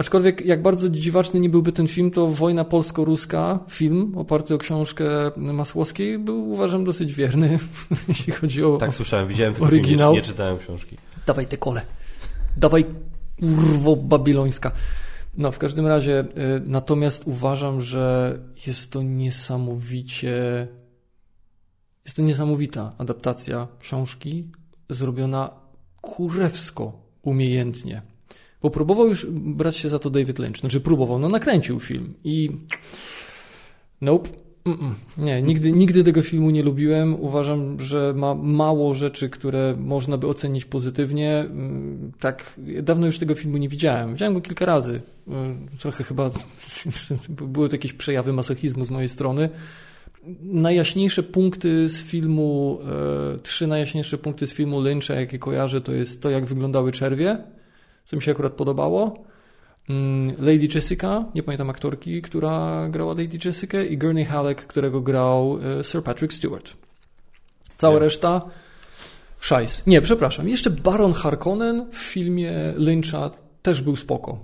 [0.00, 5.04] Aczkolwiek jak bardzo dziwaczny nie byłby ten film, to Wojna Polsko-Ruska, film oparty o książkę
[5.36, 7.58] Masłowskiej, był uważam dosyć wierny,
[8.08, 9.98] jeśli chodzi o Tak słyszałem, widziałem tylko oryginał.
[9.98, 10.96] Film, nie, nie czytałem książki.
[11.26, 11.82] Dawaj te kole.
[12.56, 12.84] Dawaj
[13.42, 14.70] urwo babilońska.
[15.36, 16.26] No, w każdym razie, y,
[16.66, 20.68] natomiast uważam, że jest to niesamowicie,
[22.04, 24.48] jest to niesamowita adaptacja książki,
[24.90, 25.50] zrobiona
[26.00, 28.09] kurzewsko umiejętnie.
[28.62, 30.60] Bo próbował już brać się za to David Lynch.
[30.60, 32.50] Znaczy próbował, no nakręcił film i
[34.00, 34.30] nope.
[34.64, 34.92] Mm-mm.
[35.18, 37.20] Nie, nigdy, nigdy tego filmu nie lubiłem.
[37.20, 41.38] Uważam, że ma mało rzeczy, które można by ocenić pozytywnie.
[41.38, 44.12] Mm, tak, dawno już tego filmu nie widziałem.
[44.12, 45.00] Widziałem go kilka razy.
[45.28, 46.30] Mm, trochę chyba
[47.28, 49.48] były to jakieś przejawy masochizmu z mojej strony.
[50.42, 52.78] Najjaśniejsze punkty z filmu,
[53.36, 57.38] e, trzy najjaśniejsze punkty z filmu Lyncha, jakie kojarzę, to jest to, jak wyglądały czerwie
[58.10, 59.24] co mi się akurat podobało.
[59.88, 65.58] Mm, Lady Jessica, nie pamiętam aktorki, która grała Lady Jessica i Gurney Halleck, którego grał
[65.80, 66.72] e, Sir Patrick Stewart.
[67.76, 68.00] Cała nie.
[68.00, 68.42] reszta
[69.40, 69.86] szajs.
[69.86, 70.48] Nie, przepraszam.
[70.48, 73.30] Jeszcze Baron Harkonnen w filmie Lyncha
[73.62, 74.38] też był spoko.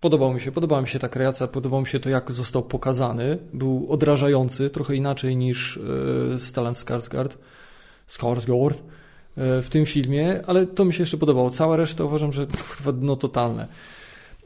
[0.00, 3.38] Podobał mi się, podobała mi się ta kreacja, podobało mi się to, jak został pokazany.
[3.52, 5.76] Był odrażający, trochę inaczej niż
[6.34, 7.36] e, Stellan Skarsgård.
[8.08, 8.74] Skarsgård
[9.36, 11.50] w tym filmie, ale to mi się jeszcze podobało.
[11.50, 13.68] Cała reszta uważam, że kurwa dno totalne.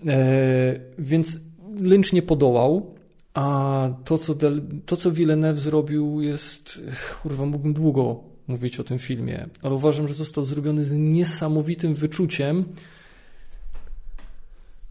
[0.07, 1.41] E, więc
[1.81, 2.95] Lynch nie podołał,
[3.35, 6.81] a to co, Del, to, co Villeneuve zrobił jest,
[7.23, 12.65] kurwa, mógłbym długo mówić o tym filmie, ale uważam, że został zrobiony z niesamowitym wyczuciem.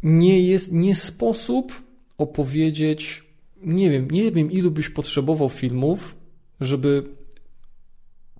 [0.04, 1.82] Nie jest, nie sposób
[2.18, 3.24] opowiedzieć,
[3.62, 6.16] nie wiem, nie wiem ilu byś potrzebował filmów,
[6.62, 7.04] żeby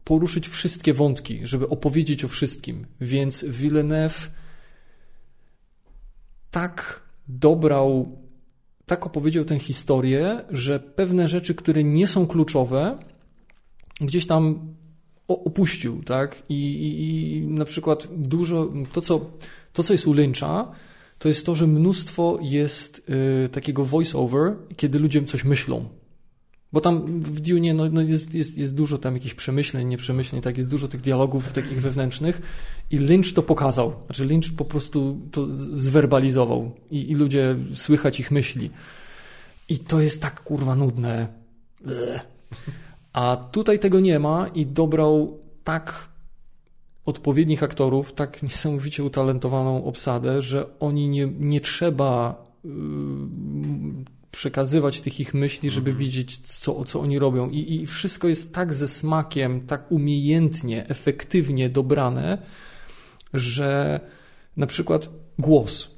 [0.04, 2.86] poruszyć wszystkie wątki, żeby opowiedzieć o wszystkim.
[3.02, 4.30] Więc Villeneuve
[6.52, 8.18] tak dobrał,
[8.86, 12.98] tak opowiedział tę historię, że pewne rzeczy, które nie są kluczowe,
[14.02, 14.60] gdzieś tam
[15.28, 16.44] opuścił, tak?
[16.50, 19.26] I, i, i na przykład dużo, to co,
[19.74, 20.72] to co jest u Lyncha,
[21.20, 23.10] to jest to, że mnóstwo jest
[23.46, 25.90] y, takiego voice-over, kiedy ludzie coś myślą.
[26.74, 30.58] Bo tam w Dune no, no jest, jest, jest dużo tam jakichś przemyśleń, nieprzemyśleń, tak,
[30.58, 32.42] jest dużo tych dialogów takich wewnętrznych
[32.92, 33.94] i Lynch to pokazał.
[34.06, 38.70] Znaczy Lynch po prostu to zwerbalizował i, i ludzie słychać ich myśli.
[39.70, 41.28] I to jest tak kurwa nudne.
[43.14, 46.10] A tutaj tego nie ma i dobrał tak
[47.06, 52.72] odpowiednich aktorów, tak niesamowicie utalentowaną obsadę, że oni nie, nie trzeba yy,
[54.34, 56.06] przekazywać tych ich myśli, żeby mhm.
[56.06, 57.50] widzieć, co, co oni robią.
[57.50, 62.38] I, I wszystko jest tak ze smakiem, tak umiejętnie, efektywnie dobrane,
[63.34, 64.00] że
[64.58, 65.92] na przykład głos.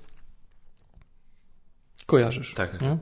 [2.05, 2.53] Kojarzysz?
[2.53, 2.81] Tak, tak.
[2.81, 2.97] Nie?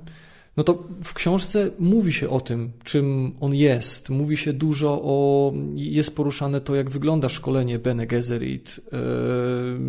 [0.58, 4.10] No to w książce mówi się o tym, czym on jest.
[4.10, 5.54] Mówi się dużo o.
[5.76, 9.80] Jest poruszane to, jak wygląda szkolenie Bene Gesserit, yy,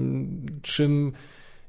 [0.62, 1.12] czym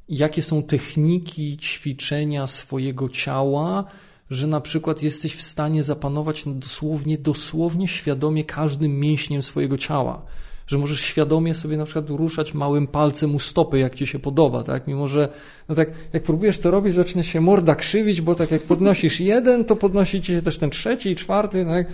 [0.09, 3.85] jakie są techniki ćwiczenia swojego ciała,
[4.29, 10.21] że na przykład jesteś w stanie zapanować dosłownie, dosłownie świadomie każdym mięśniem swojego ciała.
[10.67, 14.63] Że możesz świadomie sobie na przykład ruszać małym palcem u stopy, jak ci się podoba,
[14.63, 14.87] tak?
[14.87, 15.29] Mimo, że
[15.69, 19.65] no tak, jak próbujesz to robić, zaczyna się morda krzywić, bo tak jak podnosisz jeden,
[19.65, 21.87] to podnosi ci się też ten trzeci i czwarty, tak?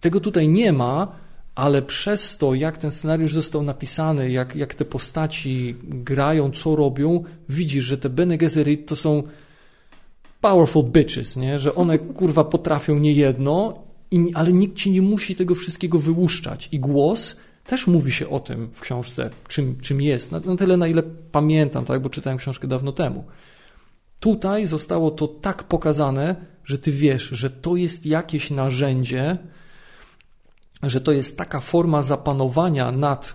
[0.00, 1.12] Tego tutaj nie ma,
[1.58, 7.24] ale przez to, jak ten scenariusz został napisany, jak, jak te postaci grają, co robią,
[7.48, 9.22] widzisz, że te Bene Gesserit to są
[10.40, 11.58] powerful bitches, nie?
[11.58, 16.68] że one kurwa potrafią niejedno, i, ale nikt ci nie musi tego wszystkiego wyłuszczać.
[16.72, 20.32] I głos też mówi się o tym w książce, czym, czym jest.
[20.32, 23.24] Na, na tyle, na ile pamiętam, tak, bo czytałem książkę dawno temu.
[24.20, 29.38] Tutaj zostało to tak pokazane, że ty wiesz, że to jest jakieś narzędzie,
[30.82, 33.34] że to jest taka forma zapanowania nad,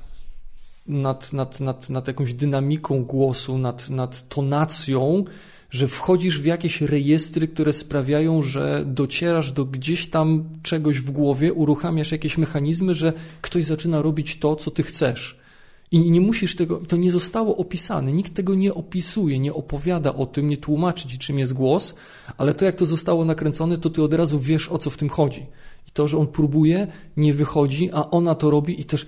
[0.88, 5.24] nad, nad, nad, nad jakąś dynamiką głosu, nad, nad tonacją,
[5.70, 11.54] że wchodzisz w jakieś rejestry, które sprawiają, że docierasz do gdzieś tam czegoś w głowie,
[11.54, 15.44] uruchamiasz jakieś mechanizmy, że ktoś zaczyna robić to, co ty chcesz.
[15.92, 20.26] I nie musisz tego, to nie zostało opisane, nikt tego nie opisuje, nie opowiada o
[20.26, 21.96] tym, nie tłumaczy ci, czym jest głos,
[22.38, 25.10] ale to, jak to zostało nakręcone, to ty od razu wiesz, o co w tym
[25.10, 25.46] chodzi.
[25.94, 29.08] To, że on próbuje, nie wychodzi, a ona to robi i też,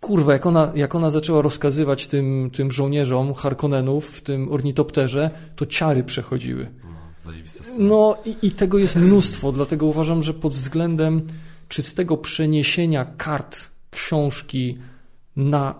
[0.00, 5.66] kurwa, jak ona, jak ona zaczęła rozkazywać tym, tym żołnierzom Harkonnenów w tym ornitopterze, to
[5.66, 6.70] ciary przechodziły.
[7.78, 11.26] No i, i tego jest mnóstwo, dlatego uważam, że pod względem
[11.68, 14.78] czystego przeniesienia kart książki
[15.36, 15.74] na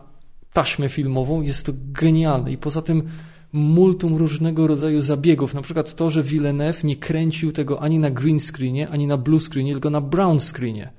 [0.52, 2.52] taśmę filmową, jest to genialne.
[2.52, 3.08] I poza tym
[3.52, 5.54] multum różnego rodzaju zabiegów.
[5.54, 9.40] Na przykład to, że Villeneuve nie kręcił tego ani na green screenie, ani na blue
[9.40, 10.90] screenie, tylko na brown screenie.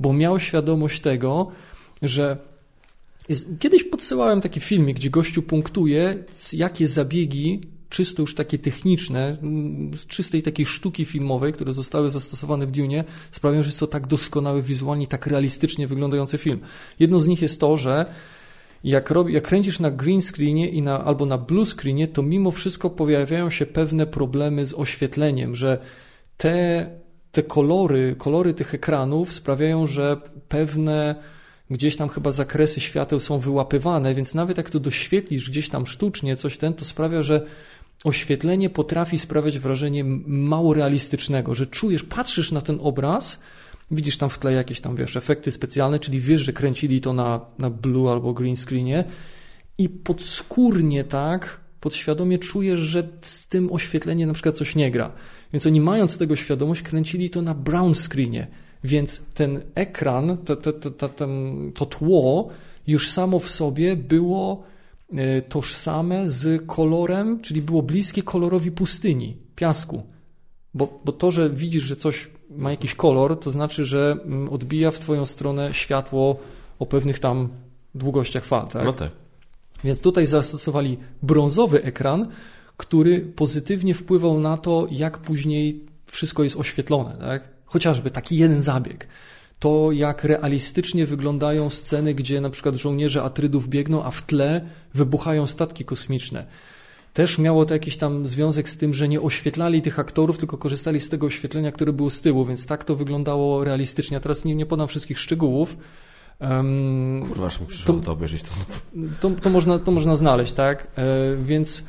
[0.00, 1.50] Bo miał świadomość tego,
[2.02, 2.38] że
[3.58, 9.36] kiedyś podsyłałem taki filmik, gdzie gościu punktuje, jakie zabiegi czysto już takie techniczne,
[9.96, 14.06] z czystej takiej sztuki filmowej, które zostały zastosowane w Dune, sprawiają, że jest to tak
[14.06, 16.60] doskonały wizualnie, tak realistycznie wyglądający film.
[16.98, 18.06] Jedną z nich jest to, że
[18.84, 22.50] jak, rob, jak kręcisz na green screenie i na, albo na blue screenie, to mimo
[22.50, 25.78] wszystko pojawiają się pewne problemy z oświetleniem, że
[26.36, 26.90] te,
[27.32, 31.14] te kolory, kolory tych ekranów sprawiają, że pewne
[31.70, 36.36] gdzieś tam chyba zakresy świateł są wyłapywane, więc nawet jak to doświetlisz gdzieś tam sztucznie,
[36.36, 37.46] coś ten, to sprawia, że
[38.04, 43.40] oświetlenie potrafi sprawiać wrażenie mało realistycznego, że czujesz, patrzysz na ten obraz,
[43.90, 47.40] Widzisz tam w tle jakieś tam, wiesz, efekty specjalne, czyli wiesz, że kręcili to na,
[47.58, 49.04] na blue albo green screenie
[49.78, 55.12] i podskórnie tak, podświadomie czujesz, że z tym oświetleniem na przykład coś nie gra.
[55.52, 58.46] Więc oni mając tego świadomość, kręcili to na brown screenie.
[58.84, 61.08] Więc ten ekran, to, to, to,
[61.74, 62.48] to, tło
[62.86, 64.62] już samo w sobie było
[65.12, 70.02] e, tożsame z kolorem, czyli było bliskie kolorowi pustyni, piasku.
[70.74, 74.90] Bo, bo to, że widzisz, że coś ma jakiś kolor, to znaczy, że mm, odbija
[74.90, 76.36] w Twoją stronę światło
[76.78, 77.48] o pewnych tam
[77.94, 78.68] długościach fal.
[78.68, 78.84] Tak?
[78.84, 79.10] No tak.
[79.84, 82.28] Więc tutaj zastosowali brązowy ekran,
[82.76, 87.16] który pozytywnie wpływał na to, jak później wszystko jest oświetlone.
[87.20, 87.48] Tak?
[87.64, 89.08] Chociażby taki jeden zabieg.
[89.58, 94.60] To, jak realistycznie wyglądają sceny, gdzie na przykład żołnierze Atrydów biegną, a w tle
[94.94, 96.46] wybuchają statki kosmiczne
[97.18, 101.00] też miało to jakiś tam związek z tym, że nie oświetlali tych aktorów, tylko korzystali
[101.00, 104.20] z tego oświetlenia, które było z tyłu, więc tak to wyglądało realistycznie.
[104.20, 105.76] Teraz nie, nie podam wszystkich szczegółów.
[106.40, 108.48] Um, Kurwa, aż mi przyszło to, to obejrzeć to.
[109.20, 110.86] To, to, można, to można znaleźć, tak?
[110.96, 111.84] E, więc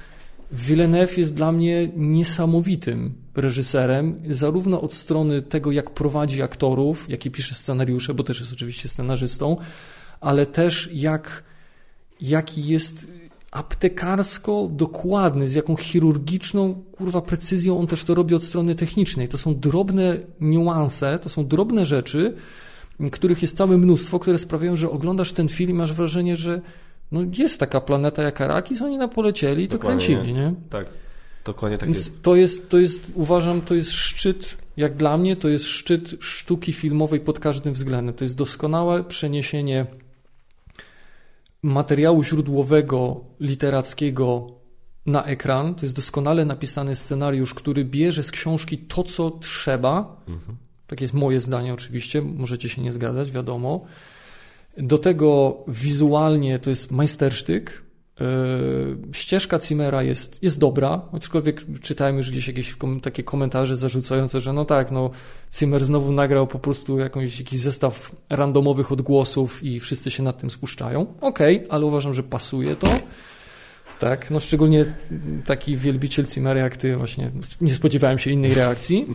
[0.51, 7.55] Villeneuve jest dla mnie niesamowitym reżyserem, zarówno od strony tego, jak prowadzi aktorów, jakie pisze
[7.55, 9.57] scenariusze, bo też jest oczywiście scenarzystą,
[10.21, 11.43] ale też jak,
[12.21, 13.18] jaki jest
[13.51, 19.27] aptekarsko dokładny, z jaką chirurgiczną, kurwa, precyzją on też to robi od strony technicznej.
[19.27, 22.35] To są drobne niuanse, to są drobne rzeczy,
[23.11, 26.61] których jest całe mnóstwo, które sprawiają, że oglądasz ten film i masz wrażenie, że
[27.11, 30.53] no jest taka planeta jak Arakis, oni na polecieli i to kręcili, nie?
[30.69, 30.85] Tak,
[31.45, 32.21] dokładnie tak Więc jest.
[32.21, 36.73] To jest, to jest, uważam, to jest szczyt, jak dla mnie, to jest szczyt sztuki
[36.73, 38.15] filmowej pod każdym względem.
[38.15, 39.85] To jest doskonałe przeniesienie
[41.63, 44.47] materiału źródłowego, literackiego
[45.05, 45.75] na ekran.
[45.75, 50.21] To jest doskonale napisany scenariusz, który bierze z książki to, co trzeba.
[50.27, 50.57] Mhm.
[50.87, 52.21] Tak jest moje zdanie, oczywiście.
[52.21, 53.85] Możecie się nie zgadzać, wiadomo.
[54.77, 57.83] Do tego wizualnie to jest majstersztyk.
[58.19, 64.53] Yy, ścieżka Cimera jest, jest dobra, aczkolwiek czytałem już gdzieś jakieś takie komentarze zarzucające, że
[64.53, 65.09] no tak, no
[65.53, 70.51] Zimmer znowu nagrał po prostu jakąś, jakiś zestaw randomowych odgłosów i wszyscy się nad tym
[70.51, 71.01] spuszczają.
[71.21, 72.87] Okej, okay, ale uważam, że pasuje to.
[73.99, 74.85] Tak, no szczególnie
[75.45, 77.31] taki wielbiciel Cimera jak ty właśnie,
[77.61, 79.05] nie spodziewałem się innej reakcji.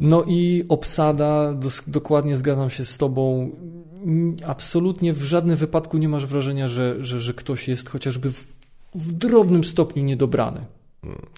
[0.00, 1.54] No i obsada,
[1.86, 3.50] dokładnie zgadzam się z tobą,
[4.46, 8.44] absolutnie w żadnym wypadku nie masz wrażenia, że, że, że ktoś jest chociażby w,
[8.94, 10.60] w drobnym stopniu niedobrany.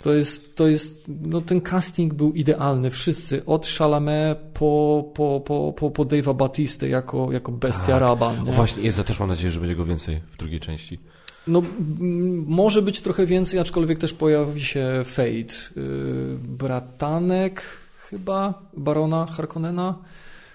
[0.03, 2.91] To jest, to jest, no ten casting był idealny.
[2.91, 8.01] Wszyscy, od Chalamet po, po, po, po, po Dave'a Batistę jako, jako bestia tak.
[8.01, 8.45] Raban.
[8.45, 8.53] Nie?
[8.53, 10.99] Właśnie, jest, ja też mam nadzieję, że będzie go więcej w drugiej części.
[11.47, 11.63] No,
[12.47, 15.31] może być trochę więcej, aczkolwiek też pojawi się Fate.
[15.31, 17.63] Yy, bratanek
[18.11, 19.99] chyba, barona Harkonnena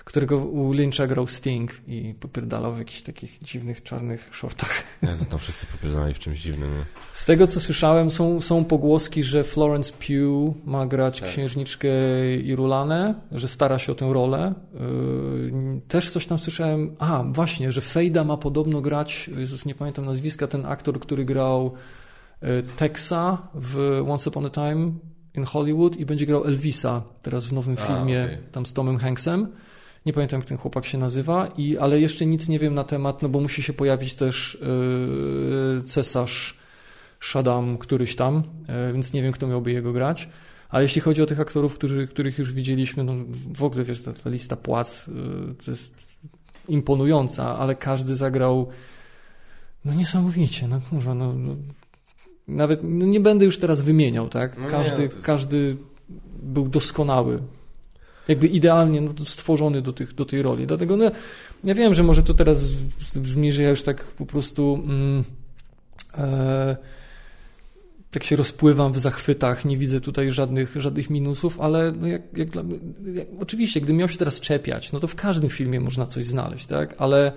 [0.03, 4.83] którego u Lyncha grał Sting i popierdalał w jakichś takich dziwnych, czarnych shortach.
[5.01, 6.77] Ja, to tam wszyscy popierdalali w czymś dziwnym.
[6.77, 6.83] Nie?
[7.13, 11.29] Z tego, co słyszałem, są, są pogłoski, że Florence Pugh ma grać Tak.
[11.29, 11.89] księżniczkę
[12.43, 14.53] Irulanę, że stara się o tę rolę.
[14.73, 16.95] Yy, Też coś tam słyszałem.
[16.99, 21.73] A, właśnie, że Fejda ma podobno grać, Jezus, nie pamiętam nazwiska, ten aktor, który grał
[22.41, 24.91] yy, Texa w Once Upon a Time
[25.35, 28.37] in Hollywood i będzie grał Elvisa teraz w nowym A, filmie okej.
[28.51, 29.47] tam z Tomem Hanksem.
[30.05, 33.21] Nie pamiętam, jak ten chłopak się nazywa, i, ale jeszcze nic nie wiem na temat,
[33.21, 34.57] no bo musi się pojawić też
[35.75, 36.57] yy, cesarz
[37.19, 38.43] Shaddam któryś tam,
[38.85, 40.29] yy, więc nie wiem, kto miałby jego grać.
[40.69, 43.13] Ale jeśli chodzi o tych aktorów, którzy, których już widzieliśmy, no
[43.53, 46.19] w ogóle wiesz, ta, ta lista płac yy, to jest
[46.69, 48.67] imponująca, ale każdy zagrał
[49.85, 51.55] no niesamowicie, no kurwa, no, no
[52.47, 54.57] nawet no nie będę już teraz wymieniał, tak?
[54.57, 55.77] No nie, Każdy, to jest- każdy
[56.43, 57.41] był doskonały.
[58.27, 60.67] Jakby idealnie no, stworzony do, tych, do tej roli.
[60.67, 61.11] Dlatego no,
[61.63, 62.73] ja wiem, że może to teraz
[63.15, 65.23] brzmi, że ja już tak po prostu mm,
[66.17, 66.77] e,
[68.11, 72.49] tak się rozpływam w zachwytach, nie widzę tutaj żadnych, żadnych minusów, ale no jak, jak
[72.49, 72.63] dla,
[73.13, 76.65] jak, oczywiście, gdybym miał się teraz czepiać, no to w każdym filmie można coś znaleźć,
[76.65, 76.95] tak?
[76.97, 77.31] Ale,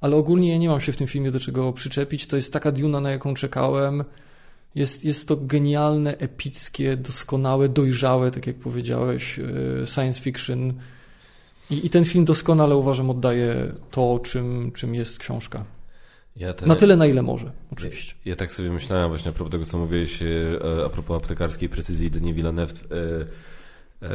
[0.00, 2.26] ale ogólnie ja nie mam się w tym filmie do czego przyczepić.
[2.26, 4.04] To jest taka Duna, na jaką czekałem.
[4.74, 10.72] Jest, jest to genialne, epickie, doskonałe, dojrzałe, tak jak powiedziałeś, e, science fiction.
[11.70, 15.64] I, I ten film doskonale uważam oddaje to, czym, czym jest książka.
[16.36, 18.14] Ja te- Na tyle, na ile może, oczywiście.
[18.24, 20.26] Ja tak sobie myślałem właśnie a propos tego, co mówiłeś e,
[20.86, 22.72] a propos aptekarskiej precyzji Denis Villeneuve.
[24.02, 24.06] e,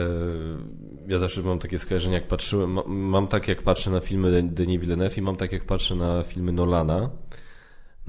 [1.07, 4.81] Ja zawsze mam takie skojarzenie, jak patrzyłem, ma- mam tak jak patrzę na filmy Denis
[4.81, 7.09] Villeneuve i mam tak jak patrzę na filmy Nolana.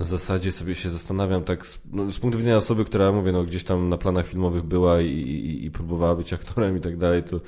[0.01, 3.45] Na zasadzie sobie się zastanawiam tak z, no, z punktu widzenia osoby, która mówię, no
[3.45, 7.23] gdzieś tam na planach filmowych była i, i, i próbowała być aktorem i tak dalej,
[7.23, 7.41] to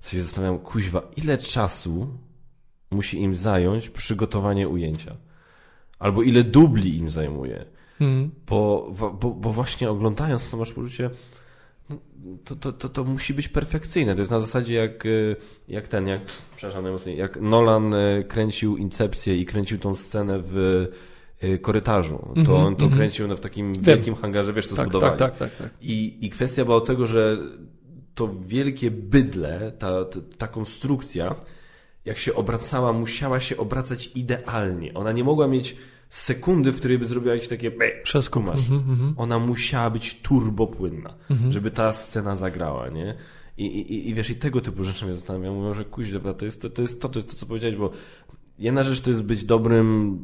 [0.00, 2.08] sobie zastanawiam, kuźwa, ile czasu
[2.90, 5.16] musi im zająć przygotowanie ujęcia?
[5.98, 7.64] Albo ile dubli im zajmuje?
[8.00, 8.30] Mhm.
[8.46, 11.10] Bo, bo, bo właśnie oglądając to masz poczucie,
[11.90, 11.96] no,
[12.44, 14.14] to, to, to, to musi być perfekcyjne.
[14.14, 15.36] To jest na zasadzie jak, y,
[15.68, 16.20] jak ten, jak,
[16.56, 20.86] przepraszam najmocniej, jak Nolan y, kręcił Incepcję i kręcił tą scenę w
[21.62, 22.18] korytarzu.
[22.34, 22.98] To Mhm, on to mhm.
[22.98, 23.82] kręcił no, w takim Wiem.
[23.82, 25.18] wielkim hangarze, wiesz, to Tak, zbudowali.
[25.18, 25.70] tak, tak, tak, tak.
[25.82, 27.38] I, I kwestia była tego, że
[28.14, 31.34] to wielkie bydle, ta, ta, ta konstrukcja,
[32.04, 34.94] jak się obracała, musiała się obracać idealnie.
[34.94, 35.76] Ona nie mogła mieć
[36.08, 37.72] sekundy, w której by zrobiła jakieś takie
[38.30, 38.70] kumasz.
[38.70, 39.14] Mhm, mhm.
[39.16, 41.14] Ona musiała być turbopłynna,
[41.50, 43.14] żeby ta scena zagrała, nie?
[43.58, 45.54] I, i, I wiesz, i tego typu rzeczy mnie zastanawiam.
[45.54, 47.76] Mówię, że kuź, dobra, to jest to, to jest to, to jest to, co powiedziałeś,
[47.76, 47.90] bo
[48.58, 50.18] jedna rzecz to jest być dobrym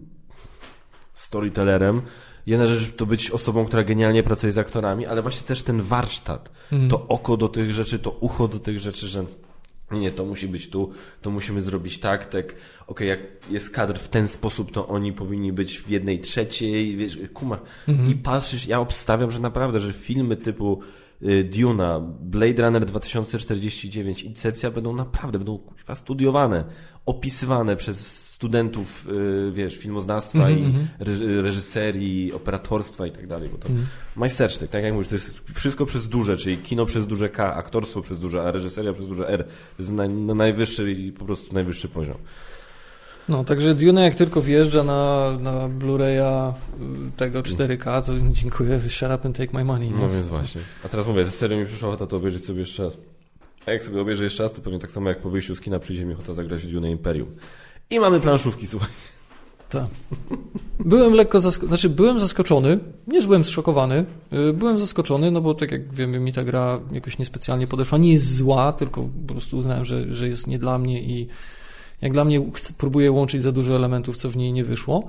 [1.31, 2.03] storytellerem,
[2.47, 6.51] jedna rzecz to być osobą, która genialnie pracuje z aktorami, ale właśnie też ten warsztat,
[6.89, 9.25] to oko do tych rzeczy, to ucho do tych rzeczy, że
[9.91, 10.91] nie, to musi być tu,
[11.23, 12.55] to musimy zrobić tak, tak,
[12.87, 17.19] okej, jak jest kadr w ten sposób, to oni powinni być w jednej trzeciej, wiesz,
[17.35, 17.59] kuma.
[18.11, 20.83] I patrzysz, ja obstawiam, że naprawdę, że filmy typu
[21.45, 26.65] Duna, Blade Runner 2049, Incepcja będą naprawdę, będą kurwa, studiowane,
[27.07, 29.07] opisywane przez studentów,
[29.49, 30.63] y, wiesz, filmoznawstwa i
[30.99, 33.69] re- reżyserii, operatorstwa i tak dalej, bo to
[34.17, 38.03] majstersztyk, tak jak mówisz, to jest wszystko przez duże, czyli kino przez duże K, aktorstwo
[38.03, 39.45] przez duże, a reżyseria przez duże R.
[39.45, 39.51] To
[39.83, 42.17] jest na, na najwyższy i po prostu najwyższy poziom.
[43.31, 49.09] No, także Dune jak tylko wjeżdża na, na Blu-raya y, tego 4K, to dziękuję, shut
[49.15, 49.91] up and take my money.
[49.91, 50.61] No więc właśnie.
[50.85, 52.97] A teraz mówię, serio mi przyszła ochota to obejrzeć sobie jeszcze raz.
[53.67, 55.79] A jak sobie obejrzę jeszcze raz, to pewnie tak samo jak po wyjściu z kina
[55.79, 57.29] przyjdzie mi ochota zagrać w Dune Imperium.
[57.91, 58.89] I mamy planszówki, słuchaj.
[59.71, 59.87] Tak.
[60.81, 65.55] Byłem lekko zaskoczony, znaczy byłem zaskoczony, nie że byłem zszokowany, y, byłem zaskoczony, no bo
[65.55, 67.99] tak jak wiemy, mi ta gra jakoś niespecjalnie podeszła.
[67.99, 71.29] Nie jest zła, tylko po prostu uznałem, że, że jest nie dla mnie i
[72.03, 72.43] jak dla mnie
[72.79, 75.05] próbuję łączyć za dużo elementów, co w niej nie wyszło.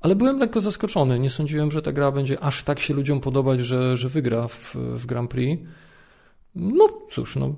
[0.00, 1.18] Ale byłem lekko zaskoczony.
[1.18, 4.74] Nie sądziłem, że ta gra będzie aż tak się ludziom podobać, że, że wygra w,
[4.74, 5.62] w Grand Prix.
[6.54, 7.54] No cóż, no.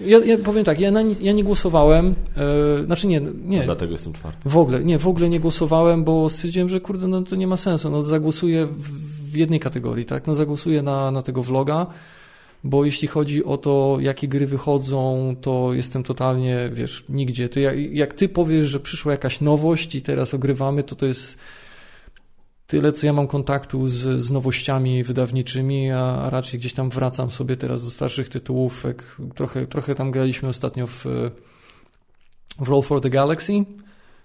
[0.00, 4.12] Ja, ja powiem tak, ja, nic, ja nie głosowałem, e, znaczy nie, nie, Dlatego jestem
[4.12, 4.48] czwarty.
[4.48, 7.56] w ogóle, nie, w ogóle nie głosowałem, bo stwierdziłem, że kurde, no to nie ma
[7.56, 7.90] sensu.
[7.90, 10.26] No zagłosuję w, w jednej kategorii, tak?
[10.26, 11.86] No zagłosuję na, na tego vloga,
[12.68, 17.48] bo jeśli chodzi o to, jakie gry wychodzą, to jestem totalnie, wiesz, nigdzie.
[17.48, 21.38] To ja, jak ty powiesz, że przyszła jakaś nowość i teraz ogrywamy, to to jest
[22.66, 27.30] tyle, co ja mam kontaktu z, z nowościami wydawniczymi, a, a raczej gdzieś tam wracam
[27.30, 28.84] sobie teraz do starszych tytułów.
[28.84, 31.04] Jak trochę, trochę tam graliśmy ostatnio w,
[32.58, 33.64] w Roll for the Galaxy,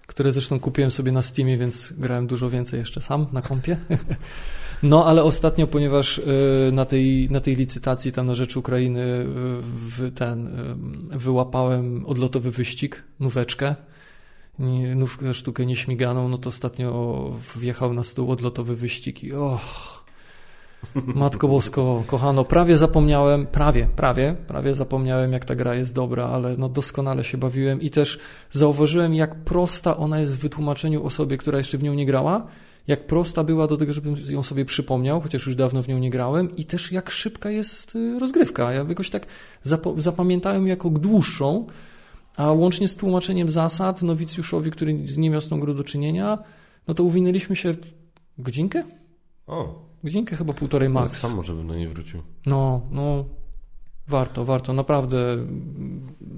[0.06, 3.76] które zresztą kupiłem sobie na Steamie, więc grałem dużo więcej jeszcze sam na kompie.
[4.84, 9.26] No, ale ostatnio, ponieważ y, na tej, na tej licytacji tam na rzecz Ukrainy y,
[9.62, 10.46] w ten,
[11.14, 13.74] y, wyłapałem odlotowy wyścig, nóweczkę,
[14.96, 20.04] nówkę sztukę nieśmiganą, no to ostatnio wjechał na stół odlotowy wyścig i och,
[20.94, 26.56] Matko Bosko, kochano, prawie zapomniałem, prawie, prawie, prawie zapomniałem, jak ta gra jest dobra, ale
[26.56, 28.18] no doskonale się bawiłem i też
[28.52, 32.46] zauważyłem, jak prosta ona jest w wytłumaczeniu osobie, która jeszcze w nią nie grała,
[32.86, 36.10] jak prosta była do tego, żebym ją sobie przypomniał, chociaż już dawno w nią nie
[36.10, 38.72] grałem i też jak szybka jest y, rozgrywka.
[38.72, 39.26] Ja jakoś tak
[39.96, 41.66] zapamiętałem jako dłuższą,
[42.36, 44.98] a łącznie z tłumaczeniem zasad nowicjuszowi, który
[45.40, 46.38] z tą grą do czynienia,
[46.88, 47.74] no to uwinęliśmy się
[48.38, 48.84] godzinkę?
[49.46, 49.84] O.
[50.04, 51.12] Godzinkę chyba półtorej max.
[51.12, 52.22] No, sam może bym do niej wrócił.
[52.46, 53.24] No, no,
[54.08, 55.46] warto, warto, naprawdę.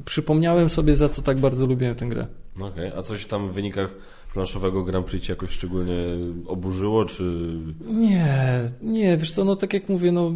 [0.05, 2.27] Przypomniałem sobie, za co tak bardzo lubiłem tę grę.
[2.57, 2.99] Okej, okay.
[2.99, 3.91] a coś tam w wynikach
[4.37, 5.95] planszowego Grand Prix jakoś szczególnie
[6.47, 7.53] oburzyło, czy...
[7.87, 10.33] Nie, nie, wiesz co, no tak jak mówię, no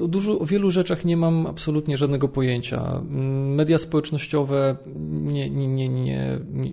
[0.00, 3.02] o, dużo, o wielu rzeczach nie mam absolutnie żadnego pojęcia.
[3.56, 4.76] Media społecznościowe
[5.10, 6.70] nie, nie, nie, nie, nie,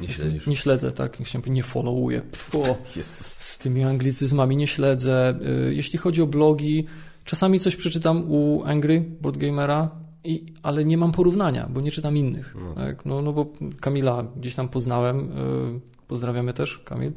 [0.00, 0.46] nie, śledzisz.
[0.46, 2.22] nie śledzę, tak, nie followuję.
[3.02, 5.38] z tymi anglicyzmami nie śledzę.
[5.68, 6.86] Y, jeśli chodzi o blogi,
[7.24, 9.90] czasami coś przeczytam u Angry Board Gamera,
[10.24, 12.56] i, ale nie mam porównania, bo nie czytam innych.
[12.60, 12.74] No.
[12.74, 13.04] Tak?
[13.04, 13.46] No, no bo
[13.80, 17.12] Kamila gdzieś tam poznałem, y, Pozdrawiamy też, Kamil.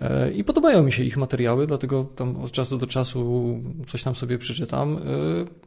[0.00, 4.16] E, I podobają mi się ich materiały, dlatego tam od czasu do czasu coś tam
[4.16, 4.96] sobie przeczytam.
[4.96, 5.00] E,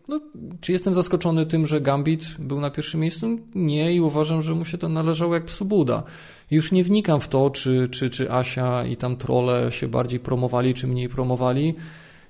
[0.07, 0.19] no,
[0.61, 3.39] czy jestem zaskoczony tym, że Gambit był na pierwszym miejscu?
[3.55, 6.03] Nie i uważam, że mu się to należało jak psu Buda.
[6.51, 10.73] Już nie wnikam w to, czy, czy, czy Asia i tam trole się bardziej promowali,
[10.73, 11.75] czy mniej promowali.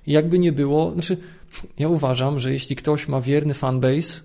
[0.06, 1.16] Jakby nie było, znaczy
[1.78, 4.22] ja uważam, że jeśli ktoś ma wierny fanbase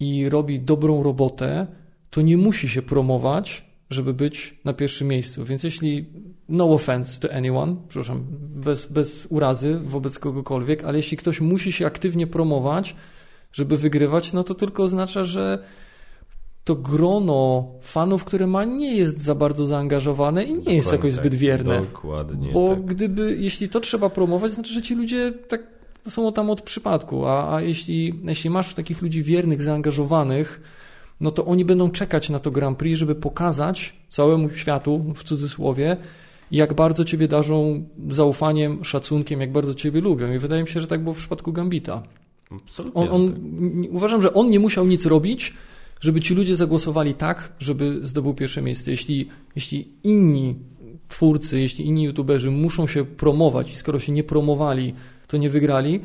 [0.00, 1.66] i robi dobrą robotę,
[2.10, 5.44] to nie musi się promować, żeby być na pierwszym miejscu.
[5.44, 6.06] Więc jeśli,
[6.48, 11.86] no offense to anyone, przepraszam, bez, bez urazy wobec kogokolwiek, ale jeśli ktoś musi się
[11.86, 12.96] aktywnie promować,
[13.52, 15.64] żeby wygrywać, no to tylko oznacza, że
[16.64, 21.14] to grono fanów, które ma, nie jest za bardzo zaangażowane i nie Dokładnie jest jakoś
[21.14, 21.24] tak.
[21.24, 21.80] zbyt wierne.
[21.80, 22.52] Dokładnie.
[22.52, 22.84] Bo tak.
[22.84, 27.54] gdyby, jeśli to trzeba promować, znaczy, że ci ludzie tak są tam od przypadku, a,
[27.54, 30.60] a jeśli, jeśli masz takich ludzi wiernych, zaangażowanych,
[31.20, 35.96] no to oni będą czekać na to Grand Prix, żeby pokazać całemu światu, w cudzysłowie,
[36.50, 40.32] jak bardzo Ciebie darzą zaufaniem, szacunkiem, jak bardzo Ciebie lubią.
[40.32, 42.02] I wydaje mi się, że tak było w przypadku Gambita.
[42.50, 43.02] Absolutnie.
[43.02, 43.34] On, on,
[43.90, 45.54] uważam, że on nie musiał nic robić,
[46.00, 48.90] żeby ci ludzie zagłosowali tak, żeby zdobył pierwsze miejsce.
[48.90, 50.56] Jeśli, jeśli inni
[51.08, 54.94] twórcy, jeśli inni youtuberzy muszą się promować i skoro się nie promowali,
[55.26, 56.00] to nie wygrali,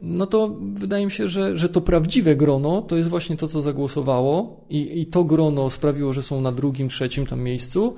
[0.00, 3.62] no to wydaje mi się, że, że to prawdziwe grono to jest właśnie to, co
[3.62, 7.94] zagłosowało i, i to grono sprawiło, że są na drugim, trzecim tam miejscu,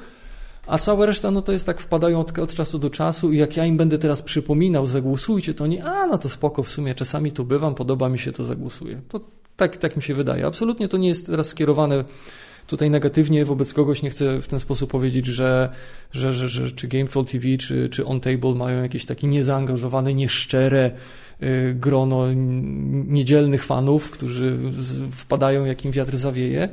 [0.66, 3.56] a cała reszta, no to jest tak, wpadają od, od, czasu do czasu i jak
[3.56, 7.32] ja im będę teraz przypominał, zagłosujcie, to nie, a no to spoko, w sumie czasami
[7.32, 9.00] tu bywam, podoba mi się, to zagłosuję.
[9.08, 9.20] To
[9.56, 10.46] tak, tak mi się wydaje.
[10.46, 12.04] Absolutnie to nie jest teraz skierowane
[12.66, 15.70] tutaj negatywnie wobec kogoś, nie chcę w ten sposób powiedzieć, że,
[16.12, 20.90] że, że, że czy GameTroll TV, czy, czy OnTable mają jakieś takie niezaangażowane, nieszczere,
[21.74, 24.58] grono niedzielnych fanów, którzy
[25.12, 26.68] wpadają, jak im wiatr zawieje.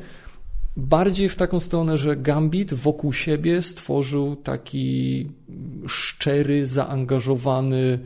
[0.78, 5.28] Bardziej w taką stronę, że Gambit wokół siebie stworzył taki
[5.88, 8.00] szczery, zaangażowany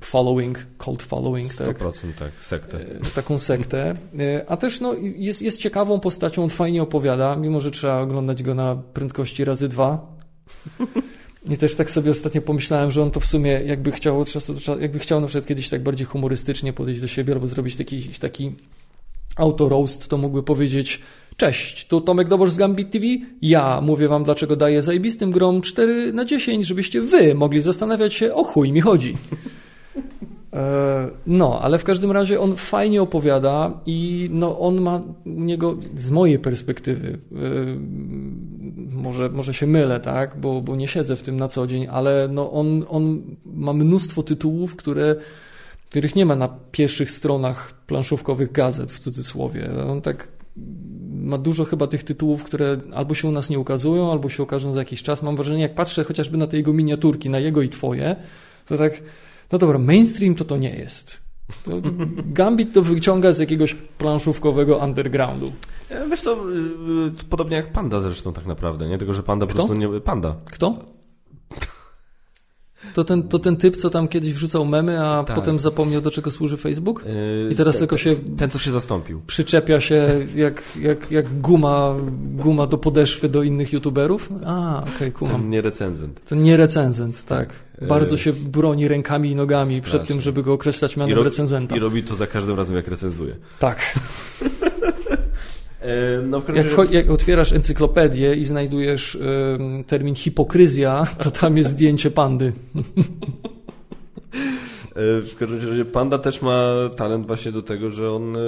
[0.00, 1.48] following, cult following.
[1.52, 2.80] 100% tak, tak sektę.
[2.80, 3.94] Y, taką sektę.
[4.14, 8.42] Y, a też no, jest, jest ciekawą postacią, on fajnie opowiada, mimo że trzeba oglądać
[8.42, 10.06] go na prędkości razy dwa.
[11.48, 14.54] I też tak sobie ostatnio pomyślałem, że on to w sumie jakby chciał od czasu
[14.54, 17.76] do czasu, jakby chciał na przykład kiedyś tak bardziej humorystycznie podejść do siebie albo zrobić
[17.76, 18.52] taki, taki
[19.36, 21.00] auto-roast, to mógłby powiedzieć
[21.36, 23.06] Cześć, tu Tomek Dobosz z Gambit TV.
[23.42, 28.34] Ja mówię wam, dlaczego daję zajebistym grom 4 na 10, żebyście wy mogli zastanawiać się,
[28.34, 29.16] o chuj mi chodzi.
[30.52, 35.76] E, no, ale w każdym razie on fajnie opowiada i no, on ma u niego,
[35.96, 37.36] z mojej perspektywy, e,
[38.90, 42.28] może, może się mylę, tak, bo, bo nie siedzę w tym na co dzień, ale
[42.30, 45.16] no, on, on ma mnóstwo tytułów, które,
[45.90, 49.70] których nie ma na pierwszych stronach planszówkowych gazet, w cudzysłowie.
[49.88, 50.28] On tak
[51.12, 54.72] ma dużo chyba tych tytułów, które albo się u nas nie ukazują, albo się ukażą
[54.72, 55.22] za jakiś czas.
[55.22, 58.16] Mam wrażenie, jak patrzę chociażby na te jego miniaturki, na jego i twoje,
[58.66, 59.02] to tak
[59.52, 61.20] no dobra, mainstream to to nie jest.
[61.64, 61.72] To,
[62.26, 65.52] Gambit to wyciąga z jakiegoś planszówkowego undergroundu.
[65.90, 66.44] E, wiesz to
[67.30, 68.98] podobnie jak Panda zresztą tak naprawdę, nie?
[68.98, 69.52] Tylko, że Panda Kto?
[69.52, 70.00] po prostu nie...
[70.00, 70.36] Panda.
[70.44, 70.74] Kto?
[72.94, 75.36] To ten, to ten typ, co tam kiedyś wrzucał memy, a Tak.
[75.36, 77.04] potem zapomniał, do czego służy Facebook?
[77.46, 79.20] Yy, I teraz ten- tylko się Ten, co się zastąpił.
[79.26, 81.94] przyczepia się jak, jak, jak guma,
[82.36, 84.28] guma do podeszwy do innych youtuberów?
[84.46, 85.40] A, okej, kumam.
[85.40, 86.20] Ten nie recenzent.
[86.24, 87.52] To nie recenzent, tak.
[87.78, 90.06] E, Bardzo się broni rękami i nogami przed strasznie.
[90.14, 91.76] tym, żeby go określać mianem ro- recenzenta.
[91.76, 93.36] I robi to za każdym razem, jak recenzuje.
[93.58, 93.78] Tak.
[96.22, 96.94] No Jak, razie...
[96.94, 99.18] jak otwierasz encyklopedię i znajdujesz
[99.86, 102.52] termin hipokryzja, to tam jest zdjęcie pandy.
[104.90, 108.40] E, W każdym razie Panda też ma talent właśnie do tego, że on, e,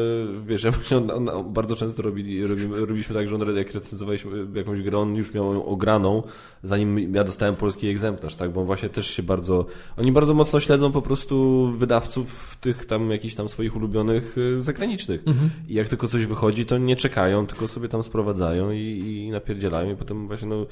[0.46, 4.46] wiesz, ja on, on, on bardzo często robi, robi, robiliśmy tak, że on jak recenzowaliśmy
[4.54, 6.22] jakąś grę, on już miał ją ograną,
[6.62, 10.92] zanim ja dostałem polski egzemplarz, tak, bo właśnie też się bardzo, oni bardzo mocno śledzą
[10.92, 15.24] po prostu wydawców tych tam jakichś tam swoich ulubionych e, zagranicznych.
[15.68, 19.92] I jak tylko coś wychodzi, to nie czekają, tylko sobie tam sprowadzają i, i napierdzielają
[19.92, 20.66] i potem właśnie no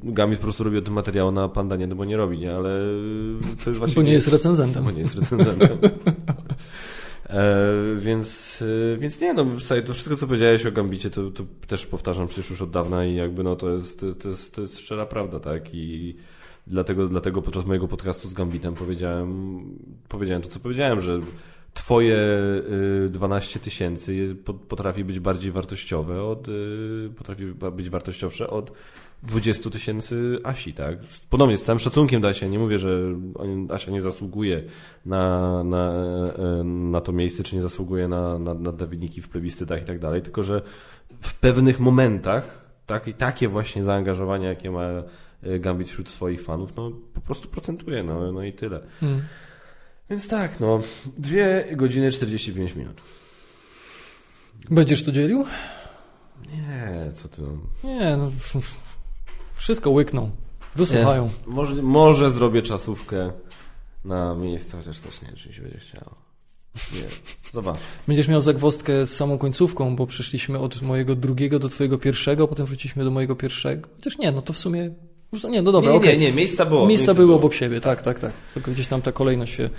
[0.00, 2.54] Gambit po prostu robi o tym materiał na Panda nie, no bo nie robi, nie,
[2.54, 2.80] ale
[3.64, 3.94] to jest właśnie...
[3.94, 4.84] Bo nie jest recenzentem.
[4.84, 5.78] Bo nie jest recenzentem.
[7.32, 8.58] E, więc,
[8.94, 12.26] e, więc nie, no słuchaj, to wszystko, co powiedziałeś o Gambicie, to, to też powtarzam
[12.28, 15.06] przecież już od dawna i jakby no to jest, to, to jest, to jest szczera
[15.06, 15.74] prawda, tak?
[15.74, 16.16] I
[16.66, 19.60] dlatego, dlatego podczas mojego podcastu z Gambitem powiedziałem,
[20.08, 21.20] powiedziałem to, co powiedziałem, że
[21.74, 22.16] Twoje
[23.06, 28.72] y, 12 tysięcy jest- po- potrafi być bardziej wartościowe od, y, potrafi być wartościowsze od
[29.22, 30.98] 20 tysięcy Asi, tak?
[31.30, 33.00] Podobnie, z całym szacunkiem do Asia, nie mówię, że
[33.70, 34.62] Asia nie zasługuje
[35.06, 35.92] na, na,
[36.38, 39.84] e, na to miejsce, czy nie zasługuje na, na, na te wyniki w plebiscytach i
[39.84, 40.62] tak dalej, tylko że
[41.20, 44.84] w pewnych momentach tak, takie właśnie zaangażowanie, jakie ma
[45.42, 48.80] e, Gambit wśród swoich fanów, no po prostu procentuje, no, no i tyle.
[49.02, 49.22] Mm.
[50.10, 50.80] Więc tak, no,
[51.18, 51.36] 2
[51.72, 53.00] godziny 45 minut.
[54.70, 55.44] Będziesz to dzielił?
[56.52, 57.42] Nie, co ty.
[57.42, 57.88] no.
[57.90, 58.30] Nie, no,
[59.54, 60.30] wszystko łykną.
[60.76, 61.30] Wysłuchają.
[61.46, 63.32] Może, może zrobię czasówkę
[64.04, 66.14] na miejsce, chociaż też nie czy się będzie chciało.
[66.92, 67.08] Nie,
[67.52, 67.76] zobacz.
[68.06, 72.66] Będziesz miał zagwozdkę z samą końcówką, bo przeszliśmy od mojego drugiego do twojego pierwszego, potem
[72.66, 73.88] wróciliśmy do mojego pierwszego.
[73.96, 74.90] Chociaż nie, no to w sumie...
[75.50, 76.18] Nie, no dobra, nie, okej.
[76.18, 76.86] nie, nie, miejsca było.
[76.86, 78.32] Miejsca były obok siebie, tak, tak, tak.
[78.54, 79.70] Tylko gdzieś tam ta kolejność się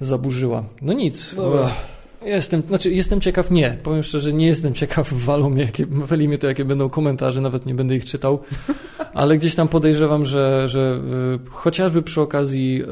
[0.00, 0.64] zaburzyła.
[0.82, 1.34] No nic.
[1.34, 1.66] Dobra.
[1.66, 3.78] Ech, Jestem, znaczy jestem ciekaw, nie.
[3.82, 7.66] Powiem szczerze, nie jestem ciekaw, walą mnie, jakie, wali mnie to, jakie będą komentarze, nawet
[7.66, 8.38] nie będę ich czytał.
[9.14, 11.00] Ale gdzieś tam podejrzewam, że, że
[11.46, 12.86] y, chociażby przy okazji y,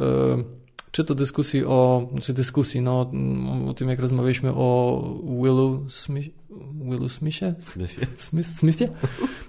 [0.90, 3.10] czy to dyskusji o, czy dyskusji, no
[3.68, 6.28] o tym, jak rozmawialiśmy o Willu Smith,
[6.84, 7.54] Willu Smithie?
[7.58, 8.06] Smyfie.
[8.18, 8.88] Smith, Smithie?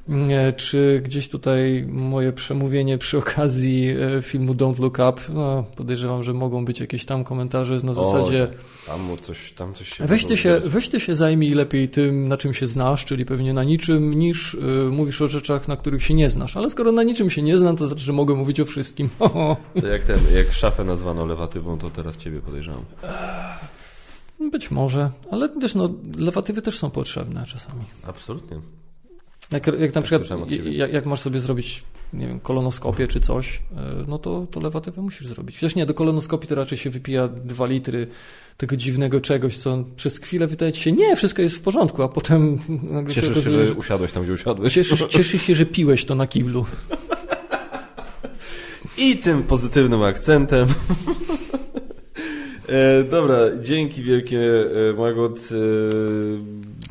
[0.08, 6.24] Nie, Czy gdzieś tutaj moje przemówienie przy okazji e, filmu Don't Look Up, no, podejrzewam,
[6.24, 8.48] że mogą być jakieś tam komentarze na zasadzie
[8.88, 10.06] Tam mu coś, tam coś się...
[10.06, 13.54] weź ty się, weź ty się zajmij lepiej tym, na czym się znasz, czyli pewnie
[13.54, 14.58] na niczym, niż y,
[14.92, 16.58] mówisz o rzeczach, na których się nie znasz.
[16.58, 19.10] Ale skoro na niczym się nie znam, to znaczy, że mogę mówić o wszystkim.
[19.82, 22.86] To jak ten, jak szafę nazwano lewatywą, to teraz ciebie podejrzewam.
[24.52, 27.84] Być może, ale wiesz, no, lewatywy też są potrzebne czasami.
[28.08, 28.58] Absolutnie.
[29.52, 30.74] Jak, jak na przykład, od ciebie.
[30.74, 35.02] jak, jak masz sobie zrobić, nie wiem, kolonoskopię czy coś, e, no to, to lewatywę
[35.02, 35.56] musisz zrobić.
[35.56, 38.08] Chociaż nie, do kolonoskopii to raczej się wypija dwa litry
[38.58, 42.10] tego dziwnego czegoś, co przez chwilę wydaje ci się, nie, wszystko jest w porządku, a
[42.10, 42.60] potem
[42.98, 44.74] nagle się Cieszysz się, okazuje, że usiadłeś tam, gdzie usiadłeś.
[44.74, 46.66] Cieszysz, cieszysz się, że piłeś to na kiblu.
[48.98, 50.68] I tym pozytywnym akcentem.
[52.74, 54.40] e, dobra, dzięki wielkie,
[54.90, 55.50] e, Magot.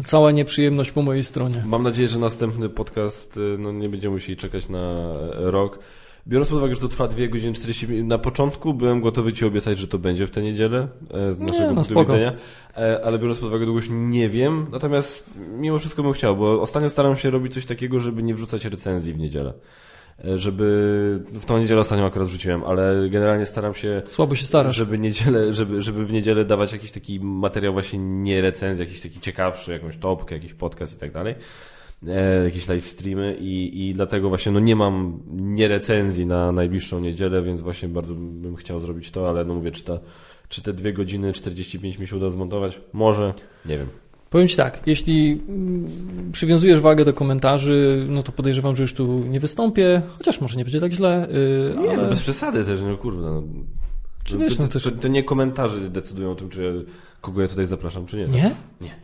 [0.00, 1.62] E, Cała nieprzyjemność po mojej stronie.
[1.66, 5.78] mam nadzieję, że następny podcast e, no, nie będziemy musieli czekać na rok.
[6.26, 9.44] Biorąc pod uwagę, że to trwa 2 godziny 40 minut, na początku byłem gotowy Ci
[9.44, 10.88] obiecać, że to będzie w tę niedzielę
[11.32, 12.32] z Nie, naszego no punktu widzenia,
[13.04, 17.16] ale biorąc pod uwagę długość nie wiem, natomiast mimo wszystko bym chciał, bo ostatnio staram
[17.16, 19.52] się robić coś takiego, żeby nie wrzucać recenzji w niedzielę.
[20.24, 20.64] E, Żeby,
[21.32, 24.76] w tą niedzielę ostatnią akurat wrzuciłem, ale generalnie staram się Słabo się starasz.
[24.76, 29.20] żeby, niedzielę, żeby, żeby w niedzielę dawać jakiś taki materiał właśnie nie recenzji, jakiś taki
[29.20, 31.34] ciekawszy, jakąś topkę, jakiś podcast i tak dalej.
[32.08, 37.00] E, jakieś live streamy i, i dlatego właśnie no nie mam nie recenzji na najbliższą
[37.00, 39.98] niedzielę, więc właśnie bardzo bym chciał zrobić to, ale no mówię, czy, ta,
[40.48, 42.80] czy te 2 godziny 45 mi się uda zmontować?
[42.92, 43.34] Może,
[43.66, 43.86] nie wiem.
[44.32, 49.18] Powiem Ci tak, jeśli mm, przywiązujesz wagę do komentarzy, no to podejrzewam, że już tu
[49.18, 52.82] nie wystąpię, chociaż może nie będzie tak źle, yy, Nie, no ale bez przesady też,
[52.82, 53.22] no kurde.
[53.22, 53.42] No.
[54.24, 56.84] Czy To, wiesz, to, no też- to, to nie komentarze decydują o tym, czy
[57.20, 58.26] kogo ja tutaj zapraszam, czy nie.
[58.26, 58.50] nie?
[58.80, 58.94] Nie.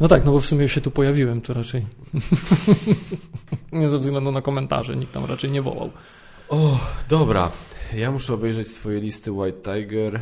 [0.00, 1.86] No tak, no bo w sumie się tu pojawiłem, to raczej
[3.72, 5.90] nie ze względu na komentarze, nikt tam raczej nie wołał.
[6.48, 7.50] O, dobra.
[7.96, 10.20] Ja muszę obejrzeć swoje listy White Tiger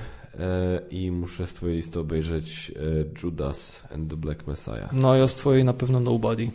[0.90, 2.80] i muszę z twojej listy obejrzeć e,
[3.22, 4.92] Judas and the Black Messiah.
[4.92, 6.50] No ja z twojej na pewno Nobody.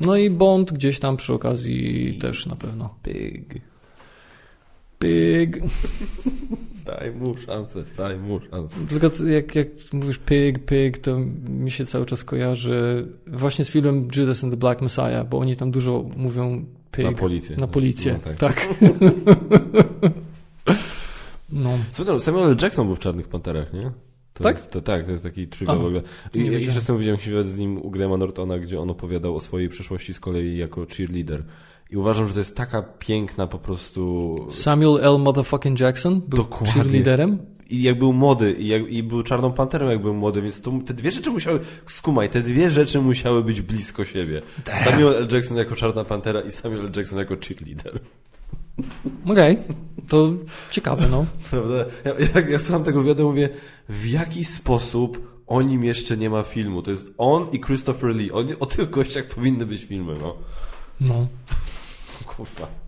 [0.00, 2.94] No i Bond gdzieś tam przy okazji też na pewno.
[3.04, 3.54] Big.
[4.98, 5.58] Pig.
[6.86, 8.76] Daj mu szansę, daj mu szansę.
[8.88, 11.18] Tylko jak, jak mówisz pig, pig, to
[11.48, 15.56] mi się cały czas kojarzy właśnie z filmem Judas and the Black Messiah, bo oni
[15.56, 17.04] tam dużo mówią pig.
[17.04, 17.56] Na policję.
[17.56, 18.36] Na policję, No, tak.
[18.36, 18.68] tak.
[21.54, 21.70] no.
[21.92, 22.56] Co Samuel L.
[22.62, 23.90] Jackson był w Czarnych Panterach, nie?
[24.34, 24.56] To Tak?
[24.56, 26.02] Jest, to, tak, to jest taki Aha, w ogóle.
[26.34, 26.74] I wiedziałem.
[26.74, 30.14] czas temu widziałem wywiad z nim u Grahama Nortona, gdzie on opowiadał o swojej przeszłości
[30.14, 31.44] z kolei jako cheerleader.
[31.90, 34.36] I uważam, że to jest taka piękna po prostu...
[34.50, 35.18] Samuel L.
[35.18, 36.72] Motherfucking Jackson był Dokładnie.
[36.72, 37.38] cheerleaderem.
[37.70, 40.72] I jak był młody, i, jak, i był czarną panterą, jak był młody, więc to,
[40.86, 44.42] te dwie rzeczy musiały, skumaj, te dwie rzeczy musiały być blisko siebie.
[44.84, 45.28] Samuel L.
[45.32, 46.92] Jackson jako czarna pantera i Samuel L.
[46.96, 48.00] Jackson jako cheerleader.
[49.26, 49.58] Okej,
[50.08, 50.32] to
[50.70, 51.26] ciekawe, no.
[51.50, 51.84] Prawda?
[52.04, 53.48] Ja, ja, ja słucham tego wywiadu mówię,
[53.88, 56.82] w jaki sposób o nim jeszcze nie ma filmu?
[56.82, 58.30] To jest on i Christopher Lee.
[58.30, 60.36] Oni, o tych gościach powinny być filmy, no.
[61.00, 61.26] no.
[62.26, 62.83] Kurwa.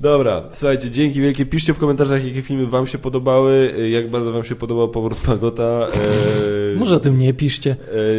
[0.00, 1.46] Dobra, słuchajcie, dzięki wielkie.
[1.46, 5.86] Piszcie w komentarzach, jakie filmy wam się podobały, jak bardzo wam się podobał powrót Magota.
[6.74, 7.70] E, Może o tym nie piszcie.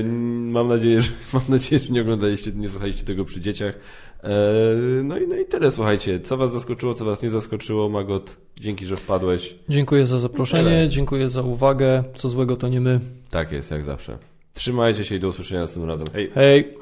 [0.01, 0.03] E,
[0.51, 3.75] mam nadzieję, że mam nadzieję, że nie oglądaliście, nie słuchaliście tego przy dzieciach.
[4.23, 4.29] E,
[5.03, 6.19] no, i, no i tyle, słuchajcie.
[6.19, 8.37] Co was zaskoczyło, co was nie zaskoczyło, Magot?
[8.59, 9.55] Dzięki, że wpadłeś.
[9.69, 10.89] Dziękuję za zaproszenie, Tyle.
[10.89, 12.03] dziękuję za uwagę.
[12.15, 12.99] Co złego to nie my.
[13.29, 14.17] Tak jest, jak zawsze.
[14.53, 16.07] Trzymajcie się i do usłyszenia następnym razem.
[16.13, 16.31] Hej!
[16.35, 16.73] Hej!